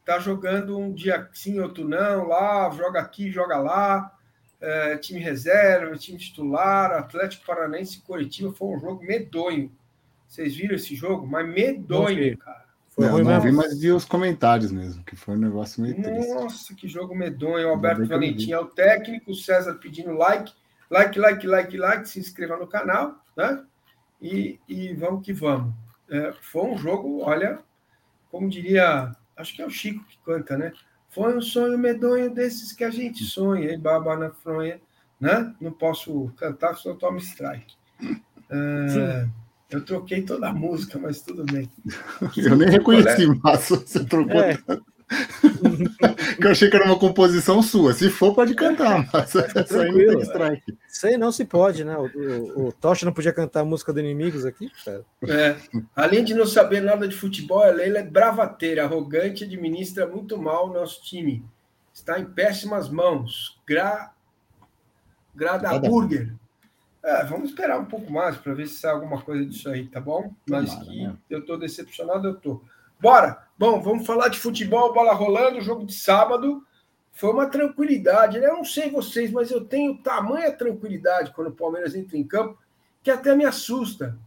está 0.00 0.18
jogando 0.18 0.78
um 0.78 0.92
dia 0.92 1.28
sim, 1.32 1.58
outro 1.60 1.86
não, 1.88 2.28
lá, 2.28 2.70
joga 2.70 3.00
aqui, 3.00 3.30
joga 3.30 3.58
lá, 3.58 4.16
é, 4.60 4.96
time 4.96 5.20
reserva, 5.20 5.96
time 5.96 6.18
titular, 6.18 6.92
Atlético 6.92 7.44
Paranaense 7.44 7.98
e 7.98 8.02
Curitiba 8.02 8.52
foi 8.52 8.68
um 8.76 8.80
jogo 8.80 9.04
medonho. 9.04 9.70
Vocês 10.26 10.56
viram 10.56 10.76
esse 10.76 10.94
jogo? 10.94 11.26
Mas 11.26 11.46
medonho, 11.48 12.36
cara. 12.38 12.63
Foi 12.94 13.08
não, 13.08 13.18
não 13.18 13.40
vi, 13.40 13.50
mas 13.50 13.78
vi 13.78 13.90
os 13.90 14.04
comentários 14.04 14.70
mesmo, 14.70 15.02
que 15.04 15.16
foi 15.16 15.34
um 15.34 15.40
negócio 15.40 15.82
meio 15.82 16.00
triste. 16.00 16.32
Nossa, 16.32 16.74
que 16.74 16.86
jogo 16.86 17.14
medonho. 17.14 17.68
O 17.68 17.70
Alberto 17.70 18.06
Valentim 18.06 18.52
é 18.52 18.58
o 18.58 18.66
técnico, 18.66 19.32
o 19.32 19.34
César 19.34 19.74
pedindo 19.74 20.12
like, 20.12 20.52
like, 20.88 21.18
like, 21.18 21.46
like, 21.46 21.76
like, 21.76 22.08
se 22.08 22.20
inscreva 22.20 22.56
no 22.56 22.68
canal, 22.68 23.20
né? 23.36 23.64
e, 24.24 24.58
e 24.66 24.94
vamos 24.94 25.24
que 25.24 25.32
vamos. 25.32 25.74
É, 26.08 26.32
foi 26.40 26.62
um 26.62 26.78
jogo, 26.78 27.20
olha, 27.22 27.58
como 28.30 28.48
diria, 28.48 29.14
acho 29.36 29.54
que 29.54 29.62
é 29.62 29.66
o 29.66 29.70
Chico 29.70 30.04
que 30.04 30.18
canta, 30.24 30.56
né? 30.56 30.72
Foi 31.10 31.36
um 31.36 31.42
sonho 31.42 31.78
medonho 31.78 32.32
desses 32.32 32.72
que 32.72 32.82
a 32.82 32.90
gente 32.90 33.22
sonha, 33.22 33.70
e 33.70 33.76
baba 33.76 34.16
na 34.16 34.30
fronha, 34.30 34.80
né? 35.20 35.54
Não 35.60 35.70
posso 35.70 36.32
cantar, 36.36 36.74
só 36.76 36.94
tomo 36.94 37.18
strike. 37.18 37.74
É, 38.50 39.28
eu 39.70 39.84
troquei 39.84 40.22
toda 40.22 40.48
a 40.48 40.52
música, 40.52 40.98
mas 40.98 41.20
tudo 41.22 41.44
bem. 41.44 41.70
Eu 42.36 42.56
nem 42.56 42.68
reconheci, 42.68 43.26
Márcio, 43.26 43.76
você 43.76 44.04
trocou 44.04 44.40
é. 44.40 44.58
que 46.40 46.46
eu 46.46 46.50
achei 46.50 46.70
que 46.70 46.76
era 46.76 46.86
uma 46.86 46.98
composição 46.98 47.62
sua. 47.62 47.92
Se 47.92 48.08
for, 48.08 48.34
pode 48.34 48.54
cantar, 48.54 49.08
mas 49.12 49.34
essa 49.34 49.82
aí 49.82 49.92
não 49.92 50.14
tem 50.14 50.20
strike. 50.20 50.78
Sei 50.88 51.18
não 51.18 51.30
se 51.30 51.44
pode, 51.44 51.84
né? 51.84 51.96
O, 51.96 52.06
o, 52.06 52.68
o 52.68 52.72
Tocha 52.72 53.04
não 53.04 53.12
podia 53.12 53.32
cantar 53.32 53.60
a 53.60 53.64
música 53.64 53.92
do 53.92 54.00
Inimigos 54.00 54.44
aqui, 54.44 54.70
cara. 54.84 55.04
É. 55.28 55.56
Além 55.94 56.24
de 56.24 56.34
não 56.34 56.46
saber 56.46 56.80
nada 56.80 57.06
de 57.06 57.14
futebol, 57.14 57.62
a 57.62 57.70
Leila 57.70 57.98
é 57.98 58.02
bravateira, 58.02 58.84
arrogante, 58.84 59.44
administra 59.44 60.06
muito 60.06 60.38
mal 60.38 60.70
o 60.70 60.72
nosso 60.72 61.02
time. 61.02 61.44
Está 61.92 62.18
em 62.18 62.24
péssimas 62.24 62.88
mãos. 62.88 63.60
Gra... 63.66 64.12
Grada 65.34 65.78
Burger. 65.78 66.34
É, 67.04 67.22
vamos 67.24 67.50
esperar 67.50 67.78
um 67.78 67.84
pouco 67.84 68.10
mais 68.10 68.38
para 68.38 68.54
ver 68.54 68.66
se 68.66 68.80
sai 68.80 68.92
alguma 68.92 69.20
coisa 69.20 69.44
disso 69.44 69.68
aí, 69.68 69.86
tá 69.86 70.00
bom? 70.00 70.34
Mas 70.48 70.70
Tomara, 70.70 70.90
que 70.90 71.06
né? 71.06 71.16
eu 71.28 71.40
estou 71.40 71.58
decepcionado, 71.58 72.26
eu 72.26 72.32
estou. 72.32 72.64
Bora! 72.98 73.46
Bom, 73.58 73.82
vamos 73.82 74.06
falar 74.06 74.28
de 74.28 74.38
futebol, 74.40 74.94
bola 74.94 75.12
rolando, 75.12 75.60
jogo 75.60 75.84
de 75.84 75.92
sábado. 75.92 76.66
Foi 77.12 77.30
uma 77.30 77.46
tranquilidade. 77.46 78.40
Né? 78.40 78.46
Eu 78.46 78.56
não 78.56 78.64
sei 78.64 78.90
vocês, 78.90 79.30
mas 79.30 79.50
eu 79.50 79.66
tenho 79.66 79.98
tamanha 79.98 80.50
tranquilidade 80.50 81.30
quando 81.32 81.48
o 81.48 81.54
Palmeiras 81.54 81.94
entra 81.94 82.16
em 82.16 82.24
campo 82.24 82.58
que 83.02 83.10
até 83.10 83.36
me 83.36 83.44
assusta. 83.44 84.18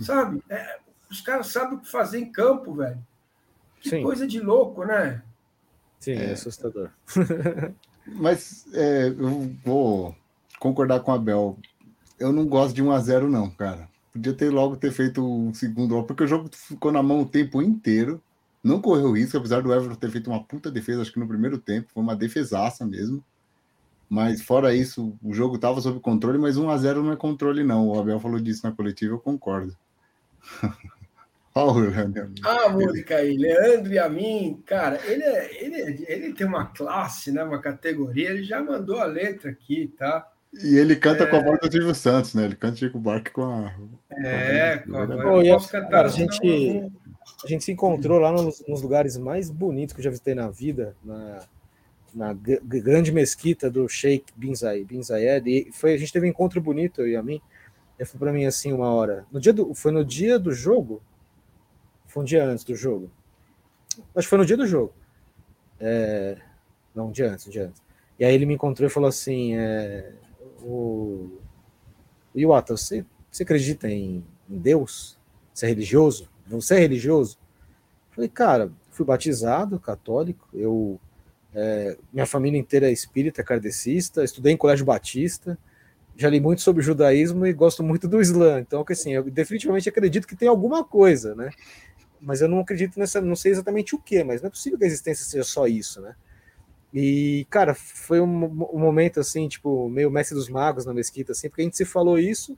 Sabe? 0.00 0.42
É, 0.50 0.80
os 1.08 1.20
caras 1.20 1.46
sabem 1.46 1.78
o 1.78 1.80
que 1.80 1.88
fazer 1.88 2.18
em 2.18 2.32
campo, 2.32 2.74
velho. 2.74 2.98
Que 3.80 3.90
Sim. 3.90 4.02
coisa 4.02 4.26
de 4.26 4.40
louco, 4.40 4.84
né? 4.84 5.22
Sim, 6.00 6.14
é, 6.14 6.30
é 6.30 6.32
assustador. 6.32 6.90
mas 8.04 8.66
é, 8.74 9.08
eu 9.08 9.54
vou 9.64 10.16
concordar 10.58 11.00
com 11.00 11.12
a 11.12 11.18
Bel. 11.18 11.56
Eu 12.18 12.32
não 12.32 12.46
gosto 12.46 12.74
de 12.74 12.82
1 12.82 12.90
a 12.90 12.98
0 12.98 13.28
não, 13.28 13.50
cara 13.50 13.88
Podia 14.12 14.32
ter 14.32 14.50
logo 14.50 14.76
ter 14.76 14.90
feito 14.92 15.22
o 15.22 15.54
segundo 15.54 16.02
porque 16.04 16.24
o 16.24 16.26
jogo 16.26 16.48
ficou 16.50 16.90
na 16.90 17.02
mão 17.02 17.20
o 17.20 17.28
tempo 17.28 17.60
inteiro. 17.60 18.22
Não 18.64 18.80
correu 18.80 19.12
risco, 19.12 19.36
apesar 19.36 19.62
do 19.62 19.72
Everton 19.72 19.94
ter 19.94 20.10
feito 20.10 20.30
uma 20.30 20.42
puta 20.42 20.70
defesa, 20.70 21.02
acho 21.02 21.12
que 21.12 21.20
no 21.20 21.28
primeiro 21.28 21.58
tempo, 21.58 21.90
foi 21.92 22.02
uma 22.02 22.16
defesaça 22.16 22.86
mesmo. 22.86 23.22
Mas 24.08 24.40
fora 24.40 24.74
isso, 24.74 25.14
o 25.22 25.34
jogo 25.34 25.56
estava 25.56 25.80
sob 25.80 26.00
controle, 26.00 26.38
mas 26.38 26.56
1 26.56 26.70
a 26.70 26.78
0 26.78 27.02
não 27.02 27.12
é 27.12 27.16
controle, 27.16 27.62
não. 27.62 27.88
O 27.88 28.00
Abel 28.00 28.18
falou 28.18 28.40
disso 28.40 28.66
na 28.66 28.72
coletiva, 28.72 29.14
eu 29.14 29.18
concordo. 29.18 29.76
Olha 31.54 32.10
Ah, 32.44 32.68
música 32.68 33.16
aí, 33.16 33.36
Leandro 33.36 33.92
e 33.92 33.98
a 33.98 34.08
mim, 34.08 34.62
cara, 34.66 35.00
ele, 35.06 35.22
é, 35.22 35.64
ele, 35.64 35.76
é, 35.76 36.12
ele 36.12 36.34
tem 36.34 36.46
uma 36.46 36.66
classe, 36.66 37.32
né, 37.32 37.42
uma 37.42 37.60
categoria, 37.60 38.30
ele 38.30 38.42
já 38.42 38.62
mandou 38.62 39.00
a 39.00 39.06
letra 39.06 39.50
aqui, 39.50 39.90
tá? 39.96 40.30
E 40.62 40.76
ele 40.76 40.96
canta 40.96 41.24
é... 41.24 41.26
com 41.26 41.36
a 41.36 41.42
voz 41.42 41.60
do 41.60 41.70
Silvio 41.70 41.94
Santos, 41.94 42.34
né? 42.34 42.44
Ele 42.44 42.56
canta 42.56 42.76
Chico 42.76 42.98
Buarque 42.98 43.30
com 43.30 43.42
a. 43.42 43.74
É, 44.10 44.78
com 44.78 44.96
a 44.96 45.06
voz. 45.06 45.66
Cara, 45.66 46.06
a 46.06 46.08
gente, 46.08 46.92
a 47.44 47.46
gente 47.46 47.64
se 47.64 47.72
encontrou 47.72 48.18
lá 48.18 48.32
nos, 48.32 48.62
nos, 48.66 48.82
lugares 48.82 49.16
mais 49.16 49.50
bonitos 49.50 49.94
que 49.94 50.00
eu 50.00 50.04
já 50.04 50.10
visitei 50.10 50.34
na 50.34 50.48
vida, 50.48 50.96
na, 51.04 51.42
na 52.14 52.32
grande 52.32 53.12
mesquita 53.12 53.70
do 53.70 53.88
Sheikh 53.88 54.32
Bin 54.36 54.54
Zayed. 54.54 54.84
Bin 54.86 55.02
Zayed 55.02 55.48
e 55.48 55.70
foi, 55.72 55.94
a 55.94 55.98
gente 55.98 56.12
teve 56.12 56.26
um 56.26 56.30
encontro 56.30 56.60
bonito, 56.60 57.02
eu 57.02 57.08
e 57.08 57.16
a 57.16 57.22
mim. 57.22 57.40
Ele 57.98 58.08
foi 58.08 58.18
para 58.18 58.32
mim 58.32 58.44
assim 58.44 58.72
uma 58.72 58.92
hora. 58.92 59.26
No 59.30 59.40
dia 59.40 59.52
do, 59.52 59.74
foi 59.74 59.90
no 59.90 60.04
dia 60.04 60.38
do 60.38 60.52
jogo? 60.52 61.02
Foi 62.06 62.22
um 62.22 62.26
dia 62.26 62.44
antes 62.44 62.64
do 62.64 62.74
jogo. 62.74 63.10
Acho 64.14 64.26
que 64.26 64.30
foi 64.30 64.38
no 64.38 64.46
dia 64.46 64.56
do 64.56 64.66
jogo. 64.66 64.92
É, 65.78 66.36
não, 66.94 67.08
um 67.08 67.10
dia 67.10 67.30
antes, 67.30 67.46
um 67.46 67.50
dia 67.50 67.66
antes. 67.66 67.82
E 68.18 68.24
aí 68.24 68.34
ele 68.34 68.46
me 68.46 68.54
encontrou 68.54 68.86
e 68.86 68.90
falou 68.90 69.08
assim: 69.08 69.54
é, 69.54 70.12
o, 70.62 71.38
Iwata, 72.34 72.76
você, 72.76 73.04
você 73.30 73.42
acredita 73.42 73.88
em, 73.88 74.24
em 74.48 74.58
Deus? 74.58 75.18
Você 75.52 75.66
é 75.66 75.68
religioso? 75.68 76.28
Você 76.48 76.74
é 76.74 76.78
religioso? 76.78 77.38
falei, 78.10 78.30
cara, 78.30 78.72
fui 78.90 79.04
batizado, 79.04 79.78
católico, 79.78 80.48
eu 80.54 80.98
é, 81.54 81.96
minha 82.12 82.26
família 82.26 82.58
inteira 82.58 82.88
é 82.88 82.92
espírita, 82.92 83.42
kardecista, 83.42 84.22
estudei 84.22 84.52
em 84.52 84.56
colégio 84.56 84.84
batista, 84.84 85.58
já 86.14 86.28
li 86.28 86.38
muito 86.38 86.60
sobre 86.60 86.82
judaísmo 86.82 87.46
e 87.46 87.52
gosto 87.52 87.82
muito 87.82 88.06
do 88.06 88.20
Islã. 88.20 88.60
Então, 88.60 88.84
assim, 88.88 89.12
eu 89.12 89.22
definitivamente 89.24 89.88
acredito 89.88 90.26
que 90.26 90.36
tem 90.36 90.48
alguma 90.48 90.84
coisa, 90.84 91.34
né? 91.34 91.50
Mas 92.20 92.40
eu 92.40 92.48
não 92.48 92.60
acredito 92.60 92.98
nessa, 92.98 93.20
não 93.20 93.36
sei 93.36 93.52
exatamente 93.52 93.94
o 93.94 93.98
que, 93.98 94.22
mas 94.24 94.42
não 94.42 94.48
é 94.48 94.50
possível 94.50 94.78
que 94.78 94.84
a 94.84 94.86
existência 94.86 95.24
seja 95.24 95.44
só 95.44 95.66
isso, 95.66 96.00
né? 96.00 96.14
E, 96.92 97.46
cara, 97.50 97.74
foi 97.74 98.20
um, 98.20 98.44
um, 98.44 98.78
momento 98.78 99.20
assim, 99.20 99.48
tipo, 99.48 99.88
meio 99.88 100.10
mestre 100.10 100.34
dos 100.34 100.48
magos 100.48 100.86
na 100.86 100.94
mesquita, 100.94 101.32
assim, 101.32 101.48
porque 101.48 101.62
a 101.62 101.64
gente 101.64 101.76
se 101.76 101.84
falou 101.84 102.18
isso, 102.18 102.56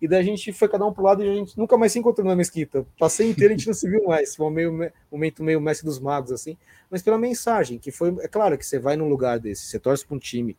e 0.00 0.08
daí 0.08 0.20
a 0.20 0.24
gente 0.24 0.52
foi 0.52 0.68
cada 0.68 0.84
um 0.84 0.92
pro 0.92 1.02
lado 1.02 1.22
e 1.24 1.28
a 1.28 1.34
gente 1.34 1.56
nunca 1.58 1.76
mais 1.76 1.92
se 1.92 1.98
encontrou 1.98 2.26
na 2.26 2.36
mesquita. 2.36 2.86
Passei 2.98 3.30
inteiro 3.30 3.54
a 3.54 3.56
gente 3.56 3.66
não 3.66 3.74
se 3.74 3.88
viu 3.88 4.04
mais. 4.04 4.36
Foi 4.36 4.46
um 4.46 4.50
meio, 4.50 4.92
momento 5.10 5.42
meio 5.42 5.60
mestre 5.60 5.86
dos 5.86 5.98
magos, 5.98 6.30
assim, 6.30 6.56
mas 6.90 7.02
pela 7.02 7.16
mensagem, 7.16 7.78
que 7.78 7.90
foi. 7.90 8.14
É 8.20 8.28
claro 8.28 8.58
que 8.58 8.66
você 8.66 8.78
vai 8.78 8.96
num 8.96 9.08
lugar 9.08 9.38
desse, 9.38 9.66
você 9.66 9.78
torce 9.78 10.04
para 10.04 10.16
um 10.16 10.18
time, 10.18 10.56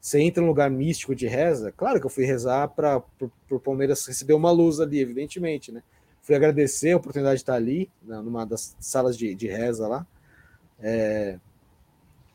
você 0.00 0.20
entra 0.20 0.40
num 0.40 0.48
lugar 0.48 0.70
místico 0.70 1.14
de 1.14 1.26
reza. 1.26 1.72
Claro 1.76 2.00
que 2.00 2.06
eu 2.06 2.10
fui 2.10 2.24
rezar 2.24 2.68
para 2.68 3.02
o 3.50 3.60
Palmeiras 3.60 4.06
receber 4.06 4.34
uma 4.34 4.50
luz 4.50 4.80
ali, 4.80 5.00
evidentemente, 5.00 5.70
né? 5.70 5.82
Fui 6.22 6.34
agradecer 6.34 6.92
a 6.92 6.96
oportunidade 6.96 7.36
de 7.36 7.42
estar 7.42 7.54
ali, 7.54 7.90
numa 8.02 8.44
das 8.44 8.76
salas 8.80 9.16
de, 9.16 9.34
de 9.34 9.46
reza 9.46 9.86
lá. 9.86 10.06
É, 10.80 11.38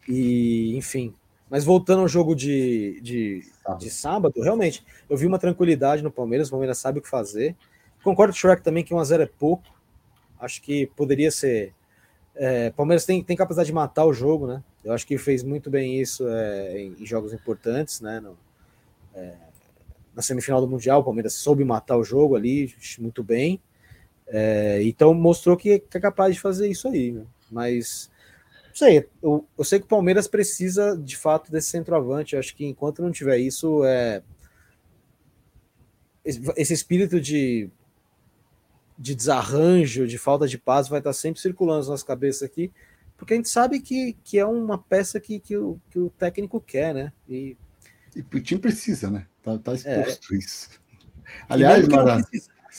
e, 0.08 0.76
enfim. 0.76 1.14
Mas 1.50 1.64
voltando 1.64 2.02
ao 2.02 2.08
jogo 2.08 2.36
de, 2.36 3.00
de, 3.02 3.44
sábado. 3.64 3.80
de 3.80 3.90
sábado, 3.90 4.42
realmente, 4.42 4.84
eu 5.10 5.16
vi 5.16 5.28
uma 5.28 5.38
tranquilidade 5.38 6.02
no 6.02 6.12
Palmeiras, 6.12 6.48
o 6.48 6.52
Palmeiras 6.52 6.78
sabe 6.78 7.00
o 7.00 7.02
que 7.02 7.10
fazer. 7.10 7.56
Concordo 8.04 8.34
com 8.34 8.38
o 8.38 8.40
Shrek 8.40 8.64
também 8.64 8.84
que 8.84 8.94
1x0 8.94 9.22
é 9.22 9.26
pouco. 9.26 9.64
Acho 10.40 10.62
que 10.62 10.88
poderia 10.88 11.32
ser. 11.32 11.74
É, 12.36 12.72
Palmeiras 12.72 13.06
tem, 13.06 13.24
tem 13.24 13.38
capacidade 13.38 13.68
de 13.68 13.74
matar 13.74 14.06
o 14.06 14.14
jogo, 14.14 14.48
né? 14.48 14.64
Eu 14.84 14.92
acho 14.92 15.06
que 15.06 15.18
fez 15.18 15.44
muito 15.44 15.70
bem 15.70 16.02
isso 16.02 16.28
é, 16.28 16.82
em, 16.82 16.96
em, 17.00 17.06
jogos 17.06 17.32
importantes, 17.32 18.02
né? 18.02 18.20
No, 18.20 18.36
é, 19.14 19.36
na 20.16 20.22
semifinal 20.22 20.60
do 20.60 20.68
Mundial, 20.68 21.02
o 21.02 21.04
Palmeiras 21.04 21.34
soube 21.34 21.64
matar 21.64 21.98
o 21.98 22.04
jogo 22.04 22.36
ali 22.36 22.74
muito 23.00 23.24
bem. 23.24 23.62
É, 24.28 24.82
então 24.84 25.14
mostrou 25.14 25.56
que, 25.56 25.84
é 25.94 26.00
capaz 26.00 26.34
de 26.34 26.42
fazer 26.42 26.68
isso 26.68 26.88
aí, 26.88 27.12
né? 27.12 27.26
Mas 27.52 28.10
sei, 28.74 29.08
eu, 29.22 29.48
eu, 29.58 29.64
sei 29.64 29.80
que 29.80 29.86
o 29.86 29.90
Palmeiras 29.90 30.28
precisa 30.28 30.98
de 30.98 31.16
fato 31.16 31.52
desse 31.52 31.70
centroavante. 31.70 32.34
Eu 32.34 32.40
acho 32.40 32.56
que 32.56 32.66
enquanto 32.66 33.02
não 33.02 33.12
tiver 33.12 33.38
isso, 33.38 33.84
é 33.86 34.22
esse 36.26 36.74
espírito 36.74 37.20
de, 37.20 37.70
de 38.98 39.14
desarranjo, 39.14 40.08
de 40.08 40.18
falta 40.18 40.48
de 40.48 40.58
paz, 40.58 40.88
vai 40.88 41.00
estar 41.00 41.14
sempre 41.14 41.42
circulando 41.42 41.80
nas 41.80 41.88
nossas 41.90 42.04
cabeças 42.04 42.44
aqui, 42.44 42.72
porque 43.18 43.34
a 43.34 43.38
gente 43.38 43.50
sabe 43.50 43.80
que, 43.80 44.18
que 44.24 44.40
é 44.40 44.46
uma 44.46 44.78
peça 44.78 45.20
que, 45.20 45.40
que, 45.40 45.58
o, 45.58 45.80
que 45.90 46.00
o 46.00 46.10
técnico 46.10 46.62
quer, 46.62 46.94
né? 46.94 47.14
E, 47.28 47.58
e 48.16 48.22
o 48.22 48.42
time 48.42 48.62
precisa, 48.62 49.10
né? 49.10 49.28
Tá, 49.42 49.58
tá 49.58 49.74
exposto 49.74 50.34
é. 50.34 50.38
isso. 50.38 50.70
Aliás, 51.50 51.88
Mara... 51.88 52.18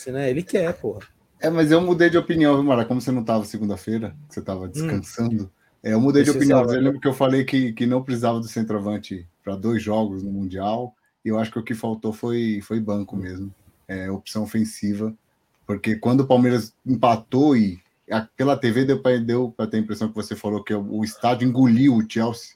Né? 0.06 0.30
Ele 0.30 0.42
quer, 0.42 0.72
porra. 0.74 1.06
É, 1.40 1.50
mas 1.50 1.70
eu 1.70 1.80
mudei 1.80 2.08
de 2.08 2.16
opinião, 2.16 2.54
viu, 2.54 2.64
Mara? 2.64 2.84
Como 2.84 3.00
você 3.00 3.12
não 3.12 3.20
estava 3.20 3.44
segunda-feira, 3.44 4.16
você 4.28 4.40
estava 4.40 4.64
hum. 4.64 4.68
descansando. 4.68 5.44
Hum. 5.44 5.50
É, 5.84 5.92
eu 5.92 6.00
mudei 6.00 6.24
de 6.24 6.30
opinião. 6.30 6.62
Eu 6.62 6.80
lembro 6.80 6.98
que 6.98 7.06
eu 7.06 7.12
falei 7.12 7.44
que, 7.44 7.72
que 7.74 7.84
não 7.84 8.02
precisava 8.02 8.40
do 8.40 8.48
centroavante 8.48 9.28
para 9.44 9.54
dois 9.54 9.82
jogos 9.82 10.22
no 10.22 10.32
Mundial. 10.32 10.94
E 11.22 11.28
eu 11.28 11.38
acho 11.38 11.52
que 11.52 11.58
o 11.58 11.62
que 11.62 11.74
faltou 11.74 12.10
foi, 12.10 12.60
foi 12.62 12.80
banco 12.80 13.14
mesmo. 13.14 13.54
É, 13.86 14.10
opção 14.10 14.42
ofensiva. 14.44 15.14
Porque 15.66 15.96
quando 15.96 16.20
o 16.20 16.26
Palmeiras 16.26 16.74
empatou 16.86 17.54
e 17.54 17.78
a, 18.10 18.22
pela 18.22 18.56
TV 18.56 18.86
deu 18.86 19.00
para 19.00 19.18
deu 19.18 19.54
ter 19.70 19.76
a 19.76 19.80
impressão 19.80 20.08
que 20.08 20.14
você 20.14 20.34
falou 20.34 20.64
que 20.64 20.72
o, 20.72 21.00
o 21.00 21.04
estádio 21.04 21.46
engoliu 21.46 21.94
o 21.94 22.10
Chelsea. 22.10 22.54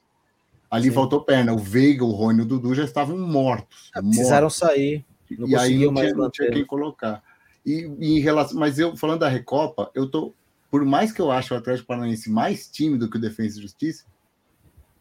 Ali 0.70 0.88
Sim. 0.88 0.94
faltou 0.94 1.20
perna. 1.22 1.52
O 1.52 1.58
Veiga, 1.58 2.04
o 2.04 2.12
Rony 2.12 2.40
e 2.40 2.42
o 2.42 2.46
Dudu 2.46 2.74
já 2.74 2.84
estavam 2.84 3.18
mortos. 3.18 3.90
É, 3.94 4.00
precisaram 4.00 4.44
mortos. 4.44 4.58
sair. 4.58 5.04
e 5.30 5.54
aí 5.54 5.78
não 5.84 5.94
tinha, 5.94 6.14
não 6.14 6.30
tinha 6.30 6.50
quem 6.50 6.64
colocar. 6.64 7.22
E, 7.64 7.90
e, 7.98 8.16
em 8.16 8.20
relação, 8.20 8.58
mas 8.58 8.78
eu 8.78 8.96
falando 8.96 9.20
da 9.20 9.28
Recopa, 9.28 9.90
eu 9.94 10.10
tô 10.10 10.32
por 10.70 10.84
mais 10.84 11.12
que 11.12 11.20
eu 11.20 11.30
ache 11.30 11.52
o 11.52 11.56
Atlético 11.56 11.88
Paranaense 11.88 12.30
mais 12.30 12.68
tímido 12.68 13.08
que 13.08 13.16
o 13.16 13.20
Defesa 13.20 13.58
e 13.58 13.62
Justiça, 13.62 14.04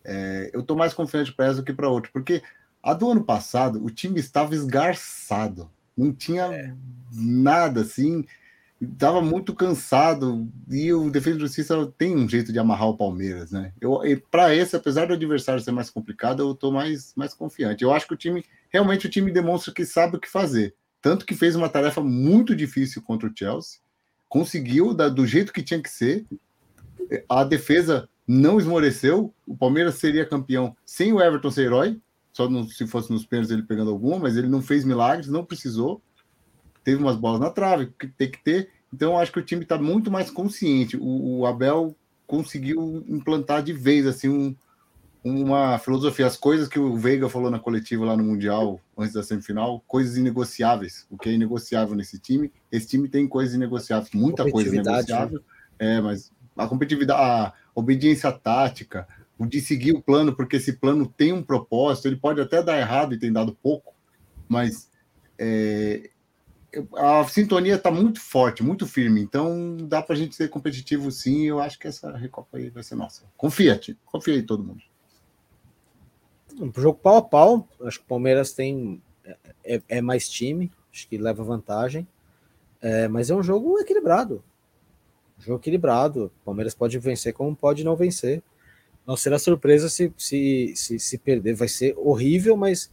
é, 0.04 0.50
eu 0.54 0.64
tô 0.64 0.76
mais 0.76 0.94
confiante 0.94 1.34
para 1.34 1.48
essa 1.48 1.58
do 1.58 1.64
que 1.64 1.74
para 1.74 1.90
outro, 1.90 2.12
porque 2.14 2.42
a 2.82 2.94
do 2.94 3.12
ano 3.12 3.24
passado 3.24 3.84
o 3.84 3.90
time 3.90 4.20
estava 4.20 4.56
esgarçado, 4.56 5.70
não 5.98 6.14
tinha 6.14 6.44
é. 6.44 6.74
nada 7.12 7.82
assim, 7.82 8.26
estava 8.80 9.22
muito 9.22 9.54
cansado 9.54 10.48
e 10.70 10.94
o 10.94 11.10
Defesa 11.10 11.38
e 11.38 11.42
Justiça 11.42 11.94
tem 11.98 12.16
um 12.16 12.30
jeito 12.30 12.54
de 12.54 12.60
amarrar 12.60 12.88
o 12.88 12.98
Palmeiras, 12.98 13.52
né? 13.52 13.74
Eu 13.82 14.00
para 14.32 14.56
esse, 14.56 14.76
apesar 14.76 15.08
do 15.08 15.14
adversário 15.14 15.62
ser 15.62 15.72
mais 15.72 15.90
complicado, 15.90 16.42
eu 16.42 16.56
tô 16.56 16.72
mais 16.72 17.14
mais 17.16 17.34
confiante. 17.34 17.84
Eu 17.84 17.92
acho 17.92 18.08
que 18.08 18.14
o 18.14 18.18
time 18.18 18.46
realmente 18.70 19.08
o 19.08 19.10
time 19.10 19.32
demonstra 19.32 19.74
que 19.74 19.86
sabe 19.86 20.16
o 20.16 20.20
que 20.20 20.30
fazer, 20.30 20.74
tanto 21.02 21.26
que 21.26 21.36
fez 21.36 21.56
uma 21.56 21.68
tarefa 21.68 22.02
muito 22.02 22.56
difícil 22.56 23.02
contra 23.02 23.28
o 23.28 23.34
Chelsea 23.36 23.80
conseguiu 24.30 24.94
da, 24.94 25.10
do 25.10 25.26
jeito 25.26 25.54
que 25.54 25.64
tinha 25.64 25.82
que 25.82 25.90
ser. 25.90 26.26
A 27.30 27.44
defesa 27.44 28.10
não 28.28 28.60
esmoreceu. 28.60 29.34
O 29.46 29.56
Palmeiras 29.56 29.96
seria 29.96 30.26
campeão 30.26 30.76
sem 30.86 31.14
o 31.14 31.22
Everton 31.22 31.50
ser 31.50 31.68
herói, 31.68 32.00
só 32.34 32.48
se 32.66 32.86
fosse 32.86 33.12
nos 33.12 33.26
pênaltis 33.26 33.52
ele 33.52 33.64
pegando 33.64 33.90
alguma, 33.90 34.20
mas 34.20 34.38
ele 34.38 34.48
não 34.48 34.62
fez 34.62 34.84
milagres, 34.84 35.28
não 35.28 35.46
precisou. 35.46 36.02
Teve 36.84 37.02
umas 37.02 37.16
bolas 37.16 37.40
na 37.40 37.50
trave, 37.50 37.92
que 38.00 38.08
tem 38.08 38.30
que 38.30 38.44
ter. 38.44 38.70
Então, 38.94 39.18
acho 39.18 39.32
que 39.32 39.40
o 39.40 39.44
time 39.44 39.64
está 39.64 39.78
muito 39.78 40.12
mais 40.12 40.30
consciente. 40.30 40.96
O, 40.98 41.40
o, 41.40 41.46
Abel 41.46 41.96
conseguiu 42.26 43.04
implantar 43.08 43.64
de 43.64 43.74
vez 43.74 44.06
assim 44.06 44.30
um, 44.30 44.56
uma 45.30 45.78
filosofia, 45.80 46.26
as 46.26 46.38
coisas 46.38 46.68
que 46.68 46.80
o 46.80 46.96
Veiga 46.96 47.28
falou 47.28 47.52
na 47.52 47.60
coletiva 47.60 48.06
lá 48.06 48.16
no 48.16 48.24
Mundial, 48.24 48.80
antes 48.98 49.14
da 49.14 49.24
semifinal, 49.24 49.84
coisas 49.88 50.18
inegociáveis. 50.18 51.06
O 51.10 51.18
que 51.18 51.30
é 51.30 51.34
inegociável 51.34 51.96
nesse 51.96 52.20
time? 52.20 52.52
Esse 52.72 52.88
time 52.88 53.10
tem 53.10 53.28
coisas 53.28 53.54
inegociáveis, 53.54 54.12
muita 54.14 54.50
coisa 54.50 54.72
né? 54.72 54.78
negociável. 54.78 55.40
Né? 55.40 55.98
É, 55.98 56.02
mas 56.02 56.32
a 56.56 56.68
competitividade, 56.68 57.22
a 57.22 57.54
obediência 57.76 58.32
tática, 58.32 59.08
o 59.38 59.46
de 59.46 59.62
seguir 59.62 59.94
o 59.94 60.02
plano, 60.02 60.36
porque 60.36 60.56
esse 60.56 60.74
plano 60.74 61.06
tem 61.06 61.32
um 61.34 61.44
propósito, 61.44 62.08
ele 62.08 62.16
pode 62.16 62.42
até 62.42 62.64
dar 62.64 62.80
errado 62.80 63.14
e 63.14 63.20
tem 63.20 63.32
dado 63.32 63.56
pouco, 63.62 63.94
mas 64.48 64.90
é, 65.38 66.10
a 66.96 67.24
sintonia 67.26 67.76
está 67.76 67.92
muito 67.92 68.20
forte, 68.20 68.64
muito 68.64 68.86
firme, 68.86 69.22
então 69.22 69.78
dá 69.78 70.02
para 70.02 70.16
a 70.16 70.18
gente 70.18 70.36
ser 70.36 70.50
competitivo 70.50 71.12
sim. 71.12 71.46
Eu 71.46 71.60
acho 71.60 71.78
que 71.80 71.88
essa 71.88 72.16
Recopa 72.16 72.58
aí 72.58 72.70
vai 72.70 72.84
ser 72.84 72.96
nossa. 72.96 73.24
Confia, 73.38 73.80
confia 74.06 74.34
aí 74.34 74.44
todo 74.44 74.64
mundo. 74.64 74.82
Pro 76.58 76.82
jogo 76.82 77.00
pau 77.00 77.18
a 77.18 77.22
pau, 77.22 77.68
acho 77.82 78.00
que 78.00 78.06
o 78.06 78.08
Palmeiras 78.08 78.54
tem 78.54 79.02
é, 79.64 79.82
é 79.88 80.02
mais 80.02 80.30
time, 80.30 80.72
acho 80.92 81.08
que 81.08 81.18
leva 81.18 81.44
vantagem. 81.44 82.08
É, 82.82 83.08
mas 83.08 83.30
é 83.30 83.36
um 83.36 83.44
jogo 83.44 83.80
equilibrado. 83.80 84.44
Um 85.38 85.42
jogo 85.42 85.60
equilibrado. 85.60 86.26
O 86.42 86.46
Palmeiras 86.46 86.74
pode 86.74 86.98
vencer 87.00 87.34
como 87.34 87.56
pode 87.56 87.84
não 87.84 87.96
vencer. 87.96 88.42
Não 89.06 89.16
será 89.16 89.40
surpresa 89.40 89.90
se, 89.90 90.12
se, 90.18 90.74
se, 90.76 91.00
se 91.00 91.18
perder. 91.18 91.54
Vai 91.54 91.68
ser 91.68 91.96
horrível, 91.98 92.56
mas 92.58 92.92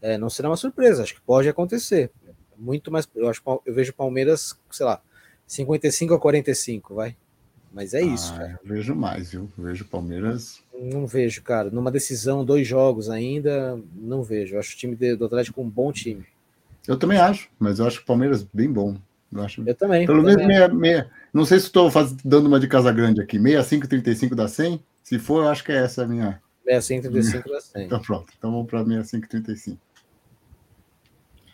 é, 0.00 0.16
não 0.18 0.30
será 0.30 0.48
uma 0.48 0.56
surpresa. 0.56 1.02
Acho 1.02 1.14
que 1.14 1.20
pode 1.20 1.48
acontecer. 1.48 2.10
muito 2.56 2.90
mais. 2.90 3.08
Eu 3.14 3.28
acho 3.28 3.42
eu 3.64 3.74
vejo 3.74 3.92
Palmeiras, 3.92 4.58
sei 4.70 4.86
lá, 4.86 5.02
55 5.46 6.14
a 6.14 6.20
45, 6.20 6.94
vai. 6.94 7.16
Mas 7.72 7.94
é 7.94 8.02
isso, 8.02 8.32
ah, 8.34 8.38
cara. 8.38 8.60
Eu 8.62 8.68
vejo 8.68 8.94
mais, 8.96 9.30
viu? 9.30 9.48
Eu 9.56 9.64
vejo 9.64 9.84
Palmeiras. 9.84 10.60
Não 10.80 11.06
vejo, 11.06 11.42
cara. 11.42 11.70
Numa 11.70 11.90
decisão, 11.90 12.42
dois 12.42 12.66
jogos 12.66 13.10
ainda, 13.10 13.78
não 13.94 14.22
vejo. 14.22 14.54
Eu 14.54 14.60
acho 14.60 14.74
o 14.74 14.78
time 14.78 14.96
do 14.96 15.26
Atlético 15.26 15.60
um 15.60 15.68
bom 15.68 15.92
time. 15.92 16.24
Eu 16.88 16.98
também 16.98 17.18
acho, 17.18 17.50
mas 17.58 17.78
eu 17.78 17.86
acho 17.86 18.00
o 18.00 18.04
Palmeiras 18.06 18.42
bem 18.42 18.72
bom. 18.72 18.96
Eu, 19.30 19.42
acho... 19.42 19.62
eu 19.66 19.74
também. 19.74 20.06
Pelo 20.06 20.22
menos 20.22 20.44
meia, 20.46 20.68
meia. 20.68 21.10
Não 21.34 21.44
sei 21.44 21.60
se 21.60 21.66
estou 21.66 21.90
dando 22.24 22.46
uma 22.46 22.58
de 22.58 22.66
casa 22.66 22.90
grande 22.90 23.20
aqui. 23.20 23.36
65, 23.38 23.88
35 23.88 24.34
dá 24.34 24.48
100? 24.48 24.82
Se 25.04 25.18
for, 25.18 25.44
eu 25.44 25.50
acho 25.50 25.62
que 25.62 25.70
é 25.70 25.76
essa 25.76 26.02
a 26.02 26.06
minha. 26.06 26.40
65, 26.64 27.12
35 27.12 27.48
dá 27.50 27.60
100. 27.60 27.84
Então 27.86 28.00
pronto. 28.00 28.32
Então 28.36 28.50
vamos 28.50 28.66
para 28.66 28.80
65, 28.80 29.28
35. 29.28 29.78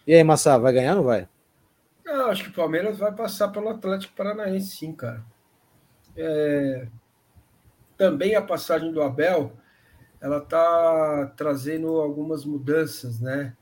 E 0.07 0.15
aí, 0.15 0.23
Massa, 0.23 0.57
vai 0.57 0.73
ganhar 0.73 0.93
ou 0.93 0.99
não 0.99 1.05
vai? 1.05 1.29
Eu 2.05 2.27
acho 2.27 2.45
que 2.45 2.51
o 2.51 2.55
Palmeiras 2.55 2.97
vai 2.99 3.13
passar 3.13 3.49
pelo 3.49 3.69
Atlético 3.69 4.15
Paranaense, 4.15 4.77
sim, 4.77 4.93
cara. 4.93 5.25
É... 6.17 6.87
Também 7.97 8.35
a 8.35 8.43
passagem 8.43 8.93
do 8.93 9.03
Abel, 9.03 9.53
ela 10.21 10.39
está 10.39 11.33
trazendo 11.37 11.89
algumas 12.01 12.45
mudanças, 12.45 13.21
né? 13.21 13.57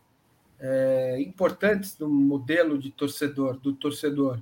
É, 0.58 1.20
importantes 1.20 1.98
no 1.98 2.08
modelo 2.08 2.78
de 2.78 2.90
torcedor, 2.90 3.58
do 3.58 3.74
torcedor. 3.74 4.40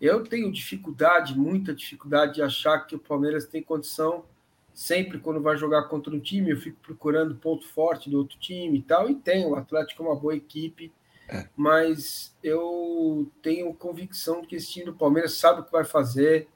Eu 0.00 0.22
tenho 0.22 0.52
dificuldade, 0.52 1.36
muita 1.36 1.74
dificuldade 1.74 2.34
de 2.34 2.42
achar 2.42 2.86
que 2.86 2.94
o 2.94 2.98
Palmeiras 2.98 3.46
tem 3.46 3.62
condição 3.62 4.24
sempre 4.72 5.18
quando 5.18 5.40
vai 5.40 5.56
jogar 5.56 5.84
contra 5.84 6.14
um 6.14 6.20
time, 6.20 6.50
eu 6.50 6.56
fico 6.56 6.78
procurando 6.80 7.34
ponto 7.34 7.66
forte 7.66 8.08
do 8.08 8.18
outro 8.18 8.38
time 8.38 8.78
e 8.78 8.82
tal, 8.82 9.10
e 9.10 9.14
tem, 9.16 9.44
o 9.44 9.56
Atlético 9.56 10.04
é 10.04 10.06
uma 10.06 10.14
boa 10.14 10.36
equipe, 10.36 10.92
é. 11.28 11.46
Mas 11.54 12.34
eu 12.42 13.30
tenho 13.42 13.72
convicção 13.74 14.42
que 14.42 14.56
esse 14.56 14.72
time 14.72 14.86
do 14.86 14.94
Palmeiras 14.94 15.34
sabe 15.34 15.60
o 15.60 15.64
que 15.64 15.70
vai 15.70 15.84
fazer. 15.84 16.48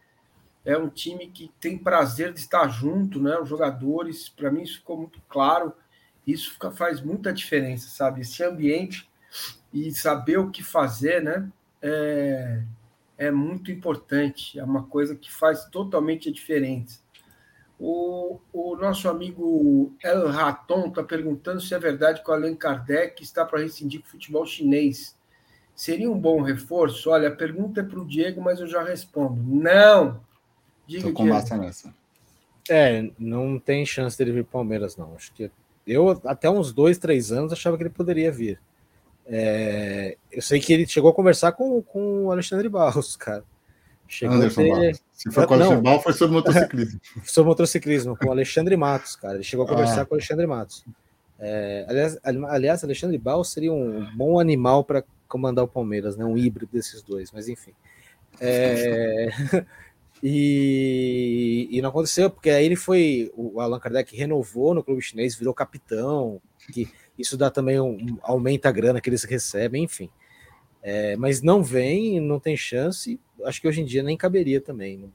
É 0.65 0.79
um 0.79 0.89
time 0.89 1.27
que 1.27 1.51
tem 1.61 1.77
prazer 1.77 2.33
de 2.33 2.41
estar 2.41 2.69
junto, 2.69 3.21
né? 3.21 3.37
Os 3.39 3.49
jogadores, 3.49 4.29
para 4.29 4.51
mim, 4.51 4.63
isso 4.63 4.79
ficou 4.79 4.97
muito 4.97 5.21
claro. 5.29 5.73
Isso 6.27 6.53
fica, 6.53 6.71
faz 6.71 7.01
muita 7.01 7.33
diferença, 7.33 7.89
sabe? 7.89 8.21
Esse 8.21 8.45
ambiente 8.45 9.11
e 9.73 9.91
saber 9.93 10.39
o 10.39 10.51
que 10.51 10.63
fazer, 10.63 11.23
né? 11.23 11.51
É, 11.81 12.63
é 13.19 13.31
muito 13.31 13.73
importante. 13.73 14.59
É 14.59 14.65
uma 14.65 14.85
coisa 14.85 15.17
que 15.17 15.33
faz 15.33 15.65
totalmente 15.65 16.29
a 16.29 16.33
diferença. 16.33 17.01
O, 17.79 18.39
o 18.53 18.77
nosso 18.77 19.09
amigo 19.09 19.93
El 20.01 20.29
Raton 20.29 20.87
está 20.87 21.03
perguntando 21.03 21.61
se 21.61 21.75
é 21.75 21.79
verdade 21.81 22.23
que 22.23 22.31
o 22.31 22.33
Allan 22.33 22.55
Kardec 22.55 23.21
está 23.21 23.45
para 23.45 23.59
rescindir 23.59 24.01
com 24.01 24.07
o 24.07 24.11
futebol 24.11 24.47
chinês. 24.47 25.19
Seria 25.75 26.09
um 26.09 26.19
bom 26.19 26.43
reforço? 26.43 27.11
Olha, 27.11 27.29
a 27.29 27.35
pergunta 27.35 27.81
é 27.81 27.83
para 27.83 27.99
o 27.99 28.07
Diego, 28.07 28.41
mas 28.41 28.61
eu 28.61 28.69
já 28.69 28.85
respondo. 28.85 29.43
Não! 29.43 30.21
Diga, 30.93 31.09
Tô 31.09 31.13
com 31.15 31.27
massa 31.27 31.57
nessa. 31.57 31.95
É, 32.69 33.11
não 33.19 33.59
tem 33.59 33.85
chance 33.87 34.17
dele 34.17 34.33
vir 34.33 34.45
para 34.45 34.53
Palmeiras, 34.53 34.97
não. 34.97 35.15
Acho 35.15 35.33
que 35.33 35.51
eu, 35.87 36.21
até 36.25 36.49
uns 36.49 36.73
dois, 36.73 36.99
três 36.99 37.33
anos, 37.33 37.53
achava 37.53 37.77
que 37.77 37.83
ele 37.83 37.91
poderia 37.91 38.31
vir. 38.31 38.61
É, 39.27 40.17
eu 40.31 40.43
sei 40.43 40.61
que 40.61 40.73
ele 40.73 40.87
chegou 40.87 41.11
a 41.11 41.15
conversar 41.15 41.53
com, 41.53 41.81
com 41.83 42.27
o 42.27 42.33
Alexandre 42.33 42.69
Barros, 42.69 43.17
cara. 43.17 43.45
Chegou 44.07 44.37
Anderson 44.37 44.63
ter... 44.63 45.01
Se 45.13 45.31
for 45.31 45.47
com 45.47 45.55
o 45.55 45.57
Alexandre 45.57 45.83
Barros, 45.83 46.03
foi 46.03 46.13
sobre 46.13 46.35
motociclismo. 46.35 47.01
sobre 47.25 47.49
motociclismo, 47.49 48.17
com 48.17 48.29
o 48.29 48.31
Alexandre 48.31 48.77
Matos, 48.77 49.17
cara. 49.17 49.35
Ele 49.35 49.45
chegou 49.45 49.65
a 49.65 49.69
conversar 49.69 50.03
ah. 50.03 50.05
com 50.05 50.15
o 50.15 50.19
Alexandre 50.19 50.47
Matos. 50.47 50.85
É, 51.39 51.87
aliás, 51.89 52.19
aliás, 52.23 52.85
Alexandre 52.85 53.19
Barros 53.19 53.51
seria 53.51 53.73
um 53.73 54.07
bom 54.15 54.39
animal 54.39 54.85
para 54.85 55.03
comandar 55.27 55.65
o 55.65 55.69
Palmeiras, 55.69 56.17
né? 56.17 56.25
Um 56.25 56.37
híbrido 56.37 56.71
desses 56.73 57.03
dois, 57.03 57.33
mas 57.33 57.49
enfim. 57.49 57.73
É... 58.41 59.31
e, 60.23 61.69
e 61.71 61.83
não 61.83 61.89
aconteceu, 61.89 62.31
porque 62.31 62.51
aí 62.51 62.65
ele 62.65 62.77
foi. 62.77 63.33
O 63.35 63.61
Allan 63.61 63.81
Kardec 63.81 64.17
renovou 64.17 64.73
no 64.73 64.85
clube 64.85 65.03
chinês, 65.03 65.35
virou 65.35 65.53
capitão, 65.53 66.41
que 66.73 66.89
isso 67.19 67.37
dá 67.37 67.51
também 67.51 67.81
um, 67.81 67.95
um 67.95 68.19
aumenta 68.23 68.69
a 68.69 68.73
grana 68.73 69.01
que 69.01 69.11
eles 69.11 69.25
recebem, 69.25 69.83
enfim. 69.83 70.09
É, 70.81 71.17
mas 71.17 71.43
não 71.43 71.63
vem, 71.63 72.21
não 72.21 72.39
tem 72.39 72.57
chance. 72.57 73.19
Acho 73.45 73.61
que 73.61 73.67
hoje 73.67 73.81
em 73.81 73.85
dia 73.85 74.03
nem 74.03 74.17
caberia 74.17 74.61
também. 74.61 74.99
Não, 74.99 75.13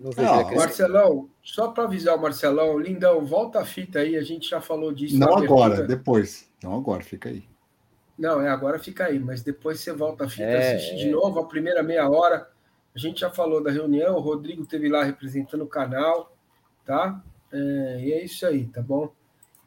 não 0.00 0.12
vejo 0.12 0.28
ah, 0.28 0.54
Marcelão, 0.54 1.28
só 1.42 1.68
para 1.68 1.84
avisar 1.84 2.16
o 2.16 2.20
Marcelão, 2.20 2.78
lindão, 2.78 3.24
volta 3.26 3.60
a 3.60 3.64
fita 3.66 3.98
aí, 3.98 4.16
a 4.16 4.22
gente 4.22 4.48
já 4.48 4.60
falou 4.60 4.92
disso. 4.92 5.18
Não 5.18 5.36
agora, 5.36 5.86
depois. 5.86 6.48
Não 6.62 6.74
agora, 6.74 7.02
fica 7.02 7.28
aí. 7.28 7.44
Não, 8.18 8.40
é 8.40 8.48
agora 8.48 8.78
fica 8.78 9.06
aí, 9.06 9.18
mas 9.18 9.42
depois 9.42 9.80
você 9.80 9.92
volta 9.92 10.24
a 10.24 10.28
fita, 10.28 10.42
é, 10.42 10.76
assiste 10.76 10.94
é... 10.94 10.96
de 10.96 11.10
novo 11.10 11.38
a 11.38 11.46
primeira 11.46 11.82
meia 11.82 12.08
hora. 12.08 12.48
A 12.94 12.98
gente 12.98 13.20
já 13.20 13.30
falou 13.30 13.62
da 13.62 13.70
reunião, 13.70 14.16
o 14.16 14.20
Rodrigo 14.20 14.66
teve 14.66 14.88
lá 14.88 15.04
representando 15.04 15.62
o 15.62 15.68
canal, 15.68 16.36
tá? 16.84 17.22
É, 17.52 18.00
e 18.02 18.12
é 18.12 18.24
isso 18.24 18.46
aí, 18.46 18.66
tá 18.66 18.82
bom? 18.82 19.12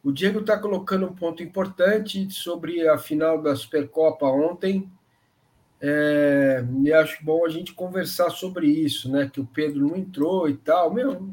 O 0.04 0.10
Diego 0.10 0.40
está 0.40 0.58
colocando 0.58 1.06
um 1.06 1.14
ponto 1.14 1.42
importante 1.42 2.28
sobre 2.30 2.88
a 2.88 2.98
final 2.98 3.40
da 3.40 3.54
Supercopa 3.54 4.26
ontem. 4.26 4.90
É, 5.80 6.64
e 6.82 6.92
acho 6.92 7.24
bom 7.24 7.44
a 7.46 7.48
gente 7.48 7.72
conversar 7.72 8.30
sobre 8.30 8.66
isso, 8.66 9.10
né? 9.10 9.30
Que 9.32 9.40
o 9.40 9.46
Pedro 9.46 9.86
não 9.86 9.96
entrou 9.96 10.48
e 10.48 10.56
tal. 10.56 10.92
Meu, 10.92 11.30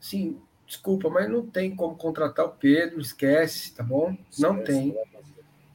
assim, 0.00 0.38
desculpa, 0.66 1.10
mas 1.10 1.28
não 1.28 1.46
tem 1.46 1.74
como 1.74 1.94
contratar 1.94 2.46
o 2.46 2.50
Pedro, 2.50 3.00
esquece, 3.00 3.74
tá 3.74 3.82
bom? 3.82 4.16
Não 4.38 4.62
tem. 4.62 4.96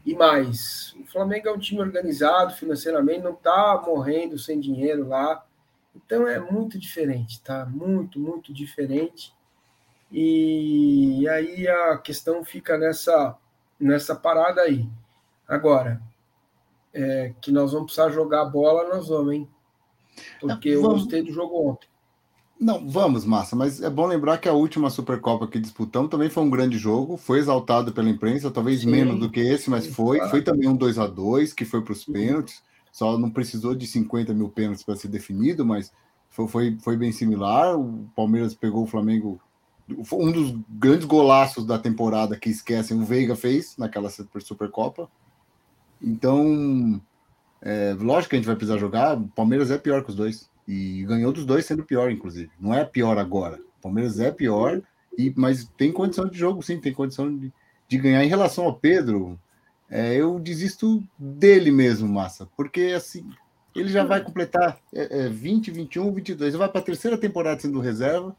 E 0.04 0.16
mais, 0.16 0.95
Flamengo 1.16 1.48
é 1.48 1.54
um 1.54 1.58
time 1.58 1.80
organizado 1.80 2.54
financeiramente, 2.56 3.24
não 3.24 3.34
tá 3.34 3.82
morrendo 3.88 4.38
sem 4.38 4.60
dinheiro 4.60 5.08
lá. 5.08 5.46
Então 5.96 6.28
é 6.28 6.38
muito 6.40 6.78
diferente, 6.78 7.42
tá? 7.42 7.66
Muito, 7.66 8.20
muito 8.20 8.54
diferente. 8.54 9.34
E 10.12 11.26
aí 11.30 11.70
a 11.70 11.98
questão 11.98 12.44
fica 12.44 12.78
nessa, 12.78 13.38
nessa 13.80 14.14
parada 14.14 14.60
aí. 14.60 14.90
Agora, 15.48 16.02
é, 16.94 17.34
que 17.40 17.50
nós 17.50 17.72
vamos 17.72 17.94
precisar 17.94 18.10
jogar 18.10 18.42
a 18.42 18.50
bola, 18.50 18.94
nós 18.94 19.08
vamos, 19.08 19.36
hein? 19.36 19.50
Porque 20.42 20.76
não, 20.76 20.82
eu 20.84 20.90
gostei 20.90 21.24
do 21.24 21.32
jogo 21.32 21.70
ontem. 21.70 21.88
Não, 22.60 22.88
vamos, 22.88 23.26
Massa, 23.26 23.56
mas 23.56 23.82
é 23.82 23.90
bom 23.90 24.06
lembrar 24.06 24.38
que 24.38 24.48
a 24.48 24.54
última 24.54 24.90
Supercopa 24.90 25.46
que 25.46 25.60
disputamos 25.60 26.10
também 26.10 26.30
foi 26.30 26.42
um 26.44 26.50
grande 26.50 26.78
jogo, 26.78 27.18
foi 27.18 27.40
exaltado 27.40 27.92
pela 27.92 28.10
imprensa, 28.10 28.50
talvez 28.50 28.82
Sim. 28.82 28.92
menos 28.92 29.20
do 29.20 29.30
que 29.30 29.42
esse, 29.42 29.70
mas 29.70 29.88
foi. 29.88 30.20
Foi 30.30 30.42
também 30.42 30.70
um 30.70 30.76
2 30.76 30.98
a 30.98 31.06
2 31.06 31.52
que 31.52 31.66
foi 31.66 31.82
para 31.82 31.92
os 31.92 32.06
pênaltis, 32.06 32.64
só 32.92 33.18
não 33.18 33.30
precisou 33.30 33.76
de 33.76 33.86
50 33.86 34.34
mil 34.34 34.48
pênaltis 34.48 34.84
para 34.84 34.96
ser 34.96 35.10
definido, 35.10 35.66
mas 35.66 35.92
foi, 36.30 36.48
foi, 36.48 36.78
foi 36.80 36.96
bem 36.96 37.12
similar. 37.12 37.78
O 37.78 38.10
Palmeiras 38.16 38.54
pegou 38.54 38.84
o 38.84 38.88
Flamengo 38.88 39.40
um 40.12 40.32
dos 40.32 40.58
grandes 40.70 41.06
golaços 41.06 41.66
da 41.66 41.78
temporada 41.78 42.38
que 42.38 42.50
esquecem, 42.50 42.98
o 42.98 43.06
Veiga 43.06 43.36
fez 43.36 43.78
naquela 43.78 44.10
Supercopa. 44.10 45.10
Então, 46.02 47.00
é, 47.62 47.96
lógico 48.00 48.32
que 48.32 48.36
a 48.36 48.40
gente 48.40 48.48
vai 48.48 48.56
precisar 48.56 48.78
jogar. 48.78 49.18
O 49.18 49.28
Palmeiras 49.30 49.70
é 49.72 49.78
pior 49.78 50.04
que 50.04 50.10
os 50.10 50.16
dois. 50.16 50.50
E 50.68 51.04
ganhou 51.04 51.32
dos 51.32 51.46
dois 51.46 51.66
sendo 51.66 51.84
pior, 51.84 52.12
inclusive. 52.12 52.50
Não 52.60 52.74
é 52.74 52.84
pior 52.84 53.18
agora. 53.18 53.60
O 53.80 53.82
Palmeiras 53.82 54.20
é 54.20 54.32
pior, 54.32 54.82
e, 55.18 55.32
mas 55.36 55.66
tem 55.78 55.92
condição 55.92 56.28
de 56.28 56.38
jogo, 56.38 56.62
sim, 56.62 56.80
tem 56.80 56.94
condição 56.94 57.36
de, 57.36 57.54
de 57.88 57.98
ganhar. 57.98 58.24
Em 58.24 58.30
relação 58.30 58.66
ao 58.66 58.76
Pedro, 58.76 59.40
é, 59.90 60.16
eu 60.16 60.40
desisto 60.40 61.04
dele 61.18 61.72
mesmo, 61.72 62.10
Massa, 62.10 62.48
porque 62.58 62.94
assim, 62.96 63.30
ele 63.76 63.90
já 63.90 64.04
vai 64.04 64.24
completar 64.24 64.80
é, 64.94 65.26
é, 65.26 65.30
20, 65.30 65.70
21, 65.70 66.12
22. 66.14 66.50
Ele 66.50 66.58
vai 66.58 66.70
para 66.70 66.80
a 66.80 66.84
terceira 66.84 67.18
temporada 67.18 67.60
sendo 67.60 67.80
reserva. 67.80 68.36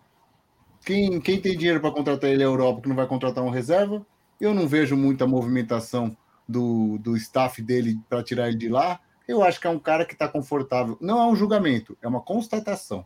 Quem, 0.85 1.21
quem 1.21 1.41
tem 1.41 1.57
dinheiro 1.57 1.81
para 1.81 1.91
contratar 1.91 2.31
ele 2.31 2.43
é 2.43 2.47
a 2.47 2.49
Europa, 2.49 2.81
que 2.81 2.89
não 2.89 2.97
vai 2.97 3.07
contratar 3.07 3.45
um 3.45 3.51
reserva. 3.51 4.05
Eu 4.41 4.55
não 4.55 4.67
vejo 4.67 4.97
muita 4.97 5.27
movimentação 5.27 6.17
do, 6.49 6.99
do 6.99 7.17
staff 7.17 7.61
dele 7.61 7.99
para 8.09 8.23
tirar 8.23 8.49
ele 8.49 8.57
de 8.57 8.69
lá. 8.69 8.99
Eu 9.27 9.43
acho 9.43 9.61
que 9.61 9.67
é 9.67 9.71
um 9.71 9.79
cara 9.79 10.05
que 10.05 10.13
está 10.13 10.29
confortável. 10.29 10.97
Não 11.01 11.21
é 11.21 11.27
um 11.27 11.37
julgamento, 11.37 11.97
é 12.01 12.07
uma 12.07 12.21
constatação. 12.21 13.05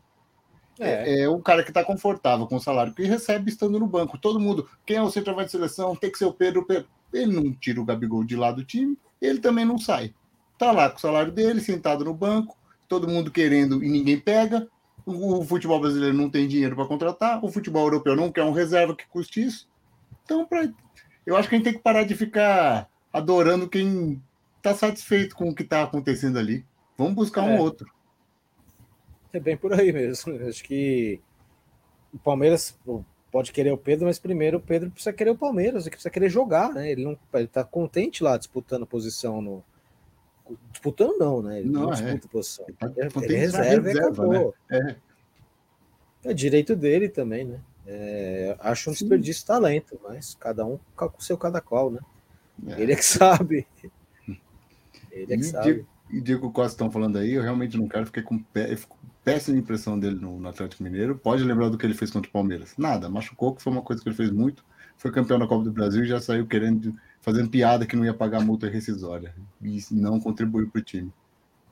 É, 0.78 1.20
é, 1.20 1.20
é 1.22 1.30
um 1.30 1.40
cara 1.40 1.62
que 1.62 1.70
está 1.70 1.84
confortável 1.84 2.46
com 2.46 2.56
o 2.56 2.60
salário 2.60 2.94
que 2.94 3.02
recebe 3.04 3.50
estando 3.50 3.78
no 3.78 3.86
banco. 3.86 4.18
Todo 4.18 4.40
mundo, 4.40 4.68
quem 4.86 4.96
é 4.96 5.02
o 5.02 5.10
centroavante 5.10 5.46
de 5.46 5.52
seleção, 5.52 5.94
tem 5.94 6.10
que 6.10 6.18
ser 6.18 6.24
o 6.24 6.32
Pedro, 6.32 6.64
Pedro. 6.64 6.88
Ele 7.12 7.32
não 7.32 7.52
tira 7.52 7.80
o 7.80 7.84
Gabigol 7.84 8.24
de 8.24 8.36
lá 8.36 8.50
do 8.50 8.64
time, 8.64 8.96
ele 9.20 9.40
também 9.40 9.64
não 9.64 9.78
sai. 9.78 10.14
Tá 10.58 10.72
lá 10.72 10.88
com 10.88 10.96
o 10.96 11.00
salário 11.00 11.32
dele, 11.32 11.60
sentado 11.60 12.04
no 12.04 12.14
banco, 12.14 12.56
todo 12.88 13.08
mundo 13.08 13.30
querendo 13.30 13.84
e 13.84 13.88
ninguém 13.88 14.18
pega. 14.18 14.68
O, 15.04 15.40
o 15.40 15.44
futebol 15.44 15.80
brasileiro 15.80 16.16
não 16.16 16.30
tem 16.30 16.46
dinheiro 16.46 16.76
para 16.76 16.86
contratar, 16.86 17.44
o 17.44 17.50
futebol 17.50 17.84
europeu 17.84 18.14
não 18.14 18.30
quer 18.30 18.44
um 18.44 18.52
reserva 18.52 18.94
que 18.94 19.06
custe 19.08 19.42
isso. 19.42 19.68
Então, 20.24 20.46
pra, 20.46 20.68
eu 21.26 21.36
acho 21.36 21.48
que 21.48 21.54
a 21.54 21.58
gente 21.58 21.64
tem 21.64 21.74
que 21.74 21.82
parar 21.82 22.04
de 22.04 22.14
ficar 22.14 22.88
adorando 23.12 23.68
quem 23.68 24.22
está 24.60 24.74
satisfeito 24.74 25.34
com 25.34 25.48
o 25.48 25.54
que 25.54 25.62
está 25.62 25.82
acontecendo 25.82 26.38
ali. 26.38 26.64
Vamos 26.96 27.14
buscar 27.14 27.42
um 27.42 27.56
é. 27.56 27.60
outro. 27.60 27.90
É 29.32 29.40
bem 29.40 29.56
por 29.56 29.72
aí 29.72 29.92
mesmo. 29.92 30.36
Acho 30.46 30.62
que 30.62 31.20
o 32.12 32.18
Palmeiras 32.18 32.78
pode 33.30 33.52
querer 33.52 33.72
o 33.72 33.78
Pedro, 33.78 34.06
mas 34.06 34.18
primeiro 34.18 34.58
o 34.58 34.60
Pedro 34.60 34.90
precisa 34.90 35.12
querer 35.12 35.30
o 35.30 35.38
Palmeiras, 35.38 35.84
ele 35.84 35.90
precisa 35.90 36.10
querer 36.10 36.28
jogar, 36.28 36.72
né? 36.72 36.90
Ele 36.90 37.04
não 37.04 37.18
ele 37.34 37.46
tá 37.46 37.62
contente 37.64 38.22
lá 38.22 38.36
disputando 38.36 38.86
posição 38.86 39.40
no 39.40 39.64
disputando 40.72 41.16
não, 41.16 41.40
né? 41.40 41.60
Ele 41.60 41.68
não, 41.68 41.82
não 41.82 41.90
disputa 41.90 42.26
é. 42.26 42.30
posição. 42.30 42.64
Ele, 42.66 42.76
tá, 42.76 42.92
ele, 42.96 43.10
ele 43.24 43.36
reserva, 43.36 43.88
reserva 43.88 44.26
né? 44.26 44.52
É. 46.24 46.30
é 46.30 46.34
direito 46.34 46.74
dele 46.74 47.08
também, 47.08 47.44
né? 47.44 47.60
É, 47.86 48.56
acho 48.60 48.90
um 48.90 48.92
desperdício 48.92 49.42
de 49.42 49.46
talento, 49.46 49.98
mas 50.02 50.34
cada 50.34 50.64
um 50.64 50.78
com 50.94 51.06
o 51.06 51.22
seu 51.22 51.38
cada 51.38 51.60
qual, 51.60 51.90
né? 51.90 52.00
É. 52.68 52.80
Ele 52.82 52.92
é 52.92 52.96
que 52.96 53.04
sabe. 53.06 53.66
Ele 55.10 55.32
é 55.32 55.36
que 55.36 55.42
e 55.42 55.44
sabe. 55.44 55.64
Diego, 55.64 55.86
e 56.10 56.20
Diego 56.20 56.50
Costa 56.50 56.72
estão 56.72 56.90
falando 56.90 57.18
aí, 57.18 57.32
eu 57.32 57.42
realmente 57.42 57.76
não 57.76 57.88
quero, 57.88 58.06
fiquei 58.06 58.22
com 58.22 58.38
pé, 58.38 58.76
péssima 59.24 59.58
impressão 59.58 59.98
dele 59.98 60.18
no, 60.18 60.38
no, 60.40 60.48
Atlético 60.48 60.82
Mineiro. 60.82 61.16
Pode 61.16 61.44
lembrar 61.44 61.68
do 61.68 61.78
que 61.78 61.86
ele 61.86 61.94
fez 61.94 62.10
contra 62.10 62.28
o 62.28 62.32
Palmeiras? 62.32 62.74
Nada, 62.76 63.08
machucou, 63.08 63.54
que 63.54 63.62
foi 63.62 63.72
uma 63.72 63.82
coisa 63.82 64.02
que 64.02 64.08
ele 64.08 64.16
fez 64.16 64.30
muito. 64.30 64.64
Foi 64.96 65.10
campeão 65.10 65.38
da 65.38 65.46
Copa 65.46 65.64
do 65.64 65.72
Brasil 65.72 66.04
e 66.04 66.08
já 66.08 66.20
saiu 66.20 66.46
querendo, 66.46 66.94
fazendo 67.20 67.48
piada 67.48 67.86
que 67.86 67.96
não 67.96 68.04
ia 68.04 68.12
pagar 68.12 68.40
multa 68.40 68.68
rescisória. 68.68 69.34
E 69.62 69.78
não 69.92 70.20
contribuiu 70.20 70.68
para 70.68 70.80
o 70.80 70.84
time. 70.84 71.12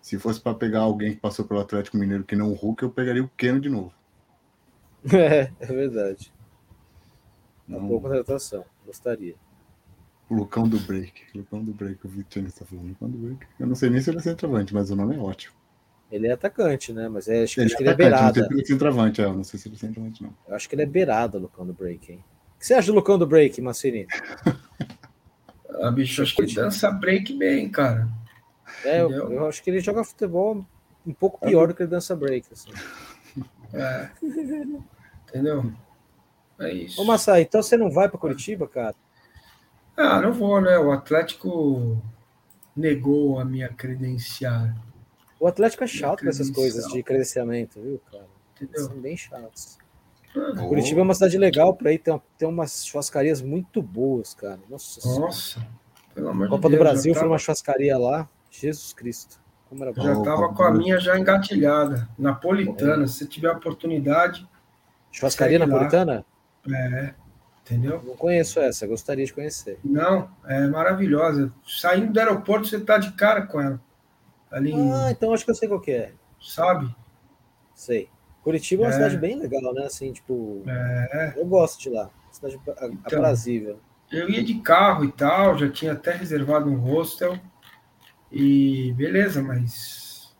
Se 0.00 0.18
fosse 0.18 0.40
para 0.40 0.54
pegar 0.54 0.80
alguém 0.80 1.14
que 1.14 1.20
passou 1.20 1.44
pelo 1.44 1.60
Atlético 1.60 1.98
Mineiro 1.98 2.24
que 2.24 2.36
não 2.36 2.50
o 2.50 2.54
Hulk, 2.54 2.82
eu 2.82 2.90
pegaria 2.90 3.22
o 3.22 3.28
Keno 3.28 3.60
de 3.60 3.68
novo. 3.68 3.92
É, 5.12 5.52
é 5.60 5.66
verdade. 5.66 6.32
Uma 7.68 7.78
boa 7.80 8.00
contratação, 8.00 8.64
gostaria. 8.84 9.36
O 10.28 10.34
Lucão 10.34 10.68
do 10.68 10.78
Break. 10.80 11.22
Lucão 11.34 11.64
do 11.64 11.72
Break, 11.72 12.06
o 12.06 12.08
Vitor 12.08 12.42
está 12.44 12.64
falando. 12.64 12.88
Lucão 12.88 13.08
do 13.08 13.18
Break. 13.18 13.46
Eu 13.58 13.66
não 13.66 13.74
sei 13.74 13.88
nem 13.88 14.00
se 14.00 14.10
ele 14.10 14.18
é 14.18 14.22
centroavante, 14.22 14.74
mas 14.74 14.90
o 14.90 14.96
nome 14.96 15.16
é 15.16 15.18
ótimo. 15.18 15.54
Ele 16.10 16.26
é 16.26 16.32
atacante, 16.32 16.92
né? 16.92 17.08
Mas 17.08 17.28
é, 17.28 17.42
acho, 17.42 17.60
ele, 17.60 17.66
acho 17.66 17.74
é 17.74 17.76
que 17.76 17.82
ele 17.82 17.90
é 17.90 17.94
beirada. 17.94 18.24
Não 18.26 18.32
sei 18.34 18.42
se 18.42 18.52
ele 18.52 18.60
é 18.60 18.66
centroavante, 18.66 19.20
é. 19.20 19.24
Eu 19.24 19.34
não 19.34 19.44
sei 19.44 19.60
se 19.60 19.68
ele 19.68 19.76
é 19.76 19.78
centroavante, 19.78 20.22
não. 20.22 20.34
Eu 20.46 20.54
acho 20.54 20.68
que 20.68 20.74
ele 20.74 20.82
é 20.82 20.86
beirada, 20.86 21.38
o 21.38 21.40
Lucão 21.40 21.66
do 21.66 21.72
Break, 21.72 22.12
hein? 22.12 22.24
O 22.56 22.58
que 22.58 22.66
você 22.66 22.74
acha 22.74 22.90
do 22.90 22.94
Lucão 22.94 23.18
do 23.18 23.26
Break, 23.26 23.60
Massini? 23.60 24.06
ah, 25.80 25.90
bicho, 25.90 26.22
acho 26.22 26.34
que 26.34 26.42
ele 26.42 26.54
dança 26.54 26.90
break 26.90 27.32
bem, 27.34 27.68
cara. 27.68 28.08
É, 28.84 29.00
eu, 29.00 29.10
eu, 29.10 29.46
acho 29.46 29.62
que 29.62 29.70
ele 29.70 29.80
joga 29.80 30.04
futebol 30.04 30.64
um 31.06 31.12
pouco 31.12 31.40
pior 31.40 31.68
do 31.68 31.74
que 31.74 31.82
ele 31.82 31.90
dança 31.90 32.16
break, 32.16 32.48
assim. 32.52 32.70
É. 33.72 34.10
Entendeu? 35.28 35.72
É 36.58 36.72
isso. 36.72 37.00
Ô, 37.00 37.04
Massai, 37.04 37.42
então 37.42 37.62
você 37.62 37.76
não 37.76 37.90
vai 37.90 38.08
para 38.08 38.18
Curitiba, 38.18 38.66
cara? 38.66 38.94
Ah, 39.98 40.20
não 40.20 40.32
vou, 40.32 40.60
né? 40.60 40.78
O 40.78 40.92
Atlético 40.92 42.00
negou 42.76 43.40
a 43.40 43.44
minha 43.44 43.68
credencial. 43.68 44.68
O 45.40 45.46
Atlético 45.46 45.82
é 45.82 45.86
chato 45.88 46.22
com 46.22 46.28
essas 46.28 46.50
coisas 46.50 46.86
de 46.92 47.02
credenciamento, 47.02 47.80
viu, 47.80 48.00
cara? 48.10 48.26
Entendeu? 48.54 48.84
São 48.84 49.00
bem 49.00 49.16
chatos. 49.16 49.76
Ah, 50.36 50.66
Curitiba 50.68 51.00
é 51.00 51.02
uma 51.02 51.14
cidade 51.14 51.36
legal 51.36 51.74
para 51.74 51.92
ir, 51.92 51.98
tem, 51.98 52.20
tem 52.36 52.48
umas 52.48 52.86
churrascarias 52.86 53.42
muito 53.42 53.82
boas, 53.82 54.34
cara. 54.34 54.60
Nossa, 54.68 55.00
Nossa 55.18 55.66
pelo 56.14 56.28
amor 56.28 56.48
Copa 56.48 56.68
de 56.68 56.76
Deus, 56.76 56.78
do 56.78 56.84
Brasil 56.84 57.12
tava... 57.12 57.20
foi 57.20 57.32
uma 57.32 57.38
churrascaria 57.38 57.98
lá. 57.98 58.28
Jesus 58.50 58.92
Cristo. 58.92 59.40
Como 59.68 59.82
era 59.82 59.92
bom. 59.92 60.02
Já 60.02 60.22
tava 60.22 60.54
com 60.54 60.62
a 60.62 60.72
minha 60.72 60.98
já 60.98 61.18
engatilhada. 61.18 62.08
Napolitana. 62.18 63.06
Se 63.06 63.26
tiver 63.26 63.50
oportunidade. 63.50 64.48
Churrascaria 65.12 65.58
napolitana? 65.58 66.24
Lá. 66.66 66.78
É. 66.78 67.14
Entendeu? 67.70 68.02
Não 68.02 68.16
conheço 68.16 68.58
essa, 68.60 68.86
gostaria 68.86 69.26
de 69.26 69.32
conhecer. 69.32 69.78
Não, 69.84 70.30
é 70.46 70.66
maravilhosa. 70.68 71.52
Saindo 71.66 72.14
do 72.14 72.18
aeroporto, 72.18 72.66
você 72.66 72.80
tá 72.80 72.96
de 72.96 73.12
cara 73.12 73.42
com 73.42 73.60
ela. 73.60 73.78
Ali 74.50 74.72
ah, 74.72 75.10
então 75.10 75.34
acho 75.34 75.44
que 75.44 75.50
eu 75.50 75.54
sei 75.54 75.68
qual 75.68 75.80
que 75.80 75.90
é. 75.90 76.12
Sabe? 76.40 76.94
Sei. 77.74 78.08
Curitiba 78.42 78.84
é 78.84 78.86
uma 78.86 78.92
é. 78.92 78.94
cidade 78.94 79.18
bem 79.18 79.38
legal, 79.38 79.74
né? 79.74 79.84
Assim, 79.84 80.10
tipo. 80.10 80.62
É. 80.66 81.34
Eu 81.36 81.44
gosto 81.44 81.78
de 81.78 81.90
lá. 81.90 82.08
Cidade 82.32 82.58
então, 82.64 83.18
aprazível. 83.18 83.78
Eu 84.10 84.30
ia 84.30 84.42
de 84.42 84.54
carro 84.60 85.04
e 85.04 85.12
tal, 85.12 85.58
já 85.58 85.70
tinha 85.70 85.92
até 85.92 86.12
reservado 86.12 86.70
um 86.70 86.78
hostel. 86.78 87.38
E 88.32 88.92
beleza, 88.92 89.42
mas 89.42 90.34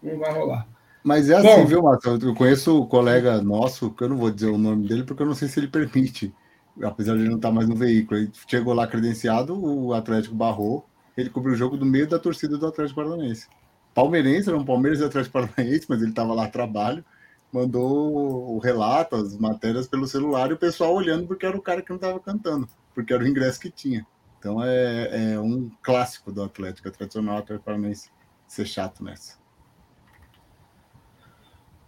não 0.00 0.18
vai 0.18 0.32
rolar. 0.32 0.68
Mas 1.06 1.30
é 1.30 1.36
assim, 1.36 1.46
Bom, 1.46 1.66
viu, 1.66 1.82
Marcelo? 1.84 2.18
Eu 2.20 2.34
conheço 2.34 2.80
o 2.80 2.84
colega 2.84 3.40
nosso, 3.40 3.92
que 3.92 4.02
eu 4.02 4.08
não 4.08 4.16
vou 4.16 4.28
dizer 4.28 4.48
o 4.48 4.58
nome 4.58 4.88
dele, 4.88 5.04
porque 5.04 5.22
eu 5.22 5.26
não 5.26 5.36
sei 5.36 5.46
se 5.46 5.60
ele 5.60 5.68
permite, 5.68 6.34
apesar 6.82 7.14
de 7.14 7.20
ele 7.20 7.28
não 7.28 7.36
estar 7.36 7.52
mais 7.52 7.68
no 7.68 7.76
veículo. 7.76 8.18
Ele 8.18 8.32
chegou 8.48 8.74
lá 8.74 8.88
credenciado, 8.88 9.54
o 9.56 9.94
Atlético 9.94 10.34
barrou, 10.34 10.84
ele 11.16 11.30
cobriu 11.30 11.54
o 11.54 11.56
jogo 11.56 11.76
do 11.76 11.86
meio 11.86 12.08
da 12.08 12.18
torcida 12.18 12.58
do 12.58 12.66
Atlético 12.66 13.00
Paranaense. 13.00 13.46
Palmeirense, 13.94 14.48
era 14.48 14.58
um 14.58 14.64
Palmeiras 14.64 14.98
e 14.98 15.04
Atlético 15.04 15.34
Paranaense, 15.34 15.86
mas 15.88 16.00
ele 16.00 16.10
estava 16.10 16.34
lá 16.34 16.46
a 16.46 16.50
trabalho, 16.50 17.04
mandou 17.52 18.56
o 18.56 18.58
relato, 18.58 19.14
as 19.14 19.38
matérias 19.38 19.86
pelo 19.86 20.08
celular 20.08 20.50
e 20.50 20.54
o 20.54 20.58
pessoal 20.58 20.92
olhando 20.92 21.28
porque 21.28 21.46
era 21.46 21.56
o 21.56 21.62
cara 21.62 21.82
que 21.82 21.90
não 21.90 21.98
estava 21.98 22.18
cantando, 22.18 22.68
porque 22.92 23.14
era 23.14 23.22
o 23.22 23.28
ingresso 23.28 23.60
que 23.60 23.70
tinha. 23.70 24.04
Então 24.40 24.60
é, 24.60 25.34
é 25.34 25.38
um 25.38 25.70
clássico 25.80 26.32
do 26.32 26.42
Atlético, 26.42 26.88
é 26.88 26.90
tradicional 26.90 27.38
Atlético 27.38 27.64
Paranaense 27.64 28.10
ser 28.48 28.66
chato 28.66 29.04
nessa. 29.04 29.45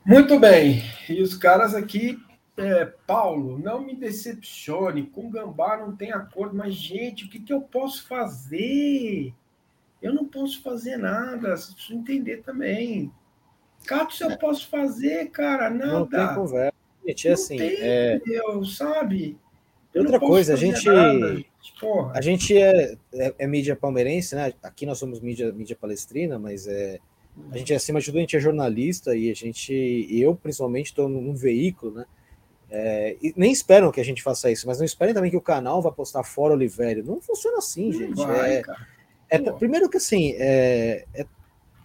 Muito 0.05 0.39
bem. 0.39 0.83
E 1.09 1.21
os 1.21 1.35
caras 1.35 1.75
aqui, 1.75 2.19
é, 2.57 2.87
Paulo, 3.07 3.59
não 3.59 3.83
me 3.83 3.95
decepcione. 3.95 5.05
Com 5.05 5.31
Gambá 5.31 5.77
não 5.77 5.95
tem 5.95 6.13
acordo, 6.13 6.57
mas, 6.57 6.75
gente, 6.75 7.25
o 7.25 7.29
que, 7.29 7.39
que 7.39 7.53
eu 7.53 7.61
posso 7.61 8.07
fazer? 8.07 9.33
Eu 10.01 10.15
não 10.15 10.25
posso 10.25 10.63
fazer 10.63 10.97
nada, 10.97 11.57
você 11.57 11.73
precisa 11.73 11.99
entender 11.99 12.39
também. 12.39 13.13
Cato, 13.87 14.15
se 14.15 14.25
eu 14.25 14.37
posso 14.39 14.69
fazer, 14.69 15.31
cara, 15.31 15.71
nada. 15.71 15.93
Não 15.93 16.07
tem 16.07 16.35
conversa. 16.35 16.75
Gente, 17.07 17.29
é 17.29 17.33
assim. 17.33 17.57
Tem, 17.57 17.77
é... 17.81 18.21
sabe? 18.77 19.39
Outra 19.95 20.21
coisa, 20.21 20.55
a 20.55 20.57
gente. 20.57 20.89
A 22.15 22.21
gente 22.21 22.57
é, 22.57 22.97
é, 23.13 23.35
é, 23.39 23.47
mídia 23.47 23.75
palmeirense, 23.75 24.35
né? 24.35 24.53
Aqui 24.63 24.87
nós 24.87 24.99
somos 24.99 25.21
mídia, 25.21 25.53
mídia 25.53 25.77
palestrina, 25.77 26.39
mas 26.39 26.67
é, 26.67 26.99
a 27.51 27.57
gente, 27.59 27.75
acima 27.75 28.01
de 28.01 28.07
tudo, 28.07 28.19
a 28.19 28.21
gente 28.21 28.37
é 28.37 28.41
jornalista 28.41 29.17
e 29.17 29.31
a 29.31 29.35
gente, 29.35 30.07
eu 30.11 30.35
principalmente, 30.35 30.87
estou 30.87 31.09
num 31.09 31.35
veículo, 31.35 31.95
né? 31.95 32.05
É, 32.71 33.17
e 33.23 33.33
nem 33.35 33.51
esperam 33.51 33.91
que 33.91 34.01
a 34.01 34.05
gente 34.05 34.23
faça 34.23 34.51
isso, 34.51 34.67
mas 34.67 34.79
não 34.79 34.85
esperem 34.85 35.15
também 35.15 35.31
que 35.31 35.37
o 35.37 35.41
canal 35.41 35.81
vá 35.81 35.91
postar 35.91 36.23
fora 36.23 36.53
Oliveira. 36.53 37.03
Não 37.03 37.21
funciona 37.21 37.59
assim, 37.59 37.91
gente. 37.93 38.17
Vai, 38.17 38.57
é, 38.57 38.63
é, 39.31 39.39
primeiro 39.53 39.89
que 39.89 39.97
assim, 39.97 40.35
é, 40.37 41.07
é, 41.15 41.27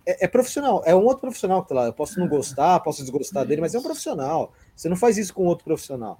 é, 0.05 0.27
profissional, 0.27 0.83
é 0.85 0.93
um 0.93 1.03
outro 1.03 1.21
profissional 1.21 1.63
que 1.63 1.69
tá 1.69 1.75
lá. 1.75 1.85
Eu 1.85 1.93
posso 1.93 2.19
não 2.19 2.27
gostar, 2.27 2.79
posso 2.81 3.01
desgostar 3.01 3.45
dele, 3.45 3.61
mas 3.61 3.73
é 3.73 3.79
um 3.79 3.83
profissional. 3.83 4.53
Você 4.75 4.89
não 4.89 4.97
faz 4.97 5.17
isso 5.17 5.33
com 5.33 5.45
outro 5.45 5.63
profissional. 5.63 6.19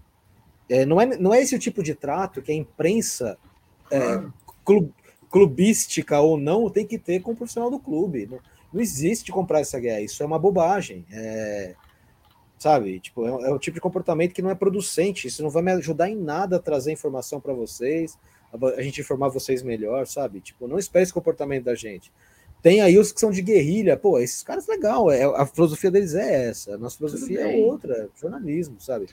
É, 0.70 0.86
não, 0.86 1.00
é, 1.00 1.18
não 1.18 1.34
é 1.34 1.42
esse 1.42 1.56
o 1.56 1.60
tipo 1.60 1.84
de 1.84 1.94
trato 1.94 2.42
que 2.42 2.52
a 2.52 2.56
imprensa 2.56 3.38
é, 3.92 4.24
club, 4.64 4.90
clubística 5.30 6.20
ou 6.22 6.38
não 6.38 6.70
tem 6.70 6.86
que 6.86 6.98
ter 6.98 7.22
com 7.22 7.32
o 7.32 7.36
profissional 7.36 7.70
do 7.70 7.80
clube. 7.80 8.28
Não, 8.28 8.40
não 8.74 8.82
existe 8.82 9.32
comprar 9.32 9.60
essa 9.60 9.80
guerra, 9.80 10.02
isso 10.02 10.24
é 10.24 10.26
uma 10.26 10.40
bobagem. 10.40 11.06
É, 11.12 11.76
sabe? 12.64 13.00
Tipo, 13.00 13.26
é, 13.28 13.50
é 13.50 13.54
o 13.54 13.60
tipo 13.60 13.76
de 13.76 13.82
comportamento 13.82 14.34
que 14.34 14.42
não 14.42 14.50
é 14.50 14.56
producente, 14.56 15.28
isso 15.28 15.44
não 15.44 15.50
vai 15.50 15.62
me 15.62 15.72
ajudar 15.74 16.10
em 16.10 16.16
nada 16.16 16.56
a 16.56 16.60
trazer 16.60 16.94
informação 16.94 17.40
para 17.40 17.54
vocês, 17.54 18.18
a, 18.54 18.66
a, 18.80 18.82
gente 18.82 19.02
informar 19.02 19.28
vocês 19.28 19.62
melhor, 19.62 20.08
sabe? 20.08 20.40
Tipo, 20.40 20.68
não 20.68 20.80
espere 20.80 21.04
esse 21.04 21.14
comportamento 21.14 21.66
da 21.66 21.76
gente. 21.76 22.12
Tem 22.62 22.80
aí 22.80 22.98
os 22.98 23.12
que 23.12 23.20
são 23.20 23.30
de 23.30 23.42
guerrilha, 23.42 23.98
pô, 23.98 24.18
esses 24.18 24.42
caras 24.42 24.66
legal, 24.66 25.12
é, 25.12 25.24
a 25.24 25.46
filosofia 25.46 25.92
deles 25.92 26.16
é 26.16 26.50
essa, 26.50 26.76
a 26.76 26.78
nossa 26.78 26.96
filosofia 26.96 27.42
é 27.42 27.66
outra, 27.66 28.10
jornalismo, 28.16 28.80
sabe? 28.80 29.08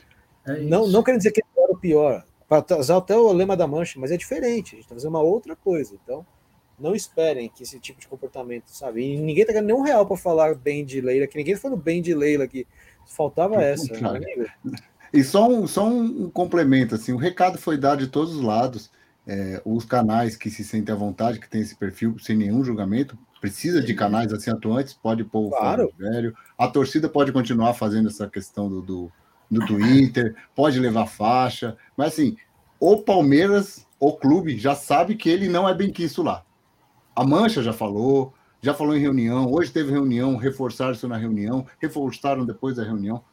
É 0.47 0.61
não, 0.61 0.87
não 0.87 1.03
querendo 1.03 1.19
dizer 1.19 1.31
que 1.31 1.41
é 1.41 1.61
o 1.69 1.75
pior, 1.75 2.23
para 2.47 2.77
usar 2.77 2.97
até 2.97 3.17
o 3.17 3.33
lema 3.33 3.57
da 3.57 3.67
mancha, 3.67 3.99
mas 3.99 4.11
é 4.11 4.17
diferente, 4.17 4.75
a 4.75 4.75
gente 4.75 4.85
está 4.85 4.95
fazendo 4.95 5.09
uma 5.09 5.21
outra 5.21 5.57
coisa, 5.57 5.93
então 6.01 6.25
não 6.81 6.95
esperem 6.95 7.49
que 7.49 7.63
esse 7.63 7.79
tipo 7.79 7.99
de 7.99 8.07
comportamento, 8.07 8.65
sabe? 8.67 9.03
E 9.03 9.17
ninguém 9.17 9.45
tá 9.45 9.53
ganhando 9.53 9.67
nenhum 9.67 9.81
real 9.81 10.05
para 10.05 10.17
falar 10.17 10.55
bem 10.55 10.83
de 10.83 10.99
Leila, 10.99 11.27
que 11.27 11.37
ninguém 11.37 11.53
tá 11.53 11.61
falando 11.61 11.81
bem 11.81 12.01
de 12.01 12.13
Leila 12.13 12.43
aqui. 12.43 12.67
Faltava 13.05 13.61
essa, 13.61 13.93
né, 13.93 14.47
E 15.13 15.23
só 15.23 15.47
um, 15.47 15.67
só 15.67 15.85
um 15.85 16.29
complemento, 16.29 16.95
assim, 16.95 17.11
o 17.11 17.17
recado 17.17 17.57
foi 17.57 17.77
dado 17.77 17.99
de 17.99 18.07
todos 18.07 18.35
os 18.35 18.41
lados. 18.41 18.89
É, 19.27 19.61
os 19.63 19.85
canais 19.85 20.35
que 20.35 20.49
se 20.49 20.63
sentem 20.63 20.93
à 20.93 20.97
vontade, 20.97 21.39
que 21.39 21.49
tem 21.49 21.61
esse 21.61 21.75
perfil 21.75 22.17
sem 22.17 22.35
nenhum 22.35 22.63
julgamento, 22.63 23.17
precisa 23.39 23.81
de 23.81 23.93
canais 23.93 24.31
assim 24.33 24.49
atuantes, 24.49 24.93
pode 24.93 25.23
pôr 25.23 25.49
claro. 25.49 25.91
o 25.93 25.97
velho. 25.97 26.33
A 26.57 26.67
torcida 26.67 27.09
pode 27.09 27.31
continuar 27.31 27.73
fazendo 27.73 28.07
essa 28.07 28.27
questão 28.27 28.69
do, 28.69 28.81
do, 28.81 29.11
do 29.49 29.65
Twitter, 29.65 30.35
pode 30.55 30.79
levar 30.79 31.07
faixa, 31.07 31.77
mas 31.95 32.13
assim, 32.13 32.37
o 32.79 32.97
Palmeiras, 33.03 33.85
o 33.99 34.13
clube, 34.13 34.57
já 34.57 34.75
sabe 34.75 35.15
que 35.15 35.29
ele 35.29 35.47
não 35.47 35.67
é 35.67 35.73
bem 35.73 35.91
quisto 35.91 36.23
lá. 36.23 36.43
A 37.21 37.23
Mancha 37.23 37.61
já 37.61 37.71
falou, 37.71 38.33
já 38.59 38.73
falou 38.73 38.95
em 38.95 38.99
reunião, 38.99 39.53
hoje 39.53 39.71
teve 39.71 39.91
reunião, 39.91 40.37
reforçaram 40.37 40.93
isso 40.93 41.07
na 41.07 41.17
reunião, 41.17 41.67
reforçaram 41.79 42.43
depois 42.43 42.77
da 42.77 42.83
reunião. 42.83 43.23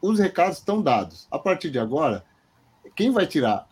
Os 0.00 0.20
recados 0.20 0.58
estão 0.58 0.80
dados. 0.80 1.26
A 1.28 1.40
partir 1.40 1.68
de 1.68 1.76
agora, 1.76 2.24
quem 2.94 3.10
vai 3.10 3.26
tirar 3.26 3.66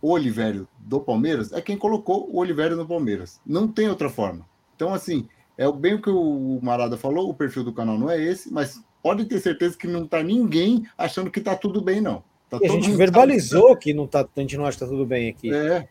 o 0.00 0.12
Olivério 0.12 0.68
do 0.78 1.00
Palmeiras 1.00 1.52
é 1.52 1.60
quem 1.60 1.76
colocou 1.76 2.30
o 2.30 2.38
Olivério 2.38 2.76
no 2.76 2.86
Palmeiras. 2.86 3.40
Não 3.44 3.66
tem 3.66 3.88
outra 3.88 4.08
forma. 4.08 4.46
Então, 4.76 4.94
assim, 4.94 5.28
é 5.58 5.68
bem 5.72 5.94
o 5.94 6.00
que 6.00 6.10
o 6.10 6.60
Marada 6.62 6.96
falou, 6.96 7.28
o 7.28 7.34
perfil 7.34 7.64
do 7.64 7.72
canal 7.72 7.98
não 7.98 8.08
é 8.08 8.22
esse, 8.22 8.52
mas 8.52 8.80
pode 9.02 9.24
ter 9.24 9.40
certeza 9.40 9.76
que 9.76 9.88
não 9.88 10.04
está 10.04 10.22
ninguém 10.22 10.86
achando 10.96 11.28
que 11.28 11.40
está 11.40 11.56
tudo 11.56 11.82
bem, 11.82 12.00
não. 12.00 12.22
Tá 12.48 12.58
a 12.62 12.68
gente 12.68 12.92
verbalizou 12.92 13.74
que 13.74 13.92
não 13.92 14.06
tá, 14.06 14.20
a 14.20 14.40
gente 14.40 14.56
não 14.56 14.64
acha 14.64 14.78
que 14.78 14.84
está 14.84 14.94
tudo 14.94 15.04
bem 15.04 15.28
aqui. 15.28 15.52
É, 15.52 15.88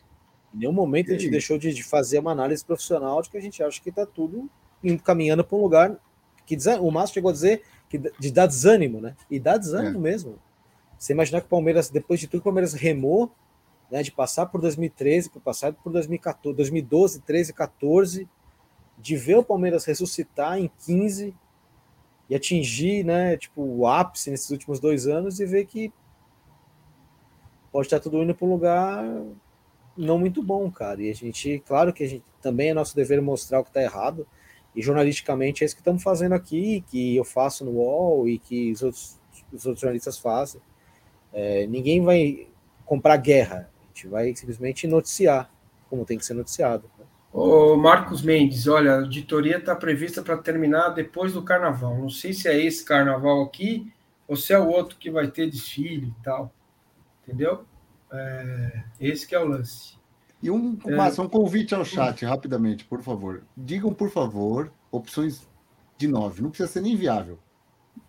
Em 0.53 0.59
nenhum 0.59 0.73
momento 0.73 1.11
a 1.11 1.13
gente 1.13 1.29
deixou 1.29 1.57
de, 1.57 1.73
de, 1.73 1.83
fazer 1.83 2.19
uma 2.19 2.31
análise 2.31 2.63
profissional 2.63 3.21
de 3.21 3.29
que 3.29 3.37
a 3.37 3.41
gente 3.41 3.63
acha 3.63 3.81
que 3.81 3.89
está 3.89 4.05
tudo 4.05 4.49
caminhando 5.03 5.43
para 5.43 5.57
um 5.57 5.61
lugar 5.61 5.97
que 6.45 6.57
o 6.79 6.91
Márcio 6.91 7.15
chegou 7.15 7.29
a 7.29 7.33
dizer 7.33 7.63
que 7.87 7.97
de 7.97 8.31
dar 8.31 8.47
desânimo, 8.47 8.99
né? 8.99 9.15
E 9.29 9.39
dá 9.39 9.57
desânimo 9.57 9.97
é. 9.99 10.01
mesmo. 10.01 10.39
Você 10.97 11.13
imaginar 11.13 11.41
que 11.41 11.47
o 11.47 11.49
Palmeiras, 11.49 11.89
depois 11.89 12.19
de 12.19 12.27
tudo, 12.27 12.41
o 12.41 12.43
Palmeiras 12.43 12.73
remou, 12.73 13.31
né? 13.89 14.03
De 14.03 14.11
passar 14.11 14.45
por 14.47 14.59
2013, 14.59 15.29
por 15.29 15.41
passar 15.41 15.73
por 15.73 15.91
2014, 15.91 16.55
2012, 16.55 17.21
13, 17.21 17.53
14, 17.53 18.27
de 18.97 19.15
ver 19.17 19.37
o 19.37 19.43
Palmeiras 19.43 19.85
ressuscitar 19.85 20.57
em 20.57 20.69
15 20.85 21.33
e 22.29 22.35
atingir, 22.35 23.03
né? 23.03 23.37
Tipo, 23.37 23.61
o 23.61 23.87
ápice 23.87 24.29
nesses 24.31 24.49
últimos 24.49 24.79
dois 24.79 25.07
anos 25.07 25.39
e 25.39 25.45
ver 25.45 25.65
que 25.65 25.91
pode 27.71 27.87
estar 27.87 27.99
tudo 27.99 28.21
indo 28.21 28.35
para 28.35 28.47
um 28.47 28.51
lugar 28.51 29.03
não 29.97 30.17
muito 30.17 30.41
bom, 30.41 30.69
cara. 30.71 31.01
E 31.01 31.09
a 31.09 31.13
gente, 31.13 31.63
claro 31.65 31.93
que 31.93 32.03
a 32.03 32.07
gente 32.07 32.23
também 32.41 32.69
é 32.69 32.73
nosso 32.73 32.95
dever 32.95 33.21
mostrar 33.21 33.59
o 33.59 33.63
que 33.63 33.69
está 33.69 33.81
errado. 33.81 34.27
E 34.75 34.81
jornalisticamente 34.81 35.63
é 35.63 35.65
isso 35.65 35.75
que 35.75 35.81
estamos 35.81 36.01
fazendo 36.01 36.33
aqui, 36.33 36.83
que 36.89 37.15
eu 37.15 37.25
faço 37.25 37.65
no 37.65 37.71
UOL 37.71 38.27
e 38.27 38.39
que 38.39 38.71
os 38.71 38.81
outros, 38.81 39.19
os 39.51 39.65
outros 39.65 39.81
jornalistas 39.81 40.17
fazem. 40.17 40.61
É, 41.33 41.67
ninguém 41.67 42.01
vai 42.01 42.47
comprar 42.85 43.17
guerra, 43.17 43.69
a 43.83 43.87
gente 43.87 44.07
vai 44.07 44.35
simplesmente 44.35 44.87
noticiar 44.87 45.49
como 45.89 46.05
tem 46.05 46.17
que 46.17 46.25
ser 46.25 46.33
noticiado. 46.33 46.89
Ô 47.33 47.77
Marcos 47.77 48.21
Mendes, 48.21 48.67
olha, 48.67 48.91
a 48.91 48.95
auditoria 49.01 49.57
está 49.57 49.73
prevista 49.73 50.21
para 50.21 50.37
terminar 50.37 50.89
depois 50.89 51.33
do 51.33 51.43
carnaval. 51.43 51.97
Não 51.97 52.09
sei 52.09 52.33
se 52.33 52.47
é 52.47 52.57
esse 52.57 52.83
carnaval 52.83 53.41
aqui 53.43 53.91
ou 54.27 54.35
se 54.35 54.53
é 54.53 54.59
o 54.59 54.67
outro 54.67 54.97
que 54.97 55.09
vai 55.09 55.27
ter 55.27 55.49
desfile 55.49 56.07
e 56.07 56.23
tal. 56.23 56.53
Entendeu? 57.23 57.65
É, 58.11 58.83
esse 58.99 59.25
que 59.25 59.35
é 59.35 59.39
o 59.39 59.47
lance. 59.47 59.95
E 60.41 60.49
um, 60.49 60.77
é... 60.87 61.21
um 61.21 61.29
convite 61.29 61.75
ao 61.75 61.85
chat, 61.85 62.25
rapidamente, 62.25 62.83
por 62.85 63.01
favor. 63.01 63.43
Digam, 63.55 63.93
por 63.93 64.09
favor, 64.09 64.71
opções 64.91 65.47
de 65.97 66.07
nove. 66.07 66.41
Não 66.41 66.49
precisa 66.49 66.69
ser 66.69 66.81
nem 66.81 66.95
viável. 66.95 67.37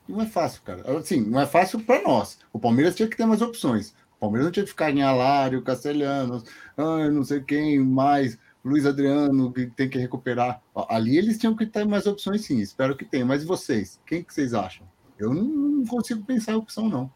Não 0.09 0.21
é 0.21 0.27
fácil, 0.27 0.63
cara. 0.63 0.99
Assim, 0.99 1.21
não 1.21 1.41
é 1.41 1.47
fácil 1.47 1.81
para 1.81 2.03
nós. 2.03 2.39
O 2.53 2.59
Palmeiras 2.59 2.95
tinha 2.95 3.09
que 3.09 3.17
ter 3.17 3.27
mais 3.27 3.43
opções. 3.43 3.95
O 4.17 4.21
Palmeiras 4.21 4.47
não 4.47 4.53
tinha 4.53 4.65
que 4.65 4.71
ficar 4.71 4.91
em 4.91 5.03
Alário, 5.03 5.63
Castelhanos, 5.63 6.45
ah, 6.77 7.11
não 7.11 7.25
sei 7.25 7.41
quem 7.41 7.81
mais, 7.81 8.39
Luiz 8.65 8.87
Adriano, 8.87 9.53
que 9.53 9.67
tem 9.67 9.89
que 9.89 9.99
recuperar. 9.99 10.63
Ali 10.89 11.19
eles 11.19 11.39
tinham 11.39 11.57
que 11.57 11.67
ter 11.67 11.85
mais 11.85 12.07
opções, 12.07 12.43
sim. 12.43 12.61
Espero 12.61 12.97
que 12.97 13.05
tenham. 13.05 13.27
Mas 13.27 13.45
vocês, 13.45 14.01
quem 14.07 14.23
que 14.23 14.33
vocês 14.33 14.55
acham? 14.55 14.87
Eu 15.19 15.35
não 15.35 15.85
consigo 15.85 16.23
pensar 16.25 16.53
em 16.53 16.57
opção, 16.57 16.89
não. 16.89 17.11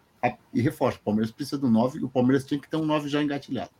E 0.52 0.60
reforço, 0.60 0.98
o 0.98 1.02
Palmeiras 1.02 1.30
precisa 1.30 1.58
do 1.58 1.68
9 1.68 1.98
e 1.98 2.04
o 2.04 2.08
Palmeiras 2.08 2.44
tinha 2.44 2.60
que 2.60 2.68
ter 2.68 2.76
um 2.76 2.84
9 2.84 3.08
já 3.08 3.22
engatilhado. 3.22 3.70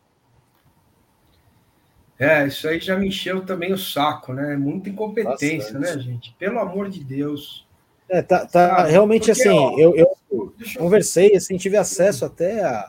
É, 2.18 2.47
isso 2.47 2.66
aí 2.66 2.81
já 2.81 2.97
me 2.97 3.09
encheu 3.09 3.44
também 3.44 3.73
o 3.73 3.78
saco, 3.78 4.32
né? 4.32 4.56
Muita 4.56 4.89
incompetência, 4.89 5.78
Bastante. 5.78 5.97
né, 5.97 6.02
gente? 6.02 6.35
Pelo 6.39 6.59
amor 6.59 6.89
de 6.89 7.05
Deus. 7.05 7.66
É, 8.09 8.23
tá, 8.23 8.47
tá 8.47 8.85
realmente 8.85 9.27
Porque, 9.27 9.32
assim, 9.32 9.51
ó, 9.51 9.78
eu, 9.78 9.94
eu 9.97 10.55
conversei, 10.78 11.35
assim, 11.36 11.56
tive 11.56 11.77
acesso 11.77 12.24
até 12.24 12.64
a. 12.64 12.89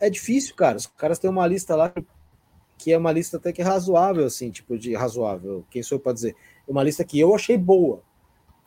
É 0.00 0.10
difícil, 0.10 0.54
cara. 0.54 0.76
Os 0.76 0.86
caras 0.86 1.18
têm 1.18 1.30
uma 1.30 1.46
lista 1.46 1.74
lá 1.76 1.92
que 2.76 2.92
é 2.92 2.98
uma 2.98 3.12
lista 3.12 3.36
até 3.36 3.52
que 3.52 3.62
é 3.62 3.64
razoável, 3.64 4.26
assim, 4.26 4.50
tipo 4.50 4.76
de 4.76 4.94
razoável. 4.94 5.64
Quem 5.70 5.82
sou 5.82 5.96
eu 5.96 6.02
para 6.02 6.12
dizer? 6.12 6.34
Uma 6.66 6.82
lista 6.82 7.04
que 7.04 7.18
eu 7.18 7.34
achei 7.34 7.56
boa. 7.56 8.02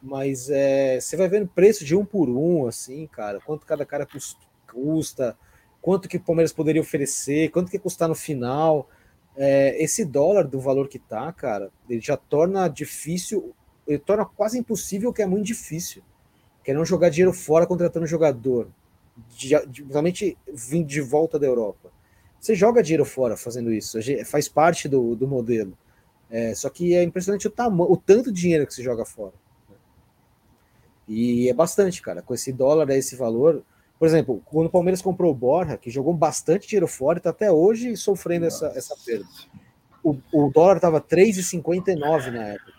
Mas 0.06 0.52
é, 0.52 1.00
você 1.00 1.18
vai 1.18 1.28
vendo 1.28 1.48
preço 1.48 1.84
de 1.84 1.96
um 1.96 2.06
por 2.06 2.30
um, 2.30 2.68
assim, 2.68 3.08
cara, 3.08 3.40
quanto 3.42 3.66
cada 3.66 3.84
cara 3.84 4.08
custa, 4.72 5.36
quanto 5.82 6.08
que 6.08 6.18
o 6.18 6.22
Palmeiras 6.22 6.54
poderia 6.54 6.80
oferecer, 6.80 7.50
quanto 7.50 7.72
que 7.72 7.80
custar 7.80 8.08
no 8.08 8.14
final. 8.14 8.88
É, 9.36 9.84
esse 9.84 10.06
dólar 10.06 10.44
do 10.44 10.60
valor 10.60 10.88
que 10.88 11.00
tá, 11.00 11.34
cara, 11.34 11.72
ele 11.90 12.00
já 12.00 12.16
torna 12.16 12.68
difícil, 12.68 13.56
ele 13.88 13.98
torna 13.98 14.24
quase 14.24 14.60
impossível, 14.60 15.12
que 15.12 15.24
é 15.24 15.26
muito 15.26 15.48
difícil. 15.48 16.04
Que 16.64 16.70
é 16.70 16.74
não 16.76 16.86
jogar 16.86 17.10
dinheiro 17.10 17.34
fora 17.34 17.66
contratando 17.66 18.06
jogador, 18.06 18.68
realmente 19.90 20.38
vindo 20.54 20.88
de 20.88 21.02
volta 21.02 21.40
da 21.40 21.48
Europa. 21.48 21.92
Você 22.40 22.54
joga 22.54 22.84
dinheiro 22.84 23.06
fora 23.06 23.36
fazendo 23.36 23.74
isso, 23.74 23.98
faz 24.26 24.48
parte 24.48 24.88
do, 24.88 25.16
do 25.16 25.28
modelo. 25.28 25.76
É, 26.30 26.54
só 26.54 26.70
que 26.70 26.94
é 26.94 27.02
impressionante 27.02 27.48
o 27.48 27.52
tamanho, 27.52 27.92
o 27.92 27.98
tanto 27.98 28.32
de 28.32 28.40
dinheiro 28.40 28.68
que 28.68 28.74
se 28.74 28.84
joga 28.84 29.04
fora. 29.04 29.34
E 31.08 31.50
é 31.50 31.54
bastante, 31.54 32.02
cara. 32.02 32.22
Com 32.22 32.34
esse 32.34 32.52
dólar, 32.52 32.90
esse 32.92 33.16
valor. 33.16 33.64
Por 33.98 34.08
exemplo, 34.08 34.42
quando 34.46 34.68
o 34.68 34.70
Palmeiras 34.70 35.02
comprou 35.02 35.32
o 35.32 35.36
Borja, 35.36 35.78
que 35.78 35.90
jogou 35.90 36.14
bastante 36.14 36.68
dinheiro 36.68 36.88
fora 36.88 37.18
está 37.18 37.30
até 37.30 37.52
hoje 37.52 37.96
sofrendo 37.96 38.46
essa, 38.46 38.68
essa 38.76 38.96
perda. 39.06 39.28
O, 40.04 40.18
o 40.34 40.52
dólar 40.52 40.78
estava 40.78 41.00
3,59 41.00 42.32
na 42.32 42.44
época. 42.50 42.72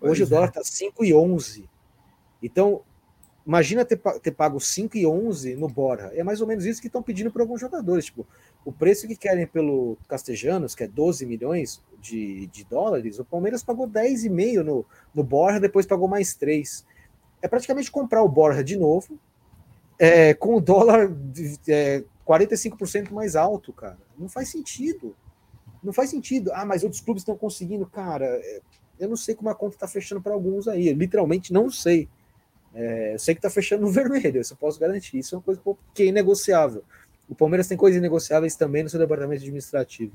Hoje 0.00 0.20
pois 0.20 0.20
o 0.20 0.26
dólar 0.26 0.48
está 0.48 0.60
é. 0.60 0.62
5,11. 0.62 1.64
Então, 2.42 2.82
imagina 3.46 3.84
ter, 3.84 3.98
ter 4.22 4.32
pago 4.32 4.58
5,11 4.58 5.56
no 5.56 5.68
Borja. 5.68 6.10
É 6.14 6.22
mais 6.22 6.40
ou 6.40 6.46
menos 6.46 6.64
isso 6.66 6.80
que 6.80 6.88
estão 6.88 7.02
pedindo 7.02 7.30
para 7.30 7.42
alguns 7.42 7.60
jogadores. 7.60 8.06
Tipo, 8.06 8.26
o 8.64 8.72
preço 8.72 9.08
que 9.08 9.16
querem 9.16 9.46
pelo 9.46 9.96
Castejanos, 10.08 10.74
que 10.74 10.84
é 10.84 10.88
12 10.88 11.24
milhões 11.24 11.82
de, 11.98 12.46
de 12.48 12.64
dólares, 12.64 13.18
o 13.18 13.24
Palmeiras 13.24 13.62
pagou 13.62 13.88
10,5 13.88 14.62
no, 14.62 14.84
no 15.14 15.24
Borja, 15.24 15.58
depois 15.58 15.86
pagou 15.86 16.06
mais 16.06 16.34
3 16.34 16.84
é 17.42 17.48
praticamente 17.48 17.90
comprar 17.90 18.22
o 18.22 18.28
Borja 18.28 18.62
de 18.62 18.76
novo, 18.76 19.18
é, 19.98 20.32
com 20.34 20.56
o 20.56 20.60
dólar 20.60 21.12
é, 21.68 22.04
45% 22.26 23.10
mais 23.12 23.36
alto, 23.36 23.72
cara. 23.72 23.98
Não 24.18 24.28
faz 24.28 24.50
sentido. 24.50 25.14
Não 25.82 25.92
faz 25.92 26.10
sentido. 26.10 26.50
Ah, 26.54 26.64
mas 26.64 26.82
outros 26.82 27.00
clubes 27.00 27.22
estão 27.22 27.36
conseguindo. 27.36 27.86
Cara, 27.86 28.24
é, 28.24 28.60
eu 28.98 29.08
não 29.08 29.16
sei 29.16 29.34
como 29.34 29.50
a 29.50 29.54
conta 29.54 29.76
está 29.76 29.88
fechando 29.88 30.20
para 30.20 30.32
alguns 30.32 30.68
aí. 30.68 30.88
Eu, 30.88 30.94
literalmente 30.94 31.52
não 31.52 31.70
sei. 31.70 32.08
É, 32.74 33.14
eu 33.14 33.18
sei 33.18 33.34
que 33.34 33.38
está 33.38 33.50
fechando 33.50 33.82
no 33.82 33.90
vermelho, 33.92 34.40
eu 34.40 34.56
posso 34.56 34.78
garantir. 34.78 35.18
Isso 35.18 35.34
é 35.34 35.38
uma 35.38 35.44
coisa 35.44 35.60
que 35.94 36.02
é 36.04 36.06
inegociável. 36.06 36.84
O 37.28 37.34
Palmeiras 37.34 37.68
tem 37.68 37.76
coisas 37.76 37.98
inegociáveis 37.98 38.56
também 38.56 38.82
no 38.82 38.88
seu 38.88 38.98
departamento 38.98 39.42
administrativo. 39.42 40.12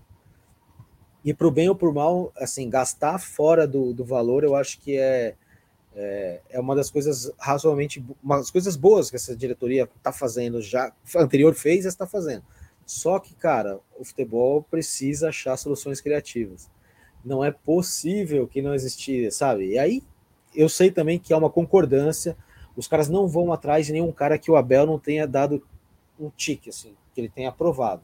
E 1.24 1.34
para 1.34 1.48
o 1.48 1.52
bem 1.52 1.68
ou 1.68 1.76
por 1.76 1.94
mal, 1.94 2.32
assim, 2.36 2.70
gastar 2.70 3.18
fora 3.20 3.68
do, 3.68 3.94
do 3.94 4.06
valor, 4.06 4.44
eu 4.44 4.56
acho 4.56 4.80
que 4.80 4.98
é, 4.98 5.36
é, 5.96 6.42
é 6.50 6.60
uma 6.60 6.76
das 6.76 6.92
coisas 6.92 7.32
razoavelmente, 7.40 8.06
uma 8.22 8.38
das 8.38 8.52
coisas 8.52 8.76
boas 8.76 9.10
que 9.10 9.16
essa 9.16 9.36
diretoria 9.36 9.90
está 9.96 10.12
fazendo 10.12 10.62
já, 10.62 10.94
anterior 11.16 11.56
fez 11.56 11.86
e 11.86 11.88
está 11.88 12.06
fazendo. 12.06 12.44
Só 12.86 13.18
que, 13.18 13.34
cara, 13.34 13.80
o 13.98 14.04
futebol 14.04 14.62
precisa 14.64 15.30
achar 15.30 15.58
soluções 15.58 16.02
criativas. 16.02 16.70
Não 17.24 17.44
é 17.44 17.52
possível 17.52 18.48
que 18.48 18.62
não 18.62 18.76
existir, 18.76 19.32
sabe? 19.32 19.70
E 19.70 19.80
aí 19.80 20.04
eu 20.54 20.70
sei 20.70 20.92
também 20.92 21.18
que 21.18 21.34
há 21.34 21.38
uma 21.38 21.50
concordância. 21.50 22.38
Os 22.76 22.88
caras 22.88 23.10
não 23.10 23.28
vão 23.28 23.52
atrás 23.52 23.86
de 23.86 23.94
nenhum 23.94 24.12
cara 24.12 24.38
que 24.38 24.52
o 24.52 24.56
Abel 24.56 24.86
não 24.86 25.00
tenha 25.00 25.28
dado 25.28 25.66
um 26.20 26.30
tique, 26.30 26.70
assim, 26.70 26.96
que 27.14 27.22
ele 27.22 27.30
tenha 27.30 27.50
aprovado. 27.50 28.04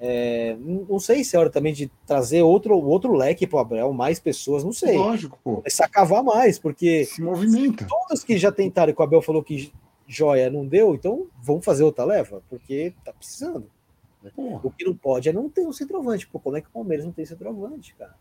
É, 0.00 0.56
não 0.58 0.98
sei 0.98 1.22
se 1.22 1.36
é 1.36 1.38
hora 1.38 1.48
também 1.48 1.72
de 1.72 1.90
trazer 2.06 2.42
outro, 2.42 2.76
outro 2.76 3.14
leque 3.14 3.46
para 3.46 3.56
o 3.56 3.60
Abel, 3.60 3.92
mais 3.92 4.18
pessoas, 4.18 4.64
não 4.64 4.72
sei. 4.72 4.98
Lógico, 4.98 5.38
pô. 5.42 5.56
Começar 5.56 5.86
a 5.86 5.88
cavar 5.88 6.22
mais, 6.22 6.58
porque. 6.58 7.04
Se 7.04 7.22
movimenta. 7.22 7.86
Todos 7.86 8.24
que 8.24 8.36
já 8.36 8.50
tentaram 8.50 8.92
e 8.92 8.96
o 8.98 9.02
Abel 9.02 9.22
falou 9.22 9.42
que 9.42 9.72
joia 10.06 10.50
não 10.50 10.66
deu, 10.66 10.94
então 10.94 11.26
vamos 11.42 11.64
fazer 11.64 11.84
outra 11.84 12.04
leva, 12.04 12.42
porque 12.50 12.92
tá 13.04 13.12
precisando. 13.12 13.70
Né? 14.22 14.30
O 14.36 14.70
que 14.70 14.84
não 14.84 14.94
pode 14.94 15.28
é 15.28 15.32
não 15.32 15.48
ter 15.48 15.66
um 15.66 15.72
centroavante. 15.72 16.26
Pô, 16.26 16.38
como 16.40 16.56
é 16.56 16.60
que 16.60 16.68
o 16.68 16.72
Palmeiras 16.72 17.04
não 17.04 17.12
tem 17.12 17.24
centroavante, 17.24 17.94
cara? 17.94 18.14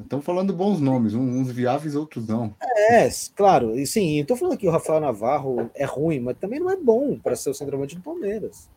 Estão 0.00 0.18
é. 0.18 0.22
falando 0.22 0.52
bons 0.52 0.80
nomes, 0.80 1.14
uns 1.14 1.50
viáveis, 1.50 1.94
outros 1.94 2.26
não. 2.28 2.54
É, 2.60 3.08
claro, 3.34 3.74
e 3.78 3.86
sim, 3.86 4.20
estou 4.20 4.36
falando 4.36 4.58
que 4.58 4.68
o 4.68 4.70
Rafael 4.70 5.00
Navarro 5.00 5.70
é 5.74 5.84
ruim, 5.84 6.20
mas 6.20 6.36
também 6.36 6.60
não 6.60 6.70
é 6.70 6.76
bom 6.76 7.18
para 7.18 7.36
ser 7.36 7.50
o 7.50 7.54
centroavante 7.54 7.94
do 7.94 8.02
Palmeiras. 8.02 8.68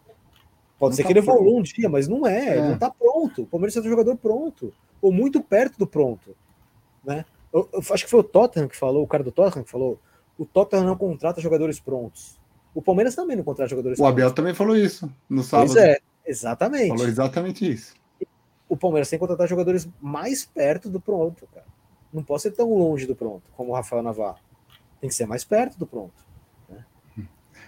Pode 0.78 0.92
não 0.92 0.96
ser 0.96 1.04
tá 1.04 1.08
que 1.08 1.14
ele 1.14 1.20
evolua 1.20 1.60
um 1.60 1.62
dia, 1.62 1.90
mas 1.90 2.08
não 2.08 2.28
é, 2.28 2.58
é. 2.58 2.62
não 2.62 2.74
está 2.74 2.90
pronto. 2.90 3.44
O 3.44 3.46
Palmeiras 3.46 3.76
é 3.76 3.80
um 3.80 3.84
jogador 3.84 4.16
pronto, 4.18 4.74
ou 5.02 5.12
muito 5.12 5.42
perto 5.42 5.78
do 5.78 5.88
pronto. 5.88 6.36
Né? 7.04 7.24
Eu, 7.54 7.70
eu, 7.72 7.80
acho 7.80 8.04
que 8.04 8.10
foi 8.10 8.20
o 8.20 8.24
Tottenham 8.24 8.68
que 8.68 8.76
falou, 8.76 9.04
o 9.04 9.08
cara 9.08 9.24
do 9.24 9.32
Tottenham 9.32 9.64
que 9.64 9.72
falou: 9.72 10.00
o 10.38 10.46
Tottenham 10.46 10.86
não 10.86 10.98
contrata 10.98 11.40
jogadores 11.40 11.80
prontos. 11.80 12.38
O 12.74 12.82
Palmeiras 12.82 13.16
também 13.16 13.38
não 13.38 13.44
contrata 13.44 13.70
jogadores 13.70 13.98
o 13.98 14.02
prontos. 14.02 14.20
O 14.20 14.22
Abel 14.22 14.34
também 14.34 14.54
falou 14.54 14.76
isso 14.76 15.10
no 15.30 15.42
sábado. 15.44 15.68
Pois 15.68 15.82
é, 15.82 16.00
exatamente. 16.26 16.90
Falou 16.90 17.08
exatamente 17.08 17.72
isso. 17.72 17.94
O 18.68 18.76
Palmeiras 18.76 19.10
tem 19.10 19.18
que 19.18 19.22
contratar 19.22 19.48
jogadores 19.48 19.88
mais 20.02 20.44
perto 20.44 20.90
do 20.90 21.00
pronto, 21.00 21.48
cara. 21.54 21.66
Não 22.12 22.24
pode 22.24 22.42
ser 22.42 22.52
tão 22.52 22.74
longe 22.74 23.06
do 23.06 23.16
pronto 23.16 23.44
como 23.56 23.72
o 23.72 23.76
Rafael 23.76 24.02
Navarro. 24.02 24.40
Tem 25.00 25.10
que 25.10 25.16
ser 25.16 25.26
mais 25.26 25.46
perto 25.46 25.78
do 25.78 25.86
pronto. 25.86 26.14
Né? 26.68 26.84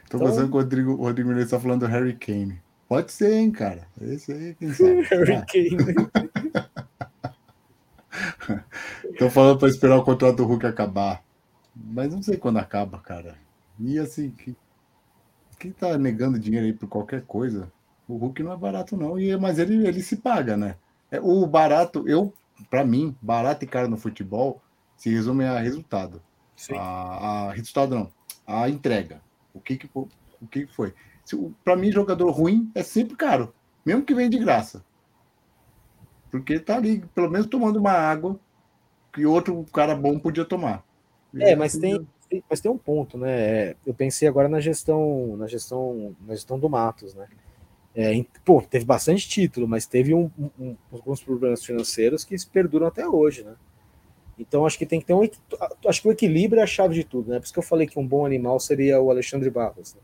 Tô 0.09 0.17
então... 0.17 0.27
pensando 0.27 0.49
que 0.49 0.55
o 0.55 0.59
Rodrigo, 0.59 0.91
o 0.93 1.03
Rodrigo 1.03 1.29
Menezes 1.29 1.47
está 1.47 1.59
falando 1.59 1.81
do 1.81 1.87
Harry 1.87 2.15
Kane. 2.15 2.61
Pode 2.87 3.11
ser, 3.11 3.33
hein, 3.33 3.51
cara. 3.51 3.87
Esse 4.01 4.31
aí, 4.31 4.55
quem 4.55 4.73
sabe. 4.73 5.01
Hurricane. 5.11 5.77
Estão 9.11 9.29
falando 9.31 9.59
para 9.59 9.67
esperar 9.67 9.97
o 9.97 10.03
contrato 10.03 10.37
do 10.37 10.45
Hulk 10.45 10.65
acabar. 10.65 11.23
Mas 11.75 12.13
não 12.13 12.23
sei 12.23 12.37
quando 12.37 12.57
acaba, 12.57 12.97
cara. 12.99 13.35
E 13.79 13.99
assim, 13.99 14.31
que, 14.31 14.55
quem 15.59 15.71
tá 15.71 15.97
negando 15.97 16.39
dinheiro 16.39 16.65
aí 16.65 16.73
por 16.73 16.87
qualquer 16.87 17.23
coisa? 17.23 17.71
O 18.07 18.15
Hulk 18.15 18.41
não 18.41 18.53
é 18.53 18.57
barato, 18.57 18.95
não. 18.95 19.19
E, 19.19 19.35
mas 19.37 19.59
ele, 19.59 19.85
ele 19.85 20.01
se 20.01 20.15
paga, 20.15 20.55
né? 20.55 20.77
É, 21.11 21.19
o 21.19 21.45
barato, 21.45 22.07
eu, 22.07 22.33
para 22.69 22.85
mim, 22.85 23.15
barato 23.21 23.63
e 23.63 23.67
caro 23.67 23.89
no 23.89 23.97
futebol 23.97 24.61
se 24.95 25.09
resume 25.09 25.43
a 25.45 25.59
resultado. 25.59 26.21
A, 26.73 26.79
a, 26.79 27.51
resultado 27.51 27.95
não, 27.95 28.11
a 28.45 28.69
entrega. 28.69 29.21
O 29.53 29.59
que 29.59 29.77
que, 29.77 29.89
o 29.93 30.07
que, 30.49 30.65
que 30.65 30.73
foi? 30.73 30.93
Para 31.63 31.75
mim, 31.75 31.91
jogador 31.91 32.29
ruim 32.31 32.71
é 32.73 32.83
sempre 32.83 33.15
caro, 33.15 33.53
mesmo 33.85 34.03
que 34.03 34.13
venha 34.13 34.29
de 34.29 34.37
graça. 34.37 34.83
Porque 36.29 36.59
tá 36.59 36.75
ali, 36.75 37.03
pelo 37.15 37.29
menos 37.29 37.47
tomando 37.47 37.77
uma 37.77 37.91
água 37.91 38.39
que 39.13 39.25
outro 39.25 39.65
cara 39.73 39.95
bom 39.95 40.19
podia 40.19 40.45
tomar. 40.45 40.83
É, 41.39 41.55
mas 41.55 41.77
tem, 41.77 42.07
mas 42.49 42.59
tem 42.59 42.71
um 42.71 42.77
ponto, 42.77 43.17
né? 43.17 43.71
Eu 43.85 43.93
pensei 43.93 44.27
agora 44.27 44.47
na 44.47 44.59
gestão, 44.59 45.35
na 45.37 45.47
gestão, 45.47 46.15
na 46.25 46.33
gestão 46.33 46.59
do 46.59 46.69
Matos, 46.69 47.13
né? 47.13 47.27
É, 47.95 48.23
pô, 48.45 48.61
teve 48.61 48.85
bastante 48.85 49.27
título, 49.27 49.67
mas 49.67 49.87
teve 49.87 50.13
um, 50.13 50.29
um, 50.59 50.75
alguns 50.91 51.21
problemas 51.23 51.65
financeiros 51.65 52.23
que 52.23 52.35
perduram 52.45 52.85
até 52.85 53.07
hoje, 53.07 53.43
né? 53.43 53.55
Então 54.37 54.65
acho 54.65 54.77
que 54.77 54.85
tem 54.85 54.99
que 54.99 55.07
ter 55.07 55.15
um. 55.15 55.27
Acho 55.87 56.01
que 56.01 56.07
o 56.07 56.11
equilíbrio 56.11 56.59
é 56.59 56.63
a 56.63 56.67
chave 56.67 56.93
de 56.93 57.03
tudo, 57.03 57.31
né? 57.31 57.39
Por 57.39 57.45
isso 57.45 57.53
que 57.53 57.59
eu 57.59 57.63
falei 57.63 57.87
que 57.87 57.97
um 57.97 58.05
bom 58.05 58.25
animal 58.25 58.59
seria 58.59 59.01
o 59.01 59.09
Alexandre 59.09 59.49
Barros. 59.49 59.95
Né? 59.95 60.01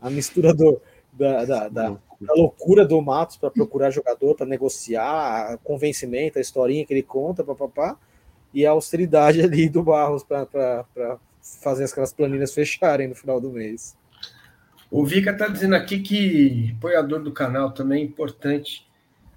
A 0.00 0.10
mistura 0.10 0.54
do, 0.54 0.80
da, 1.12 1.44
da, 1.44 1.68
da, 1.68 1.90
da 2.20 2.34
loucura 2.34 2.84
do 2.84 3.00
Matos 3.00 3.36
para 3.36 3.50
procurar 3.50 3.90
jogador, 3.90 4.34
para 4.34 4.46
negociar, 4.46 5.58
convencimento, 5.64 6.38
a 6.38 6.40
historinha 6.40 6.84
que 6.84 6.92
ele 6.92 7.02
conta, 7.02 7.44
papapá, 7.44 7.96
e 8.52 8.66
a 8.66 8.70
austeridade 8.70 9.40
ali 9.42 9.68
do 9.68 9.82
Barros 9.82 10.22
para 10.22 10.46
fazer 11.40 11.84
aquelas 11.84 12.12
planilhas 12.12 12.52
fecharem 12.52 13.08
no 13.08 13.14
final 13.14 13.40
do 13.40 13.50
mês. 13.50 13.96
O 14.90 15.04
Vika 15.04 15.30
está 15.30 15.48
dizendo 15.48 15.74
aqui 15.74 16.00
que 16.00 16.74
apoiador 16.78 17.22
do 17.22 17.32
canal 17.32 17.72
também 17.72 18.02
é 18.02 18.04
importante. 18.04 18.88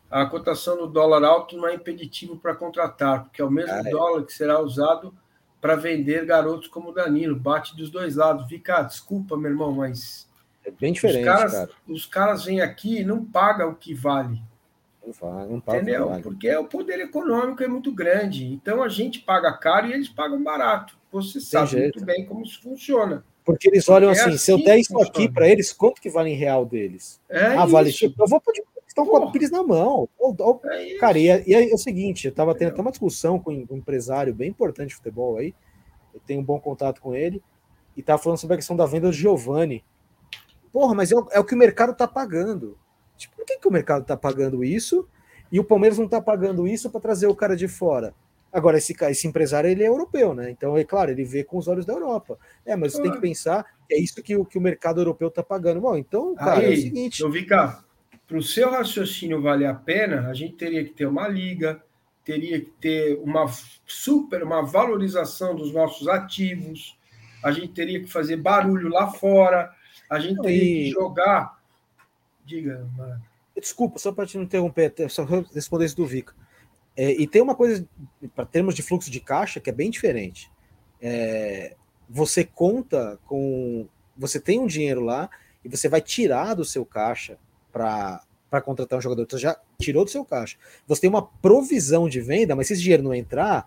A 0.10 0.26
cotação 0.26 0.78
do 0.78 0.88
dólar 0.88 1.24
alto 1.24 1.58
não 1.58 1.68
é 1.68 1.76
impeditivo 1.76 2.38
para 2.38 2.56
contratar, 2.56 3.26
porque 3.26 3.42
é 3.42 3.46
o 3.46 3.52
mesmo 3.52 3.74
ah, 3.74 3.82
é. 3.86 3.90
dólar 3.90 4.24
que 4.24 4.34
será 4.34 4.60
usado 4.62 5.14
para 5.60 5.76
vender 5.76 6.26
garotos 6.26 6.68
como 6.68 6.90
o 6.90 6.94
Danilo. 6.94 7.36
Bate 7.36 7.76
dos 7.76 7.90
dois 7.90 8.16
lados. 8.16 8.48
Vika, 8.48 8.82
desculpa, 8.82 9.38
meu 9.38 9.52
irmão, 9.52 9.72
mas. 9.74 10.30
É 10.66 10.72
bem 10.72 10.94
diferente. 10.94 11.20
Os 11.20 11.26
caras, 11.26 11.52
cara. 11.52 11.70
Os 11.88 12.06
caras 12.06 12.46
vêm 12.46 12.62
aqui 12.62 13.00
e 13.00 13.04
não 13.04 13.26
pagam 13.26 13.70
o 13.70 13.76
que 13.76 13.94
vale. 13.94 14.42
Não, 15.06 15.14
vale, 15.14 15.52
não 15.52 15.60
paga 15.60 15.78
Entendeu? 15.80 16.10
Vale. 16.10 16.24
Porque 16.24 16.56
o 16.56 16.66
poder 16.66 17.00
econômico 17.00 17.64
é 17.64 17.68
muito 17.68 17.92
grande. 17.92 18.46
Então 18.46 18.84
a 18.84 18.88
gente 18.88 19.20
paga 19.20 19.52
caro 19.54 19.88
e 19.88 19.94
eles 19.94 20.10
pagam 20.10 20.44
barato. 20.44 20.98
Você 21.12 21.40
Tem 21.40 21.42
sabe 21.42 21.72
jeito. 21.72 21.96
muito 21.96 22.06
bem 22.06 22.26
como 22.26 22.44
isso 22.44 22.62
funciona. 22.62 23.26
Porque 23.44 23.68
eles 23.68 23.90
olham 23.90 24.10
assim, 24.12 24.30
assim, 24.30 24.38
se 24.38 24.52
eu 24.52 24.64
der 24.64 24.78
isso 24.78 24.98
aqui 25.02 25.28
para 25.28 25.50
eles, 25.50 25.74
quanto 25.74 26.00
que 26.00 26.10
vale 26.10 26.30
em 26.30 26.36
real 26.36 26.64
deles? 26.64 27.20
É 27.28 27.48
ah, 27.48 27.64
isso. 27.64 27.68
vale. 27.68 27.92
Eu 28.20 28.28
vou 28.28 28.40
pedir. 28.40 28.64
Estão 28.88 29.06
com 29.06 29.18
a 29.18 29.32
Pires 29.32 29.50
na 29.50 29.64
mão. 29.64 30.08
É 30.66 30.98
cara, 30.98 31.18
e, 31.18 31.30
é, 31.30 31.44
e 31.48 31.54
é, 31.54 31.74
o 31.74 31.78
seguinte, 31.78 32.26
eu 32.26 32.30
estava 32.30 32.54
tendo 32.54 32.70
até 32.70 32.82
uma 32.82 32.92
discussão 32.92 33.40
com 33.40 33.66
um 33.70 33.78
empresário 33.78 34.34
bem 34.34 34.50
importante 34.50 34.90
de 34.90 34.96
futebol 34.96 35.38
aí. 35.38 35.56
Eu 36.14 36.20
tenho 36.20 36.42
um 36.42 36.44
bom 36.44 36.60
contato 36.60 37.00
com 37.02 37.16
ele. 37.16 37.42
E 37.96 38.04
tava 38.04 38.22
falando 38.22 38.38
sobre 38.38 38.56
a 38.56 38.58
questão 38.58 38.76
da 38.76 38.86
venda 38.86 39.08
do 39.08 39.14
Giovanni. 39.14 39.84
Porra, 40.72 40.96
mas 40.96 41.12
é 41.12 41.16
o, 41.16 41.28
é 41.32 41.40
o 41.40 41.44
que 41.44 41.56
o 41.56 41.58
mercado 41.58 41.92
está 41.92 42.08
pagando. 42.08 42.78
Tipo, 43.18 43.36
por 43.36 43.46
que, 43.46 43.58
que 43.58 43.68
o 43.68 43.72
mercado 43.72 44.04
está 44.04 44.16
pagando 44.18 44.64
isso? 44.64 45.08
E 45.52 45.60
o 45.60 45.64
Palmeiras 45.64 45.98
não 45.98 46.06
está 46.06 46.22
pagando 46.22 46.68
isso 46.68 46.90
para 46.90 47.02
trazer 47.02 47.28
o 47.28 47.36
cara 47.36 47.56
de 47.56 47.68
fora? 47.68 48.14
Agora, 48.54 48.78
esse, 48.78 48.94
esse 49.06 49.28
empresário 49.28 49.70
ele 49.70 49.84
é 49.84 49.88
europeu, 49.88 50.34
né? 50.34 50.50
Então, 50.50 50.78
é 50.78 50.84
claro, 50.84 51.12
ele 51.12 51.24
vê 51.24 51.44
com 51.44 51.58
os 51.58 51.68
olhos 51.68 51.86
da 51.86 51.94
Europa. 51.94 52.38
É, 52.66 52.76
mas 52.76 52.94
você 52.94 53.02
tem 53.02 53.12
que 53.12 53.22
pensar 53.22 53.66
que 53.88 53.96
é 53.96 54.00
isso 54.00 54.22
que 54.22 54.36
o, 54.36 54.44
que 54.44 54.58
o 54.58 54.62
mercado 54.62 55.00
europeu 55.00 55.30
está 55.30 55.42
pagando. 55.42 55.80
Bom, 55.80 55.96
então, 55.96 56.36
cara, 56.36 56.60
Aí, 56.60 56.66
é 56.66 56.70
o 56.74 56.82
seguinte. 56.82 57.22
Eu 57.22 57.32
vi 57.32 57.46
cá, 57.46 57.84
para 58.28 58.38
o 58.38 58.42
seu 58.42 58.70
raciocínio 58.70 59.42
valer 59.42 59.68
a 59.68 59.74
pena, 59.74 60.30
a 60.30 60.34
gente 60.34 60.56
teria 60.56 60.84
que 60.84 60.92
ter 60.92 61.06
uma 61.06 61.28
liga, 61.28 61.82
teria 62.24 62.60
que 62.60 62.72
ter 62.80 63.20
uma 63.24 63.46
super, 63.86 64.44
uma 64.44 64.62
valorização 64.64 65.56
dos 65.56 65.74
nossos 65.74 66.08
ativos, 66.08 66.98
a 67.44 67.52
gente 67.52 67.70
teria 67.74 68.00
que 68.00 68.08
fazer 68.08 68.38
barulho 68.38 68.90
lá 68.90 69.08
fora, 69.12 69.72
a 70.12 70.20
gente 70.20 70.42
teria 70.42 70.64
e... 70.64 70.84
que 70.84 70.92
jogar. 70.92 71.58
Diga, 72.46 72.86
mano. 72.98 73.22
Desculpa, 73.56 73.98
só 73.98 74.12
para 74.12 74.26
te 74.26 74.38
interromper, 74.38 74.94
só 75.10 75.24
responder 75.54 75.86
isso 75.86 75.96
do 75.96 76.06
Vica. 76.06 76.34
É, 76.98 77.12
e 77.12 77.26
tem 77.26 77.42
uma 77.42 77.56
coisa, 77.56 77.88
para 78.36 78.46
termos 78.46 78.76
de 78.76 78.82
fluxo 78.82 79.10
de 79.10 79.22
caixa, 79.22 79.62
que 79.62 79.70
é 79.70 79.74
bem 79.74 79.90
diferente. 79.90 80.52
É, 81.02 81.76
você 82.10 82.44
conta 82.44 83.18
com. 83.26 83.88
Você 84.18 84.40
tem 84.40 84.60
um 84.60 84.68
dinheiro 84.68 85.02
lá 85.02 85.30
e 85.64 85.70
você 85.70 85.88
vai 85.88 86.02
tirar 86.02 86.56
do 86.56 86.66
seu 86.66 86.86
caixa 86.86 87.38
para 87.72 88.22
contratar 88.66 89.00
um 89.00 89.02
jogador. 89.02 89.26
Você 89.30 89.38
já 89.38 89.58
tirou 89.80 90.04
do 90.04 90.12
seu 90.12 90.26
caixa. 90.26 90.58
Você 90.86 91.02
tem 91.02 91.10
uma 91.10 91.26
provisão 91.26 92.10
de 92.10 92.20
venda, 92.20 92.56
mas 92.56 92.68
se 92.68 92.74
esse 92.74 92.82
dinheiro 92.82 93.04
não 93.04 93.16
entrar, 93.16 93.66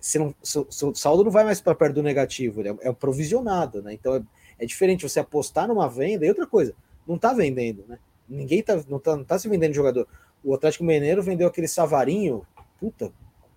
você 0.00 0.18
não, 0.18 0.34
seu, 0.42 0.66
seu 0.70 0.94
saldo 0.94 1.24
não 1.24 1.30
vai 1.30 1.44
mais 1.44 1.60
para 1.60 1.74
perto 1.74 1.96
do 1.96 2.02
negativo, 2.02 2.62
é, 2.62 2.88
é 2.88 2.92
provisionado, 2.92 3.82
né? 3.82 3.92
Então 3.92 4.14
é, 4.14 4.22
é, 4.58 4.66
diferente 4.66 5.08
você 5.08 5.20
apostar 5.20 5.68
numa 5.68 5.88
venda 5.88 6.24
e 6.24 6.28
outra 6.28 6.46
coisa, 6.46 6.74
não 7.06 7.16
está 7.16 7.32
vendendo, 7.32 7.84
né? 7.88 7.98
Ninguém 8.28 8.62
tá, 8.62 8.82
não, 8.88 8.98
está 8.98 9.16
tá 9.24 9.38
se 9.38 9.48
vendendo 9.48 9.72
jogador. 9.72 10.06
O 10.44 10.54
Atlético 10.54 10.84
Mineiro 10.84 11.22
vendeu 11.22 11.48
aquele 11.48 11.66
Savarinho, 11.66 12.46
puta, 12.78 13.12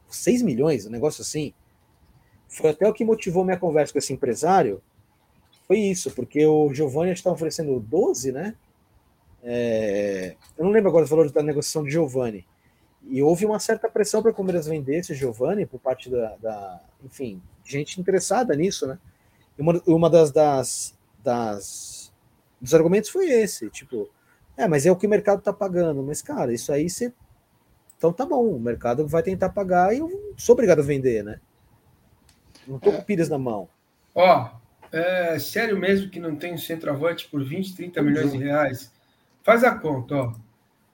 6 0.10 0.41
milhões, 0.41 0.86
um 0.86 0.90
negócio 0.90 1.22
assim. 1.22 1.53
Foi 2.48 2.69
até 2.69 2.88
o 2.88 2.94
que 2.94 3.03
motivou 3.03 3.44
minha 3.44 3.57
conversa 3.57 3.94
com 3.94 3.99
esse 3.99 4.14
empresário. 4.14 4.82
Foi 5.68 5.78
isso, 5.78 6.11
porque 6.11 6.45
o 6.45 6.73
Giovanni 6.73 7.11
estava 7.11 7.36
oferecendo 7.36 7.80
12, 7.80 8.32
né? 8.32 8.56
É, 9.44 10.36
eu 10.57 10.65
não 10.65 10.72
lembro 10.72 10.90
agora 10.90 11.03
os 11.03 11.10
valores 11.10 11.32
da 11.32 11.41
negociação 11.41 11.84
de 11.84 11.91
Giovanni. 11.91 12.45
E 13.10 13.22
houve 13.22 13.45
uma 13.45 13.60
certa 13.60 13.90
pressão 13.90 14.22
para 14.22 14.32
o 14.32 14.34
Palmeiras 14.34 14.68
vender 14.68 14.98
esse 14.98 15.15
Giovanni 15.15 15.65
por 15.65 15.80
parte 15.80 16.10
da, 16.10 16.36
da, 16.38 16.82
enfim, 17.03 17.41
gente 17.64 17.99
interessada 17.99 18.56
nisso, 18.56 18.86
né? 18.86 18.99
E 19.57 19.61
uma, 19.61 19.82
uma 19.86 20.10
das, 20.10 20.32
das, 20.32 20.98
das 21.23 22.02
dos 22.61 22.73
argumentos 22.76 23.10
foi 23.10 23.30
esse, 23.30 23.69
tipo, 23.69 24.10
é, 24.56 24.68
mas 24.68 24.86
é 24.86 24.91
o 24.91 24.95
que 24.95 25.07
o 25.07 25.10
mercado 25.10 25.40
está 25.40 25.52
pagando. 25.52 26.03
Mas, 26.03 26.22
cara, 26.22 26.53
isso 26.53 26.72
aí 26.72 26.90
você. 26.90 27.11
Então 27.98 28.14
tá 28.14 28.26
bom, 28.26 28.48
o 28.48 28.60
mercado 28.60 29.07
vai 29.07 29.23
tentar 29.23 29.49
pagar 29.49 29.94
e 29.94 29.99
eu 29.99 30.34
sou 30.38 30.53
obrigado 30.53 30.80
a 30.80 30.84
vender, 30.84 31.23
né? 31.23 31.40
Não 32.68 32.80
tô 32.80 32.91
com 32.91 33.02
pilhas 33.02 33.30
na 33.30 33.38
mão. 33.38 33.68
Ó, 34.14 34.49
é 34.91 35.38
sério 35.40 35.78
mesmo 35.78 36.10
que 36.10 36.19
não 36.19 36.36
tem 36.36 36.53
um 36.53 36.57
centroavante 36.57 37.28
por 37.28 37.44
20, 37.44 37.76
30 37.76 38.02
milhões 38.02 38.32
de 38.32 38.38
reais? 38.38 38.91
Faz 39.44 39.64
a 39.64 39.76
conta, 39.76 40.15
ó. 40.15 40.34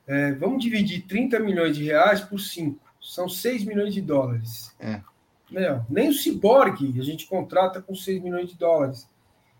É, 0.05 0.31
vamos 0.33 0.63
dividir 0.63 1.05
30 1.05 1.39
milhões 1.39 1.75
de 1.75 1.83
reais 1.83 2.21
por 2.21 2.39
5. 2.39 2.79
São 3.01 3.27
6 3.27 3.65
milhões 3.65 3.93
de 3.93 4.01
dólares. 4.01 4.73
É. 4.79 5.01
Meu, 5.49 5.85
nem 5.89 6.09
o 6.09 6.13
Cyborg 6.13 6.99
a 6.99 7.03
gente 7.03 7.25
contrata 7.25 7.81
com 7.81 7.95
6 7.95 8.21
milhões 8.21 8.49
de 8.49 8.57
dólares. 8.57 9.09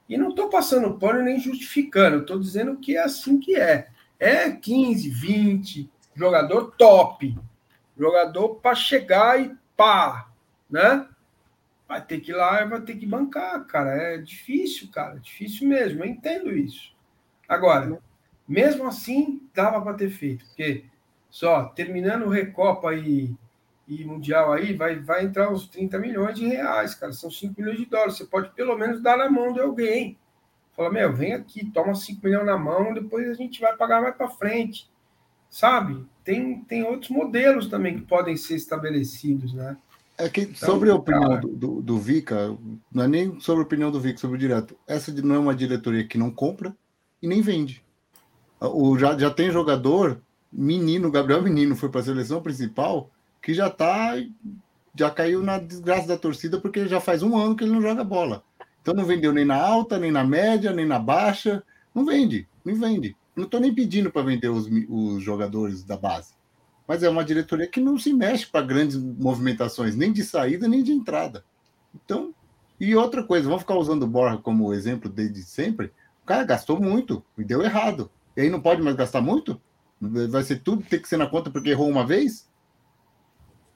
E 0.10 0.18
não 0.18 0.30
estou 0.30 0.50
passando 0.50 0.98
pano 0.98 1.22
nem 1.22 1.40
justificando, 1.40 2.20
estou 2.20 2.40
dizendo 2.40 2.78
que 2.78 2.96
é 2.96 3.04
assim 3.04 3.40
que 3.40 3.56
é. 3.56 3.90
É 4.20 4.50
15, 4.50 5.10
20, 5.10 5.90
jogador 6.16 6.72
top. 6.78 7.38
Jogador 7.98 8.56
para 8.56 8.76
chegar 8.76 9.42
e 9.42 9.56
pá, 9.76 10.30
né? 10.70 11.08
Vai 11.88 12.04
ter 12.04 12.20
que 12.20 12.32
ir 12.32 12.36
lá 12.36 12.64
vai 12.66 12.82
ter 12.82 12.96
que 12.96 13.06
bancar, 13.06 13.66
cara. 13.66 13.92
É 13.92 14.18
difícil, 14.18 14.90
cara. 14.92 15.20
Difícil 15.20 15.68
mesmo. 15.68 16.04
Eu 16.04 16.10
entendo 16.10 16.52
isso. 16.52 16.94
Agora, 17.48 18.00
mesmo 18.48 18.86
assim, 18.86 19.42
dava 19.54 19.82
para 19.82 19.94
ter 19.94 20.10
feito. 20.10 20.46
Porque 20.46 20.86
só 21.30 21.66
terminando 21.66 22.24
o 22.24 22.30
Recopa 22.30 22.94
e, 22.94 23.36
e 23.88 24.04
Mundial 24.04 24.52
aí, 24.52 24.74
vai, 24.74 25.00
vai 25.00 25.24
entrar 25.24 25.52
uns 25.52 25.68
30 25.68 25.98
milhões 25.98 26.36
de 26.36 26.46
reais, 26.46 26.94
cara. 26.94 27.14
São 27.14 27.32
5 27.32 27.54
milhões 27.58 27.78
de 27.78 27.86
dólares. 27.86 28.18
Você 28.18 28.26
pode 28.26 28.50
pelo 28.50 28.78
menos 28.78 29.02
dar 29.02 29.18
na 29.18 29.30
mão 29.30 29.54
de 29.54 29.62
alguém. 29.62 30.18
Fala, 30.76 30.92
meu, 30.92 31.14
vem 31.14 31.34
aqui, 31.34 31.72
toma 31.72 31.96
5 31.96 32.20
milhões 32.24 32.46
na 32.46 32.58
mão, 32.58 32.94
depois 32.94 33.30
a 33.30 33.34
gente 33.34 33.62
vai 33.62 33.76
pagar 33.76 34.02
mais 34.02 34.16
para 34.16 34.30
frente. 34.30 34.90
Sabe? 35.50 36.06
Tem, 36.24 36.60
tem 36.66 36.84
outros 36.84 37.10
modelos 37.10 37.68
também 37.68 37.96
que 37.96 38.06
podem 38.06 38.36
ser 38.36 38.56
estabelecidos, 38.56 39.54
né? 39.54 39.78
É 40.18 40.28
que 40.28 40.42
então, 40.42 40.68
sobre 40.70 40.90
a 40.90 40.96
opinião 40.96 41.30
cara... 41.30 41.42
do, 41.42 41.48
do, 41.50 41.82
do, 41.82 41.98
Vica, 41.98 42.58
não 42.92 43.04
é 43.04 43.08
nem 43.08 43.40
sobre 43.40 43.62
a 43.62 43.66
opinião 43.66 43.90
do 43.90 44.02
Vica, 44.02 44.18
sobre 44.18 44.36
o 44.36 44.40
direto. 44.40 44.76
Essa 44.86 45.12
não 45.22 45.36
é 45.36 45.40
uma 45.40 45.56
diretoria 45.56 46.06
que 46.06 46.18
não 46.18 46.30
compra 46.30 46.76
e 47.22 47.28
nem 47.28 47.42
vende. 47.42 47.84
O, 48.60 48.98
já, 48.98 49.18
já 49.18 49.30
tem 49.30 49.52
jogador, 49.52 50.20
menino, 50.52 51.12
Gabriel 51.12 51.42
Menino 51.42 51.76
foi 51.76 51.90
para 51.90 52.02
a 52.02 52.04
seleção 52.04 52.42
principal, 52.42 53.12
que 53.48 53.53
já 53.53 53.69
tá 53.69 54.14
já 54.94 55.10
caiu 55.10 55.41
na 55.41 55.57
desgraça 55.57 56.06
da 56.06 56.18
torcida 56.18 56.60
porque 56.60 56.86
já 56.86 56.99
faz 56.99 57.24
um 57.24 57.38
ano 57.38 57.56
que 57.56 57.64
ele 57.64 57.72
não 57.72 57.82
joga 57.82 58.03
bola. 58.03 58.44
Então 58.82 58.94
não 58.94 59.06
vendeu 59.06 59.32
nem 59.32 59.45
na 59.45 59.56
alta, 59.56 59.98
nem 59.98 60.11
na 60.11 60.22
média, 60.22 60.74
nem 60.74 60.86
na 60.86 60.99
baixa. 60.99 61.64
Não 61.95 62.06
vende, 62.06 62.45
não 62.65 62.76
vende. 62.76 63.15
Não 63.34 63.45
estou 63.45 63.61
nem 63.61 63.74
pedindo 63.74 64.11
para 64.11 64.24
vender 64.24 64.49
os, 64.49 64.68
os 64.90 65.24
jogadores 65.24 65.82
da 65.82 65.95
base. 65.95 66.34
Mas 66.86 67.03
é 67.03 67.10
uma 67.10 67.24
diretoria 67.24 67.68
que 67.68 67.80
não 67.80 67.98
se 67.98 68.11
mexe 68.14 68.45
para 68.45 68.65
grandes 68.65 68.98
movimentações, 68.98 69.95
nem 69.95 70.11
de 70.11 70.26
saída, 70.26 70.68
nem 70.68 70.84
de 70.84 70.91
entrada. 70.91 71.45
Então, 71.95 72.34
e 72.78 72.94
outra 72.98 73.24
coisa, 73.24 73.48
vamos 73.48 73.61
ficar 73.61 73.76
usando 73.76 74.03
o 74.03 74.07
Borja 74.07 74.40
como 74.40 74.74
exemplo 74.74 75.10
desde 75.10 75.41
sempre. 75.44 75.94
O 76.22 76.26
cara 76.26 76.44
gastou 76.44 76.82
muito 76.82 77.24
e 77.38 77.45
deu 77.45 77.61
errado. 77.61 78.11
E 78.36 78.41
aí 78.41 78.49
não 78.49 78.60
pode 78.60 78.82
mais 78.82 78.98
gastar 78.98 79.22
muito? 79.22 79.61
Vai 80.02 80.44
ser 80.44 80.60
tudo 80.61 80.84
tem 80.84 81.02
que 81.02 81.07
ser 81.07 81.15
na 81.15 81.28
conta 81.28 81.49
porque 81.49 81.69
errou 81.69 81.88
uma 81.88 82.06
vez? 82.06 82.45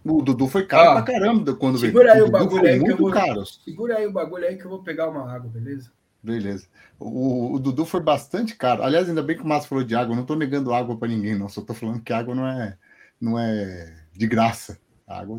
O 0.04 0.22
Dudu 0.22 0.48
foi 0.48 0.66
caro 0.66 0.92
ah, 0.92 0.94
pra 1.04 1.14
caramba 1.14 1.54
quando 1.56 1.78
segura 1.78 2.14
veio. 2.14 2.24
Aí 2.24 2.30
o, 2.30 2.32
bagulho 2.32 2.68
aí 2.68 2.84
que 2.84 2.92
eu 2.92 2.98
vou, 2.98 3.12
caro. 3.12 3.46
Segura 3.46 3.98
aí 3.98 4.08
o 4.08 4.12
bagulho 4.12 4.46
aí 4.48 4.58
que 4.58 4.66
eu 4.66 4.70
vou 4.70 4.82
pegar 4.82 5.10
uma 5.10 5.32
água, 5.32 5.50
beleza? 5.50 5.92
Beleza. 6.24 6.68
O, 7.00 7.54
o, 7.54 7.60
Dudu 7.60 7.86
foi 7.86 8.00
bastante 8.00 8.56
caro. 8.56 8.84
Aliás, 8.84 9.08
ainda 9.08 9.22
bem 9.22 9.38
que 9.38 9.44
o 9.44 9.48
Márcio 9.48 9.70
falou 9.70 9.84
de 9.84 9.96
água. 9.96 10.12
Eu 10.12 10.16
não 10.16 10.24
estou 10.24 10.36
negando 10.36 10.74
água 10.74 10.98
para 10.98 11.08
ninguém, 11.08 11.38
não. 11.38 11.48
Só 11.48 11.62
estou 11.62 11.76
falando 11.76 12.02
que 12.02 12.14
água 12.14 12.34
não 12.34 12.48
é, 12.48 12.78
não 13.20 13.40
é 13.40 13.94
de 14.14 14.28
graça. 14.28 14.80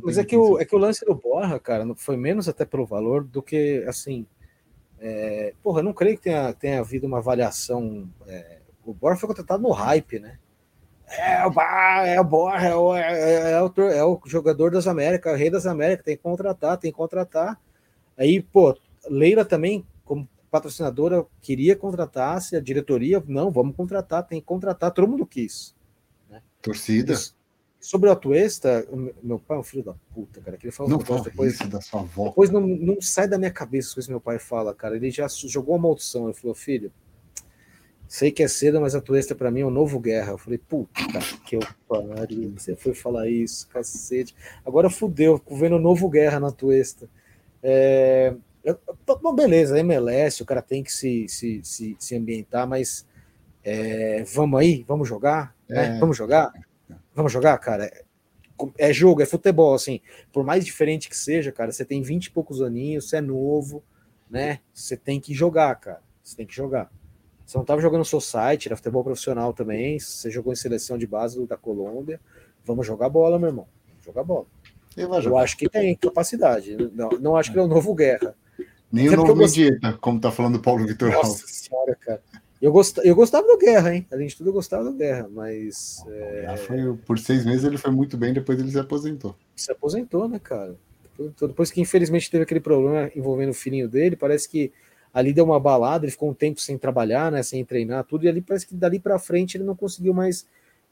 Mas 0.02 0.18
é 0.18 0.24
que, 0.24 0.36
o, 0.36 0.60
é 0.60 0.64
que 0.64 0.76
o 0.76 0.78
lance 0.78 1.04
do 1.04 1.14
Borra, 1.14 1.58
cara, 1.58 1.86
foi 1.96 2.16
menos 2.16 2.48
até 2.48 2.64
pelo 2.64 2.84
valor 2.84 3.24
do 3.24 3.42
que, 3.42 3.84
assim. 3.88 4.26
É, 5.00 5.54
porra, 5.62 5.80
eu 5.80 5.84
não 5.84 5.92
creio 5.92 6.16
que 6.16 6.24
tenha, 6.24 6.52
tenha 6.52 6.80
havido 6.80 7.06
uma 7.06 7.18
avaliação. 7.18 8.08
É, 8.26 8.58
o 8.84 8.92
Borra 8.92 9.16
foi 9.16 9.28
contratado 9.28 9.62
no 9.62 9.70
hype, 9.70 10.18
né? 10.18 10.38
É 11.18 11.46
o 11.46 11.50
Bar, 11.50 12.06
é 12.06 12.20
o 12.20 12.24
Borra, 12.24 12.66
é 12.66 12.74
o, 12.74 12.96
é, 12.96 13.52
é, 13.52 13.62
o, 13.62 13.72
é 13.82 14.04
o 14.04 14.20
jogador 14.24 14.70
das 14.70 14.86
Américas, 14.86 15.38
rei 15.38 15.50
das 15.50 15.66
Américas, 15.66 16.04
tem 16.04 16.16
que 16.16 16.22
contratar, 16.22 16.78
tem 16.78 16.90
que 16.90 16.96
contratar. 16.96 17.60
Aí, 18.16 18.40
pô, 18.40 18.76
Leila 19.08 19.44
também, 19.44 19.86
como 20.04 20.28
patrocinadora, 20.50 21.26
queria 21.40 21.76
contratar, 21.76 22.40
se 22.40 22.56
a 22.56 22.60
diretoria, 22.60 23.22
não, 23.26 23.50
vamos 23.50 23.76
contratar, 23.76 24.26
tem 24.26 24.40
que 24.40 24.46
contratar, 24.46 24.90
todo 24.90 25.08
mundo 25.08 25.26
quis. 25.26 25.74
Né? 26.30 26.42
Torcida. 26.60 27.14
Sobre 27.80 28.08
o 28.08 28.12
Atuesta, 28.12 28.86
meu 29.20 29.40
pai 29.40 29.56
é 29.56 29.60
um 29.60 29.64
filho 29.64 29.82
da 29.82 29.94
puta, 30.14 30.40
cara. 30.40 30.56
Que 30.56 30.66
ele 30.66 30.72
fala 30.72 30.88
não 30.88 31.00
fala 31.00 31.22
depois 31.22 31.58
da 31.58 31.80
sua 31.80 32.02
avó. 32.02 32.28
Depois 32.28 32.48
não, 32.48 32.60
não 32.60 33.02
sai 33.02 33.26
da 33.26 33.36
minha 33.36 33.50
cabeça 33.50 33.98
isso 33.98 34.06
que 34.06 34.10
meu 34.12 34.20
pai 34.20 34.38
fala, 34.38 34.72
cara. 34.72 34.94
Ele 34.94 35.10
já 35.10 35.26
jogou 35.28 35.74
uma 35.74 35.88
maldição. 35.88 36.26
Ele 36.26 36.34
falou, 36.34 36.54
filho, 36.54 36.92
sei 38.12 38.30
que 38.30 38.42
é 38.42 38.48
cedo, 38.48 38.78
mas 38.78 38.94
a 38.94 38.98
Atuesta 38.98 39.34
para 39.34 39.50
mim 39.50 39.60
é 39.60 39.66
um 39.66 39.70
novo 39.70 39.98
guerra. 39.98 40.32
Eu 40.32 40.38
falei, 40.38 40.58
puta 40.58 41.00
que 41.46 41.56
eu 41.56 41.60
pariu. 41.88 42.52
Você 42.58 42.76
foi 42.76 42.92
falar 42.92 43.26
isso, 43.26 43.66
cacete. 43.68 44.36
Agora 44.66 44.90
fudeu, 44.90 45.40
vendo 45.50 45.78
novo 45.78 46.10
guerra 46.10 46.38
na 46.38 46.48
Atuesta. 46.48 47.08
É... 47.62 48.34
Bom, 49.22 49.34
beleza, 49.34 49.78
MLS, 49.78 50.42
o 50.42 50.46
cara 50.46 50.60
tem 50.60 50.82
que 50.82 50.92
se, 50.92 51.26
se, 51.26 51.62
se, 51.64 51.96
se 51.98 52.14
ambientar, 52.14 52.68
mas 52.68 53.06
é... 53.64 54.22
vamos 54.24 54.60
aí, 54.60 54.84
vamos 54.86 55.08
jogar, 55.08 55.56
né? 55.66 55.96
É. 55.96 55.98
Vamos 55.98 56.14
jogar. 56.14 56.52
Vamos 57.14 57.32
jogar, 57.32 57.56
cara? 57.56 57.90
É 58.76 58.92
jogo, 58.92 59.22
é 59.22 59.26
futebol, 59.26 59.72
assim. 59.72 60.02
Por 60.30 60.44
mais 60.44 60.66
diferente 60.66 61.08
que 61.08 61.16
seja, 61.16 61.50
cara, 61.50 61.72
você 61.72 61.82
tem 61.82 62.02
20 62.02 62.26
e 62.26 62.30
poucos 62.30 62.60
aninhos, 62.60 63.08
você 63.08 63.16
é 63.16 63.20
novo, 63.22 63.82
né? 64.30 64.58
Você 64.74 64.98
tem 64.98 65.18
que 65.18 65.32
jogar, 65.32 65.74
cara. 65.76 66.02
Você 66.22 66.36
tem 66.36 66.46
que 66.46 66.54
jogar. 66.54 66.90
Você 67.52 67.58
não 67.58 67.64
estava 67.64 67.82
jogando 67.82 68.02
site, 68.18 68.68
era 68.68 68.76
futebol 68.76 69.04
profissional 69.04 69.52
também. 69.52 69.98
Você 69.98 70.30
jogou 70.30 70.54
em 70.54 70.56
seleção 70.56 70.96
de 70.96 71.06
base 71.06 71.46
da 71.46 71.54
Colômbia. 71.54 72.18
Vamos 72.64 72.86
jogar 72.86 73.10
bola, 73.10 73.38
meu 73.38 73.50
irmão. 73.50 73.68
Vamos 73.88 74.04
jogar 74.06 74.24
bola. 74.24 74.46
Eu 74.96 75.36
acho 75.36 75.58
que 75.58 75.68
tem 75.68 75.94
capacidade. 75.94 76.74
Não, 76.94 77.10
não 77.10 77.36
acho 77.36 77.52
que 77.52 77.58
é 77.58 77.62
o 77.62 77.66
novo 77.66 77.94
Guerra. 77.94 78.34
Nem 78.90 79.06
o 79.10 79.16
novo 79.16 79.36
Medieta, 79.36 79.92
como 80.00 80.18
tá 80.18 80.30
falando 80.30 80.54
o 80.54 80.62
Paulo 80.62 80.86
Vitor 80.86 81.10
Nossa 81.10 81.26
Alves. 81.26 81.44
senhora, 81.44 81.94
cara. 81.94 82.22
Eu, 82.60 82.72
gost... 82.72 82.96
eu 83.04 83.14
gostava 83.14 83.46
do 83.46 83.58
Guerra, 83.58 83.96
hein? 83.96 84.06
Além 84.10 84.28
de 84.28 84.36
tudo, 84.36 84.48
eu 84.48 84.54
gostava 84.54 84.84
do 84.84 84.94
Guerra, 84.94 85.28
mas. 85.30 86.02
É... 86.08 86.56
Foi, 86.56 86.96
por 87.04 87.18
seis 87.18 87.44
meses 87.44 87.64
ele 87.64 87.76
foi 87.76 87.90
muito 87.90 88.16
bem, 88.16 88.32
depois 88.32 88.58
ele 88.58 88.70
se 88.70 88.78
aposentou. 88.78 89.36
Se 89.54 89.70
aposentou, 89.70 90.26
né, 90.26 90.40
cara? 90.42 90.74
Depois 91.38 91.70
que 91.70 91.82
infelizmente 91.82 92.30
teve 92.30 92.44
aquele 92.44 92.60
problema 92.60 93.10
envolvendo 93.14 93.50
o 93.50 93.54
filhinho 93.54 93.90
dele, 93.90 94.16
parece 94.16 94.48
que 94.48 94.72
ali 95.12 95.32
deu 95.32 95.44
uma 95.44 95.60
balada, 95.60 96.04
ele 96.04 96.12
ficou 96.12 96.30
um 96.30 96.34
tempo 96.34 96.60
sem 96.60 96.78
trabalhar, 96.78 97.30
né? 97.30 97.42
Sem 97.42 97.64
treinar, 97.64 98.04
tudo, 98.04 98.24
e 98.24 98.28
ali 98.28 98.40
parece 98.40 98.66
que 98.66 98.74
dali 98.74 98.98
para 98.98 99.18
frente 99.18 99.56
ele 99.56 99.64
não 99.64 99.76
conseguiu 99.76 100.14
mais 100.14 100.46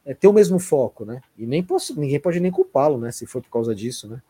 é, 0.04 0.14
ter 0.14 0.28
o 0.28 0.32
mesmo 0.32 0.58
foco, 0.58 1.04
né? 1.04 1.20
E 1.38 1.46
nem 1.46 1.62
posso, 1.62 1.98
ninguém 1.98 2.20
pode 2.20 2.40
nem 2.40 2.50
culpá-lo, 2.50 2.98
né? 2.98 3.10
Se 3.12 3.26
for 3.26 3.42
por 3.42 3.50
causa 3.50 3.74
disso, 3.74 4.08
né? 4.08 4.22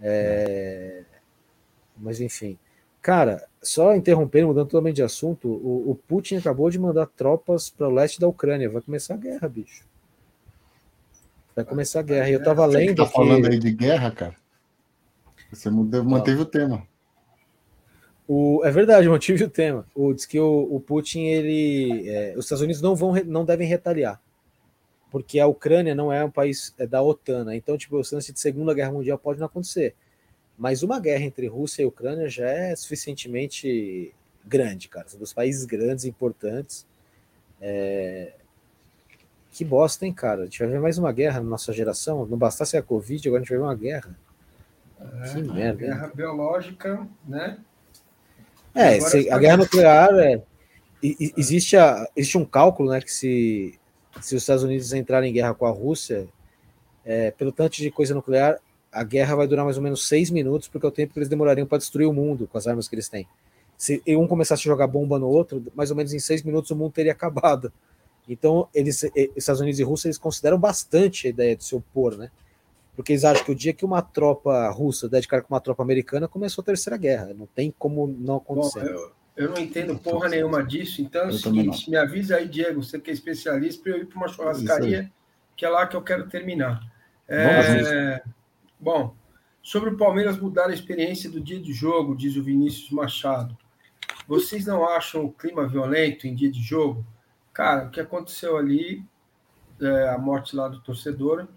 É... 0.00 1.02
Mas 1.96 2.20
enfim. 2.20 2.58
Cara, 3.00 3.46
só 3.62 3.94
interrompendo, 3.94 4.48
mudando 4.48 4.68
totalmente 4.68 4.96
de 4.96 5.02
assunto, 5.02 5.48
o, 5.48 5.90
o 5.90 5.94
Putin 5.94 6.36
acabou 6.36 6.68
de 6.70 6.78
mandar 6.78 7.06
tropas 7.06 7.70
para 7.70 7.88
o 7.88 7.92
leste 7.92 8.18
da 8.18 8.26
Ucrânia. 8.26 8.68
Vai 8.68 8.82
começar 8.82 9.14
a 9.14 9.16
guerra, 9.16 9.48
bicho. 9.48 9.84
Vai 11.54 11.64
começar 11.64 12.00
a 12.00 12.02
guerra. 12.02 12.28
E 12.28 12.32
eu 12.32 12.42
tava 12.42 12.66
Você 12.66 12.76
lendo. 12.76 12.96
Tá 12.96 13.06
falando 13.06 13.46
aí 13.46 13.58
de 13.58 13.70
guerra, 13.70 14.10
cara? 14.10 14.34
Você 15.50 15.70
manteve 15.70 16.40
o 16.40 16.44
tema. 16.44 16.86
O, 18.28 18.62
é 18.64 18.70
verdade, 18.70 19.08
mantive 19.08 19.44
o 19.44 19.50
tema. 19.50 19.86
O, 19.94 20.12
diz 20.12 20.26
que 20.26 20.38
o, 20.38 20.68
o 20.70 20.80
Putin, 20.80 21.24
ele. 21.26 22.08
É, 22.08 22.34
os 22.36 22.44
Estados 22.44 22.62
Unidos 22.62 22.82
não, 22.82 22.96
vão, 22.96 23.14
não 23.24 23.44
devem 23.44 23.68
retaliar. 23.68 24.20
Porque 25.10 25.38
a 25.38 25.46
Ucrânia 25.46 25.94
não 25.94 26.12
é 26.12 26.24
um 26.24 26.30
país 26.30 26.74
é 26.78 26.86
da 26.86 27.02
OTAN, 27.02 27.44
né? 27.44 27.56
Então, 27.56 27.78
tipo, 27.78 27.96
o 27.96 28.02
lance 28.12 28.32
de 28.32 28.40
Segunda 28.40 28.74
Guerra 28.74 28.92
Mundial 28.92 29.16
pode 29.16 29.38
não 29.38 29.46
acontecer. 29.46 29.94
Mas 30.58 30.82
uma 30.82 30.98
guerra 30.98 31.24
entre 31.24 31.46
Rússia 31.46 31.82
e 31.82 31.86
Ucrânia 31.86 32.28
já 32.28 32.48
é 32.48 32.74
suficientemente 32.74 34.12
grande, 34.44 34.88
cara. 34.88 35.08
São 35.08 35.18
dois 35.18 35.32
países 35.32 35.64
grandes, 35.64 36.04
importantes. 36.04 36.86
É... 37.60 38.32
Que 39.52 39.64
bosta, 39.64 40.04
hein, 40.04 40.12
cara? 40.12 40.42
A 40.42 40.44
gente 40.44 40.58
vai 40.58 40.68
ver 40.68 40.80
mais 40.80 40.98
uma 40.98 41.12
guerra 41.12 41.40
na 41.40 41.48
nossa 41.48 41.72
geração. 41.72 42.26
Não 42.26 42.36
bastasse 42.36 42.76
a 42.76 42.82
Covid, 42.82 43.28
agora 43.28 43.40
a 43.40 43.44
gente 43.44 43.50
vai 43.50 43.58
ver 43.58 43.64
uma 43.64 43.74
guerra. 43.74 44.18
É, 45.00 45.34
que 45.34 45.42
merda. 45.42 45.86
Guerra 45.86 46.06
hein? 46.06 46.12
biológica, 46.14 47.08
né? 47.26 47.58
É, 48.76 49.00
se, 49.00 49.30
a 49.30 49.38
guerra 49.38 49.56
nuclear 49.56 50.10
é, 50.18 50.42
existe, 51.02 51.76
a, 51.76 52.06
existe 52.14 52.36
um 52.36 52.44
cálculo, 52.44 52.90
né, 52.90 53.00
que 53.00 53.10
se, 53.10 53.78
se 54.20 54.36
os 54.36 54.42
Estados 54.42 54.62
Unidos 54.62 54.92
entrarem 54.92 55.30
em 55.30 55.32
guerra 55.32 55.54
com 55.54 55.64
a 55.64 55.70
Rússia, 55.70 56.28
é, 57.04 57.30
pelo 57.30 57.50
tanto 57.52 57.76
de 57.76 57.90
coisa 57.90 58.14
nuclear, 58.14 58.58
a 58.92 59.02
guerra 59.02 59.36
vai 59.36 59.46
durar 59.46 59.64
mais 59.64 59.76
ou 59.76 59.82
menos 59.82 60.06
seis 60.06 60.30
minutos, 60.30 60.68
porque 60.68 60.84
é 60.84 60.88
o 60.88 60.92
tempo 60.92 61.12
que 61.12 61.18
eles 61.18 61.28
demorariam 61.28 61.66
para 61.66 61.78
destruir 61.78 62.06
o 62.06 62.12
mundo 62.12 62.46
com 62.46 62.58
as 62.58 62.66
armas 62.66 62.86
que 62.86 62.94
eles 62.94 63.08
têm. 63.08 63.26
Se 63.78 64.02
um 64.08 64.26
começasse 64.26 64.62
a 64.62 64.70
jogar 64.72 64.86
bomba 64.86 65.18
no 65.18 65.28
outro, 65.28 65.62
mais 65.74 65.90
ou 65.90 65.96
menos 65.96 66.12
em 66.12 66.18
seis 66.18 66.42
minutos 66.42 66.70
o 66.70 66.76
mundo 66.76 66.92
teria 66.92 67.12
acabado. 67.12 67.72
Então, 68.28 68.68
eles, 68.74 69.04
Estados 69.36 69.60
Unidos 69.60 69.78
e 69.78 69.82
Rússia, 69.82 70.08
eles 70.08 70.18
consideram 70.18 70.58
bastante 70.58 71.26
a 71.26 71.30
ideia 71.30 71.54
de 71.54 71.64
se 71.64 71.74
opor, 71.74 72.16
né? 72.16 72.30
Porque 72.96 73.12
eles 73.12 73.24
acham 73.24 73.44
que 73.44 73.52
o 73.52 73.54
dia 73.54 73.74
que 73.74 73.84
uma 73.84 74.00
tropa 74.00 74.68
russa 74.70 75.08
der 75.08 75.20
de 75.20 75.28
cara 75.28 75.42
com 75.42 75.52
uma 75.52 75.60
tropa 75.60 75.82
americana, 75.82 76.26
começou 76.26 76.62
a 76.62 76.64
Terceira 76.64 76.96
Guerra. 76.96 77.34
Não 77.34 77.46
tem 77.46 77.72
como 77.78 78.06
não 78.06 78.36
acontecer. 78.36 78.80
Bom, 78.80 78.86
eu, 78.86 79.12
eu, 79.36 79.50
não 79.50 79.58
entendo 79.58 79.98
porra 79.98 80.30
nenhuma 80.30 80.64
disso. 80.64 81.02
Então 81.02 81.24
é 81.24 81.28
o 81.28 81.32
seguinte, 81.32 81.90
me 81.90 81.96
avisa 81.96 82.36
aí, 82.36 82.48
Diego, 82.48 82.82
você 82.82 82.98
que 82.98 83.10
é 83.10 83.12
especialista, 83.12 83.82
para 83.82 83.92
eu 83.92 83.98
ir 83.98 84.06
para 84.06 84.16
uma 84.16 84.28
churrascaria, 84.28 85.12
que 85.54 85.66
é 85.66 85.68
lá 85.68 85.86
que 85.86 85.94
eu 85.94 86.02
quero 86.02 86.26
terminar. 86.26 86.80
É, 87.28 88.22
Bom, 88.78 89.14
sobre 89.62 89.90
o 89.90 89.96
Palmeiras 89.96 90.38
mudar 90.38 90.68
a 90.68 90.72
experiência 90.72 91.30
do 91.30 91.40
dia 91.40 91.60
de 91.60 91.72
jogo, 91.72 92.16
diz 92.16 92.36
o 92.36 92.42
Vinícius 92.42 92.90
Machado. 92.90 93.56
Vocês 94.26 94.66
não 94.66 94.88
acham 94.88 95.24
o 95.24 95.32
clima 95.32 95.66
violento 95.66 96.26
em 96.26 96.34
dia 96.34 96.50
de 96.50 96.62
jogo? 96.62 97.04
Cara, 97.52 97.86
o 97.86 97.90
que 97.90 98.00
aconteceu 98.00 98.56
ali, 98.56 99.04
é, 99.80 100.08
a 100.08 100.18
morte 100.18 100.54
lá 100.54 100.68
do 100.68 100.80
torcedor, 100.80 101.48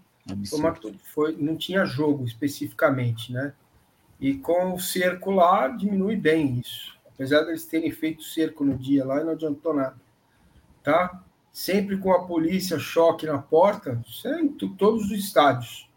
foi, 1.14 1.36
não 1.36 1.56
tinha 1.56 1.84
jogo 1.84 2.24
especificamente, 2.24 3.32
né? 3.32 3.52
E 4.20 4.34
com 4.34 4.74
o 4.74 4.80
cerco 4.80 5.30
lá, 5.30 5.68
diminui 5.68 6.16
bem 6.16 6.58
isso. 6.58 6.98
Apesar 7.08 7.42
deles 7.42 7.64
terem 7.64 7.90
feito 7.90 8.22
cerco 8.22 8.64
no 8.64 8.76
dia 8.76 9.04
lá, 9.04 9.22
não 9.24 9.32
adiantou 9.32 9.74
nada. 9.74 9.96
Tá? 10.82 11.22
Sempre 11.52 11.96
com 11.98 12.12
a 12.12 12.24
polícia, 12.26 12.78
choque 12.78 13.26
na 13.26 13.38
porta, 13.38 14.00
isso 14.06 14.28
é 14.28 14.40
em 14.40 14.48
todos 14.48 15.06
os 15.06 15.12
estádios. 15.12 15.88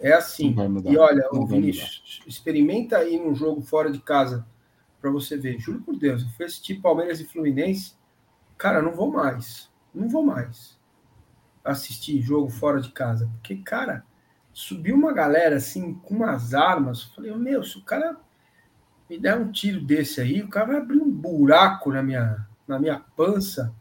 É 0.00 0.12
assim. 0.12 0.54
E 0.86 0.96
olha, 0.96 1.28
o 1.32 1.46
Vinícius, 1.46 2.22
experimenta 2.26 2.98
aí 2.98 3.18
num 3.18 3.34
jogo 3.34 3.60
fora 3.60 3.90
de 3.90 3.98
casa 3.98 4.46
para 5.00 5.10
você 5.10 5.36
ver. 5.36 5.58
Juro 5.58 5.80
por 5.80 5.96
Deus, 5.96 6.22
eu 6.22 6.28
fui 6.30 6.46
assistir 6.46 6.80
Palmeiras 6.80 7.20
e 7.20 7.24
Fluminense. 7.24 7.94
Cara, 8.56 8.80
não 8.80 8.92
vou 8.92 9.10
mais. 9.10 9.68
Não 9.94 10.08
vou 10.08 10.24
mais 10.24 10.77
assistir 11.70 12.20
jogo 12.20 12.48
fora 12.48 12.80
de 12.80 12.90
casa. 12.90 13.28
Porque, 13.34 13.56
cara, 13.56 14.04
subiu 14.52 14.94
uma 14.96 15.12
galera 15.12 15.56
assim 15.56 15.94
com 15.94 16.14
umas 16.14 16.54
armas. 16.54 17.04
Falei, 17.04 17.34
meu, 17.34 17.62
se 17.62 17.78
o 17.78 17.82
cara 17.82 18.16
me 19.08 19.18
der 19.18 19.36
um 19.36 19.50
tiro 19.50 19.80
desse 19.80 20.20
aí, 20.20 20.42
o 20.42 20.48
cara 20.48 20.66
vai 20.66 20.76
abrir 20.76 20.98
um 20.98 21.10
buraco 21.10 21.92
na 21.92 22.02
minha, 22.02 22.46
na 22.66 22.78
minha 22.78 23.00
pança 23.16 23.74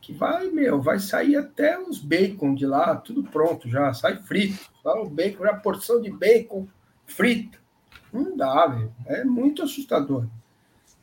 que 0.00 0.12
vai, 0.12 0.50
meu, 0.50 0.82
vai 0.82 0.98
sair 0.98 1.36
até 1.36 1.78
os 1.78 1.98
bacon 2.00 2.54
de 2.54 2.66
lá, 2.66 2.96
tudo 2.96 3.22
pronto 3.22 3.68
já, 3.68 3.94
sai 3.94 4.16
frito. 4.16 4.68
Só 4.82 5.02
o 5.02 5.08
bacon, 5.08 5.44
a 5.44 5.54
porção 5.54 6.00
de 6.00 6.10
bacon 6.10 6.66
frita. 7.06 7.58
Não 8.12 8.36
dá, 8.36 8.66
velho. 8.66 8.92
É 9.06 9.24
muito 9.24 9.62
assustador. 9.62 10.26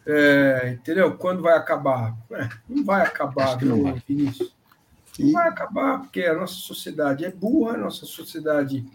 É, 0.06 0.72
entendeu? 0.74 1.18
Quando 1.18 1.42
vai 1.42 1.56
acabar? 1.56 2.16
É, 2.32 2.50
não 2.68 2.84
vai 2.84 3.02
acabar, 3.02 3.58
viu. 3.58 3.96
Vinícius? 4.08 4.54
Não 5.24 5.34
vai 5.34 5.48
acabar, 5.48 6.00
porque 6.00 6.24
a 6.24 6.34
nossa 6.34 6.56
sociedade 6.56 7.26
é 7.26 7.32
burra, 7.32 7.76
a 7.76 7.78
nossa 7.78 8.06
sociedade 8.06 8.86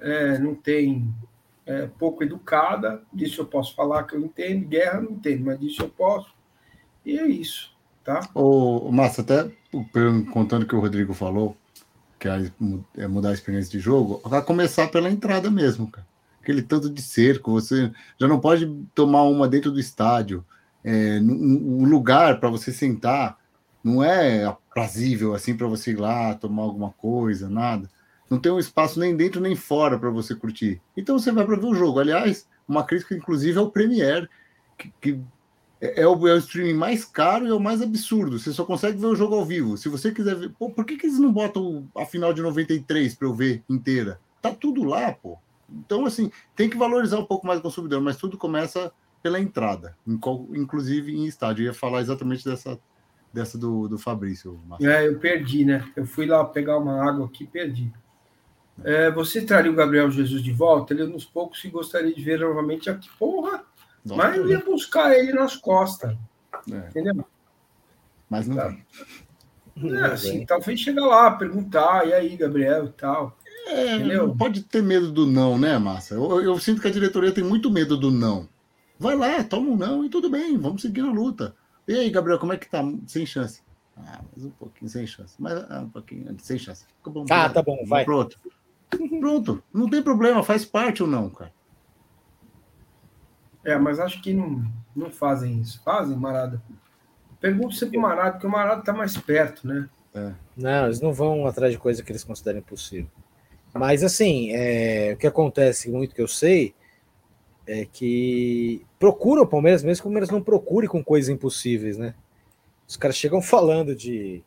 é, 0.00 0.38
não 0.38 0.54
tem 0.54 1.12
é, 1.66 1.86
pouco 1.98 2.22
educada. 2.22 3.02
Disso 3.12 3.40
eu 3.40 3.46
posso 3.46 3.74
falar 3.74 4.04
que 4.04 4.14
eu 4.14 4.20
entendo, 4.20 4.66
guerra 4.66 5.00
não 5.00 5.12
entendo, 5.12 5.44
mas 5.44 5.58
disso 5.58 5.82
eu 5.82 5.88
posso. 5.88 6.32
E 7.04 7.18
é 7.18 7.26
isso. 7.26 7.72
Tá? 8.04 8.20
O, 8.34 8.92
Márcio, 8.92 9.22
até 9.22 9.50
contando 10.30 10.64
o 10.64 10.66
que 10.66 10.74
o 10.74 10.80
Rodrigo 10.80 11.14
falou, 11.14 11.56
que 12.18 12.28
é, 12.98 13.08
mudar 13.08 13.30
a 13.30 13.34
experiência 13.34 13.70
de 13.70 13.78
jogo, 13.78 14.20
vai 14.24 14.42
começar 14.42 14.88
pela 14.88 15.10
entrada 15.10 15.50
mesmo, 15.50 15.90
cara. 15.90 16.06
Aquele 16.42 16.60
tanto 16.60 16.90
de 16.90 17.00
cerco, 17.00 17.52
você 17.52 17.90
já 18.20 18.28
não 18.28 18.38
pode 18.38 18.66
tomar 18.94 19.22
uma 19.22 19.48
dentro 19.48 19.70
do 19.70 19.80
estádio. 19.80 20.44
É, 20.84 21.18
o 21.18 21.84
lugar 21.84 22.38
para 22.38 22.50
você 22.50 22.70
sentar 22.70 23.38
não 23.84 24.02
é 24.02 24.44
aprazível 24.44 25.34
assim 25.34 25.54
para 25.54 25.66
você 25.66 25.90
ir 25.90 26.00
lá 26.00 26.34
tomar 26.34 26.62
alguma 26.62 26.90
coisa, 26.92 27.50
nada. 27.50 27.88
Não 28.30 28.38
tem 28.38 28.50
um 28.50 28.58
espaço 28.58 28.98
nem 28.98 29.14
dentro 29.14 29.40
nem 29.40 29.54
fora 29.54 29.98
para 29.98 30.08
você 30.08 30.34
curtir. 30.34 30.80
Então 30.96 31.18
você 31.18 31.30
vai 31.30 31.44
para 31.44 31.56
ver 31.56 31.66
o 31.66 31.74
jogo. 31.74 32.00
Aliás, 32.00 32.48
uma 32.66 32.82
crítica, 32.82 33.14
inclusive, 33.14 33.58
ao 33.58 33.70
Premiere, 33.70 34.28
que, 34.78 34.92
que 35.00 35.20
é, 35.80 36.00
é, 36.00 36.08
o, 36.08 36.26
é 36.26 36.32
o 36.32 36.38
streaming 36.38 36.72
mais 36.72 37.04
caro 37.04 37.46
e 37.46 37.50
é 37.50 37.54
o 37.54 37.60
mais 37.60 37.82
absurdo. 37.82 38.38
Você 38.38 38.52
só 38.52 38.64
consegue 38.64 38.98
ver 38.98 39.06
o 39.06 39.14
jogo 39.14 39.34
ao 39.34 39.44
vivo. 39.44 39.76
Se 39.76 39.90
você 39.90 40.10
quiser 40.10 40.34
ver. 40.34 40.50
Pô, 40.58 40.70
por 40.70 40.86
que, 40.86 40.96
que 40.96 41.06
eles 41.06 41.18
não 41.18 41.30
botam 41.30 41.86
a 41.94 42.06
final 42.06 42.32
de 42.32 42.40
93 42.40 43.14
para 43.14 43.28
eu 43.28 43.34
ver 43.34 43.62
inteira? 43.68 44.18
Tá 44.40 44.50
tudo 44.50 44.82
lá, 44.82 45.12
pô. 45.12 45.38
Então, 45.68 46.06
assim, 46.06 46.30
tem 46.56 46.70
que 46.70 46.76
valorizar 46.76 47.18
um 47.18 47.24
pouco 47.24 47.46
mais 47.46 47.58
o 47.58 47.62
consumidor, 47.62 48.00
mas 48.00 48.16
tudo 48.16 48.38
começa 48.38 48.92
pela 49.22 49.40
entrada, 49.40 49.96
inclusive 50.06 51.16
em 51.16 51.26
estádio. 51.26 51.62
Eu 51.62 51.66
ia 51.68 51.74
falar 51.74 52.02
exatamente 52.02 52.44
dessa, 52.44 52.78
dessa 53.34 53.58
do, 53.58 53.88
do 53.88 53.98
Fabrício. 53.98 54.60
Marcelo. 54.66 54.92
É, 54.92 55.08
eu 55.08 55.18
perdi, 55.18 55.64
né? 55.64 55.84
Eu 55.96 56.06
fui 56.06 56.24
lá 56.24 56.44
pegar 56.44 56.78
uma 56.78 57.04
água 57.06 57.26
aqui 57.26 57.44
perdi. 57.44 57.92
É, 58.82 59.10
você 59.10 59.42
traria 59.42 59.70
o 59.70 59.74
Gabriel 59.74 60.10
Jesus 60.10 60.42
de 60.42 60.52
volta? 60.52 60.94
Ele 60.94 61.02
é 61.02 61.06
nos 61.06 61.24
poucos 61.24 61.60
se 61.60 61.68
gostaria 61.68 62.14
de 62.14 62.22
ver 62.22 62.40
novamente 62.40 62.88
aqui. 62.88 63.08
Porra! 63.18 63.64
Nossa, 64.04 64.22
mas 64.22 64.36
eu 64.36 64.48
ia 64.48 64.60
buscar 64.60 65.12
ele 65.16 65.32
nas 65.32 65.56
costas. 65.56 66.16
É. 66.70 66.88
Entendeu? 66.88 67.24
Mas 68.30 68.46
não 68.46 68.56
tá. 68.56 68.76
É, 69.76 70.04
assim, 70.12 70.46
talvez 70.46 70.78
chegar 70.78 71.04
lá, 71.04 71.32
perguntar, 71.32 72.06
e 72.06 72.12
aí, 72.12 72.36
Gabriel 72.36 72.86
e 72.86 72.92
tal. 72.92 73.36
É, 73.66 73.98
não 73.98 74.36
pode 74.36 74.62
ter 74.62 74.82
medo 74.82 75.10
do 75.10 75.26
não, 75.26 75.58
né, 75.58 75.78
Massa? 75.78 76.14
Eu, 76.14 76.40
eu, 76.40 76.58
sinto 76.58 76.80
que 76.80 76.86
a 76.86 76.92
diretoria 76.92 77.32
tem 77.32 77.42
muito 77.42 77.70
medo 77.70 77.96
do 77.96 78.10
não. 78.10 78.48
Vai 78.98 79.16
lá, 79.16 79.42
toma 79.42 79.70
um 79.70 79.76
não 79.76 80.04
e 80.04 80.08
tudo 80.08 80.30
bem, 80.30 80.56
vamos 80.56 80.82
seguir 80.82 81.02
na 81.02 81.10
luta. 81.10 81.56
E 81.86 81.94
aí, 81.94 82.10
Gabriel, 82.10 82.38
como 82.38 82.52
é 82.52 82.56
que 82.56 82.68
tá? 82.68 82.82
Sem 83.06 83.26
chance. 83.26 83.62
Ah, 83.96 84.22
mais 84.32 84.44
um 84.44 84.50
pouquinho, 84.50 84.90
sem 84.90 85.06
chance. 85.06 85.34
Mas 85.38 85.52
ah, 85.70 85.80
um 85.80 85.90
pouquinho, 85.90 86.36
sem 86.40 86.58
chance. 86.58 86.84
Bom, 87.04 87.24
ah, 87.30 87.48
tá 87.48 87.62
bom, 87.62 87.84
vai. 87.86 88.04
Pronto. 88.04 88.38
Pronto, 89.20 89.62
não 89.72 89.88
tem 89.88 90.02
problema, 90.02 90.42
faz 90.42 90.64
parte 90.64 91.02
ou 91.02 91.08
não, 91.08 91.28
cara. 91.30 91.52
É, 93.64 93.76
mas 93.78 93.98
acho 93.98 94.20
que 94.22 94.34
não, 94.34 94.62
não 94.94 95.10
fazem 95.10 95.60
isso. 95.60 95.82
Fazem, 95.82 96.16
Marada? 96.16 96.62
Pergunto 97.40 97.74
sempre 97.74 97.98
o 97.98 98.00
Marada, 98.00 98.32
porque 98.32 98.46
o 98.46 98.50
Marada 98.50 98.80
está 98.80 98.92
mais 98.92 99.16
perto, 99.16 99.66
né? 99.66 99.88
É. 100.14 100.32
Não, 100.56 100.84
eles 100.84 101.00
não 101.00 101.12
vão 101.12 101.46
atrás 101.46 101.72
de 101.72 101.78
coisa 101.78 102.02
que 102.02 102.12
eles 102.12 102.24
considerem 102.24 102.62
possível. 102.62 103.10
Mas, 103.72 104.04
assim, 104.04 104.52
é, 104.52 105.12
o 105.14 105.16
que 105.16 105.26
acontece 105.26 105.90
muito 105.90 106.14
que 106.14 106.22
eu 106.22 106.28
sei 106.28 106.74
é 107.66 107.84
que 107.84 108.84
procura 108.98 109.42
o 109.42 109.46
Palmeiras, 109.46 109.82
mesmo 109.82 110.02
que 110.02 110.06
o 110.06 110.10
Palmeiras 110.10 110.30
não 110.30 110.42
procure 110.42 110.86
com 110.86 111.02
coisas 111.02 111.28
impossíveis, 111.28 111.96
né? 111.96 112.14
Os 112.86 112.96
caras 112.96 113.16
chegam 113.16 113.40
falando 113.40 113.94
de, 113.94 114.42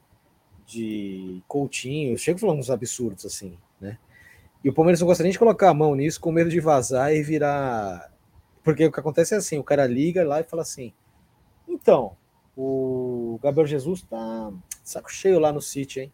de 0.65 1.41
Coutinho, 1.48 2.18
chegam 2.18 2.39
falando 2.39 2.60
uns 2.60 2.69
absurdos, 2.69 3.26
assim, 3.26 3.57
né? 3.81 3.98
E 4.64 4.69
o 4.69 4.73
Palmeiras 4.73 4.99
não 4.99 5.07
gosta 5.07 5.23
nem 5.23 5.31
de 5.31 5.39
colocar 5.39 5.69
a 5.69 5.73
mão 5.73 5.95
nisso 5.95 6.19
com 6.19 6.31
medo 6.31 6.49
de 6.49 6.60
vazar 6.60 7.14
e 7.14 7.23
virar 7.23 8.11
porque 8.68 8.85
o 8.85 8.91
que 8.91 8.99
acontece 8.99 9.34
é 9.34 9.38
assim: 9.38 9.57
o 9.57 9.64
cara 9.64 9.88
liga 9.88 10.27
lá 10.27 10.41
e 10.41 10.44
fala 10.44 10.61
assim: 10.61 10.91
então, 11.65 12.18
o 12.53 13.39
Gabriel 13.41 13.65
Jesus 13.65 14.02
tá 14.02 14.52
saco 14.84 15.10
cheio 15.10 15.39
lá 15.39 15.53
no 15.53 15.61
City, 15.61 16.02
hein? 16.02 16.14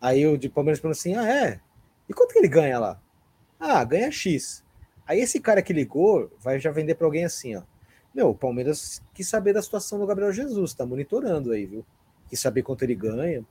Aí 0.00 0.24
o 0.24 0.38
de 0.38 0.48
Palmeiras 0.48 0.78
falou 0.78 0.92
assim: 0.92 1.16
ah, 1.16 1.28
é? 1.28 1.60
E 2.08 2.14
quanto 2.14 2.32
que 2.32 2.38
ele 2.38 2.46
ganha 2.46 2.78
lá? 2.78 3.02
Ah, 3.58 3.82
ganha 3.82 4.08
X. 4.12 4.63
Aí 5.06 5.20
esse 5.20 5.40
cara 5.40 5.62
que 5.62 5.72
ligou 5.72 6.30
vai 6.40 6.58
já 6.58 6.70
vender 6.70 6.94
para 6.94 7.06
alguém 7.06 7.24
assim, 7.24 7.56
ó. 7.56 7.62
Meu, 8.14 8.30
o 8.30 8.34
Palmeiras 8.34 9.02
quis 9.12 9.28
saber 9.28 9.52
da 9.52 9.60
situação 9.60 9.98
do 9.98 10.06
Gabriel 10.06 10.32
Jesus, 10.32 10.72
tá 10.72 10.86
monitorando 10.86 11.50
aí, 11.50 11.66
viu? 11.66 11.84
Quis 12.28 12.40
saber 12.40 12.62
quanto 12.62 12.82
ele 12.82 12.94
ganha. 12.94 13.44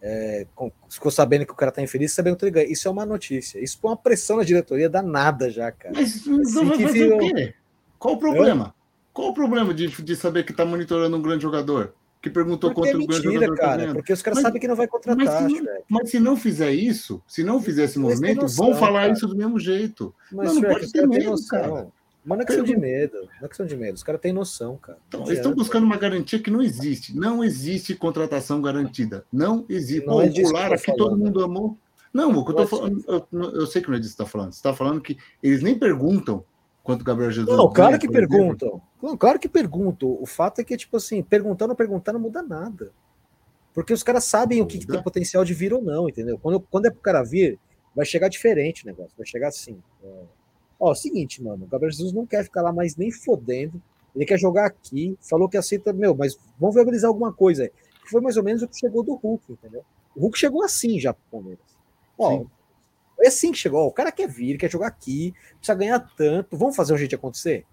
É, 0.00 0.46
ficou 0.88 1.10
sabendo 1.10 1.44
que 1.44 1.52
o 1.52 1.56
cara 1.56 1.70
tá 1.70 1.82
infeliz, 1.82 2.12
sabendo 2.12 2.34
quanto 2.34 2.44
ele 2.44 2.52
ganha. 2.52 2.72
Isso 2.72 2.88
é 2.88 2.90
uma 2.90 3.04
notícia. 3.04 3.62
Isso 3.62 3.78
põe 3.80 3.90
uma 3.90 3.96
pressão 3.96 4.38
na 4.38 4.44
diretoria 4.44 4.88
danada 4.88 5.50
já, 5.50 5.70
cara. 5.70 5.94
Mas 5.94 6.24
não 6.26 6.40
assim, 6.40 6.64
vai 6.64 6.78
fazer 6.80 7.12
o 7.12 7.18
quê? 7.18 7.54
Qual 7.98 8.14
o 8.14 8.18
problema? 8.18 8.74
É? 8.74 8.76
Qual 9.12 9.28
o 9.28 9.34
problema 9.34 9.74
de, 9.74 9.88
de 9.88 10.16
saber 10.16 10.44
que 10.44 10.52
tá 10.52 10.64
monitorando 10.64 11.16
um 11.16 11.22
grande 11.22 11.42
jogador? 11.42 11.94
Que 12.26 12.30
perguntou 12.30 12.74
porque 12.74 12.90
é 12.90 12.94
mentira, 12.94 13.20
o 13.20 13.22
grande 13.22 13.34
jogador 13.34 13.56
tá 13.56 13.62
cara, 13.62 13.86
tá 13.86 13.94
Porque 13.94 14.12
os 14.12 14.20
caras 14.20 14.40
sabem 14.40 14.60
que 14.60 14.66
não 14.66 14.74
vai 14.74 14.88
contratar. 14.88 15.24
Mas 15.24 15.52
se 15.52 15.60
não, 15.60 15.74
mas 15.88 16.10
se 16.10 16.18
não 16.18 16.36
fizer 16.36 16.72
isso, 16.72 17.22
se 17.24 17.44
não 17.44 17.62
fizer 17.62 17.84
esse 17.84 18.00
movimento, 18.00 18.42
noção, 18.42 18.66
vão 18.66 18.74
falar 18.74 19.02
cara. 19.02 19.12
isso 19.12 19.28
do 19.28 19.36
mesmo 19.36 19.60
jeito. 19.60 20.12
Mas 20.32 20.48
não, 20.48 20.60
não 20.60 20.70
pode 20.70 20.90
ter 20.90 21.06
medo, 21.06 21.36
cara. 21.48 21.86
Mas 22.24 22.36
não 22.38 22.42
é 22.42 22.44
questão 22.44 22.64
de 22.64 22.76
medo. 22.76 23.16
Não 23.38 23.44
é 23.44 23.48
questão 23.48 23.64
de 23.66 23.76
medo. 23.76 23.94
Os 23.94 24.02
caras 24.02 24.20
têm 24.20 24.32
noção, 24.32 24.76
cara. 24.76 24.98
Então, 25.06 25.22
eles 25.26 25.38
estão 25.38 25.54
buscando 25.54 25.84
uma 25.84 25.96
garantia 25.96 26.40
que 26.40 26.50
não 26.50 26.60
existe. 26.60 27.16
Não 27.16 27.44
existe 27.44 27.94
contratação 27.94 28.60
garantida. 28.60 29.24
Não 29.32 29.64
existe. 29.68 30.04
Não 30.04 30.14
Pô, 30.14 30.22
é 30.22 30.26
o 30.26 30.32
Goulart 30.32 30.72
aqui 30.72 30.96
todo 30.96 31.16
mundo 31.16 31.44
amou. 31.44 31.78
Não, 32.12 32.36
o 32.36 32.44
que 32.44 32.50
eu 32.50 32.56
tô 32.56 32.66
falando, 32.66 33.04
eu, 33.06 33.50
eu, 33.52 33.66
sei 33.68 33.80
que 33.80 33.88
não 33.88 33.94
é 33.94 34.00
disso 34.00 34.14
que 34.14 34.16
você 34.16 34.22
está 34.24 34.26
falando. 34.26 34.52
Você 34.52 34.58
está 34.58 34.74
falando 34.74 35.00
que 35.00 35.16
eles 35.40 35.62
nem 35.62 35.78
perguntam 35.78 36.44
quanto 36.82 37.02
o 37.02 37.04
Gabriel 37.04 37.30
Jesus. 37.30 37.56
Não, 37.56 37.72
claro 37.72 38.00
que 38.00 38.08
perguntam. 38.08 38.82
Não, 39.02 39.16
claro 39.16 39.38
que 39.38 39.48
perguntam. 39.48 40.16
O 40.20 40.26
fato 40.26 40.60
é 40.60 40.64
que, 40.64 40.76
tipo 40.76 40.96
assim, 40.96 41.22
perguntando 41.22 41.72
ou 41.72 41.76
perguntar 41.76 42.12
não 42.12 42.20
muda 42.20 42.42
nada. 42.42 42.92
Porque 43.74 43.92
os 43.92 44.02
caras 44.02 44.24
sabem 44.24 44.62
o 44.62 44.66
que, 44.66 44.78
que, 44.78 44.86
tem 44.86 45.02
potencial 45.02 45.44
de 45.44 45.52
vir 45.52 45.72
ou 45.74 45.82
não, 45.82 46.08
entendeu? 46.08 46.38
Quando, 46.38 46.60
quando 46.60 46.86
é 46.86 46.90
pro 46.90 47.00
cara 47.00 47.22
vir, 47.22 47.58
vai 47.94 48.06
chegar 48.06 48.28
diferente 48.28 48.84
o 48.84 48.86
negócio. 48.86 49.12
Vai 49.16 49.26
chegar 49.26 49.48
assim. 49.48 49.78
É 50.02 50.22
Ó, 50.78 50.90
o 50.90 50.94
seguinte, 50.94 51.42
mano, 51.42 51.64
o 51.64 51.68
Gabriel 51.68 51.90
Jesus 51.90 52.12
não 52.12 52.26
quer 52.26 52.44
ficar 52.44 52.62
lá 52.62 52.72
mais 52.72 52.96
nem 52.96 53.10
fodendo. 53.10 53.82
Ele 54.14 54.24
quer 54.24 54.38
jogar 54.38 54.66
aqui, 54.66 55.16
falou 55.20 55.48
que 55.48 55.56
aceita, 55.56 55.92
meu, 55.92 56.14
mas 56.14 56.38
vamos 56.58 56.74
viabilizar 56.74 57.08
alguma 57.08 57.32
coisa 57.32 57.64
aí. 57.64 57.72
Foi 58.10 58.20
mais 58.20 58.36
ou 58.36 58.44
menos 58.44 58.62
o 58.62 58.68
que 58.68 58.78
chegou 58.78 59.02
do 59.02 59.14
Hulk, 59.14 59.52
entendeu? 59.52 59.84
O 60.14 60.20
Hulk 60.20 60.38
chegou 60.38 60.62
assim 60.62 60.98
já 61.00 61.12
pro 61.12 61.22
Palmeiras. 61.30 61.64
Ó, 62.18 62.44
é 63.20 63.28
assim 63.28 63.52
que 63.52 63.58
chegou. 63.58 63.80
Ó, 63.80 63.86
o 63.88 63.92
cara 63.92 64.12
quer 64.12 64.28
vir, 64.28 64.58
quer 64.58 64.70
jogar 64.70 64.86
aqui, 64.86 65.34
precisa 65.56 65.76
ganhar 65.76 66.00
tanto. 66.16 66.56
Vamos 66.56 66.76
fazer 66.76 66.94
um 66.94 66.98
jeito 66.98 67.10
de 67.10 67.16
acontecer? 67.16 67.66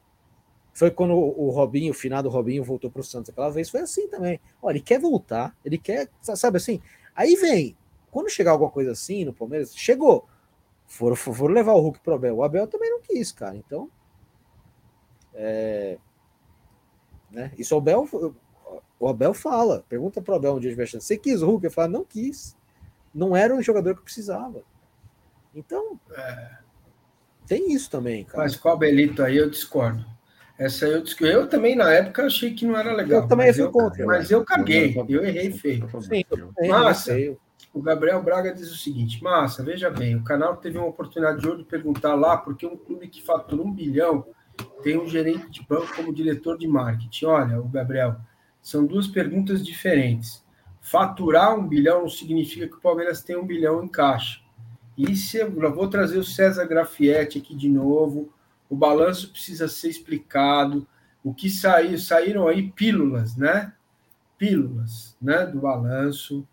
Foi 0.73 0.89
quando 0.89 1.13
o 1.13 1.49
Robinho, 1.51 1.91
o 1.91 1.95
finado 1.95 2.29
Robinho, 2.29 2.63
voltou 2.63 2.89
pro 2.89 3.03
Santos 3.03 3.29
aquela 3.29 3.49
vez. 3.49 3.69
Foi 3.69 3.81
assim 3.81 4.07
também. 4.07 4.39
Ó, 4.61 4.69
ele 4.69 4.81
quer 4.81 4.99
voltar, 4.99 5.55
ele 5.63 5.77
quer, 5.77 6.09
sabe 6.21 6.57
assim? 6.57 6.81
Aí 7.15 7.35
vem, 7.35 7.77
quando 8.09 8.29
chegar 8.29 8.51
alguma 8.51 8.71
coisa 8.71 8.91
assim 8.91 9.23
no 9.23 9.33
Palmeiras, 9.33 9.75
chegou. 9.75 10.27
Foram, 10.87 11.15
foram 11.15 11.53
levar 11.53 11.73
o 11.73 11.79
Hulk 11.79 11.99
pro 11.99 12.15
Abel. 12.15 12.37
O 12.37 12.43
Abel 12.43 12.67
também 12.67 12.89
não 12.89 13.01
quis, 13.01 13.31
cara. 13.31 13.55
Então. 13.55 13.89
É, 15.35 15.97
né? 17.31 17.51
Isso 17.57 17.73
o 17.73 17.79
Abel, 17.79 18.07
o 18.99 19.07
Abel 19.07 19.33
fala. 19.33 19.83
Pergunta 19.89 20.21
pro 20.21 20.35
Abel 20.35 20.55
um 20.55 20.59
dia 20.59 20.75
de 20.75 20.85
chance. 20.85 21.05
Você 21.05 21.17
quis 21.17 21.41
o 21.41 21.47
Hulk? 21.47 21.65
Ele 21.65 21.73
fala, 21.73 21.87
não 21.87 22.05
quis. 22.05 22.55
Não 23.13 23.35
era 23.35 23.53
um 23.53 23.61
jogador 23.61 23.95
que 23.95 24.03
precisava. 24.03 24.63
Então. 25.53 25.99
É. 26.11 26.57
Tem 27.45 27.73
isso 27.73 27.89
também, 27.89 28.23
cara. 28.23 28.43
Mas 28.43 28.55
com 28.55 28.69
o 28.69 28.71
Abelito 28.71 29.21
aí 29.21 29.37
eu 29.37 29.49
discordo. 29.49 30.05
Essa 30.57 30.85
eu. 30.85 31.03
Eu 31.21 31.47
também, 31.47 31.75
na 31.75 31.91
época, 31.91 32.25
achei 32.25 32.53
que 32.53 32.65
não 32.65 32.77
era 32.77 32.93
legal. 32.93 33.23
Eu 33.23 33.27
também 33.27 33.53
fui 33.53 33.69
contra. 33.69 34.05
Mas 34.05 34.30
eu 34.30 34.43
caguei. 34.45 34.95
Eu 35.09 35.23
errei 35.23 35.51
feio. 35.51 35.88
Sim, 36.01 36.23
eu 36.31 36.69
Massa, 36.69 37.13
o 37.73 37.81
Gabriel 37.81 38.21
Braga 38.21 38.53
diz 38.53 38.71
o 38.71 38.77
seguinte: 38.77 39.21
Massa, 39.23 39.63
veja 39.63 39.89
bem, 39.89 40.15
o 40.15 40.23
canal 40.23 40.57
teve 40.57 40.77
uma 40.77 40.88
oportunidade 40.88 41.41
de 41.41 41.47
ouro 41.47 41.59
de 41.59 41.65
perguntar 41.65 42.13
lá 42.13 42.38
porque 42.38 42.65
um 42.65 42.77
clube 42.77 43.07
que 43.07 43.21
fatura 43.21 43.61
um 43.61 43.71
bilhão 43.71 44.25
tem 44.84 44.99
um 44.99 45.07
gerente 45.07 45.49
de 45.49 45.67
banco 45.67 45.95
como 45.95 46.13
diretor 46.13 46.57
de 46.57 46.67
marketing. 46.67 47.25
Olha, 47.25 47.59
o 47.59 47.67
Gabriel, 47.67 48.17
são 48.61 48.85
duas 48.85 49.07
perguntas 49.07 49.65
diferentes. 49.65 50.43
Faturar 50.80 51.57
um 51.57 51.67
bilhão 51.67 52.01
não 52.01 52.09
significa 52.09 52.67
que 52.67 52.75
o 52.75 52.81
Palmeiras 52.81 53.23
tem 53.23 53.35
um 53.35 53.45
bilhão 53.45 53.84
em 53.84 53.88
caixa. 53.88 54.41
E 54.95 55.15
se 55.15 55.38
eu 55.38 55.51
vou 55.73 55.88
trazer 55.88 56.19
o 56.19 56.23
César 56.23 56.65
Grafietti 56.65 57.39
aqui 57.39 57.55
de 57.55 57.67
novo, 57.67 58.31
o 58.73 58.75
balanço 58.75 59.29
precisa 59.29 59.67
ser 59.67 59.89
explicado. 59.89 60.87
O 61.23 61.33
que 61.33 61.49
saiu, 61.49 61.97
saíram 61.97 62.47
aí 62.47 62.71
pílulas, 62.71 63.35
né? 63.35 63.73
Pílulas, 64.37 65.15
né, 65.21 65.45
do 65.45 65.59
balanço 65.59 66.45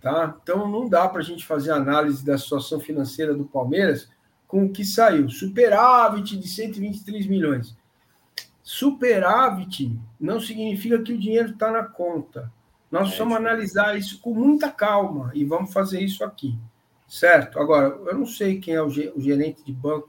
Tá? 0.00 0.34
Então 0.42 0.66
não 0.66 0.88
dá 0.88 1.06
para 1.08 1.20
a 1.20 1.24
gente 1.24 1.46
fazer 1.46 1.72
análise 1.72 2.24
da 2.24 2.38
situação 2.38 2.80
financeira 2.80 3.34
do 3.34 3.44
Palmeiras 3.44 4.08
com 4.48 4.64
o 4.64 4.72
que 4.72 4.84
saiu. 4.84 5.28
Superávit 5.28 6.38
de 6.38 6.48
123 6.48 7.26
milhões. 7.26 7.76
Superávit 8.62 9.98
não 10.18 10.40
significa 10.40 11.02
que 11.02 11.12
o 11.12 11.18
dinheiro 11.18 11.50
está 11.50 11.70
na 11.70 11.84
conta. 11.84 12.50
Nós 12.90 13.12
é, 13.12 13.18
vamos 13.18 13.36
analisar 13.36 13.96
isso 13.96 14.20
com 14.20 14.32
muita 14.32 14.70
calma 14.70 15.30
e 15.34 15.44
vamos 15.44 15.72
fazer 15.72 16.00
isso 16.00 16.24
aqui. 16.24 16.58
Certo? 17.06 17.58
Agora, 17.58 17.88
eu 17.88 18.16
não 18.16 18.26
sei 18.26 18.58
quem 18.58 18.74
é 18.74 18.82
o 18.82 18.88
gerente 18.88 19.62
de 19.64 19.72
banco. 19.72 20.08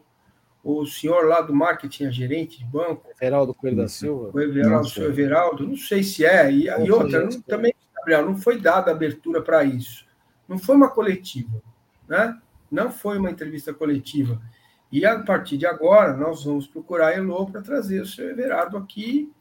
O 0.63 0.85
senhor 0.85 1.25
lá 1.25 1.41
do 1.41 1.55
marketing 1.55 2.05
é 2.05 2.11
gerente 2.11 2.59
de 2.59 2.65
banco. 2.65 3.07
Everaldo 3.19 3.53
Coelho 3.53 3.77
da 3.77 3.87
Silva. 3.87 4.29
O 4.31 4.39
Everaldo, 4.39 4.89
o 4.95 5.03
Everaldo, 5.03 5.67
não 5.67 5.77
sei 5.77 6.03
se 6.03 6.23
é. 6.23 6.51
E, 6.51 6.67
e 6.67 6.91
outra, 6.91 7.23
não, 7.23 7.41
também 7.41 7.73
Gabriel, 8.01 8.25
não 8.25 8.37
foi 8.37 8.59
dada 8.59 8.91
abertura 8.91 9.41
para 9.41 9.63
isso. 9.63 10.05
Não 10.47 10.57
foi 10.57 10.75
uma 10.75 10.89
coletiva, 10.89 11.61
né? 12.07 12.37
Não 12.69 12.91
foi 12.91 13.17
uma 13.17 13.29
entrevista 13.29 13.73
coletiva. 13.73 14.41
E 14.91 15.05
a 15.05 15.19
partir 15.19 15.57
de 15.57 15.65
agora, 15.65 16.15
nós 16.17 16.43
vamos 16.43 16.67
procurar 16.67 17.07
a 17.07 17.13
Elo 17.13 17.49
para 17.49 17.61
trazer 17.61 18.01
o 18.01 18.05
seu 18.05 18.29
Everardo 18.29 18.77
aqui 18.77 19.31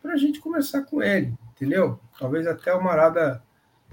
para 0.00 0.14
a 0.14 0.16
gente 0.16 0.40
conversar 0.40 0.82
com 0.82 1.02
ele, 1.02 1.34
entendeu? 1.52 1.98
Talvez 2.18 2.46
até 2.46 2.72
o 2.74 2.82
Marada 2.82 3.42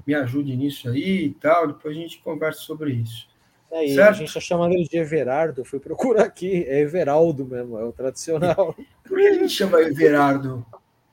me 0.05 0.13
ajude 0.13 0.55
nisso 0.55 0.89
aí 0.89 1.25
e 1.25 1.33
tal, 1.33 1.67
depois 1.67 1.95
a 1.95 1.99
gente 1.99 2.21
conversa 2.21 2.61
sobre 2.61 2.93
isso. 2.93 3.27
É, 3.71 4.01
a 4.01 4.11
gente 4.11 4.27
está 4.27 4.39
chamando 4.39 4.73
ele 4.73 4.87
de 4.87 4.97
Everardo, 4.97 5.63
fui 5.63 5.79
procurar 5.79 6.23
aqui, 6.23 6.65
é 6.67 6.81
Everaldo 6.81 7.45
mesmo, 7.45 7.77
é 7.77 7.83
o 7.83 7.93
tradicional. 7.93 8.75
Por 9.07 9.17
que 9.17 9.27
a 9.27 9.33
gente 9.33 9.49
chama 9.49 9.81
Everardo? 9.81 10.65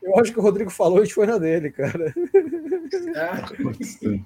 Eu 0.03 0.19
acho 0.19 0.33
que 0.33 0.39
o 0.39 0.43
Rodrigo 0.43 0.71
falou 0.71 0.99
e 0.99 1.03
a 1.03 1.05
gente 1.05 1.15
foi 1.15 1.27
na 1.27 1.39
dele, 1.39 1.71
cara. 1.71 2.13
É. 3.15 4.21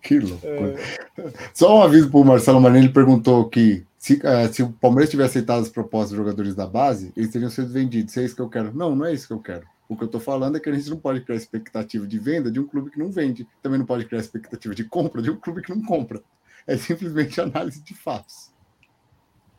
Que 0.00 0.18
loucura. 0.18 0.76
É. 1.18 1.32
Só 1.52 1.78
um 1.78 1.82
aviso 1.82 2.10
para 2.10 2.20
o 2.20 2.24
Marcelo 2.24 2.60
Marinho, 2.60 2.84
ele 2.84 2.92
perguntou 2.92 3.48
que 3.48 3.84
se, 3.98 4.14
uh, 4.14 4.52
se, 4.52 4.62
o 4.62 4.70
Palmeiras 4.70 5.10
tivesse 5.10 5.38
aceitado 5.38 5.62
as 5.62 5.70
propostas 5.70 6.10
dos 6.10 6.18
jogadores 6.18 6.54
da 6.54 6.66
base, 6.66 7.10
eles 7.16 7.30
teriam 7.30 7.50
sido 7.50 7.72
vendidos. 7.72 8.16
É 8.16 8.24
isso 8.24 8.36
que 8.36 8.42
eu 8.42 8.50
quero. 8.50 8.74
Não, 8.74 8.94
não 8.94 9.06
é 9.06 9.14
isso 9.14 9.26
que 9.26 9.32
eu 9.32 9.40
quero. 9.40 9.66
O 9.88 9.96
que 9.96 10.02
eu 10.02 10.06
estou 10.06 10.20
falando 10.20 10.56
é 10.56 10.60
que 10.60 10.68
a 10.68 10.72
gente 10.72 10.90
não 10.90 10.98
pode 10.98 11.22
criar 11.22 11.36
expectativa 11.36 12.06
de 12.06 12.18
venda 12.18 12.50
de 12.50 12.60
um 12.60 12.66
clube 12.66 12.90
que 12.90 12.98
não 12.98 13.10
vende. 13.10 13.46
Também 13.62 13.78
não 13.78 13.86
pode 13.86 14.04
criar 14.04 14.20
expectativa 14.20 14.74
de 14.74 14.84
compra 14.84 15.22
de 15.22 15.30
um 15.30 15.36
clube 15.36 15.62
que 15.62 15.74
não 15.74 15.82
compra. 15.82 16.22
É 16.66 16.76
simplesmente 16.76 17.40
análise 17.40 17.82
de 17.82 17.94
fatos. 17.94 18.52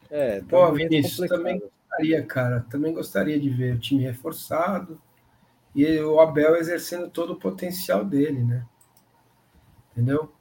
É, 0.09 0.41
Pô, 0.41 0.71
Vinícius, 0.71 1.27
também 1.27 1.59
gostaria, 1.59 2.25
cara. 2.25 2.65
Também 2.69 2.93
gostaria 2.93 3.39
de 3.39 3.49
ver 3.49 3.75
o 3.75 3.79
time 3.79 4.03
reforçado 4.03 5.01
e 5.73 5.99
o 5.99 6.19
Abel 6.19 6.55
exercendo 6.55 7.09
todo 7.09 7.33
o 7.33 7.39
potencial 7.39 8.03
dele, 8.05 8.43
né? 8.43 8.65
Entendeu? 9.91 10.31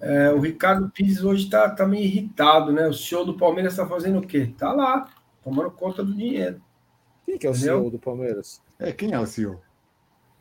É, 0.00 0.30
o 0.30 0.40
Ricardo 0.40 0.90
Pires 0.90 1.22
hoje 1.22 1.44
está 1.44 1.70
tá 1.70 1.86
meio 1.86 2.04
irritado, 2.04 2.72
né? 2.72 2.86
O 2.86 2.92
senhor 2.92 3.24
do 3.24 3.36
Palmeiras 3.36 3.72
está 3.72 3.86
fazendo 3.86 4.18
o 4.18 4.26
quê? 4.26 4.52
Tá 4.58 4.72
lá, 4.72 5.08
tomando 5.42 5.70
conta 5.70 6.04
do 6.04 6.14
dinheiro. 6.14 6.60
Quem 7.24 7.38
que 7.38 7.46
é 7.46 7.50
o 7.50 7.52
Entendeu? 7.52 7.78
CEO 7.78 7.90
do 7.90 7.98
Palmeiras? 7.98 8.62
É, 8.78 8.92
quem 8.92 9.12
é 9.12 9.18
o 9.18 9.26
CEO? 9.26 9.60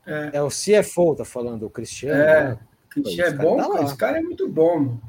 É, 0.06 0.32
é 0.34 0.42
o 0.42 0.50
CFO, 0.50 1.16
tá 1.16 1.26
falando, 1.26 1.66
o 1.66 1.70
Cristiano. 1.70 2.22
É, 2.22 2.50
né? 2.50 2.60
Cristiano 3.02 3.42
é 3.42 3.44
bom, 3.44 3.58
tá 3.58 3.84
esse 3.84 3.98
cara 3.98 4.20
é 4.20 4.22
muito 4.22 4.48
bom. 4.48 4.80
Mano. 4.80 5.02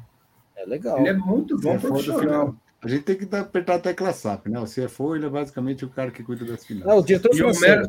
É 0.55 0.65
legal. 0.65 0.99
Ele 0.99 1.09
é 1.09 1.13
muito 1.13 1.57
bom 1.57 1.77
CFO 1.77 1.87
profissional. 1.87 2.55
A 2.81 2.87
gente 2.87 3.03
tem 3.03 3.15
que 3.15 3.35
apertar 3.35 3.75
a 3.75 3.79
tecla 3.79 4.13
SAP, 4.13 4.47
né? 4.47 4.59
O 4.59 4.65
CFO 4.65 5.15
ele 5.15 5.25
é 5.25 5.29
basicamente 5.29 5.85
o 5.85 5.89
cara 5.89 6.11
que 6.11 6.23
cuida 6.23 6.45
das 6.45 6.65
finanças. 6.65 6.87
Não, 6.87 6.99
o 6.99 7.03
diretor 7.03 7.33
financeiro. 7.33 7.87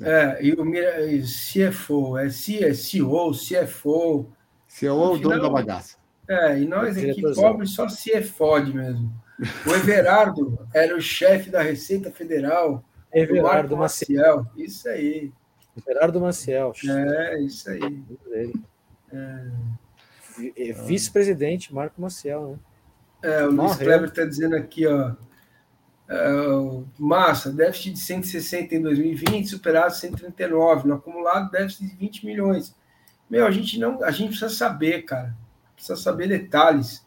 É, 0.00 0.44
e 0.44 0.52
o 0.52 0.64
CFO, 1.22 2.18
é, 2.18 2.28
C, 2.28 2.64
é 2.64 2.74
CEO, 2.74 3.32
CFO. 3.32 4.30
CEO 4.68 5.04
é 5.04 5.16
o 5.16 5.18
dono 5.18 5.40
da 5.40 5.50
bagaça. 5.50 5.96
É, 6.28 6.58
e 6.58 6.66
nós 6.66 6.96
aqui 6.98 7.22
pobres 7.34 7.70
só 7.70 7.88
se 7.88 8.12
é 8.12 8.20
fode 8.20 8.74
mesmo. 8.74 9.12
O 9.66 9.74
Everardo 9.74 10.58
era 10.74 10.94
o 10.96 11.00
chefe 11.00 11.50
da 11.50 11.62
Receita 11.62 12.10
Federal. 12.10 12.84
Everardo 13.12 13.76
Maciel. 13.76 14.38
Maciel. 14.38 14.52
Isso 14.56 14.88
aí. 14.88 15.32
Everardo 15.76 16.20
Maciel. 16.20 16.72
É, 16.84 17.40
isso 17.40 17.70
aí. 17.70 18.02
É. 19.12 19.48
é. 20.56 20.72
Vice-presidente 20.72 21.74
Marco 21.74 22.00
Maciel, 22.00 22.52
né? 22.52 22.58
É, 23.22 23.44
o 23.44 23.50
Luiz 23.50 23.76
Kleber 23.76 24.08
está 24.08 24.24
dizendo 24.24 24.54
aqui, 24.54 24.86
ó. 24.86 25.14
Uh, 26.08 26.86
massa, 26.96 27.52
déficit 27.52 27.94
de 27.94 27.98
160 27.98 28.76
em 28.76 28.82
2020, 28.82 29.48
superado 29.48 29.92
139, 29.92 30.86
no 30.86 30.94
acumulado 30.94 31.50
déficit 31.50 31.88
de 31.88 31.96
20 31.96 32.26
milhões. 32.26 32.76
Meu, 33.28 33.44
a 33.44 33.50
gente 33.50 33.76
não, 33.78 34.02
a 34.04 34.12
gente 34.12 34.28
precisa 34.28 34.48
saber, 34.48 35.02
cara, 35.02 35.36
precisa 35.74 35.96
saber 35.96 36.28
detalhes. 36.28 37.04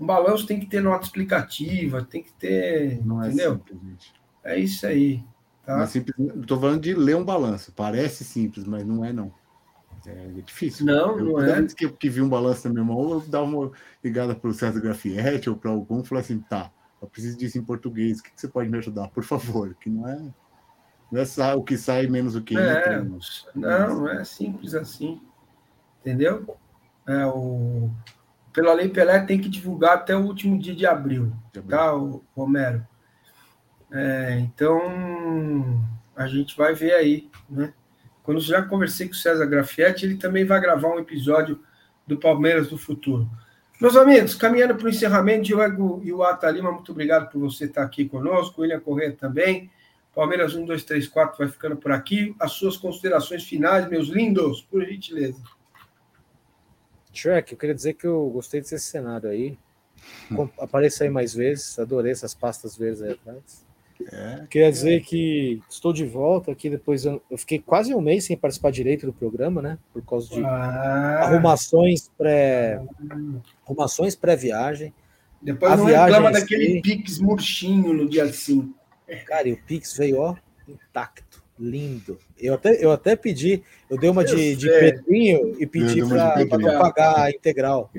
Um 0.00 0.06
balanço 0.06 0.46
tem 0.46 0.58
que 0.58 0.66
ter 0.66 0.80
nota 0.80 1.04
explicativa, 1.04 2.02
tem 2.02 2.22
que 2.22 2.32
ter, 2.32 3.04
não 3.04 3.22
é 3.22 3.26
entendeu? 3.26 3.52
É, 3.52 3.56
simples, 3.56 4.12
é 4.44 4.58
isso 4.58 4.86
aí. 4.86 5.22
Tá? 5.66 5.76
Não 5.76 5.82
é 5.82 5.86
simples. 5.86 6.16
Estou 6.40 6.58
falando 6.58 6.80
de 6.80 6.94
ler 6.94 7.16
um 7.16 7.24
balanço. 7.24 7.70
Parece 7.72 8.24
simples, 8.24 8.64
mas 8.64 8.86
não 8.86 9.04
é 9.04 9.12
não. 9.12 9.30
É 10.08 10.40
difícil. 10.42 10.86
Não, 10.86 11.18
eu, 11.18 11.24
não 11.24 11.40
é. 11.40 11.52
Antes 11.52 11.74
que, 11.74 11.88
que 11.88 12.08
vi 12.08 12.22
um 12.22 12.28
balanço 12.28 12.66
na 12.66 12.74
minha 12.74 12.84
mão, 12.84 13.10
eu 13.10 13.20
dava 13.20 13.44
uma 13.44 13.70
ligada 14.02 14.34
para 14.34 14.48
o 14.48 14.54
César 14.54 14.80
Grafietti 14.80 15.50
ou 15.50 15.56
para 15.56 15.70
algum, 15.70 16.02
falar 16.02 16.22
assim, 16.22 16.38
tá, 16.40 16.70
eu 17.00 17.08
preciso 17.08 17.36
disso 17.36 17.58
em 17.58 17.64
português, 17.64 18.18
o 18.18 18.22
que, 18.22 18.30
que, 18.30 18.40
você 18.40 18.48
pode 18.48 18.70
me 18.70 18.78
ajudar, 18.78 19.08
por 19.08 19.22
favor? 19.22 19.74
Que 19.74 19.90
não 19.90 20.08
é, 20.08 20.18
não 21.12 21.20
é 21.20 21.54
o 21.54 21.62
que 21.62 21.76
sai 21.76 22.06
menos 22.06 22.34
o 22.34 22.42
que 22.42 22.56
é, 22.56 22.78
entra. 22.78 23.02
Não, 23.54 24.00
não 24.00 24.08
é 24.08 24.24
simples 24.24 24.74
assim, 24.74 25.20
entendeu? 26.00 26.56
É, 27.06 27.26
o, 27.26 27.90
pela 28.52 28.72
Lei 28.72 28.88
Pelé 28.88 29.20
tem 29.20 29.40
que 29.40 29.48
divulgar 29.48 29.94
até 29.94 30.16
o 30.16 30.24
último 30.24 30.58
dia 30.58 30.74
de 30.74 30.86
abril, 30.86 31.32
de 31.52 31.60
abril. 31.60 31.76
tá, 31.76 31.94
o 31.94 32.24
Romero? 32.34 32.86
É, 33.90 34.38
então, 34.40 35.82
a 36.14 36.26
gente 36.26 36.56
vai 36.56 36.74
ver 36.74 36.94
aí, 36.94 37.30
né? 37.48 37.72
Quando 38.28 38.40
eu 38.40 38.44
já 38.44 38.60
conversei 38.60 39.06
com 39.06 39.14
o 39.14 39.16
César 39.16 39.46
Grafietti, 39.46 40.04
ele 40.04 40.18
também 40.18 40.44
vai 40.44 40.60
gravar 40.60 40.88
um 40.88 40.98
episódio 40.98 41.62
do 42.06 42.18
Palmeiras 42.18 42.68
do 42.68 42.76
Futuro. 42.76 43.26
Meus 43.80 43.96
amigos, 43.96 44.34
caminhando 44.34 44.74
para 44.74 44.84
o 44.84 44.90
encerramento, 44.90 45.44
Diego 45.44 46.02
e 46.04 46.12
o 46.12 46.22
Ata 46.22 46.50
Lima, 46.50 46.70
muito 46.70 46.92
obrigado 46.92 47.30
por 47.30 47.40
você 47.40 47.64
estar 47.64 47.82
aqui 47.82 48.06
conosco, 48.06 48.60
William 48.60 48.80
Corrêa 48.80 49.16
também. 49.16 49.70
Palmeiras 50.14 50.54
1, 50.54 50.62
2, 50.62 50.84
3, 50.84 51.08
4 51.08 51.38
vai 51.38 51.48
ficando 51.48 51.78
por 51.78 51.90
aqui. 51.90 52.36
As 52.38 52.52
suas 52.52 52.76
considerações 52.76 53.44
finais, 53.44 53.88
meus 53.88 54.08
lindos, 54.08 54.60
por 54.60 54.84
gentileza. 54.84 55.42
Shrek, 57.14 57.52
eu 57.52 57.58
queria 57.58 57.74
dizer 57.74 57.94
que 57.94 58.06
eu 58.06 58.28
gostei 58.28 58.60
desse 58.60 58.78
cenário 58.78 59.30
aí. 59.30 59.58
Apareça 60.60 61.04
aí 61.04 61.08
mais 61.08 61.32
vezes, 61.32 61.78
adorei 61.78 62.12
essas 62.12 62.34
pastas 62.34 62.76
verdes 62.76 63.00
aí 63.00 63.12
atrás. 63.12 63.66
É, 64.12 64.46
Queria 64.48 64.70
dizer 64.70 65.02
que 65.02 65.60
estou 65.68 65.92
de 65.92 66.04
volta 66.04 66.52
aqui 66.52 66.70
depois. 66.70 67.04
Eu, 67.04 67.20
fiquei 67.36 67.58
quase 67.58 67.94
um 67.94 68.00
mês 68.00 68.24
sem 68.24 68.36
participar 68.36 68.70
direito 68.70 69.06
do 69.06 69.12
programa, 69.12 69.60
né? 69.60 69.78
Por 69.92 70.04
causa 70.04 70.28
de 70.28 70.44
ah. 70.44 71.20
arrumações 71.24 72.08
pré 72.16 72.80
arrumações 73.66 74.14
pré-viagem. 74.14 74.94
Depois 75.42 75.72
a 75.72 75.76
não 75.76 75.84
reclama 75.84 76.30
daquele 76.30 76.80
Pix 76.80 77.18
murchinho 77.18 77.92
no 77.92 78.08
dia 78.08 78.32
5. 78.32 78.74
Cara, 79.26 79.48
e 79.48 79.52
o 79.52 79.62
Pix 79.64 79.96
veio, 79.96 80.20
ó, 80.20 80.36
intacto, 80.66 81.42
lindo. 81.58 82.18
Eu 82.38 82.54
até, 82.54 82.84
eu 82.84 82.90
até 82.90 83.16
pedi, 83.16 83.62
eu 83.88 83.98
dei 83.98 84.10
uma 84.10 84.24
de, 84.24 84.54
de 84.56 84.68
Pedrinho 84.68 85.56
e 85.58 85.66
pedi 85.66 86.00
para 86.48 86.58
não 86.58 86.78
pagar 86.78 87.20
a 87.20 87.30
integral. 87.30 87.90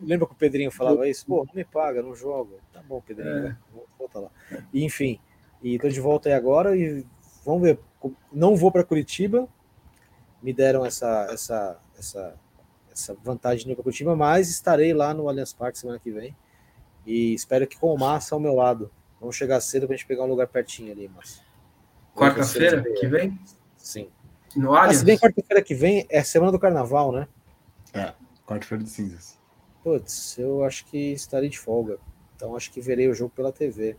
Lembra 0.00 0.26
que 0.26 0.32
o 0.32 0.36
Pedrinho 0.36 0.70
falava 0.70 1.08
isso? 1.08 1.26
Pô, 1.26 1.44
não 1.44 1.54
me 1.54 1.64
paga, 1.64 2.02
não 2.02 2.14
jogo. 2.14 2.58
Tá 2.72 2.82
bom, 2.82 3.00
Pedrinho. 3.00 3.48
É 3.48 3.56
volta 3.98 4.18
lá. 4.18 4.30
E, 4.72 4.84
enfim, 4.84 5.20
e 5.62 5.78
tô 5.78 5.88
de 5.88 6.00
volta 6.00 6.28
aí 6.28 6.34
agora 6.34 6.76
e 6.76 7.06
vamos 7.44 7.62
ver. 7.62 7.78
Não 8.32 8.56
vou 8.56 8.72
para 8.72 8.82
Curitiba, 8.82 9.46
me 10.42 10.52
deram 10.52 10.84
essa, 10.86 11.28
essa, 11.30 11.78
essa, 11.98 12.34
essa 12.90 13.14
vantagem 13.22 13.66
de 13.66 13.72
ir 13.72 13.74
para 13.74 13.84
Curitiba, 13.84 14.16
mas 14.16 14.48
estarei 14.48 14.94
lá 14.94 15.12
no 15.12 15.28
Allianz 15.28 15.52
Parque 15.52 15.78
semana 15.78 15.98
que 15.98 16.10
vem. 16.10 16.34
E 17.06 17.34
espero 17.34 17.66
que 17.66 17.78
com 17.78 17.94
o 17.94 17.98
Massa 17.98 18.34
ao 18.34 18.40
meu 18.40 18.54
lado. 18.54 18.90
Vamos 19.18 19.36
chegar 19.36 19.60
cedo 19.60 19.86
para 19.86 19.94
a 19.94 19.96
gente 19.96 20.06
pegar 20.06 20.24
um 20.24 20.28
lugar 20.28 20.46
pertinho 20.46 20.92
ali, 20.92 21.10
mas. 21.14 21.42
Quarta-feira 22.14 22.82
que 22.98 23.06
vem? 23.06 23.38
Sim. 23.76 24.08
No 24.56 24.74
Allianz? 24.74 24.96
Ah, 24.96 24.98
se 24.98 25.04
bem 25.04 25.18
quarta-feira 25.18 25.62
que 25.62 25.74
vem 25.74 26.06
é 26.08 26.22
semana 26.22 26.50
do 26.50 26.58
carnaval, 26.58 27.12
né? 27.12 27.28
É, 27.92 28.14
quarta-feira 28.46 28.82
de 28.82 28.90
cinzas. 28.90 29.38
Putz, 29.82 30.38
eu 30.38 30.62
acho 30.62 30.84
que 30.86 31.12
estarei 31.12 31.48
de 31.48 31.58
folga. 31.58 31.98
Então 32.36 32.54
acho 32.56 32.70
que 32.70 32.80
verei 32.80 33.08
o 33.08 33.14
jogo 33.14 33.32
pela 33.34 33.52
TV. 33.52 33.96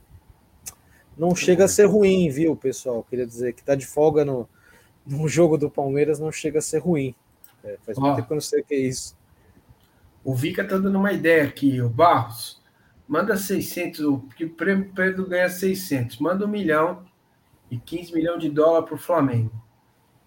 Não 1.17 1.35
chega 1.35 1.65
a 1.65 1.67
ser 1.67 1.85
ruim, 1.85 2.29
viu, 2.29 2.55
pessoal? 2.55 3.03
Queria 3.03 3.25
dizer 3.25 3.53
que 3.53 3.63
tá 3.63 3.75
de 3.75 3.85
folga 3.85 4.23
no, 4.23 4.47
no 5.05 5.27
jogo 5.29 5.57
do 5.57 5.69
Palmeiras 5.69 6.19
não 6.19 6.31
chega 6.31 6.59
a 6.59 6.61
ser 6.61 6.79
ruim. 6.79 7.15
É, 7.63 7.77
faz 7.83 7.97
muito 7.97 8.15
tempo 8.15 8.27
que 8.27 8.33
eu 8.33 8.35
não 8.35 8.41
sei 8.41 8.61
o 8.61 8.63
que 8.63 8.73
é 8.73 8.79
isso. 8.79 9.15
O 10.23 10.35
Vika 10.35 10.63
tá 10.63 10.77
dando 10.77 10.97
uma 10.97 11.11
ideia 11.11 11.43
aqui, 11.43 11.81
o 11.81 11.89
Barros. 11.89 12.61
Manda 13.07 13.35
600, 13.35 13.99
porque 14.21 14.45
o 14.45 14.49
prêmio 14.51 14.91
Pedro 14.95 15.27
ganha 15.27 15.49
600. 15.49 16.19
Manda 16.19 16.45
um 16.45 16.49
milhão 16.49 17.03
e 17.69 17.77
15 17.77 18.13
milhões 18.13 18.39
de 18.39 18.49
dólar 18.49 18.83
para 18.83 18.95
o 18.95 18.99
Flamengo. 18.99 19.51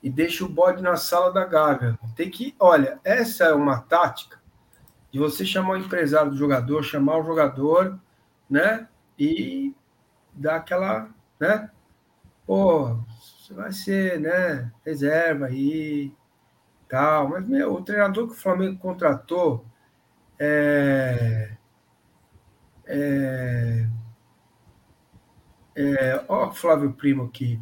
E 0.02 0.10
deixa 0.10 0.44
o 0.44 0.48
bode 0.48 0.82
na 0.82 0.96
sala 0.96 1.32
da 1.32 1.44
Gávea. 1.44 1.98
Tem 2.14 2.28
que, 2.28 2.54
olha, 2.58 3.00
essa 3.04 3.44
é 3.44 3.54
uma 3.54 3.80
tática 3.80 4.43
de 5.14 5.20
você 5.20 5.46
chamar 5.46 5.74
o 5.74 5.76
empresário 5.76 6.32
do 6.32 6.36
jogador, 6.36 6.82
chamar 6.82 7.18
o 7.18 7.22
jogador 7.22 8.00
né? 8.50 8.88
E 9.16 9.72
dar 10.32 10.56
aquela, 10.56 11.08
né? 11.38 11.70
Pô, 12.44 12.96
você 13.38 13.54
vai 13.54 13.70
ser, 13.70 14.18
né? 14.18 14.72
Reserva 14.84 15.46
aí, 15.46 16.12
tal. 16.88 17.28
Mas, 17.28 17.48
meu, 17.48 17.74
o 17.74 17.82
treinador 17.82 18.26
que 18.26 18.32
o 18.32 18.36
Flamengo 18.36 18.76
contratou 18.76 19.64
é. 20.36 21.52
É. 22.84 23.86
é 25.76 26.24
ó, 26.28 26.50
Flávio 26.50 26.92
Primo 26.92 27.22
aqui. 27.26 27.60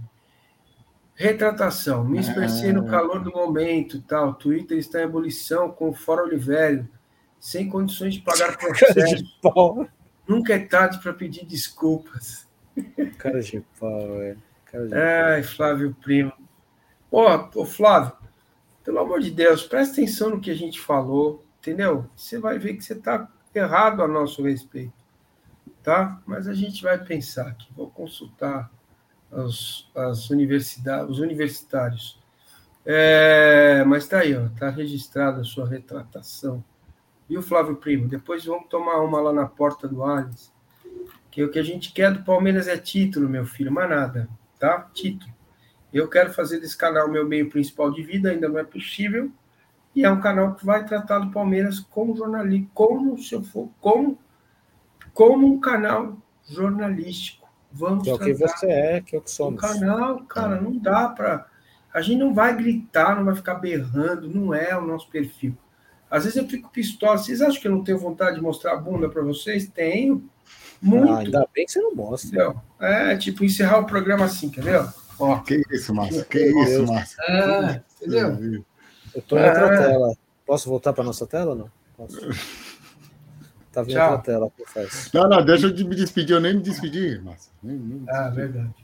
Retratação. 1.14 2.02
Me 2.02 2.18
expressei 2.18 2.72
no 2.72 2.88
ah. 2.88 2.90
calor 2.90 3.22
do 3.22 3.30
momento, 3.30 4.00
tal. 4.00 4.32
Twitter 4.32 4.78
está 4.78 5.02
em 5.02 5.04
ebulição 5.04 5.70
com 5.70 5.90
o 5.90 5.94
Fora 5.94 6.22
Olivério 6.22 6.88
sem 7.43 7.69
condições 7.69 8.14
de 8.14 8.20
pagar 8.20 8.56
processo. 8.56 9.16
de 9.16 9.24
pau. 9.43 9.89
Nunca 10.28 10.55
é 10.55 10.60
tarde 10.60 11.01
para 11.01 11.12
pedir 11.12 11.44
desculpas. 11.44 12.48
Cara 13.19 13.43
de 13.43 13.60
pau, 13.81 14.23
é. 14.23 14.36
Ai, 15.35 15.43
Flávio 15.43 15.93
Primo. 16.01 16.32
Ô, 17.10 17.24
ô, 17.56 17.66
Flávio, 17.66 18.12
pelo 18.85 19.01
amor 19.01 19.19
de 19.19 19.32
Deus, 19.32 19.64
presta 19.64 19.94
atenção 19.94 20.31
no 20.31 20.40
que 20.40 20.52
a 20.52 20.55
gente 20.55 20.81
falou, 20.81 21.44
entendeu? 21.59 22.09
Você 22.14 22.39
vai 22.39 22.60
ver 22.60 22.74
que 22.74 22.85
você 22.85 22.93
está 22.93 23.28
errado 23.52 24.05
a 24.05 24.09
nosso 24.09 24.44
respeito, 24.44 24.94
tá? 25.82 26.23
Mas 26.24 26.47
a 26.47 26.55
gente 26.55 26.81
vai 26.81 26.97
pensar 27.05 27.48
aqui, 27.48 27.66
vou 27.74 27.90
consultar 27.90 28.70
os, 29.32 29.90
as 29.97 30.31
universidades, 30.31 31.10
os 31.10 31.19
universitários. 31.19 32.20
É, 32.86 33.82
mas 33.85 34.06
tá 34.06 34.20
aí, 34.20 34.36
ó, 34.36 34.48
tá 34.56 34.70
registrada 34.70 35.40
a 35.40 35.44
sua 35.44 35.69
retratação. 35.69 36.64
Viu, 37.32 37.42
Flávio 37.42 37.76
Primo? 37.76 38.09
Depois 38.09 38.44
vamos 38.44 38.68
tomar 38.68 39.00
uma 39.00 39.18
lá 39.18 39.32
na 39.32 39.46
porta 39.46 39.88
do 39.88 40.02
Allianz. 40.02 40.52
Que 41.30 41.42
o 41.42 41.50
que 41.50 41.59
a 41.59 41.62
gente 41.62 41.90
quer 41.92 42.12
do 42.12 42.22
Palmeiras 42.22 42.68
é 42.68 42.76
título, 42.76 43.26
meu 43.26 43.46
filho, 43.46 43.72
mais 43.72 43.88
nada 43.88 44.28
tá? 44.62 44.88
Título. 44.94 45.32
Eu 45.92 46.09
quero 46.09 46.32
fazer 46.32 46.60
desse 46.60 46.76
canal 46.76 47.09
meu 47.09 47.26
meio 47.26 47.50
principal 47.50 47.90
de 47.90 48.00
vida, 48.02 48.30
ainda 48.30 48.48
não 48.48 48.59
é 48.60 48.64
possível. 48.64 49.32
E 49.94 50.04
é 50.04 50.10
um 50.10 50.20
canal 50.20 50.54
que 50.54 50.64
vai 50.64 50.84
tratar 50.84 51.18
do 51.18 51.32
Palmeiras 51.32 51.80
como 51.80 52.16
jornalista, 52.16 52.70
como 52.72 53.18
se 53.18 53.34
eu 53.34 53.42
for, 53.42 53.68
como, 53.80 54.18
como 55.12 55.46
um 55.46 55.59
canal 55.59 56.16
jornalístico. 56.48 57.48
Vamos 57.72 58.04
que 58.04 58.10
é 58.10 58.14
o 58.14 58.18
que 58.18 58.32
você 58.34 58.66
é, 58.66 59.00
que 59.00 59.16
é 59.16 59.18
o 59.18 59.22
que 59.22 59.30
somos. 59.30 59.54
Um 59.54 59.66
canal, 59.66 60.22
cara, 60.24 60.60
não 60.60 60.78
dá 60.78 61.09
para. 61.09 61.46
A 61.92 62.00
gente 62.00 62.18
não 62.18 62.32
vai 62.32 62.56
gritar, 62.56 63.16
não 63.16 63.24
vai 63.24 63.34
ficar 63.34 63.54
berrando, 63.54 64.28
não 64.28 64.54
é 64.54 64.76
o 64.76 64.86
nosso 64.86 65.10
perfil. 65.10 65.56
Às 66.12 66.24
vezes 66.24 66.36
eu 66.36 66.47
fico 66.47 66.68
pistola. 66.68 67.16
Vocês 67.16 67.40
acham 67.40 67.59
que 67.59 67.66
eu 67.66 67.72
não 67.72 67.82
tenho 67.82 67.98
vontade 67.98 68.36
de 68.36 68.43
mostrar 68.43 68.74
a 68.74 68.76
bunda 68.76 69.09
para 69.09 69.22
vocês? 69.22 69.66
Tenho. 69.66 70.28
Muito. 70.80 71.10
Ah, 71.10 71.18
ainda 71.20 71.48
bem 71.55 71.64
que 71.64 71.72
você 71.72 71.80
não 71.80 71.94
mostra. 71.94 72.28
Entendeu? 72.28 72.62
É, 72.78 73.16
tipo, 73.16 73.43
encerrar 73.43 73.78
o 73.78 73.86
programa 73.86 74.26
assim, 74.26 74.51
quer 74.51 74.62
ver? 74.62 74.86
Ó. 75.18 75.39
Que 75.39 75.62
isso, 75.70 75.94
Márcio? 75.94 76.22
Que 76.26 76.39
isso, 76.39 76.86
Márcio? 76.86 77.16
É, 77.22 77.82
entendeu? 77.97 78.64
Eu 79.14 79.22
tô 79.22 79.39
em 79.39 79.44
outra 79.44 79.74
é. 79.74 79.89
tela. 79.89 80.14
Posso 80.44 80.68
voltar 80.68 80.93
para 80.93 81.02
nossa 81.02 81.26
tela 81.26 81.52
ou 81.52 81.56
não? 81.56 81.70
Posso. 81.97 82.20
Tá 83.72 83.82
vendo 83.82 84.02
outra 84.02 84.18
tela 84.18 84.52
faz. 84.66 85.10
Não, 85.14 85.26
não, 85.26 85.43
deixa 85.43 85.68
eu 85.68 85.72
me 85.72 85.94
despedir, 85.94 86.34
eu 86.34 86.40
nem 86.43 86.56
me 86.56 86.62
despedi, 86.62 87.18
Márcio. 87.24 87.51
Nem, 87.62 87.74
nem 87.74 88.05
ah, 88.10 88.28
verdade. 88.28 88.74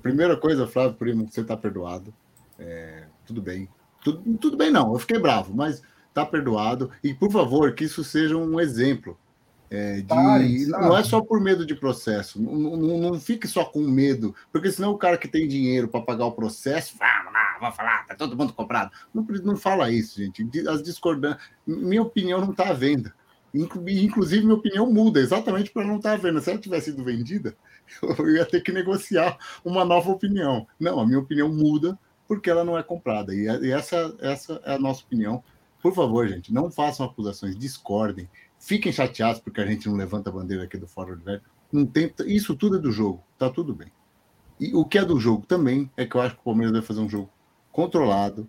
Primeira 0.00 0.36
coisa, 0.36 0.68
Flávio 0.68 0.94
Primo, 0.94 1.26
você 1.28 1.42
tá 1.42 1.56
perdoado. 1.56 2.14
É, 2.60 3.06
tudo 3.26 3.42
bem. 3.42 3.68
Tudo, 4.04 4.38
tudo 4.38 4.56
bem, 4.56 4.70
não. 4.70 4.92
Eu 4.92 5.00
fiquei 5.00 5.18
bravo, 5.18 5.52
mas 5.52 5.82
tá 6.16 6.24
perdoado. 6.24 6.90
E, 7.04 7.12
por 7.12 7.30
favor, 7.30 7.74
que 7.74 7.84
isso 7.84 8.02
seja 8.02 8.36
um 8.36 8.58
exemplo 8.58 9.18
é, 9.70 10.00
de, 10.00 10.66
não 10.68 10.96
é 10.96 11.02
só 11.02 11.20
por 11.20 11.40
medo 11.40 11.66
de 11.66 11.74
processo, 11.74 12.40
não, 12.40 12.76
não, 12.76 12.98
não, 12.98 13.20
fique 13.20 13.48
só 13.48 13.64
com 13.64 13.80
medo, 13.80 14.32
porque 14.52 14.70
senão 14.70 14.92
o 14.92 14.98
cara 14.98 15.18
que 15.18 15.26
tem 15.26 15.48
dinheiro 15.48 15.88
para 15.88 16.00
pagar 16.00 16.24
o 16.26 16.32
processo, 16.32 16.94
vamos 16.96 17.32
lá, 17.32 17.56
vamos 17.60 17.74
falar, 17.74 18.06
tá 18.06 18.14
todo 18.14 18.36
mundo 18.36 18.52
comprado. 18.52 18.92
Não, 19.12 19.26
não 19.42 19.56
fala 19.56 19.90
isso, 19.90 20.18
gente. 20.22 20.68
As 20.68 20.82
discordâncias, 20.82 21.42
minha 21.66 22.00
opinião 22.00 22.40
não 22.40 22.52
está 22.52 22.70
à 22.70 22.72
venda. 22.72 23.12
Inclusive, 23.52 24.44
minha 24.44 24.54
opinião 24.54 24.90
muda 24.90 25.18
exatamente 25.18 25.70
para 25.70 25.84
não 25.84 25.96
estar 25.96 26.10
tá 26.10 26.14
à 26.14 26.18
venda. 26.18 26.40
Se 26.40 26.50
ela 26.50 26.60
tivesse 26.60 26.90
sido 26.90 27.02
vendida, 27.02 27.56
eu 28.18 28.30
ia 28.30 28.44
ter 28.44 28.60
que 28.60 28.70
negociar 28.70 29.36
uma 29.64 29.84
nova 29.84 30.10
opinião. 30.10 30.66
Não, 30.78 31.00
a 31.00 31.06
minha 31.06 31.18
opinião 31.18 31.48
muda 31.48 31.98
porque 32.28 32.50
ela 32.50 32.64
não 32.64 32.78
é 32.78 32.82
comprada. 32.82 33.34
E 33.34 33.70
essa, 33.70 34.14
essa 34.20 34.60
é 34.64 34.74
a 34.74 34.78
nossa 34.78 35.02
opinião. 35.02 35.42
Por 35.82 35.94
favor, 35.94 36.26
gente, 36.28 36.52
não 36.52 36.70
façam 36.70 37.06
acusações, 37.06 37.56
discordem 37.56 38.28
Fiquem 38.58 38.92
chateados 38.92 39.40
porque 39.40 39.60
a 39.60 39.66
gente 39.66 39.88
não 39.88 39.96
levanta 39.96 40.30
a 40.30 40.32
bandeira 40.32 40.64
aqui 40.64 40.76
do 40.76 40.86
do 40.86 41.24
Velho. 41.24 41.42
Não 41.72 41.84
tem, 41.84 42.12
isso 42.26 42.54
tudo 42.56 42.76
é 42.76 42.80
do 42.80 42.90
jogo, 42.90 43.22
tá 43.38 43.50
tudo 43.50 43.74
bem. 43.74 43.88
E 44.58 44.74
o 44.74 44.84
que 44.84 44.98
é 44.98 45.04
do 45.04 45.20
jogo 45.20 45.44
também 45.46 45.90
é 45.96 46.06
que 46.06 46.16
eu 46.16 46.20
acho 46.20 46.34
que 46.34 46.40
o 46.40 46.44
Palmeiras 46.44 46.72
vai 46.72 46.82
fazer 46.82 47.00
um 47.00 47.08
jogo 47.08 47.30
controlado, 47.70 48.48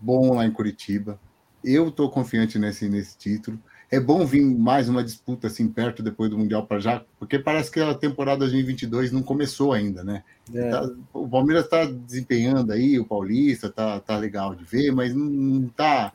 bom 0.00 0.34
lá 0.34 0.44
em 0.44 0.50
Curitiba. 0.50 1.20
Eu 1.62 1.88
estou 1.88 2.10
confiante 2.10 2.58
nesse, 2.58 2.88
nesse 2.88 3.16
título. 3.16 3.60
É 3.90 4.00
bom 4.00 4.24
vir 4.24 4.42
mais 4.42 4.88
uma 4.88 5.04
disputa 5.04 5.48
assim 5.48 5.68
perto 5.68 6.02
depois 6.02 6.30
do 6.30 6.38
Mundial 6.38 6.66
para 6.66 6.78
já, 6.78 7.04
porque 7.18 7.38
parece 7.38 7.70
que 7.70 7.80
a 7.80 7.94
temporada 7.94 8.38
2022 8.38 9.12
não 9.12 9.22
começou 9.22 9.72
ainda, 9.72 10.02
né? 10.04 10.22
É. 10.54 10.70
Tá, 10.70 10.90
o 11.12 11.28
Palmeiras 11.28 11.64
está 11.64 11.84
desempenhando 11.84 12.72
aí, 12.72 12.98
o 12.98 13.04
Paulista 13.04 13.68
tá, 13.68 14.00
tá 14.00 14.16
legal 14.16 14.54
de 14.54 14.64
ver, 14.64 14.92
mas 14.92 15.12
não 15.14 15.66
está 15.66 16.12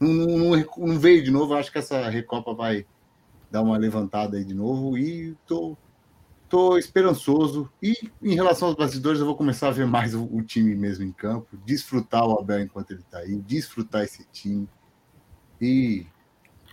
não, 0.00 0.26
não, 0.26 0.64
não, 0.78 0.98
veio 0.98 1.22
de 1.22 1.30
novo. 1.30 1.54
Acho 1.54 1.72
que 1.72 1.78
essa 1.78 2.08
Recopa 2.08 2.54
vai 2.54 2.86
dar 3.50 3.62
uma 3.62 3.76
levantada 3.76 4.36
aí 4.36 4.44
de 4.44 4.54
novo 4.54 4.98
e 4.98 5.34
tô, 5.46 5.76
tô 6.48 6.76
esperançoso. 6.76 7.70
E 7.82 7.94
em 8.22 8.34
relação 8.34 8.68
aos 8.68 8.76
bastidores, 8.76 9.20
eu 9.20 9.26
vou 9.26 9.36
começar 9.36 9.68
a 9.68 9.72
ver 9.72 9.86
mais 9.86 10.14
o, 10.14 10.24
o 10.24 10.42
time 10.42 10.74
mesmo 10.74 11.04
em 11.04 11.12
campo, 11.12 11.56
desfrutar 11.64 12.26
o 12.26 12.38
Abel 12.38 12.60
enquanto 12.60 12.90
ele 12.90 13.00
está 13.00 13.18
aí, 13.18 13.36
desfrutar 13.36 14.02
esse 14.02 14.26
time. 14.32 14.68
E 15.60 16.06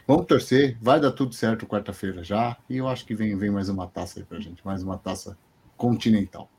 vamos 0.06 0.26
torcer, 0.26 0.78
vai 0.82 1.00
dar 1.00 1.12
tudo 1.12 1.34
certo 1.34 1.66
quarta-feira 1.66 2.24
já. 2.24 2.58
E 2.70 2.78
eu 2.78 2.88
acho 2.88 3.06
que 3.06 3.16
vem, 3.16 3.36
vem 3.38 3.52
mais 3.52 3.70
uma 3.70 3.88
taça 3.88 4.20
aí 4.20 4.26
pra 4.26 4.40
gente, 4.40 4.66
mais 4.66 4.84
uma 4.84 4.98
taça 4.98 5.38
continental. 5.78 6.50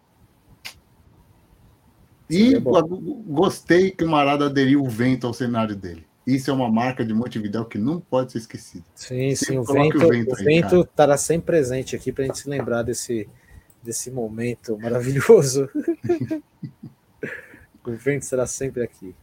E 2.28 2.58
gostei 2.58 3.90
que 3.90 4.02
o 4.02 4.08
Marada 4.08 4.46
aderiu 4.46 4.82
o 4.82 4.88
vento 4.88 5.26
ao 5.26 5.34
cenário 5.34 5.76
dele. 5.76 6.06
Isso 6.26 6.50
é 6.50 6.54
uma 6.54 6.70
marca 6.70 7.04
de 7.04 7.12
Montevidéu 7.12 7.66
que 7.66 7.76
não 7.76 8.00
pode 8.00 8.32
ser 8.32 8.38
esquecida. 8.38 8.84
Sim, 8.94 9.34
sim, 9.34 9.58
o 9.58 9.64
vento, 9.64 9.98
o 9.98 10.08
vento, 10.08 10.32
o 10.32 10.36
vento 10.36 10.80
estará 10.80 11.18
sempre 11.18 11.46
presente 11.46 11.94
aqui 11.94 12.10
para 12.10 12.24
a 12.24 12.26
gente 12.26 12.38
se 12.38 12.48
lembrar 12.48 12.82
desse, 12.82 13.28
desse 13.82 14.10
momento 14.10 14.78
maravilhoso. 14.78 15.68
o 17.84 17.92
vento 17.92 18.24
será 18.24 18.46
sempre 18.46 18.82
aqui. 18.82 19.14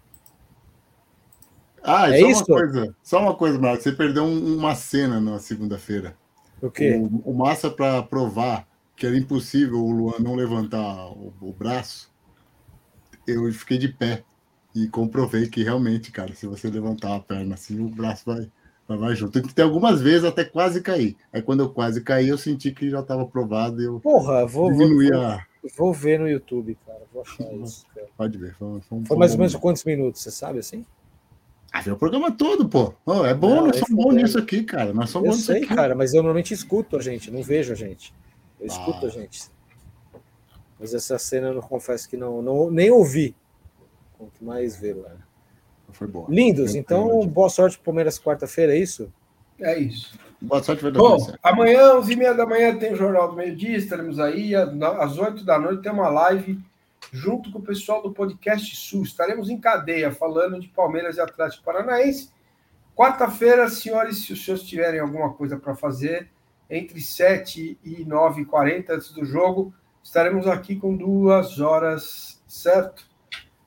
Ah, 1.84 2.16
é 2.16 2.20
só 2.20 2.30
isso? 2.30 2.46
uma 2.48 2.60
coisa, 2.60 2.96
só 3.02 3.20
uma 3.20 3.36
coisa, 3.36 3.60
Marcos. 3.60 3.84
Você 3.84 3.92
perdeu 3.92 4.26
uma 4.26 4.76
cena 4.76 5.20
na 5.20 5.40
segunda-feira. 5.40 6.16
O 6.62 6.70
quê? 6.70 6.96
O, 6.96 7.32
o 7.32 7.34
Massa, 7.34 7.72
para 7.72 8.04
provar 8.04 8.68
que 8.96 9.08
era 9.08 9.18
impossível 9.18 9.84
o 9.84 9.92
Luan 9.92 10.20
não 10.20 10.36
levantar 10.36 11.08
o, 11.08 11.34
o 11.42 11.52
braço, 11.52 12.12
eu 13.26 13.52
fiquei 13.52 13.80
de 13.80 13.88
pé 13.88 14.24
e 14.74 14.88
comprovei 14.88 15.48
que 15.48 15.64
realmente, 15.64 16.12
cara, 16.12 16.34
se 16.34 16.48
você 16.48 16.70
levantar 16.70 17.16
a 17.16 17.20
perna 17.20 17.56
assim, 17.56 17.80
o 17.80 17.90
braço 17.90 18.24
vai, 18.26 18.50
vai, 18.88 18.98
vai 18.98 19.16
junto. 19.16 19.42
Tem 19.42 19.66
algumas 19.66 20.02
vezes 20.02 20.24
até 20.24 20.44
quase 20.44 20.82
cair. 20.82 21.16
Aí 21.32 21.42
quando 21.42 21.62
eu 21.62 21.70
quase 21.70 22.02
caí, 22.02 22.30
eu 22.30 22.38
senti 22.38 22.72
que 22.72 22.90
já 22.90 23.02
estava 23.02 23.26
provado. 23.26 23.82
Eu 23.82 24.00
Porra, 24.00 24.46
vou, 24.46 24.74
vou, 24.74 24.88
vou, 25.78 25.94
ver 25.94 26.20
no 26.20 26.30
YouTube, 26.30 26.78
cara. 26.86 27.02
Vou 27.14 27.22
achar 27.22 27.52
isso. 27.62 27.86
Cara. 27.94 28.08
Pode 28.18 28.38
ver. 28.38 28.56
Foi, 28.56 28.82
foi, 28.82 29.06
foi 29.06 29.18
mais 29.18 29.34
ou 29.34 29.38
menos 29.38 29.56
quantos 29.56 29.84
minutos, 29.84 30.22
você 30.22 30.32
sabe 30.32 30.60
assim? 30.60 30.86
Ah, 31.72 31.80
vê 31.80 31.92
o 31.92 31.98
programa 31.98 32.32
todo, 32.32 32.68
pô. 32.68 32.94
Oh, 33.06 33.26
é 33.26 33.34
bom, 33.34 33.56
não, 33.56 33.68
nós 33.68 33.78
somos 33.78 34.04
bons 34.04 34.14
nisso 34.14 34.38
aqui, 34.38 34.64
cara. 34.64 34.94
Nós 34.94 35.10
somos 35.10 35.30
eu 35.30 35.36
bons 35.36 35.46
sei, 35.46 35.66
cara, 35.66 35.96
mas 35.96 36.14
eu 36.14 36.22
normalmente 36.22 36.54
escuto 36.54 36.98
a 36.98 37.02
gente, 37.02 37.32
não 37.32 37.42
vejo 37.42 37.72
a 37.72 37.76
gente. 37.76 38.14
Eu 38.60 38.66
ah. 38.66 38.74
escuto 38.74 39.06
a 39.06 39.10
gente. 39.10 39.44
Mas 40.78 40.94
essa 40.94 41.18
cena 41.18 41.48
eu 41.48 41.54
não 41.54 41.62
confesso 41.62 42.10
que 42.10 42.18
não, 42.18 42.42
não 42.42 42.70
nem 42.70 42.92
ouvi. 42.92 43.34
Quanto 44.22 44.46
mais 44.46 44.80
ver 44.80 44.94
lá. 44.98 45.16
Foi 45.90 46.06
bom. 46.06 46.28
Lindos. 46.30 46.76
Então, 46.76 47.26
boa 47.26 47.50
sorte 47.50 47.76
para 47.78 47.86
Palmeiras 47.86 48.20
quarta-feira, 48.20 48.76
é 48.76 48.78
isso? 48.78 49.12
É 49.60 49.80
isso. 49.80 50.16
Boa 50.40 50.62
sorte, 50.62 50.88
Bom, 50.92 51.18
amanhã, 51.42 51.96
11h30 51.96 52.36
da 52.36 52.46
manhã, 52.46 52.78
tem 52.78 52.94
o 52.94 52.96
Jornal 52.96 53.30
do 53.30 53.36
Meio 53.36 53.56
Dia, 53.56 53.76
estaremos 53.76 54.20
aí. 54.20 54.54
Às 54.56 55.18
8 55.18 55.44
da 55.44 55.58
noite 55.58 55.82
tem 55.82 55.92
uma 55.92 56.08
live 56.08 56.60
junto 57.12 57.52
com 57.52 57.58
o 57.58 57.64
pessoal 57.64 58.04
do 58.04 58.14
Podcast 58.14 58.76
Sul. 58.76 59.02
Estaremos 59.02 59.50
em 59.50 59.60
cadeia 59.60 60.12
falando 60.12 60.60
de 60.60 60.68
Palmeiras 60.68 61.18
e 61.18 61.22
Atlético 61.22 61.64
Paranaense. 61.64 62.30
Quarta-feira, 62.96 63.68
senhores, 63.70 64.24
se 64.24 64.34
os 64.34 64.46
senhores 64.46 64.64
tiverem 64.64 65.00
alguma 65.00 65.34
coisa 65.34 65.58
para 65.58 65.74
fazer, 65.74 66.30
entre 66.70 67.02
7 67.02 67.80
e 67.84 68.06
9h40 68.06 68.86
antes 68.92 69.12
do 69.14 69.26
jogo, 69.26 69.74
estaremos 70.04 70.46
aqui 70.46 70.76
com 70.76 70.96
duas 70.96 71.60
horas, 71.60 72.40
certo? 72.48 73.10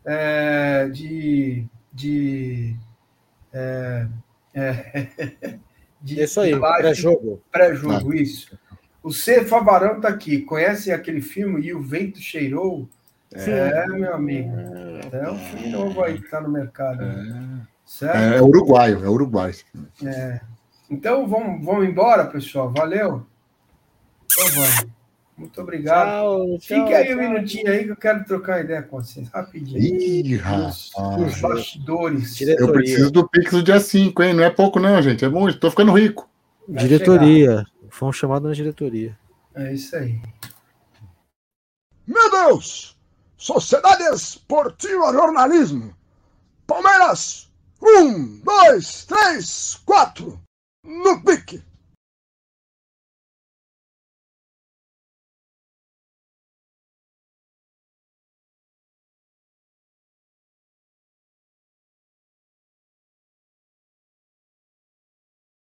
É, 0.04 0.88
de. 0.88 1.66
de 1.92 2.76
é, 3.52 4.06
é, 4.52 5.08
de 6.00 6.22
isso 6.22 6.40
aí, 6.40 6.58
pré-jogo. 6.58 7.42
Pré-jogo, 7.50 8.12
ah. 8.12 8.16
isso. 8.16 8.58
O 9.02 9.12
C. 9.12 9.44
Favarão 9.44 9.96
está 9.96 10.08
aqui. 10.08 10.38
Conhecem 10.40 10.92
aquele 10.92 11.20
filme 11.20 11.60
E 11.66 11.74
o 11.74 11.82
Vento 11.82 12.18
Cheirou? 12.18 12.88
É, 13.34 13.84
é 13.84 13.86
meu 13.88 14.14
amigo. 14.14 14.50
É 15.12 15.30
um 15.30 15.38
filme 15.38 15.68
novo 15.68 16.02
aí 16.02 16.18
que 16.18 16.24
está 16.24 16.40
no 16.40 16.48
mercado. 16.48 17.02
É. 17.02 17.74
Certo? 17.84 18.16
É, 18.16 18.36
é 18.38 18.42
uruguaio, 18.42 19.04
é 19.04 19.08
uruguaio. 19.08 19.54
É. 20.04 20.40
Então 20.88 21.26
vamos, 21.26 21.64
vamos 21.64 21.86
embora, 21.86 22.26
pessoal. 22.26 22.72
Valeu. 22.72 23.26
Então 24.24 24.48
vamos. 24.48 25.03
Muito 25.36 25.60
obrigado. 25.60 26.06
Tchau, 26.06 26.58
tchau, 26.58 26.58
Fique 26.60 26.94
aí 26.94 27.06
tchau. 27.06 27.16
um 27.16 27.20
minutinho 27.20 27.70
aí 27.70 27.84
que 27.84 27.90
eu 27.90 27.96
quero 27.96 28.24
trocar 28.24 28.60
ideia 28.60 28.82
com 28.82 29.02
vocês, 29.02 29.28
rapidinho. 29.28 29.78
Ih, 29.78 30.36
rapaz. 30.36 30.90
Os 31.18 31.40
bastidores. 31.40 32.36
Diretoria. 32.36 32.66
Eu 32.68 32.72
preciso 32.72 33.10
do 33.10 33.28
Pix 33.28 33.50
do 33.50 33.62
dia 33.62 33.80
5, 33.80 34.22
hein? 34.22 34.34
Não 34.34 34.44
é 34.44 34.50
pouco, 34.50 34.78
não, 34.78 35.02
gente. 35.02 35.24
É 35.24 35.28
muito. 35.28 35.58
Tô 35.58 35.70
ficando 35.70 35.92
rico. 35.92 36.28
diretoria. 36.68 37.66
Foi 37.90 38.08
um 38.08 38.12
chamado 38.12 38.48
na 38.48 38.54
diretoria. 38.54 39.18
É 39.54 39.72
isso 39.72 39.94
aí. 39.96 40.20
Meu 42.06 42.30
Deus! 42.30 42.96
Sociedade 43.36 44.02
Esportiva 44.04 45.12
Jornalismo. 45.12 45.94
Palmeiras. 46.66 47.50
Um, 47.82 48.40
dois, 48.40 49.04
três, 49.04 49.80
quatro. 49.84 50.40
No 50.84 51.22
pique. 51.22 51.62